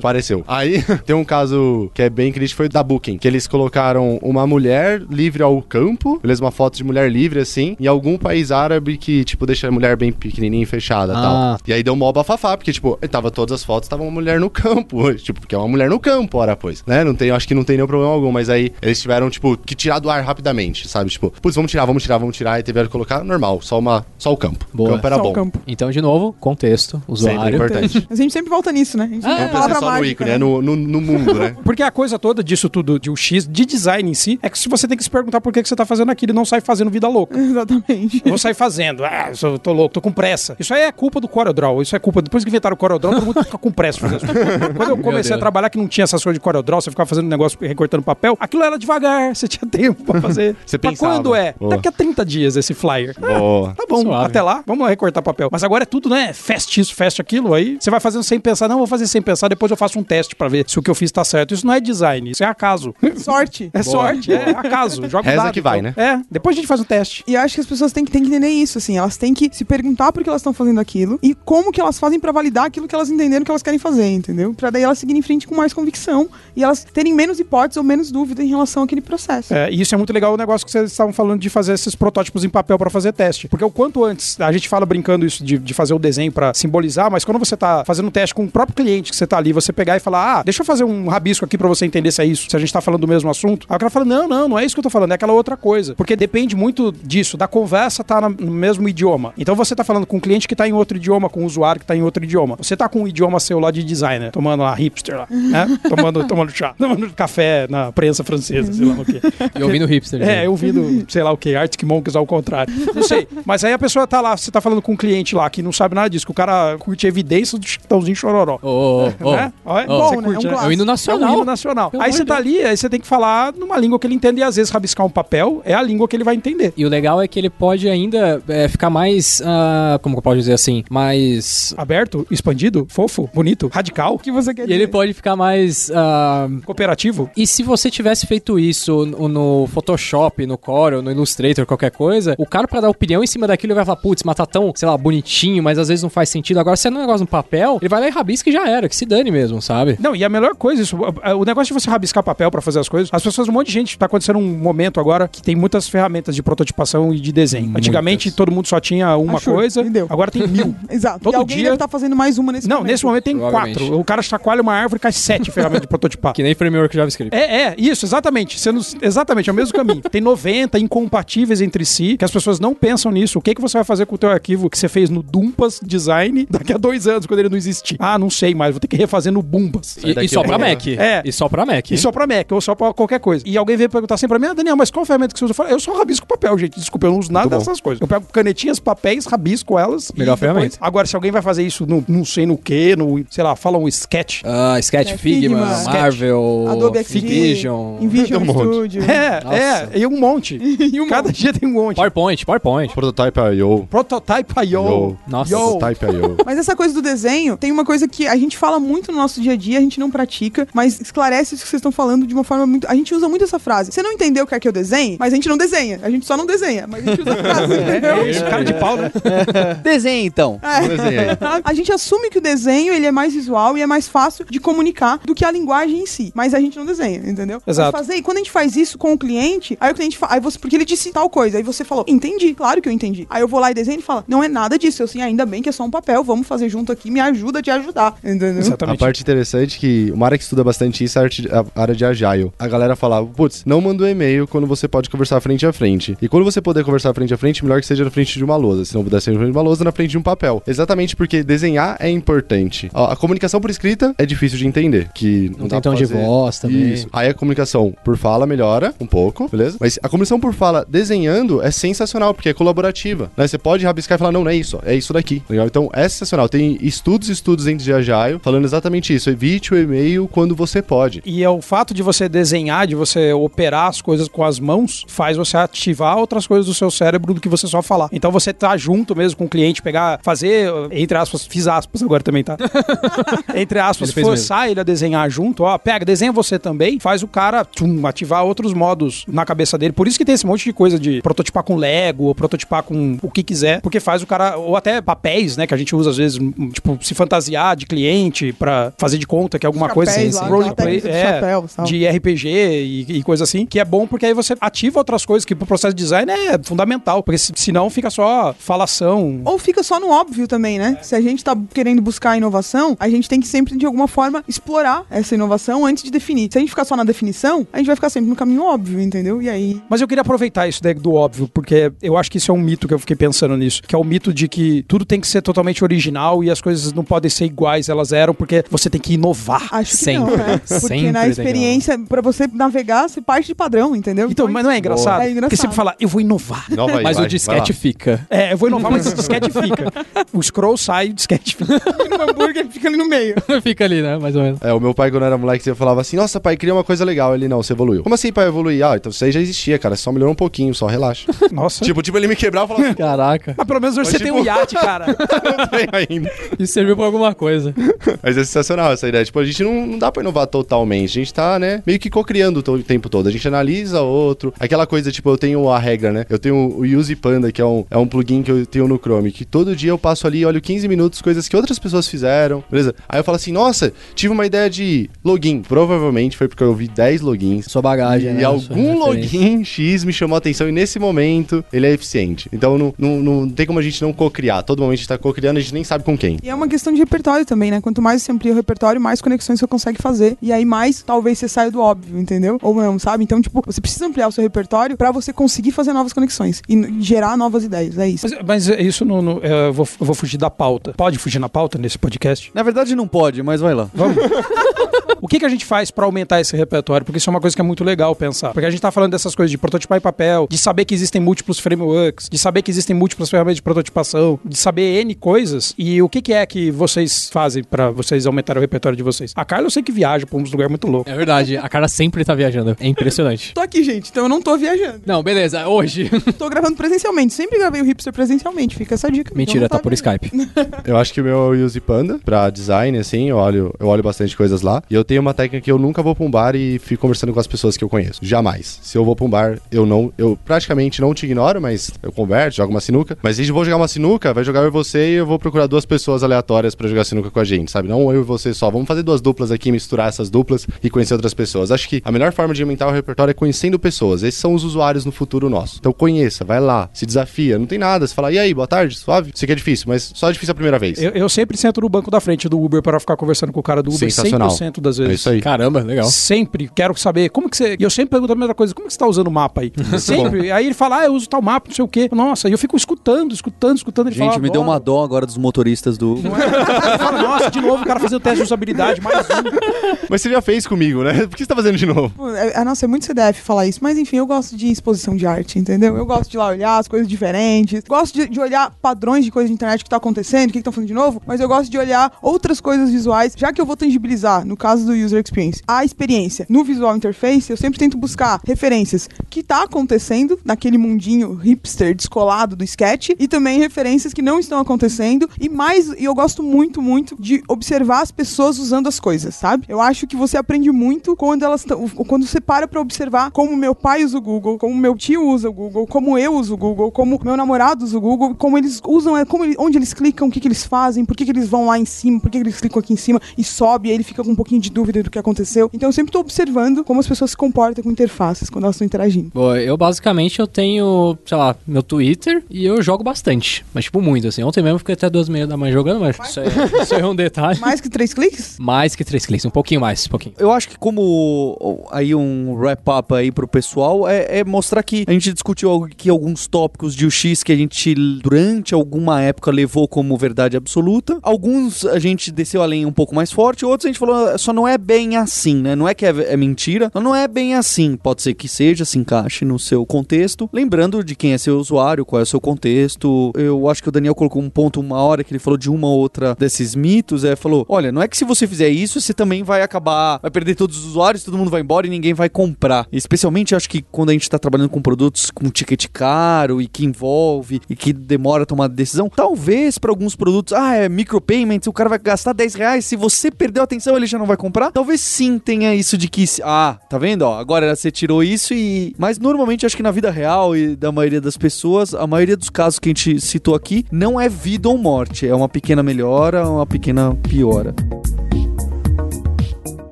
Pareceu. 0.00 0.44
Aí 0.46 0.82
tem 1.04 1.14
um 1.14 1.24
caso 1.24 1.90
que 1.94 2.02
é 2.02 2.10
bem 2.10 2.32
crítico, 2.32 2.56
foi 2.58 2.68
da 2.68 2.82
Booking, 2.82 3.18
que 3.18 3.26
eles 3.28 3.46
colocaram 3.46 4.18
uma 4.22 4.46
mulher 4.46 5.02
livre 5.10 5.42
ao 5.42 5.60
campo, 5.62 5.97
beleza? 6.22 6.42
Uma 6.44 6.50
foto 6.50 6.76
de 6.76 6.84
mulher 6.84 7.10
livre, 7.10 7.40
assim, 7.40 7.76
em 7.80 7.86
algum 7.86 8.16
país 8.16 8.50
árabe 8.52 8.96
que, 8.96 9.24
tipo, 9.24 9.46
deixa 9.46 9.68
a 9.68 9.70
mulher 9.70 9.96
bem 9.96 10.12
pequenininha 10.12 10.62
e 10.62 10.66
fechada 10.66 11.12
e 11.12 11.16
Ah. 11.16 11.20
tal. 11.22 11.58
E 11.66 11.72
aí 11.72 11.82
deu 11.82 11.96
mó 11.96 12.12
bafafá, 12.12 12.56
porque, 12.56 12.72
tipo, 12.72 12.96
tava 13.10 13.30
todas 13.30 13.54
as 13.60 13.64
fotos, 13.64 13.88
tava 13.88 14.02
uma 14.02 14.10
mulher 14.12 14.38
no 14.40 14.48
campo, 14.50 15.12
tipo, 15.16 15.40
porque 15.40 15.54
é 15.54 15.58
uma 15.58 15.68
mulher 15.68 15.88
no 15.90 15.98
campo, 15.98 16.38
ora, 16.38 16.54
pois, 16.56 16.84
né? 16.86 17.02
Não 17.04 17.14
tem, 17.14 17.28
eu 17.28 17.34
acho 17.34 17.46
que 17.48 17.54
não 17.54 17.64
tem 17.64 17.76
nenhum 17.76 17.86
problema 17.86 18.12
algum, 18.12 18.30
mas 18.32 18.48
aí 18.50 18.72
eles 18.82 19.00
tiveram, 19.00 19.28
tipo, 19.30 19.56
que 19.56 19.74
tirar 19.74 19.98
do 19.98 20.10
ar 20.10 20.22
rapidamente, 20.22 20.86
sabe? 20.88 21.10
Tipo, 21.10 21.32
putz, 21.42 21.54
vamos 21.56 21.70
tirar, 21.70 21.84
vamos 21.84 22.02
tirar, 22.02 22.18
vamos 22.18 22.36
tirar, 22.36 22.60
e 22.60 22.62
tiveram 22.62 22.86
que 22.86 22.92
colocar 22.92 23.24
normal, 23.24 23.60
só 23.62 23.78
uma, 23.78 24.04
só 24.18 24.32
o 24.32 24.36
campo. 24.36 24.66
Boa. 24.72 24.90
O 24.90 24.92
campo 24.94 25.06
era 25.06 25.16
Só 25.16 25.22
o 25.22 25.24
bom. 25.24 25.32
campo. 25.32 25.60
Então, 25.66 25.90
de 25.90 26.00
novo, 26.00 26.34
contexto, 26.38 26.92
Sempre 26.98 27.12
usuário. 27.12 27.54
importante. 27.56 28.06
Mas 28.08 28.18
a 28.18 28.22
gente 28.22 28.32
sempre 28.32 28.50
volta 28.50 28.70
nisso, 28.72 28.96
né? 28.96 29.04
A 29.04 29.14
gente 29.14 29.26
Ah, 29.26 29.48
palavra 29.48 29.68
pensa 29.68 29.80
só 29.80 29.86
no 29.86 29.92
mágica. 29.92 30.10
ícone, 30.24 30.30
né? 30.30 30.36
é 30.36 30.38
no, 30.38 30.62
no, 30.62 30.76
no 30.76 31.00
mundo, 31.00 31.34
né? 31.34 31.56
Porque 31.64 31.82
a 31.82 31.90
coisa 31.90 32.18
toda 32.18 32.42
disso 32.42 32.68
tudo, 32.68 32.98
de 32.98 33.10
UX, 33.10 33.46
de 33.48 33.64
design 33.66 34.10
em 34.10 34.14
si, 34.14 34.38
é 34.42 34.48
que 34.48 34.58
se 34.58 34.68
você 34.68 34.86
tem 34.86 34.96
que 34.96 35.02
se 35.04 35.10
perguntar 35.10 35.40
por 35.40 35.52
que, 35.52 35.62
que 35.62 35.68
você 35.68 35.76
tá 35.76 35.84
fazendo 35.88 36.10
aquilo 36.10 36.32
e 36.32 36.34
não 36.34 36.44
sai 36.44 36.60
fazendo 36.60 36.90
vida 36.90 37.08
louca. 37.08 37.38
Exatamente. 37.38 38.22
Eu 38.24 38.30
vou 38.30 38.38
sair 38.38 38.54
fazendo, 38.54 39.04
ah, 39.04 39.32
eu 39.42 39.58
tô 39.58 39.72
louco, 39.72 39.94
tô 39.94 40.00
com 40.00 40.12
pressa. 40.12 40.56
Isso 40.58 40.72
aí 40.74 40.82
é 40.82 40.92
culpa 40.92 41.20
do 41.20 41.28
CorelDRAW, 41.28 41.82
isso 41.82 41.96
é 41.96 41.98
culpa, 41.98 42.22
depois 42.22 42.44
que 42.44 42.50
inventaram 42.50 42.74
o 42.74 42.76
CorelDRAW, 42.76 43.14
todo 43.14 43.26
mundo 43.26 43.42
fica 43.44 43.58
com 43.58 43.72
pressa 43.72 44.00
pra 44.00 44.10
fazer 44.10 44.26
isso. 44.26 44.74
Quando 44.76 44.90
eu 44.90 44.98
comecei 44.98 45.34
a 45.34 45.38
trabalhar 45.38 45.70
que 45.70 45.78
não 45.78 45.88
tinha 45.88 46.04
essas 46.04 46.22
coisas 46.22 46.38
de 46.38 46.40
CorelDRAW, 46.42 46.80
você 46.80 46.90
ficava 46.90 47.08
fazendo 47.08 47.28
negócio 47.28 47.58
recortando 47.60 48.02
papel, 48.02 48.36
aquilo 48.38 48.62
era 48.62 48.78
devagar, 48.78 49.34
você 49.36 49.48
tinha 49.48 49.68
tempo 49.68 50.04
pra 50.04 50.20
fazer. 50.20 50.54
Você 50.64 50.78
pensava. 50.78 51.14
quando 51.14 51.34
é? 51.34 51.54
Boa. 51.58 51.76
Daqui 51.76 51.88
a 51.88 51.92
30 51.92 52.24
dias 52.24 52.56
esse 52.56 52.74
flyer. 52.74 53.14
Boa. 53.18 53.74
Tá 53.74 53.84
bom, 53.88 54.02
Suave. 54.02 54.26
até 54.26 54.42
lá, 54.42 54.62
vamos 54.66 54.82
lá 54.82 54.90
recortar 54.90 55.22
papel. 55.22 55.48
Mas 55.50 55.64
agora 55.64 55.82
é 55.84 55.86
tudo, 55.86 56.08
né? 56.08 56.32
Fast 56.32 56.80
isso, 56.80 56.94
fast 56.94 57.20
aquilo. 57.20 57.54
Aí 57.54 57.76
você 57.80 57.90
vai 57.90 58.00
fazendo 58.00 58.22
sem 58.22 58.38
pensar, 58.38 58.68
não, 58.68 58.78
vou 58.78 58.86
fazer 58.86 59.06
sem 59.06 59.22
pensar, 59.22 59.48
depois 59.48 59.70
eu 59.70 59.76
faço 59.76 59.98
um 59.98 60.02
teste 60.02 60.36
pra 60.36 60.48
ver 60.48 60.64
se 60.68 60.78
o 60.78 60.82
que 60.82 60.90
eu 60.90 60.94
fiz 60.94 61.10
tá 61.10 61.24
certo. 61.24 61.54
Isso 61.54 61.66
não 61.66 61.74
é 61.74 61.80
design, 61.80 62.30
isso 62.30 62.44
é 62.44 62.46
acaso. 62.46 62.94
Sorte. 63.16 63.70
É 63.72 63.82
sorte, 63.82 64.32
é 64.32 64.50
acaso. 64.50 65.08
Joga 65.08 65.28
o 65.28 65.30
Reza 65.30 65.42
dado, 65.44 65.52
que 65.52 65.60
vai. 65.60 65.77
Vai, 65.82 65.92
né? 65.92 65.94
É, 65.96 66.20
depois 66.30 66.54
a 66.54 66.56
gente 66.56 66.68
faz 66.68 66.80
um 66.80 66.84
teste. 66.84 67.24
E 67.26 67.34
eu 67.34 67.40
acho 67.40 67.54
que 67.54 67.60
as 67.60 67.66
pessoas 67.66 67.92
têm 67.92 68.04
que, 68.04 68.10
têm 68.10 68.22
que 68.22 68.28
entender 68.28 68.48
isso, 68.48 68.78
assim. 68.78 68.98
Elas 68.98 69.16
têm 69.16 69.34
que 69.34 69.50
se 69.52 69.64
perguntar 69.64 70.12
por 70.12 70.22
que 70.22 70.28
elas 70.28 70.40
estão 70.40 70.52
fazendo 70.52 70.80
aquilo 70.80 71.18
e 71.22 71.34
como 71.34 71.72
que 71.72 71.80
elas 71.80 71.98
fazem 71.98 72.18
pra 72.18 72.32
validar 72.32 72.66
aquilo 72.66 72.86
que 72.86 72.94
elas 72.94 73.10
entenderam 73.10 73.44
que 73.44 73.50
elas 73.50 73.62
querem 73.62 73.78
fazer, 73.78 74.06
entendeu? 74.06 74.54
Pra 74.54 74.70
daí 74.70 74.82
elas 74.82 74.98
seguirem 74.98 75.20
em 75.20 75.22
frente 75.22 75.46
com 75.46 75.54
mais 75.54 75.72
convicção 75.72 76.28
e 76.54 76.62
elas 76.62 76.84
terem 76.84 77.14
menos 77.14 77.38
hipóteses 77.38 77.76
ou 77.76 77.84
menos 77.84 78.10
dúvida 78.10 78.42
em 78.42 78.48
relação 78.48 78.82
àquele 78.82 79.00
processo. 79.00 79.54
É, 79.54 79.70
e 79.70 79.80
isso 79.80 79.94
é 79.94 79.98
muito 79.98 80.12
legal 80.12 80.34
o 80.34 80.36
negócio 80.36 80.64
que 80.66 80.72
vocês 80.72 80.90
estavam 80.90 81.12
falando 81.12 81.40
de 81.40 81.48
fazer 81.48 81.72
esses 81.74 81.94
protótipos 81.94 82.44
em 82.44 82.48
papel 82.48 82.78
pra 82.78 82.90
fazer 82.90 83.12
teste. 83.12 83.48
Porque 83.48 83.64
o 83.64 83.70
quanto 83.70 84.04
antes, 84.04 84.40
a 84.40 84.52
gente 84.52 84.68
fala 84.68 84.84
brincando 84.86 85.26
isso 85.26 85.44
de, 85.44 85.58
de 85.58 85.74
fazer 85.74 85.94
o 85.94 85.98
desenho 85.98 86.32
pra 86.32 86.52
simbolizar, 86.54 87.10
mas 87.10 87.24
quando 87.24 87.38
você 87.38 87.56
tá 87.56 87.84
fazendo 87.84 88.08
um 88.08 88.10
teste 88.10 88.34
com 88.34 88.44
o 88.44 88.50
próprio 88.50 88.76
cliente 88.76 89.10
que 89.10 89.16
você 89.16 89.26
tá 89.26 89.38
ali, 89.38 89.52
você 89.52 89.72
pegar 89.72 89.96
e 89.96 90.00
falar, 90.00 90.38
ah, 90.38 90.42
deixa 90.42 90.62
eu 90.62 90.66
fazer 90.66 90.84
um 90.84 91.08
rabisco 91.08 91.44
aqui 91.44 91.56
pra 91.56 91.68
você 91.68 91.84
entender 91.84 92.10
se 92.12 92.22
é 92.22 92.24
isso, 92.24 92.48
se 92.48 92.56
a 92.56 92.58
gente 92.58 92.72
tá 92.72 92.80
falando 92.80 93.00
do 93.00 93.08
mesmo 93.08 93.30
assunto. 93.30 93.66
Aí 93.68 93.76
o 93.76 93.78
cara 93.78 93.90
fala, 93.90 94.04
não, 94.04 94.28
não, 94.28 94.48
não 94.48 94.58
é 94.58 94.64
isso 94.64 94.74
que 94.74 94.80
eu 94.80 94.82
tô 94.82 94.90
falando, 94.90 95.12
é 95.12 95.14
aquela 95.14 95.32
outra 95.32 95.56
coisa. 95.58 95.94
Porque 95.94 96.16
depende 96.16 96.56
muito 96.56 96.92
disso, 96.92 97.36
da 97.36 97.46
conversa 97.46 98.02
tá 98.02 98.20
no 98.28 98.50
mesmo 98.50 98.88
idioma. 98.88 99.32
Então 99.36 99.54
você 99.54 99.74
tá 99.74 99.84
falando 99.84 100.06
com 100.06 100.16
um 100.16 100.20
cliente 100.20 100.48
que 100.48 100.56
tá 100.56 100.66
em 100.66 100.72
outro 100.72 100.96
idioma, 100.96 101.28
com 101.28 101.42
um 101.42 101.44
usuário 101.44 101.80
que 101.80 101.86
tá 101.86 101.94
em 101.94 102.02
outro 102.02 102.24
idioma. 102.24 102.56
Você 102.56 102.76
tá 102.76 102.88
com 102.88 103.02
um 103.02 103.08
idioma 103.08 103.38
seu 103.40 103.58
lá 103.58 103.70
de 103.70 103.82
designer, 103.82 104.30
tomando 104.30 104.62
lá 104.62 104.74
hipster 104.74 105.18
lá, 105.18 105.26
né? 105.30 105.78
tomando, 105.88 106.24
tomando 106.26 106.50
chá, 106.50 106.74
tomando 106.78 107.10
café 107.10 107.66
na 107.68 107.92
prensa 107.92 108.24
francesa, 108.24 108.72
sei 108.72 108.86
lá 108.86 108.94
o 108.94 109.04
quê. 109.04 109.20
E 109.58 109.62
ouvindo 109.62 109.86
hipster. 109.86 110.22
É, 110.22 110.46
eu 110.46 110.50
ouvindo, 110.50 111.04
sei 111.08 111.22
lá 111.22 111.32
o 111.32 111.36
que, 111.36 111.54
Arctic 111.54 111.82
Monkeys 111.82 112.16
ao 112.16 112.26
contrário. 112.26 112.72
Não 112.94 113.02
sei. 113.02 113.26
Mas 113.44 113.64
aí 113.64 113.72
a 113.72 113.78
pessoa 113.78 114.06
tá 114.06 114.20
lá, 114.20 114.36
você 114.36 114.50
tá 114.50 114.60
falando 114.60 114.82
com 114.82 114.92
um 114.92 114.96
cliente 114.96 115.34
lá 115.34 115.48
que 115.50 115.62
não 115.62 115.72
sabe 115.72 115.94
nada 115.94 116.08
disso, 116.08 116.26
que 116.26 116.32
o 116.32 116.34
cara 116.34 116.76
curte 116.78 117.06
evidência 117.06 117.58
do 117.58 117.66
chitãozinho 117.66 118.16
chororó. 118.16 118.58
Ô, 118.62 118.68
ô, 118.68 119.28
ô. 119.28 119.32
né? 119.36 119.52
Você 119.64 120.16
né? 120.16 120.22
curte, 120.22 120.46
É 120.46 120.48
um 120.48 120.52
né? 120.52 120.64
É 120.64 120.66
o 120.66 120.72
hino 120.72 120.82
É 120.82 120.84
um 120.84 120.86
nacional. 120.86 121.34
hino 121.34 121.44
nacional. 121.44 121.90
Pelo 121.90 122.02
Aí 122.02 122.12
você 122.12 122.24
tá 122.24 122.36
ali, 122.36 122.62
aí 122.62 122.76
você 122.76 122.88
tem 122.88 123.00
que 123.00 123.06
falar 123.06 123.52
numa 123.52 123.76
língua 123.76 123.98
que 123.98 124.06
ele 124.06 124.14
entende 124.14 124.40
e 124.40 124.42
às 124.44 124.56
vezes 124.56 124.70
rabiscar 124.70 125.06
um 125.06 125.10
papel 125.10 125.47
é 125.64 125.74
a 125.74 125.82
língua 125.82 126.06
que 126.08 126.16
ele 126.16 126.24
vai 126.24 126.34
entender. 126.34 126.72
E 126.76 126.84
o 126.84 126.88
legal 126.88 127.20
é 127.20 127.28
que 127.28 127.38
ele 127.38 127.50
pode 127.50 127.88
ainda 127.88 128.42
é, 128.48 128.68
ficar 128.68 128.90
mais. 128.90 129.42
ah, 129.44 129.98
como 130.02 130.14
que 130.14 130.18
eu 130.18 130.22
posso 130.22 130.38
dizer 130.38 130.52
assim? 130.52 130.84
Mais. 130.90 131.74
Aberto, 131.76 132.26
expandido, 132.30 132.86
fofo, 132.88 133.28
bonito, 133.34 133.68
radical, 133.72 134.14
O 134.14 134.18
que 134.18 134.30
você 134.30 134.52
quer 134.54 134.62
E 134.62 134.72
ele 134.72 134.78
dizer? 134.80 134.88
pode 134.88 135.12
ficar 135.12 135.36
mais. 135.36 135.90
ah, 135.94 136.48
cooperativo. 136.64 137.30
E 137.36 137.46
se 137.46 137.62
você 137.62 137.90
tivesse 137.90 138.26
feito 138.26 138.58
isso 138.58 139.04
no, 139.06 139.28
no 139.28 139.66
Photoshop, 139.68 140.44
no 140.46 140.56
Corel, 140.58 141.02
no 141.02 141.10
Illustrator, 141.10 141.66
qualquer 141.66 141.90
coisa, 141.90 142.34
o 142.38 142.46
cara 142.46 142.66
pra 142.68 142.80
dar 142.80 142.88
opinião 142.90 143.22
em 143.22 143.26
cima 143.26 143.46
daquilo 143.46 143.72
ele 143.72 143.76
vai 143.76 143.84
falar, 143.84 143.96
putz, 143.96 144.22
mas 144.22 144.34
tá 144.36 144.46
tão, 144.46 144.72
sei 144.74 144.88
lá, 144.88 144.96
bonitinho, 144.96 145.62
mas 145.62 145.78
às 145.78 145.88
vezes 145.88 146.02
não 146.02 146.10
faz 146.10 146.28
sentido. 146.28 146.58
Agora, 146.58 146.76
se 146.76 146.88
é 146.88 146.90
um 146.90 146.94
negócio 146.94 147.20
no 147.20 147.26
papel, 147.26 147.78
ele 147.80 147.88
vai 147.88 148.00
lá 148.00 148.06
e 148.08 148.10
rabisca 148.10 148.48
e 148.48 148.52
já 148.52 148.68
era, 148.68 148.88
que 148.88 148.96
se 148.96 149.04
dane 149.04 149.30
mesmo, 149.30 149.60
sabe? 149.60 149.96
Não, 150.00 150.16
e 150.16 150.24
a 150.24 150.28
melhor 150.28 150.54
coisa, 150.54 150.82
isso, 150.82 150.96
o 150.96 151.44
negócio 151.44 151.74
de 151.74 151.80
você 151.80 151.90
rabiscar 151.90 152.22
papel 152.22 152.50
pra 152.50 152.60
fazer 152.62 152.78
as 152.80 152.88
coisas, 152.88 153.08
as 153.12 153.22
pessoas, 153.22 153.48
um 153.48 153.52
monte 153.52 153.66
de 153.68 153.72
gente, 153.74 153.98
tá 153.98 154.06
acontecendo 154.06 154.38
um 154.38 154.58
momento 154.58 154.98
agora 155.00 155.28
que 155.38 155.44
tem 155.44 155.56
muitas 155.56 155.88
ferramentas 155.88 156.34
de 156.34 156.42
prototipação 156.42 157.12
e 157.14 157.20
de 157.20 157.32
desenho. 157.32 157.72
Antigamente 157.76 158.30
todo 158.30 158.50
mundo 158.52 158.66
só 158.66 158.78
tinha 158.80 159.16
uma 159.16 159.36
Achou, 159.38 159.54
coisa, 159.54 159.80
entendeu? 159.80 160.06
agora 160.10 160.30
tem 160.30 160.46
mil. 160.46 160.74
Exato. 160.90 161.20
Todo 161.20 161.34
e 161.34 161.36
alguém 161.36 161.56
dia- 161.56 161.64
deve 161.66 161.76
estar 161.76 161.88
fazendo 161.88 162.14
mais 162.16 162.38
uma 162.38 162.52
nesse 162.52 162.68
Não, 162.68 162.78
momento. 162.78 162.90
nesse 162.92 163.04
momento 163.04 163.24
tem 163.24 163.38
quatro. 163.38 163.98
O 163.98 164.04
cara 164.04 164.22
chacoalha 164.22 164.60
uma 164.62 164.74
árvore 164.74 164.98
e 164.98 165.00
cai 165.00 165.12
sete 165.12 165.50
ferramentas 165.50 165.82
de 165.82 165.88
prototipar. 165.88 166.32
Que 166.38 166.42
nem 166.42 166.54
framework 166.54 166.94
JavaScript. 166.94 167.34
É, 167.36 167.62
é, 167.68 167.74
isso, 167.78 168.04
exatamente. 168.04 168.58
Sendo, 168.60 168.80
exatamente, 169.02 169.48
é 169.48 169.52
o 169.52 169.56
mesmo 169.56 169.74
caminho. 169.74 170.00
Tem 170.02 170.20
90 170.20 170.78
incompatíveis 170.78 171.60
entre 171.60 171.84
si, 171.84 172.16
que 172.16 172.24
as 172.24 172.30
pessoas 172.30 172.60
não 172.60 172.74
pensam 172.74 173.10
nisso. 173.10 173.38
O 173.38 173.42
que, 173.42 173.54
que 173.54 173.60
você 173.60 173.78
vai 173.78 173.84
fazer 173.84 174.06
com 174.06 174.14
o 174.14 174.18
teu 174.18 174.30
arquivo 174.30 174.68
que 174.68 174.76
você 174.78 174.88
fez 174.88 175.08
no 175.10 175.22
Dumpas 175.22 175.80
Design 175.82 176.46
daqui 176.50 176.72
a 176.72 176.76
dois 176.78 177.06
anos, 177.06 177.26
quando 177.26 177.40
ele 177.40 177.48
não 177.48 177.56
existir? 177.56 177.96
Ah, 177.98 178.18
não 178.18 178.30
sei 178.30 178.54
mais, 178.54 178.72
vou 178.72 178.80
ter 178.80 178.88
que 178.88 178.96
refazer 178.96 179.32
no 179.32 179.42
Bumbas. 179.42 179.96
E, 180.04 180.24
e 180.24 180.28
só 180.28 180.42
pra 180.42 180.58
Mac. 180.58 180.86
É. 180.86 181.22
E 181.24 181.32
só 181.32 181.48
pra 181.48 181.64
Mac. 181.66 181.90
E 181.90 181.96
só 181.98 182.12
pra 182.12 182.26
Mac, 182.26 182.50
ou 182.52 182.60
só 182.60 182.74
pra 182.74 182.92
qualquer 182.92 183.20
coisa. 183.20 183.44
E 183.46 183.56
alguém 183.56 183.76
veio 183.76 183.88
perguntar 183.90 184.16
sempre 184.16 184.38
pra 184.38 184.46
mim, 184.46 184.50
ah, 184.52 184.54
Daniel, 184.54 184.76
mas 184.76 184.90
qual 184.90 185.04
ferramenta 185.04 185.27
que 185.34 185.38
você 185.38 185.44
usa? 185.44 185.52
Eu 185.52 185.54
falo, 185.54 185.68
eu 185.70 185.80
só 185.80 185.92
rabisco 185.96 186.26
papel, 186.26 186.56
gente. 186.58 186.78
Desculpa, 186.78 187.06
eu 187.06 187.12
não 187.12 187.18
uso 187.18 187.32
nada 187.32 187.58
dessas 187.58 187.80
coisas. 187.80 188.00
Eu 188.00 188.06
pego 188.08 188.24
canetinhas, 188.32 188.78
papéis, 188.78 189.24
rabisco 189.26 189.78
elas. 189.78 190.10
Melhor 190.16 190.34
depois- 190.34 190.40
ferramenta. 190.40 190.78
Agora, 190.80 191.06
se 191.06 191.14
alguém 191.16 191.30
vai 191.30 191.42
fazer 191.42 191.62
isso 191.62 191.86
no 191.86 192.04
não 192.08 192.24
sei 192.24 192.46
no 192.46 192.56
que, 192.56 192.94
no, 192.96 193.24
sei 193.30 193.42
lá, 193.44 193.54
fala 193.56 193.78
um 193.78 193.88
sketch. 193.88 194.42
Ah, 194.44 194.78
Sketch 194.80 195.12
É, 195.12 195.16
Figma, 195.18 195.66
Figma. 195.76 195.92
Marvel, 195.92 196.66
Adobe 196.70 197.02
Vision, 197.02 197.96
InVision 198.00 198.42
um 198.42 198.44
monte. 198.46 198.58
Studio. 198.74 199.02
É, 199.10 199.44
Nossa. 199.44 199.56
é, 199.56 199.88
e 199.98 200.06
um 200.06 200.18
monte. 200.18 200.58
E 200.88 201.00
um 201.00 201.08
Cada 201.08 201.28
monte. 201.28 201.40
dia 201.40 201.52
tem 201.52 201.68
um 201.68 201.72
monte. 201.72 201.96
PowerPoint, 201.96 202.44
PowerPoint. 202.46 202.92
Prototype 202.94 203.38
I.O. 203.56 203.86
Prototype 203.90 204.52
I.O. 204.66 205.16
Nossa. 205.26 205.52
Yo. 205.52 205.76
Prototype 205.78 206.04
I.O. 206.06 206.36
Mas 206.46 206.58
essa 206.58 206.74
coisa 206.74 206.94
do 206.94 207.02
desenho, 207.02 207.56
tem 207.56 207.70
uma 207.70 207.84
coisa 207.84 208.08
que 208.08 208.26
a 208.26 208.36
gente 208.36 208.56
fala 208.56 208.78
muito 208.80 209.12
no 209.12 209.18
nosso 209.18 209.40
dia 209.40 209.52
a 209.52 209.56
dia, 209.56 209.78
a 209.78 209.80
gente 209.80 210.00
não 210.00 210.10
pratica, 210.10 210.66
mas 210.72 211.00
esclarece 211.00 211.54
isso 211.54 211.64
que 211.64 211.70
vocês 211.70 211.78
estão 211.80 211.92
falando 211.92 212.26
de 212.26 212.32
uma 212.34 212.44
forma 212.44 212.66
muito. 212.66 212.86
A 212.88 212.94
gente 212.94 213.14
usa 213.14 213.28
muito 213.28 213.44
essa 213.44 213.58
frase. 213.58 213.92
Você 213.92 214.02
não 214.02 214.12
entendeu 214.12 214.44
o 214.44 214.46
que 214.46 214.54
é 214.54 214.60
que 214.60 214.66
eu 214.68 214.72
desenhe, 214.72 215.16
mas 215.18 215.32
a 215.32 215.36
gente 215.36 215.48
não 215.48 215.56
desenha. 215.56 216.00
A 216.02 216.10
gente 216.10 216.26
só 216.26 216.36
não 216.36 216.46
desenha, 216.46 216.86
mas 216.86 217.06
a 217.06 217.10
gente 217.10 217.20
usa 217.22 217.32
a 217.32 217.36
frase, 217.36 217.74
entendeu? 217.74 218.26
É 218.26 218.50
cara 218.50 218.64
de 218.64 218.74
pau, 218.74 218.96
né? 218.96 219.10
Desenhe 219.82 220.26
então. 220.26 220.60
É. 220.62 220.88
Desenha. 220.88 221.38
A 221.64 221.74
gente 221.74 221.92
assume 221.92 222.30
que 222.30 222.38
o 222.38 222.40
desenho 222.40 222.92
ele 222.92 223.06
é 223.06 223.10
mais 223.10 223.34
visual 223.34 223.76
e 223.76 223.82
é 223.82 223.86
mais 223.86 224.08
fácil 224.08 224.44
de 224.48 224.58
comunicar 224.58 225.18
do 225.24 225.34
que 225.34 225.44
a 225.44 225.50
linguagem 225.50 226.00
em 226.00 226.06
si. 226.06 226.32
Mas 226.34 226.54
a 226.54 226.60
gente 226.60 226.78
não 226.78 226.86
desenha, 226.86 227.18
entendeu? 227.18 227.60
Exato. 227.66 227.92
Mas 227.92 228.06
fazer, 228.06 228.18
e 228.18 228.22
quando 228.22 228.38
a 228.38 228.40
gente 228.40 228.50
faz 228.50 228.76
isso 228.76 228.96
com 228.96 229.12
o 229.12 229.18
cliente, 229.18 229.76
aí 229.80 229.92
o 229.92 229.94
cliente 229.94 230.16
fala, 230.16 230.34
aí 230.34 230.40
você, 230.40 230.58
porque 230.58 230.76
ele 230.76 230.84
disse 230.84 231.10
tal 231.10 231.28
coisa, 231.28 231.58
aí 231.58 231.62
você 231.62 231.84
falou, 231.84 232.04
entendi, 232.08 232.54
claro 232.54 232.80
que 232.80 232.88
eu 232.88 232.92
entendi. 232.92 233.26
Aí 233.28 233.42
eu 233.42 233.48
vou 233.48 233.60
lá 233.60 233.70
e 233.70 233.74
desenho 233.74 233.94
e 233.94 233.96
ele 233.96 234.02
fala, 234.02 234.24
não 234.28 234.42
é 234.42 234.48
nada 234.48 234.78
disso, 234.78 235.02
eu 235.02 235.04
assim, 235.04 235.20
ainda 235.20 235.44
bem 235.44 235.62
que 235.62 235.68
é 235.68 235.72
só 235.72 235.84
um 235.84 235.90
papel, 235.90 236.22
vamos 236.22 236.46
fazer 236.46 236.68
junto 236.68 236.92
aqui, 236.92 237.10
me 237.10 237.20
ajuda 237.20 237.58
a 237.58 237.62
te 237.62 237.70
ajudar, 237.70 238.16
entendeu? 238.18 238.56
A 238.56 238.58
Exatamente. 238.58 238.98
parte 238.98 239.20
interessante 239.20 239.76
é 239.76 239.80
que 239.80 240.10
uma 240.12 240.26
área 240.26 240.38
que 240.38 240.44
estuda 240.44 240.64
bastante 240.64 241.04
isso 241.04 241.18
é 241.18 241.22
a 241.22 241.58
a 241.74 241.82
área 241.82 241.94
de 241.94 242.04
Agile. 242.04 242.52
A 242.58 242.66
galera 242.66 242.96
falava, 242.96 243.26
putz, 243.26 243.64
não 243.64 243.80
manda 243.80 244.04
um 244.04 244.08
e-mail 244.08 244.46
quando 244.46 244.66
você 244.66 244.88
pode 244.88 245.07
conversar 245.10 245.40
frente 245.40 245.66
a 245.66 245.72
frente. 245.72 246.16
E 246.20 246.28
quando 246.28 246.44
você 246.44 246.60
puder 246.60 246.84
conversar 246.84 247.12
frente 247.14 247.32
a 247.34 247.36
frente, 247.36 247.64
melhor 247.64 247.80
que 247.80 247.86
seja 247.86 248.04
na 248.04 248.10
frente 248.10 248.36
de 248.38 248.44
uma 248.44 248.56
lousa. 248.56 248.84
Se 248.84 248.94
não 248.94 249.04
puder 249.04 249.20
ser 249.20 249.32
na 249.32 249.38
frente 249.38 249.52
de 249.52 249.56
uma 249.56 249.62
lousa, 249.62 249.84
na 249.84 249.92
frente 249.92 250.10
de 250.10 250.18
um 250.18 250.22
papel. 250.22 250.62
Exatamente 250.66 251.16
porque 251.16 251.42
desenhar 251.42 251.96
é 252.00 252.08
importante. 252.10 252.90
A, 252.92 253.12
a 253.12 253.16
comunicação 253.16 253.60
por 253.60 253.70
escrita 253.70 254.14
é 254.18 254.26
difícil 254.26 254.58
de 254.58 254.66
entender. 254.66 255.08
Que 255.14 255.50
não, 255.50 255.60
Não 255.60 255.68
dá 255.68 255.80
tem 255.80 255.82
tom 255.82 255.96
pra 255.96 255.98
de 255.98 256.06
fazer. 256.06 256.24
voz 256.24 256.58
também. 256.58 256.92
Isso. 256.92 257.08
Aí 257.12 257.28
a 257.28 257.34
comunicação 257.34 257.94
por 258.04 258.16
fala 258.16 258.46
melhora 258.46 258.94
um 259.00 259.06
pouco, 259.06 259.48
beleza? 259.48 259.76
Mas 259.80 259.98
a 260.02 260.08
comunicação 260.08 260.38
por 260.40 260.52
fala 260.54 260.84
desenhando 260.88 261.62
é 261.62 261.70
sensacional, 261.70 262.34
porque 262.34 262.48
é 262.48 262.54
colaborativa. 262.54 263.30
Né? 263.36 263.46
Você 263.46 263.58
pode 263.58 263.84
rabiscar 263.84 264.16
e 264.16 264.18
falar, 264.18 264.32
não, 264.32 264.44
não 264.44 264.50
é 264.50 264.56
isso, 264.56 264.78
é 264.84 264.94
isso 264.94 265.12
daqui. 265.12 265.42
Legal? 265.48 265.66
Então 265.66 265.88
é 265.92 266.08
sensacional. 266.08 266.48
Tem 266.48 266.78
estudos 266.80 267.28
e 267.28 267.32
estudos 267.32 267.64
dentro 267.64 267.84
de 267.84 267.92
Agile 267.92 268.38
falando 268.42 268.64
exatamente 268.64 269.14
isso. 269.14 269.30
Evite 269.30 269.72
o 269.74 269.78
e-mail 269.78 270.28
quando 270.28 270.54
você 270.54 270.82
pode. 270.82 271.22
E 271.24 271.42
é 271.42 271.48
o 271.50 271.60
fato 271.60 271.94
de 271.94 272.02
você 272.02 272.28
desenhar, 272.28 272.86
de 272.86 272.94
você 272.94 273.32
operar 273.32 273.88
as 273.88 274.00
coisas 274.02 274.28
com 274.28 274.44
as 274.44 274.58
mãos, 274.60 274.97
faz 275.06 275.36
você 275.36 275.56
ativar 275.56 276.16
outras 276.18 276.46
coisas 276.46 276.66
do 276.66 276.74
seu 276.74 276.90
cérebro 276.90 277.34
do 277.34 277.40
que 277.40 277.48
você 277.48 277.66
só 277.66 277.82
falar. 277.82 278.08
Então 278.12 278.30
você 278.30 278.52
tá 278.52 278.76
junto 278.76 279.14
mesmo 279.14 279.38
com 279.38 279.44
o 279.44 279.48
cliente, 279.48 279.82
pegar, 279.82 280.20
fazer, 280.22 280.70
entre 280.90 281.16
aspas, 281.16 281.46
fiz 281.46 281.66
aspas 281.66 282.02
agora 282.02 282.22
também, 282.22 282.42
tá? 282.42 282.56
entre 283.54 283.78
aspas, 283.78 284.16
Ele 284.16 284.24
forçar 284.24 284.70
ele 284.70 284.80
a 284.80 284.82
desenhar 284.82 285.28
junto, 285.30 285.62
ó, 285.64 285.76
pega, 285.78 286.04
desenha 286.04 286.32
você 286.32 286.58
também, 286.58 286.98
faz 286.98 287.22
o 287.22 287.28
cara 287.28 287.64
tchum, 287.64 288.06
ativar 288.06 288.44
outros 288.44 288.72
modos 288.74 289.24
na 289.28 289.44
cabeça 289.44 289.76
dele. 289.78 289.92
Por 289.92 290.08
isso 290.08 290.18
que 290.18 290.24
tem 290.24 290.34
esse 290.34 290.46
monte 290.46 290.64
de 290.64 290.72
coisa 290.72 290.98
de 290.98 291.20
prototipar 291.22 291.62
com 291.62 291.76
Lego, 291.76 292.24
ou 292.24 292.34
prototipar 292.34 292.82
com 292.82 293.18
o 293.22 293.30
que 293.30 293.42
quiser, 293.42 293.80
porque 293.80 294.00
faz 294.00 294.22
o 294.22 294.26
cara, 294.26 294.56
ou 294.56 294.76
até 294.76 295.00
papéis, 295.00 295.56
né, 295.56 295.66
que 295.66 295.74
a 295.74 295.76
gente 295.76 295.94
usa 295.94 296.10
às 296.10 296.16
vezes, 296.16 296.38
hum, 296.38 296.70
tipo, 296.72 296.98
se 297.02 297.14
fantasiar 297.14 297.76
de 297.76 297.86
cliente 297.86 298.52
pra 298.52 298.92
fazer 298.96 299.18
de 299.18 299.26
conta 299.26 299.58
que 299.58 299.66
alguma 299.66 299.88
coisa 299.88 300.12
Chapéus 300.12 300.36
assim, 300.36 300.48
roleplay, 300.48 301.02
é, 301.04 301.82
de 301.84 302.06
RPG 302.06 302.48
e, 302.48 303.06
e 303.18 303.22
coisa 303.22 303.44
assim, 303.44 303.66
que 303.66 303.78
é 303.78 303.84
bom 303.84 304.06
porque 304.06 304.26
aí 304.26 304.34
você 304.34 304.54
ativa 304.60 304.87
outras 304.96 305.24
coisas 305.26 305.44
que 305.44 305.54
pro 305.54 305.66
processo 305.66 305.94
de 305.94 306.02
design 306.02 306.30
é 306.30 306.58
fundamental, 306.62 307.22
porque 307.22 307.38
se- 307.38 307.52
senão 307.56 307.90
fica 307.90 308.10
só 308.10 308.54
falação. 308.58 309.40
Ou 309.44 309.58
fica 309.58 309.82
só 309.82 309.98
no 309.98 310.08
óbvio 310.10 310.46
também, 310.46 310.78
né? 310.78 310.98
Se 311.02 311.14
a 311.14 311.20
gente 311.20 311.42
tá 311.42 311.56
querendo 311.74 312.00
buscar 312.00 312.36
inovação, 312.36 312.96
a 313.00 313.08
gente 313.08 313.28
tem 313.28 313.40
que 313.40 313.48
sempre, 313.48 313.76
de 313.76 313.84
alguma 313.84 314.06
forma, 314.08 314.42
explorar 314.48 315.04
essa 315.10 315.34
inovação 315.34 315.84
antes 315.84 316.02
de 316.04 316.10
definir. 316.10 316.48
Se 316.52 316.58
a 316.58 316.60
gente 316.60 316.70
ficar 316.70 316.84
só 316.84 316.96
na 316.96 317.04
definição, 317.04 317.66
a 317.72 317.78
gente 317.78 317.86
vai 317.86 317.96
ficar 317.96 318.08
sempre 318.10 318.30
no 318.30 318.36
caminho 318.36 318.62
óbvio, 318.62 319.00
entendeu? 319.00 319.42
E 319.42 319.48
aí. 319.50 319.82
Mas 319.88 320.00
eu 320.00 320.08
queria 320.08 320.22
aproveitar 320.22 320.68
isso 320.68 320.82
daí 320.82 320.94
do 320.94 321.12
óbvio, 321.14 321.48
porque 321.52 321.92
eu 322.02 322.16
acho 322.16 322.30
que 322.30 322.38
isso 322.38 322.50
é 322.50 322.54
um 322.54 322.60
mito 322.60 322.86
que 322.86 322.94
eu 322.94 322.98
fiquei 322.98 323.16
pensando 323.16 323.56
nisso, 323.56 323.82
que 323.82 323.94
é 323.94 323.98
o 323.98 324.04
mito 324.04 324.32
de 324.32 324.48
que 324.48 324.84
tudo 324.86 325.04
tem 325.04 325.20
que 325.20 325.26
ser 325.26 325.42
totalmente 325.42 325.82
original 325.82 326.42
e 326.44 326.50
as 326.50 326.60
coisas 326.60 326.92
não 326.92 327.04
podem 327.04 327.30
ser 327.30 327.44
iguais 327.46 327.88
elas 327.88 328.12
eram, 328.12 328.34
porque 328.34 328.64
você 328.70 328.88
tem 328.88 329.00
que 329.00 329.14
inovar. 329.14 329.68
Acho 329.72 329.90
que 329.90 329.96
Sempre. 329.96 330.30
não, 330.36 330.36
né? 330.36 330.58
Porque 330.68 330.80
Sempre 330.86 331.12
na 331.12 331.20
tem 331.22 331.30
experiência, 331.30 331.98
pra 331.98 332.20
você 332.20 332.46
navegar, 332.52 333.08
você 333.08 333.20
parte 333.20 333.46
de 333.48 333.54
padrão, 333.54 333.94
entendeu? 333.96 334.28
Então, 334.30 334.46
mas 334.48 334.64
não 334.68 334.74
é 334.74 334.78
engraçado? 334.78 335.22
É 335.22 335.30
engraçado. 335.30 335.40
Porque 335.48 335.56
sempre 335.56 335.74
fala, 335.76 335.94
eu 335.98 336.08
vou 336.08 336.20
inovar. 336.20 336.66
Nova 336.70 337.00
Mas 337.02 337.16
vai, 337.16 337.26
o 337.26 337.28
disquete 337.28 337.72
fica. 337.72 338.26
É, 338.30 338.52
eu 338.52 338.58
vou 338.58 338.68
inovar, 338.68 338.92
mas 338.92 339.06
o 339.06 339.14
disquete 339.16 339.50
fica. 339.50 339.92
O 340.32 340.42
scroll 340.42 340.76
sai, 340.76 341.08
o 341.08 341.12
disquete 341.14 341.56
fica. 341.56 341.74
no 342.16 342.22
hambúrguer 342.22 342.66
fica 342.68 342.88
ali 342.88 342.96
no 342.96 343.08
meio. 343.08 343.34
fica 343.62 343.84
ali, 343.84 344.02
né? 344.02 344.18
Mais 344.18 344.36
ou 344.36 344.42
menos. 344.42 344.60
É, 344.62 344.72
o 344.72 344.80
meu 344.80 344.94
pai, 344.94 345.10
quando 345.10 345.24
era 345.24 345.36
moleque, 345.38 345.64
você 345.64 345.74
falava 345.74 346.00
assim: 346.00 346.16
Nossa, 346.16 346.38
pai, 346.40 346.56
queria 346.56 346.74
uma 346.74 346.84
coisa 346.84 347.04
legal. 347.04 347.34
Ele, 347.34 347.48
não, 347.48 347.62
você 347.62 347.72
evoluiu. 347.72 348.02
Como 348.02 348.14
assim, 348.14 348.32
pai, 348.32 348.46
evoluir? 348.46 348.84
Ah, 348.84 348.96
então 348.96 349.10
isso 349.10 349.24
aí 349.24 349.32
já 349.32 349.40
existia, 349.40 349.78
cara. 349.78 349.96
Só 349.96 350.12
melhorou 350.12 350.32
um 350.32 350.36
pouquinho, 350.36 350.74
só 350.74 350.86
relaxa. 350.86 351.30
Nossa. 351.50 351.84
tipo, 351.84 352.02
tipo, 352.02 352.16
ele 352.18 352.28
me 352.28 352.36
quebrava 352.36 352.66
e 352.66 352.68
falava 352.68 352.86
assim: 352.86 352.94
Caraca. 352.96 353.54
Mas 353.56 353.66
pelo 353.66 353.80
menos 353.80 353.96
hoje 353.96 354.10
Mas, 354.10 354.18
você 354.18 354.24
tem 354.24 354.32
tipo- 354.32 354.42
um 354.42 354.44
iate, 354.44 354.74
cara. 354.74 355.06
Não 355.06 355.66
tenho 355.66 355.88
ainda. 355.92 356.30
Isso 356.58 356.72
serviu 356.74 356.96
pra 356.96 357.06
alguma 357.06 357.34
coisa. 357.34 357.74
Mas 358.22 358.36
é 358.36 358.44
sensacional. 358.44 358.68
sensacional 358.68 358.92
essa 358.92 359.08
ideia. 359.08 359.24
Tipo, 359.24 359.38
a 359.38 359.44
gente 359.44 359.62
não, 359.62 359.86
não 359.86 359.98
dá 359.98 360.12
pra 360.12 360.22
inovar 360.22 360.46
totalmente. 360.46 361.10
A 361.10 361.22
gente 361.22 361.32
tá, 361.32 361.58
né, 361.58 361.82
meio 361.86 361.98
que 361.98 362.10
co-criando 362.10 362.60
o 362.60 362.82
tempo 362.82 363.08
todo. 363.08 363.28
A 363.28 363.32
gente 363.32 363.46
analisa 363.46 364.00
outro. 364.02 364.52
Aquela 364.60 364.86
coisa, 364.86 365.10
tipo, 365.12 365.28
eu 365.30 365.38
tenho 365.38 365.68
a 365.68 365.78
regra, 365.78 366.12
né? 366.12 366.26
Eu 366.28 366.38
tenho 366.38 366.54
o 366.56 366.82
Use 366.82 367.14
Panda, 367.16 367.50
que 367.52 367.60
é 367.60 367.64
um, 367.64 367.84
é 367.90 367.96
um 367.96 368.06
plugin 368.06 368.42
que 368.42 368.50
eu 368.50 368.66
tenho 368.66 368.88
no 368.88 368.98
Chrome, 368.98 369.30
que 369.30 369.44
todo 369.44 369.74
dia 369.76 369.90
eu 369.90 369.98
passo 369.98 370.26
ali, 370.26 370.44
olho 370.44 370.60
15 370.60 370.88
minutos, 370.88 371.22
coisas 371.22 371.48
que 371.48 371.56
outras 371.56 371.78
pessoas 371.78 372.08
fizeram, 372.08 372.62
beleza? 372.70 372.94
Aí 373.08 373.20
eu 373.20 373.24
falo 373.24 373.36
assim, 373.36 373.52
nossa, 373.52 373.92
tive 374.14 374.32
uma 374.32 374.46
ideia 374.46 374.68
de 374.68 375.08
login. 375.24 375.62
Provavelmente 375.62 376.36
foi 376.36 376.48
porque 376.48 376.62
eu 376.62 376.74
vi 376.74 376.88
10 376.88 377.20
logins. 377.20 377.66
Sua 377.68 377.82
bagagem, 377.82 378.30
E 378.30 378.34
né? 378.34 378.44
algum 378.44 378.60
Sua 378.62 378.74
referência. 378.76 379.38
login 379.38 379.64
X 379.64 380.04
me 380.04 380.12
chamou 380.12 380.34
a 380.34 380.38
atenção 380.38 380.68
e 380.68 380.72
nesse 380.72 380.98
momento 380.98 381.64
ele 381.72 381.86
é 381.86 381.92
eficiente. 381.92 382.48
Então 382.52 382.76
não, 382.78 382.94
não, 382.98 383.20
não 383.20 383.48
tem 383.50 383.66
como 383.66 383.78
a 383.78 383.82
gente 383.82 384.00
não 384.02 384.12
co-criar. 384.12 384.62
Todo 384.62 384.80
momento 384.80 384.94
a 384.94 384.96
gente 384.96 385.08
tá 385.08 385.18
co-criando, 385.18 385.58
a 385.58 385.62
gente 385.62 385.74
nem 385.74 385.84
sabe 385.84 386.04
com 386.04 386.16
quem. 386.16 386.38
E 386.42 386.48
é 386.48 386.54
uma 386.54 386.68
questão 386.68 386.92
de 386.92 386.98
repertório 386.98 387.44
também, 387.46 387.70
né? 387.70 387.80
Quanto 387.80 388.02
mais 388.02 388.22
você 388.22 388.32
amplia 388.32 388.52
o 388.52 388.56
repertório, 388.56 389.00
mais 389.00 389.20
conexões 389.20 389.58
você 389.60 389.66
consegue 389.66 390.00
fazer. 390.00 390.36
E 390.42 390.52
aí 390.52 390.64
mais, 390.64 391.02
talvez, 391.02 391.38
você 391.38 391.48
saia 391.48 391.70
do 391.70 391.80
óbvio, 391.80 392.18
entendeu? 392.18 392.58
Ou 392.62 392.74
não, 392.74 392.98
sabe? 392.98 393.24
Então, 393.24 393.40
tipo, 393.40 393.62
você 393.64 393.80
precisa 393.80 394.06
ampliar 394.06 394.28
o 394.28 394.32
seu 394.32 394.42
repertório 394.48 394.96
pra 394.96 395.10
você 395.12 395.32
conseguir 395.32 395.72
fazer 395.72 395.92
novas 395.92 396.12
conexões 396.12 396.62
e 396.68 397.00
gerar 397.00 397.36
novas 397.36 397.64
ideias. 397.64 397.96
É 397.98 398.08
isso. 398.08 398.26
Mas, 398.44 398.66
mas 398.66 398.68
isso 398.68 399.04
não, 399.04 399.22
não- 399.22 399.40
é, 399.42 399.68
eu, 399.68 399.72
vou, 399.72 399.88
eu 400.00 400.06
vou 400.06 400.14
fugir 400.14 400.38
da 400.38 400.50
pauta. 400.50 400.92
Pode 400.96 401.18
fugir 401.18 401.38
na 401.38 401.48
pauta 401.48 401.78
nesse 401.78 401.98
podcast? 401.98 402.50
Na 402.54 402.62
verdade 402.62 402.94
não 402.94 403.06
pode, 403.06 403.42
mas 403.42 403.60
vai 403.60 403.74
lá. 403.74 403.88
Vamos. 403.94 404.16
o 405.20 405.28
que, 405.28 405.38
que 405.38 405.44
a 405.44 405.48
gente 405.48 405.64
faz 405.64 405.90
pra 405.90 406.04
aumentar 406.04 406.40
esse 406.40 406.56
repertório? 406.56 407.04
Porque 407.04 407.18
isso 407.18 407.28
é 407.28 407.32
uma 407.32 407.40
coisa 407.40 407.54
que 407.54 407.60
é 407.60 407.64
muito 407.64 407.84
legal 407.84 408.14
pensar. 408.14 408.52
Porque 408.52 408.66
a 408.66 408.70
gente 408.70 408.80
tá 408.80 408.90
falando 408.90 409.12
dessas 409.12 409.34
coisas 409.34 409.50
de 409.50 409.58
prototipar 409.58 409.98
em 409.98 410.00
papel, 410.00 410.46
de 410.50 410.58
saber 410.58 410.84
que 410.84 410.94
existem 410.94 411.20
múltiplos 411.20 411.58
frameworks, 411.58 412.28
de 412.28 412.38
saber 412.38 412.62
que 412.62 412.70
existem 412.70 412.94
múltiplas 412.94 413.30
ferramentas 413.30 413.56
de 413.56 413.62
prototipação, 413.62 414.38
de 414.44 414.56
saber 414.56 415.00
N 415.00 415.14
coisas. 415.14 415.74
E 415.78 416.00
o 416.02 416.08
que, 416.08 416.22
que 416.22 416.32
é 416.32 416.44
que 416.46 416.70
vocês 416.70 417.28
fazem 417.30 417.62
pra 417.62 417.90
vocês 417.90 418.26
aumentarem 418.26 418.58
o 418.58 418.62
repertório 418.62 418.96
de 418.96 419.02
vocês? 419.02 419.32
A 419.34 419.44
Carla 419.44 419.66
eu 419.66 419.70
sei 419.70 419.82
que 419.82 419.92
viaja 419.92 420.26
pra 420.26 420.38
uns 420.38 420.50
lugares 420.50 420.70
muito 420.70 420.86
loucos. 420.86 421.12
É 421.12 421.16
verdade, 421.16 421.56
a 421.56 421.68
cara 421.68 421.88
sempre 421.88 422.24
tá 422.24 422.34
viajando. 422.34 422.76
É 422.80 422.86
impressionante. 422.86 423.54
Tô 423.54 423.60
aqui, 423.60 423.82
gente, 423.82 424.10
então 424.10 424.24
eu 424.24 424.28
não 424.28 424.37
tô 424.42 424.56
viajando. 424.56 425.00
Não, 425.06 425.22
beleza, 425.22 425.66
hoje. 425.68 426.10
Tô 426.38 426.48
gravando 426.48 426.76
presencialmente. 426.76 427.32
Sempre 427.34 427.58
gravei 427.58 427.80
o 427.80 427.84
hipster 427.84 428.12
presencialmente. 428.12 428.76
Fica 428.76 428.94
essa 428.94 429.10
dica. 429.10 429.32
Mentira, 429.34 429.66
Então 429.66 429.68
tá 429.68 429.76
não 429.76 429.82
por. 429.82 429.92
Skype. 429.92 430.30
Eu 430.86 430.96
acho 430.96 431.12
que 431.12 431.20
o 431.20 431.24
meu 431.24 431.54
é 431.54 431.58
o 431.58 431.64
Use 431.64 431.80
Panda 431.80 432.18
pra 432.24 432.50
design, 432.50 432.96
assim, 432.98 433.28
eu 433.28 433.36
olho, 433.36 433.74
eu 433.78 433.86
olho 433.86 434.02
bastante 434.02 434.36
coisas 434.36 434.62
lá. 434.62 434.82
E 434.88 434.94
eu 434.94 435.04
tenho 435.04 435.20
uma 435.20 435.34
técnica 435.34 435.62
que 435.64 435.70
eu 435.70 435.78
nunca 435.78 436.02
vou 436.02 436.14
pra 436.14 436.24
um 436.24 436.30
bar 436.30 436.54
e 436.54 436.78
fico 436.78 437.02
conversando 437.02 437.32
com 437.32 437.40
as 437.40 437.46
pessoas 437.46 437.76
que 437.76 437.82
eu 437.84 437.88
conheço. 437.88 438.20
Jamais. 438.22 438.78
Se 438.82 438.96
eu 438.96 439.04
vou 439.04 439.16
pra 439.16 439.24
um 439.24 439.30
bar, 439.30 439.58
eu 439.72 439.84
não. 439.84 440.12
Eu 440.16 440.38
praticamente 440.44 441.00
não 441.00 441.12
te 441.12 441.26
ignoro, 441.26 441.60
mas 441.60 441.90
eu 442.02 442.12
converso, 442.12 442.58
jogo 442.58 442.70
uma 442.72 442.80
sinuca. 442.80 443.18
Mas 443.22 443.36
se 443.36 443.42
a 443.42 443.44
gente 443.44 443.52
for 443.52 443.64
jogar 443.64 443.76
uma 443.76 443.88
sinuca, 443.88 444.32
vai 444.32 444.44
jogar 444.44 444.60
eu 444.60 444.68
e 444.68 444.70
você 444.70 445.10
e 445.10 445.14
eu 445.14 445.26
vou 445.26 445.38
procurar 445.38 445.66
duas 445.66 445.84
pessoas 445.84 446.22
aleatórias 446.22 446.74
pra 446.74 446.88
jogar 446.88 447.04
sinuca 447.04 447.30
com 447.30 447.40
a 447.40 447.44
gente, 447.44 447.70
sabe? 447.70 447.88
Não 447.88 448.12
eu 448.12 448.20
e 448.20 448.24
você 448.24 448.54
só. 448.54 448.70
Vamos 448.70 448.86
fazer 448.86 449.02
duas 449.02 449.20
duplas 449.20 449.50
aqui, 449.50 449.72
misturar 449.72 450.08
essas 450.08 450.30
duplas 450.30 450.66
e 450.82 450.88
conhecer 450.90 451.14
outras 451.14 451.34
pessoas. 451.34 451.70
Acho 451.70 451.88
que 451.88 452.00
a 452.04 452.12
melhor 452.12 452.32
forma 452.32 452.54
de 452.54 452.62
aumentar 452.62 452.86
o 452.88 452.92
repertório 452.92 453.30
é 453.30 453.34
conhecendo 453.34 453.78
pessoas. 453.78 454.22
Esses 454.28 454.40
são 454.40 454.54
os 454.54 454.64
usuários 454.64 455.04
no 455.04 455.12
futuro 455.12 455.48
nosso. 455.50 455.76
Então 455.80 455.92
conheça, 455.92 456.44
vai 456.44 456.60
lá, 456.60 456.88
se 456.92 457.04
desafia. 457.06 457.58
Não 457.58 457.66
tem 457.66 457.78
nada. 457.78 458.06
Você 458.06 458.14
fala, 458.14 458.32
e 458.32 458.38
aí, 458.38 458.52
boa 458.54 458.66
tarde, 458.66 458.96
suave? 458.96 459.32
Isso 459.34 459.44
aqui 459.44 459.52
é 459.52 459.56
difícil, 459.56 459.86
mas 459.88 460.12
só 460.14 460.28
é 460.28 460.32
difícil 460.32 460.52
a 460.52 460.54
primeira 460.54 460.78
vez. 460.78 461.02
Eu, 461.02 461.10
eu 461.12 461.28
sempre 461.28 461.56
sento 461.56 461.80
no 461.80 461.88
banco 461.88 462.10
da 462.10 462.20
frente 462.20 462.48
do 462.48 462.60
Uber 462.60 462.82
para 462.82 462.98
ficar 463.00 463.16
conversando 463.16 463.52
com 463.52 463.60
o 463.60 463.62
cara 463.62 463.82
do 463.82 463.88
Uber 463.90 463.98
Sensacional. 464.10 464.48
100% 464.48 464.80
das 464.80 464.98
vezes. 464.98 465.10
É 465.12 465.14
isso 465.14 465.30
aí. 465.30 465.40
Caramba, 465.40 465.80
legal. 465.80 466.06
Sempre 466.06 466.70
quero 466.74 466.96
saber 466.98 467.28
como 467.30 467.48
que 467.48 467.56
você. 467.56 467.76
E 467.78 467.82
eu 467.82 467.90
sempre 467.90 468.10
pergunto 468.10 468.32
a 468.32 468.36
mesma 468.36 468.54
coisa: 468.54 468.74
como 468.74 468.86
que 468.86 468.92
você 468.92 468.98
tá 468.98 469.06
usando 469.06 469.28
o 469.28 469.30
mapa 469.30 469.62
aí? 469.62 469.72
sempre. 469.98 470.50
Aí 470.52 470.66
ele 470.66 470.74
fala, 470.74 470.98
ah, 471.00 471.04
eu 471.06 471.14
uso 471.14 471.28
tal 471.28 471.40
mapa, 471.42 471.68
não 471.68 471.74
sei 471.74 471.84
o 471.84 471.88
quê. 471.88 472.08
Nossa, 472.12 472.48
e 472.48 472.52
eu 472.52 472.58
fico 472.58 472.76
escutando, 472.76 473.32
escutando, 473.34 473.76
escutando. 473.76 474.08
Ele 474.08 474.16
Gente, 474.16 474.28
fala, 474.28 474.38
me 474.42 474.50
deu 474.50 474.60
uma 474.60 474.78
dó 474.78 475.02
agora 475.02 475.24
dos 475.26 475.36
motoristas 475.36 475.96
do. 475.98 476.16
Ele 476.18 476.98
fala, 476.98 477.22
nossa, 477.22 477.50
de 477.50 477.60
novo 477.60 477.82
o 477.82 477.86
cara 477.86 478.00
fazendo 478.00 478.20
teste 478.20 478.38
de 478.38 478.42
usabilidade, 478.44 479.00
mais 479.00 479.26
um. 479.30 480.06
Mas 480.08 480.22
você 480.22 480.30
já 480.30 480.40
fez 480.40 480.66
comigo, 480.66 481.02
né? 481.02 481.26
Por 481.26 481.36
que 481.36 481.42
você 481.44 481.46
tá 481.46 481.54
fazendo 481.56 481.76
de 481.76 481.86
novo? 481.86 482.12
É- 482.36 482.58
Ah, 482.58 482.64
nossa, 482.64 482.84
é 482.86 482.88
muito 482.88 483.04
CDF 483.06 483.40
falar 483.42 483.66
isso, 483.66 483.78
mas 483.82 483.96
enfim, 483.98 484.17
eu 484.18 484.26
gosto 484.26 484.56
de 484.56 484.68
exposição 484.70 485.16
de 485.16 485.26
arte, 485.26 485.58
entendeu? 485.58 485.96
Eu 485.96 486.04
gosto 486.06 486.30
de 486.30 486.36
lá 486.36 486.48
olhar 486.48 486.78
as 486.78 486.88
coisas 486.88 487.08
diferentes, 487.08 487.82
gosto 487.88 488.14
de, 488.14 488.28
de 488.28 488.40
olhar 488.40 488.70
padrões 488.82 489.24
de 489.24 489.30
coisas 489.30 489.48
de 489.48 489.54
internet 489.54 489.82
que 489.82 489.90
tá 489.90 489.96
acontecendo, 489.96 490.50
o 490.50 490.52
que 490.52 490.58
estão 490.58 490.72
falando 490.72 490.88
de 490.88 490.94
novo, 490.94 491.22
mas 491.26 491.40
eu 491.40 491.48
gosto 491.48 491.70
de 491.70 491.78
olhar 491.78 492.12
outras 492.22 492.60
coisas 492.60 492.90
visuais, 492.90 493.34
já 493.36 493.52
que 493.52 493.60
eu 493.60 493.66
vou 493.66 493.76
tangibilizar, 493.76 494.44
no 494.44 494.56
caso 494.56 494.84
do 494.84 494.92
user 494.92 495.22
experience, 495.22 495.62
a 495.66 495.84
experiência 495.84 496.46
no 496.48 496.64
visual 496.64 496.96
interface, 496.96 497.50
eu 497.50 497.56
sempre 497.56 497.78
tento 497.78 497.96
buscar 497.96 498.40
referências 498.44 499.08
que 499.30 499.42
tá 499.42 499.62
acontecendo 499.62 500.38
naquele 500.44 500.78
mundinho 500.78 501.34
hipster 501.34 501.94
descolado 501.94 502.56
do 502.56 502.64
sketch 502.64 503.10
e 503.18 503.28
também 503.28 503.58
referências 503.58 504.12
que 504.12 504.22
não 504.22 504.38
estão 504.38 504.58
acontecendo 504.58 505.28
e 505.40 505.48
mais, 505.48 505.88
e 505.98 506.04
eu 506.04 506.14
gosto 506.14 506.42
muito, 506.42 506.82
muito 506.82 507.16
de 507.20 507.42
observar 507.48 508.02
as 508.02 508.10
pessoas 508.10 508.58
usando 508.58 508.88
as 508.88 508.98
coisas, 508.98 509.34
sabe? 509.34 509.66
Eu 509.68 509.80
acho 509.80 510.06
que 510.06 510.16
você 510.16 510.36
aprende 510.36 510.70
muito 510.70 511.14
quando 511.16 511.44
elas 511.44 511.64
quando 512.06 512.26
você 512.26 512.40
para 512.40 512.66
pra 512.66 512.80
observar 512.80 513.30
como 513.30 513.56
meu 513.56 513.74
pai 513.74 514.04
usa 514.08 514.18
o 514.18 514.20
Google, 514.20 514.58
como 514.58 514.74
meu 514.74 514.96
tio 514.96 515.26
usa 515.28 515.48
o 515.48 515.52
Google, 515.52 515.86
como 515.86 516.18
eu 516.18 516.34
uso 516.34 516.54
o 516.54 516.56
Google, 516.56 516.90
como 516.90 517.20
meu 517.22 517.36
namorado 517.36 517.84
usa 517.84 517.96
o 517.96 518.00
Google, 518.00 518.34
como 518.34 518.56
eles 518.58 518.80
usam, 518.86 519.16
é, 519.16 519.24
como 519.24 519.44
ele- 519.44 519.56
onde 519.58 519.76
eles 519.78 519.92
clicam, 519.94 520.28
o 520.28 520.30
que, 520.30 520.40
que 520.40 520.48
eles 520.48 520.64
fazem, 520.64 521.04
por 521.04 521.16
que, 521.16 521.24
que 521.24 521.30
eles 521.30 521.48
vão 521.48 521.66
lá 521.66 521.78
em 521.78 521.84
cima, 521.84 522.18
por 522.20 522.30
que, 522.30 522.38
que 522.38 522.44
eles 522.44 522.60
clicam 522.60 522.80
aqui 522.80 522.92
em 522.92 522.96
cima 522.96 523.20
e 523.36 523.44
sobe, 523.44 523.88
e 523.88 523.90
aí 523.90 523.96
ele 523.96 524.04
fica 524.04 524.24
com 524.24 524.30
um 524.30 524.36
pouquinho 524.36 524.60
de 524.60 524.70
dúvida 524.70 525.02
do 525.02 525.10
que 525.10 525.18
aconteceu. 525.18 525.70
Então 525.72 525.88
eu 525.88 525.92
sempre 525.92 526.10
tô 526.12 526.20
observando 526.20 526.82
como 526.84 527.00
as 527.00 527.06
pessoas 527.06 527.30
se 527.32 527.36
comportam 527.36 527.84
com 527.84 527.90
interfaces 527.90 528.48
quando 528.50 528.64
elas 528.64 528.76
estão 528.76 528.86
interagindo. 528.86 529.30
Bom, 529.34 529.54
eu 529.56 529.76
basicamente 529.76 530.38
eu 530.40 530.46
tenho, 530.46 531.16
sei 531.24 531.36
lá, 531.36 531.54
meu 531.66 531.82
Twitter 531.82 532.42
e 532.50 532.64
eu 532.64 532.80
jogo 532.82 533.04
bastante. 533.04 533.64
Mas, 533.74 533.84
tipo, 533.84 534.00
muito, 534.00 534.26
assim. 534.28 534.42
Ontem 534.42 534.62
mesmo 534.62 534.76
eu 534.76 534.78
fiquei 534.78 534.94
até 534.94 535.08
duas 535.10 535.28
e 535.28 535.30
meia 535.30 535.46
da 535.46 535.56
manhã 535.56 535.72
jogando, 535.72 536.00
mas 536.00 536.16
isso 536.28 536.40
é, 536.40 536.44
isso 536.82 536.94
é 536.94 537.06
um 537.06 537.14
detalhe. 537.14 537.58
Mais 537.60 537.80
que 537.80 537.88
três 537.88 538.14
cliques? 538.14 538.56
Mais 538.58 538.94
que 538.96 539.04
três 539.04 539.26
cliques, 539.26 539.44
um 539.44 539.50
pouquinho 539.50 539.80
mais, 539.80 540.06
um 540.06 540.10
pouquinho. 540.10 540.34
Eu 540.38 540.50
acho 540.52 540.68
que 540.68 540.78
como 540.78 541.86
aí 541.90 542.14
um 542.14 542.54
wrap-up 542.54 543.14
aí 543.14 543.30
pro 543.30 543.46
pessoal 543.48 543.97
é, 544.06 544.40
é 544.40 544.44
mostrar 544.44 544.82
que 544.82 545.04
a 545.06 545.12
gente 545.12 545.32
discutiu 545.32 545.84
aqui 545.84 546.10
alguns 546.10 546.46
tópicos 546.46 546.94
de 546.94 547.06
UX 547.06 547.42
que 547.42 547.52
a 547.52 547.56
gente 547.56 547.94
durante 548.22 548.74
alguma 548.74 549.22
época 549.22 549.50
levou 549.50 549.88
como 549.88 550.16
verdade 550.16 550.56
absoluta. 550.56 551.18
Alguns 551.22 551.84
a 551.84 551.98
gente 551.98 552.30
desceu 552.30 552.62
além 552.62 552.84
um 552.84 552.92
pouco 552.92 553.14
mais 553.14 553.32
forte, 553.32 553.64
outros 553.64 553.86
a 553.86 553.88
gente 553.88 553.98
falou 553.98 554.38
só 554.38 554.52
não 554.52 554.66
é 554.66 554.76
bem 554.76 555.16
assim, 555.16 555.56
né? 555.56 555.74
Não 555.74 555.88
é 555.88 555.94
que 555.94 556.04
é, 556.04 556.10
é 556.10 556.36
mentira, 556.36 556.90
não 556.94 557.14
é 557.14 557.26
bem 557.26 557.54
assim. 557.54 557.96
Pode 557.96 558.22
ser 558.22 558.34
que 558.34 558.48
seja, 558.48 558.84
se 558.84 558.98
encaixe 558.98 559.44
no 559.44 559.58
seu 559.58 559.84
contexto. 559.86 560.48
Lembrando 560.52 561.02
de 561.02 561.14
quem 561.14 561.32
é 561.32 561.38
seu 561.38 561.58
usuário, 561.58 562.04
qual 562.04 562.20
é 562.20 562.22
o 562.22 562.26
seu 562.26 562.40
contexto. 562.40 563.32
Eu 563.34 563.68
acho 563.68 563.82
que 563.82 563.88
o 563.88 563.92
Daniel 563.92 564.14
colocou 564.14 564.42
um 564.42 564.50
ponto 564.50 564.80
uma 564.80 565.00
hora 565.02 565.24
que 565.24 565.32
ele 565.32 565.38
falou 565.38 565.56
de 565.56 565.70
uma 565.70 565.86
ou 565.86 565.98
outra 565.98 566.34
desses 566.34 566.74
mitos, 566.74 567.24
é 567.24 567.36
falou, 567.36 567.64
olha, 567.68 567.92
não 567.92 568.02
é 568.02 568.08
que 568.08 568.16
se 568.16 568.24
você 568.24 568.46
fizer 568.46 568.68
isso, 568.68 569.00
você 569.00 569.14
também 569.14 569.42
vai 569.42 569.62
acabar, 569.62 570.18
vai 570.20 570.30
perder 570.30 570.54
todos 570.54 570.78
os 570.78 570.86
usuários, 570.86 571.22
todo 571.22 571.38
mundo 571.38 571.50
vai 571.50 571.60
embora 571.60 571.86
e 571.86 571.90
ninguém 571.90 572.14
vai 572.14 572.28
comprar. 572.28 572.86
Especialmente 572.92 573.54
acho 573.54 573.68
que 573.68 573.77
quando 573.82 574.10
a 574.10 574.12
gente 574.12 574.28
tá 574.28 574.38
trabalhando 574.38 574.70
com 574.70 574.80
produtos 574.80 575.30
com 575.30 575.50
ticket 575.50 575.86
caro 575.92 576.60
e 576.60 576.66
que 576.66 576.84
envolve 576.84 577.60
e 577.68 577.76
que 577.76 577.92
demora 577.92 578.42
a 578.42 578.46
tomar 578.46 578.68
decisão, 578.68 579.08
talvez 579.08 579.78
para 579.78 579.90
alguns 579.90 580.14
produtos, 580.16 580.52
ah, 580.52 580.74
é 580.74 580.88
micropayments, 580.88 581.66
o 581.66 581.72
cara 581.72 581.88
vai 581.88 581.98
gastar 581.98 582.32
10 582.32 582.54
reais, 582.54 582.84
se 582.84 582.96
você 582.96 583.30
perdeu 583.30 583.62
a 583.62 583.64
atenção 583.64 583.96
ele 583.96 584.06
já 584.06 584.18
não 584.18 584.26
vai 584.26 584.36
comprar. 584.36 584.70
Talvez 584.72 585.00
sim 585.00 585.38
tenha 585.38 585.74
isso 585.74 585.96
de 585.96 586.08
que, 586.08 586.24
ah, 586.42 586.78
tá 586.88 586.98
vendo, 586.98 587.22
ó, 587.22 587.38
agora 587.38 587.74
você 587.74 587.90
tirou 587.90 588.22
isso 588.22 588.54
e... 588.54 588.94
Mas 588.98 589.18
normalmente 589.18 589.66
acho 589.66 589.76
que 589.76 589.82
na 589.82 589.90
vida 589.90 590.10
real 590.10 590.56
e 590.56 590.76
da 590.76 590.90
maioria 590.92 591.20
das 591.20 591.36
pessoas, 591.36 591.94
a 591.94 592.06
maioria 592.06 592.36
dos 592.36 592.50
casos 592.50 592.78
que 592.78 592.88
a 592.88 592.90
gente 592.90 593.20
citou 593.20 593.54
aqui, 593.54 593.84
não 593.90 594.20
é 594.20 594.28
vida 594.28 594.68
ou 594.68 594.78
morte, 594.78 595.26
é 595.26 595.34
uma 595.34 595.48
pequena 595.48 595.82
melhora, 595.82 596.48
uma 596.48 596.66
pequena 596.66 597.14
piora. 597.28 597.74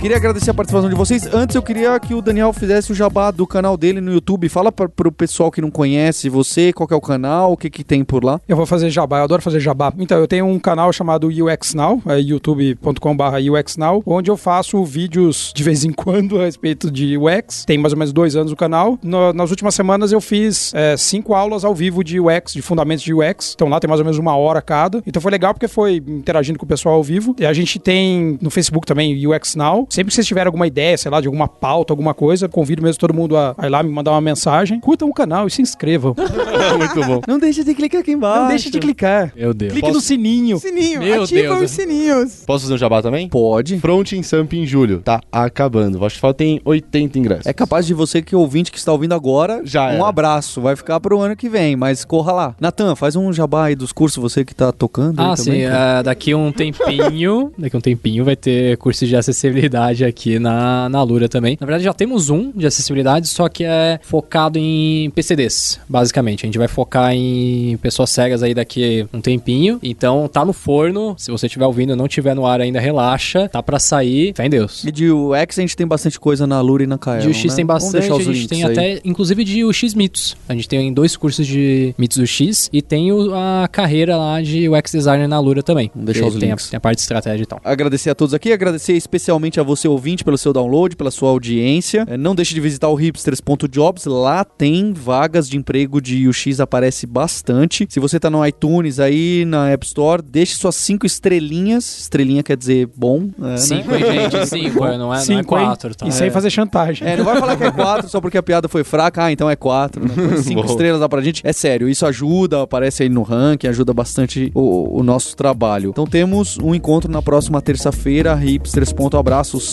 Queria 0.00 0.16
agradecer 0.16 0.50
a 0.50 0.54
participação 0.54 0.88
de 0.88 0.94
vocês. 0.96 1.26
Antes 1.26 1.54
eu 1.54 1.62
queria 1.62 2.00
que 2.00 2.14
o 2.14 2.22
Daniel 2.22 2.54
fizesse 2.54 2.90
o 2.90 2.94
jabá 2.94 3.30
do 3.30 3.46
canal 3.46 3.76
dele 3.76 4.00
no 4.00 4.10
YouTube. 4.10 4.48
Fala 4.48 4.72
pra, 4.72 4.88
pro 4.88 5.12
pessoal 5.12 5.50
que 5.50 5.60
não 5.60 5.70
conhece 5.70 6.30
você, 6.30 6.72
qual 6.72 6.88
é 6.90 6.94
o 6.94 7.00
canal, 7.02 7.52
o 7.52 7.56
que 7.56 7.68
que 7.68 7.84
tem 7.84 8.02
por 8.02 8.24
lá. 8.24 8.40
Eu 8.48 8.56
vou 8.56 8.64
fazer 8.64 8.88
jabá, 8.88 9.18
eu 9.18 9.24
adoro 9.24 9.42
fazer 9.42 9.60
jabá. 9.60 9.92
Então, 9.98 10.18
eu 10.18 10.26
tenho 10.26 10.46
um 10.46 10.58
canal 10.58 10.90
chamado 10.90 11.28
UX 11.28 11.74
Now, 11.74 12.00
é 12.06 12.18
youtube.com.br 12.18 13.22
UX 13.52 13.76
Now, 13.76 14.02
onde 14.06 14.30
eu 14.30 14.38
faço 14.38 14.82
vídeos 14.86 15.52
de 15.54 15.62
vez 15.62 15.84
em 15.84 15.92
quando 15.92 16.40
a 16.40 16.46
respeito 16.46 16.90
de 16.90 17.18
UX. 17.18 17.66
Tem 17.66 17.76
mais 17.76 17.92
ou 17.92 17.98
menos 17.98 18.10
dois 18.10 18.34
anos 18.36 18.52
o 18.52 18.56
canal. 18.56 18.98
No- 19.02 19.34
nas 19.34 19.50
últimas 19.50 19.74
semanas 19.74 20.12
eu 20.12 20.20
fiz 20.22 20.72
é, 20.74 20.96
cinco 20.96 21.34
aulas 21.34 21.62
ao 21.62 21.74
vivo 21.74 22.02
de 22.02 22.18
UX, 22.18 22.54
de 22.54 22.62
fundamentos 22.62 23.04
de 23.04 23.12
UX. 23.12 23.52
Então 23.54 23.68
lá 23.68 23.78
tem 23.78 23.86
mais 23.88 24.00
ou 24.00 24.04
menos 24.06 24.16
uma 24.18 24.34
hora 24.34 24.62
cada. 24.62 25.02
Então 25.06 25.20
foi 25.20 25.30
legal 25.30 25.52
porque 25.52 25.68
foi 25.68 25.96
interagindo 25.96 26.58
com 26.58 26.64
o 26.64 26.68
pessoal 26.68 26.94
ao 26.94 27.02
vivo. 27.04 27.36
E 27.38 27.44
a 27.44 27.52
gente 27.52 27.78
tem 27.78 28.38
no 28.40 28.48
Facebook 28.48 28.86
também 28.86 29.26
UX 29.26 29.54
Now. 29.54 29.86
Sempre 29.90 30.10
que 30.10 30.14
vocês 30.14 30.26
tiverem 30.26 30.46
alguma 30.46 30.66
ideia, 30.66 30.96
sei 30.96 31.10
lá, 31.10 31.20
de 31.20 31.26
alguma 31.26 31.48
pauta, 31.48 31.92
alguma 31.92 32.14
coisa, 32.14 32.48
convido 32.48 32.82
mesmo 32.82 32.98
todo 33.00 33.12
mundo 33.12 33.36
a, 33.36 33.54
a 33.58 33.66
ir 33.66 33.70
lá 33.70 33.82
me 33.82 33.90
mandar 33.90 34.12
uma 34.12 34.20
mensagem. 34.20 34.78
Curtam 34.80 35.08
o 35.08 35.12
canal 35.12 35.46
e 35.46 35.50
se 35.50 35.60
inscrevam. 35.60 36.14
Muito 36.78 37.06
bom. 37.06 37.20
Não 37.26 37.38
deixe 37.38 37.64
de 37.64 37.74
clicar 37.74 38.00
aqui 38.00 38.12
embaixo. 38.12 38.40
Não 38.42 38.48
deixe 38.48 38.70
de 38.70 38.78
clicar. 38.78 39.32
Meu 39.36 39.52
Deus. 39.52 39.72
Clique 39.72 39.86
Posso- 39.88 39.94
no 39.98 40.00
sininho. 40.00 40.58
Sininho, 40.58 41.00
Meu 41.00 41.24
ativa 41.24 41.56
Deus. 41.56 41.62
os 41.62 41.70
sininhos. 41.72 42.42
Posso 42.46 42.62
fazer 42.64 42.74
um 42.74 42.78
jabá 42.78 43.02
também? 43.02 43.28
Pode. 43.28 43.78
Front 43.80 44.12
em 44.12 44.22
Samp 44.22 44.52
em 44.52 44.64
julho. 44.66 45.00
Tá 45.02 45.20
acabando. 45.32 45.96
O 45.98 46.00
Festival 46.00 46.34
tem 46.34 46.60
80 46.64 47.18
ingressos. 47.18 47.46
É 47.46 47.52
capaz 47.52 47.84
de 47.84 47.92
você 47.92 48.22
que 48.22 48.34
é 48.34 48.38
ouvinte 48.38 48.70
que 48.70 48.78
está 48.78 48.92
ouvindo 48.92 49.12
agora, 49.14 49.60
Já 49.64 49.86
um 49.86 49.94
era. 49.94 50.06
abraço. 50.06 50.60
Vai 50.60 50.76
ficar 50.76 51.00
pro 51.00 51.18
ano 51.20 51.34
que 51.34 51.48
vem, 51.48 51.74
mas 51.74 52.04
corra 52.04 52.32
lá. 52.32 52.54
Natan, 52.60 52.94
faz 52.94 53.16
um 53.16 53.32
jabá 53.32 53.64
aí 53.66 53.74
dos 53.74 53.90
cursos, 53.92 54.22
você 54.22 54.44
que 54.44 54.54
tá 54.54 54.70
tocando. 54.70 55.20
Ah, 55.20 55.34
também, 55.36 55.60
sim. 55.62 55.66
é, 55.66 56.02
daqui 56.02 56.32
um 56.34 56.52
tempinho, 56.52 57.52
daqui 57.58 57.76
um 57.76 57.80
tempinho 57.80 58.24
vai 58.24 58.36
ter 58.36 58.76
curso 58.78 59.04
de 59.04 59.16
acessibilidade 59.16 59.79
aqui 59.88 60.38
na, 60.38 60.88
na 60.88 61.02
Lura 61.02 61.28
também. 61.28 61.56
Na 61.60 61.66
verdade, 61.66 61.84
já 61.84 61.92
temos 61.92 62.30
um 62.30 62.52
de 62.52 62.66
acessibilidade, 62.66 63.28
só 63.28 63.48
que 63.48 63.64
é 63.64 63.98
focado 64.02 64.58
em 64.58 65.10
PCDs, 65.10 65.80
basicamente. 65.88 66.44
A 66.44 66.46
gente 66.46 66.58
vai 66.58 66.68
focar 66.68 67.12
em 67.12 67.76
pessoas 67.78 68.10
cegas 68.10 68.42
aí 68.42 68.54
daqui 68.54 69.06
um 69.12 69.20
tempinho. 69.20 69.78
Então, 69.82 70.28
tá 70.28 70.44
no 70.44 70.52
forno. 70.52 71.14
Se 71.18 71.30
você 71.30 71.46
estiver 71.46 71.66
ouvindo 71.66 71.92
e 71.92 71.96
não 71.96 72.06
estiver 72.06 72.34
no 72.34 72.46
ar 72.46 72.60
ainda, 72.60 72.80
relaxa. 72.80 73.48
Tá 73.48 73.62
pra 73.62 73.78
sair. 73.78 74.32
Fé 74.34 74.46
em 74.46 74.50
Deus. 74.50 74.84
E 74.84 74.92
de 74.92 75.10
UX 75.10 75.58
a 75.58 75.62
gente 75.62 75.76
tem 75.76 75.86
bastante 75.86 76.18
coisa 76.18 76.46
na 76.46 76.60
Lura 76.60 76.84
e 76.84 76.86
na 76.86 76.98
Kaelon, 76.98 77.22
De 77.22 77.28
UX 77.30 77.44
né? 77.44 77.56
tem 77.56 77.66
bastante, 77.66 78.10
a 78.12 78.18
gente 78.18 78.48
tem 78.48 78.64
aí. 78.64 78.72
até, 78.72 79.00
inclusive, 79.04 79.44
de 79.44 79.64
UX 79.64 79.94
Mitos. 79.94 80.36
A 80.48 80.54
gente 80.54 80.68
tem 80.68 80.92
dois 80.92 81.16
cursos 81.16 81.46
de 81.46 81.94
Mitos 81.98 82.18
UX 82.18 82.68
e 82.72 82.82
tem 82.82 83.10
a 83.32 83.68
carreira 83.68 84.16
lá 84.16 84.40
de 84.40 84.68
UX 84.68 84.92
Designer 84.92 85.28
na 85.28 85.38
Lura 85.38 85.62
também. 85.62 85.90
Vamos 85.94 86.12
deixar 86.12 86.26
os 86.26 86.34
tem 86.36 86.48
links. 86.48 86.66
A, 86.66 86.70
tem 86.70 86.76
a 86.76 86.80
parte 86.80 86.96
de 86.96 87.02
estratégia 87.02 87.42
e 87.42 87.46
tal. 87.46 87.60
Agradecer 87.64 88.10
a 88.10 88.14
todos 88.14 88.34
aqui, 88.34 88.52
agradecer 88.52 88.94
especialmente 88.94 89.58
a 89.58 89.62
você 89.70 89.88
ouvinte 89.88 90.24
pelo 90.24 90.36
seu 90.36 90.52
download, 90.52 90.96
pela 90.96 91.10
sua 91.10 91.30
audiência. 91.30 92.04
Eh, 92.08 92.16
Não 92.16 92.34
deixe 92.34 92.52
de 92.54 92.60
visitar 92.60 92.88
o 92.88 92.94
hipsters.jobs, 92.94 94.04
lá 94.06 94.44
tem 94.44 94.92
vagas 94.92 95.48
de 95.48 95.56
emprego 95.56 96.00
de 96.00 96.28
UX, 96.28 96.60
aparece 96.60 97.06
bastante. 97.06 97.86
Se 97.88 98.00
você 98.00 98.18
tá 98.18 98.28
no 98.28 98.44
iTunes 98.46 98.98
aí, 98.98 99.44
na 99.46 99.70
App 99.70 99.86
Store, 99.86 100.22
deixe 100.22 100.54
suas 100.56 100.74
cinco 100.76 101.06
estrelinhas. 101.06 102.00
Estrelinha 102.00 102.42
quer 102.42 102.56
dizer 102.56 102.88
bom, 102.96 103.28
é, 103.42 103.56
Cinco, 103.56 103.90
né? 103.90 103.98
hein, 103.98 104.30
gente? 104.30 104.46
Cinco, 104.50 104.84
é, 104.84 104.88
não 104.90 104.94
é, 104.94 104.98
não 104.98 105.14
é 105.14 105.20
Cinco, 105.20 105.44
quatro, 105.44 105.94
tá? 105.94 106.06
E 106.06 106.12
sem 106.12 106.30
fazer 106.30 106.50
chantagem. 106.50 107.06
É, 107.06 107.16
não 107.16 107.24
vai 107.24 107.38
falar 107.38 107.56
que 107.56 107.64
é 107.64 107.70
quatro 107.70 108.08
só 108.08 108.20
porque 108.20 108.36
a 108.38 108.42
piada 108.42 108.68
foi 108.68 108.82
fraca, 108.84 109.24
ah, 109.24 109.32
então 109.32 109.48
é 109.48 109.56
quatro. 109.56 110.02
Né? 110.06 110.36
Cinco 110.42 110.62
Bom. 110.66 110.70
estrelas 110.70 111.00
lá 111.00 111.08
pra 111.08 111.20
gente. 111.22 111.42
É 111.44 111.52
sério, 111.52 111.88
isso 111.88 112.04
ajuda, 112.06 112.62
aparece 112.62 113.02
aí 113.02 113.08
no 113.08 113.22
ranking, 113.22 113.68
ajuda 113.68 113.92
bastante 113.94 114.50
o, 114.54 114.98
o 114.98 115.02
nosso 115.02 115.36
trabalho. 115.36 115.90
Então 115.90 116.06
temos 116.06 116.58
um 116.58 116.74
encontro 116.74 117.10
na 117.10 117.22
próxima 117.22 117.60
terça-feira. 117.62 118.34
Hipsters. 118.34 118.92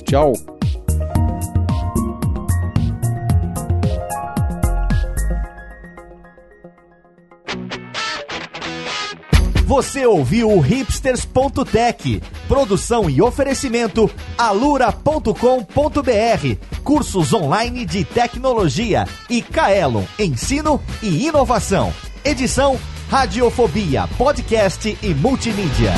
Tchau. 0.02 0.34
Você 9.66 10.06
ouviu 10.06 10.50
o 10.50 10.60
hipsters.tech, 10.60 12.24
produção 12.48 13.10
e 13.10 13.22
oferecimento 13.22 14.10
alura.com.br, 14.38 15.34
cursos 16.84 17.34
online 17.34 17.86
de 17.86 18.06
tecnologia 18.06 19.06
e 19.30 19.42
Kaelon, 19.42 20.04
ensino 20.18 20.82
e 21.04 21.28
inovação. 21.28 21.94
Edição 22.24 22.80
Radiofobia, 23.10 24.08
podcast 24.18 24.98
e 25.02 25.14
multimídia. 25.14 25.94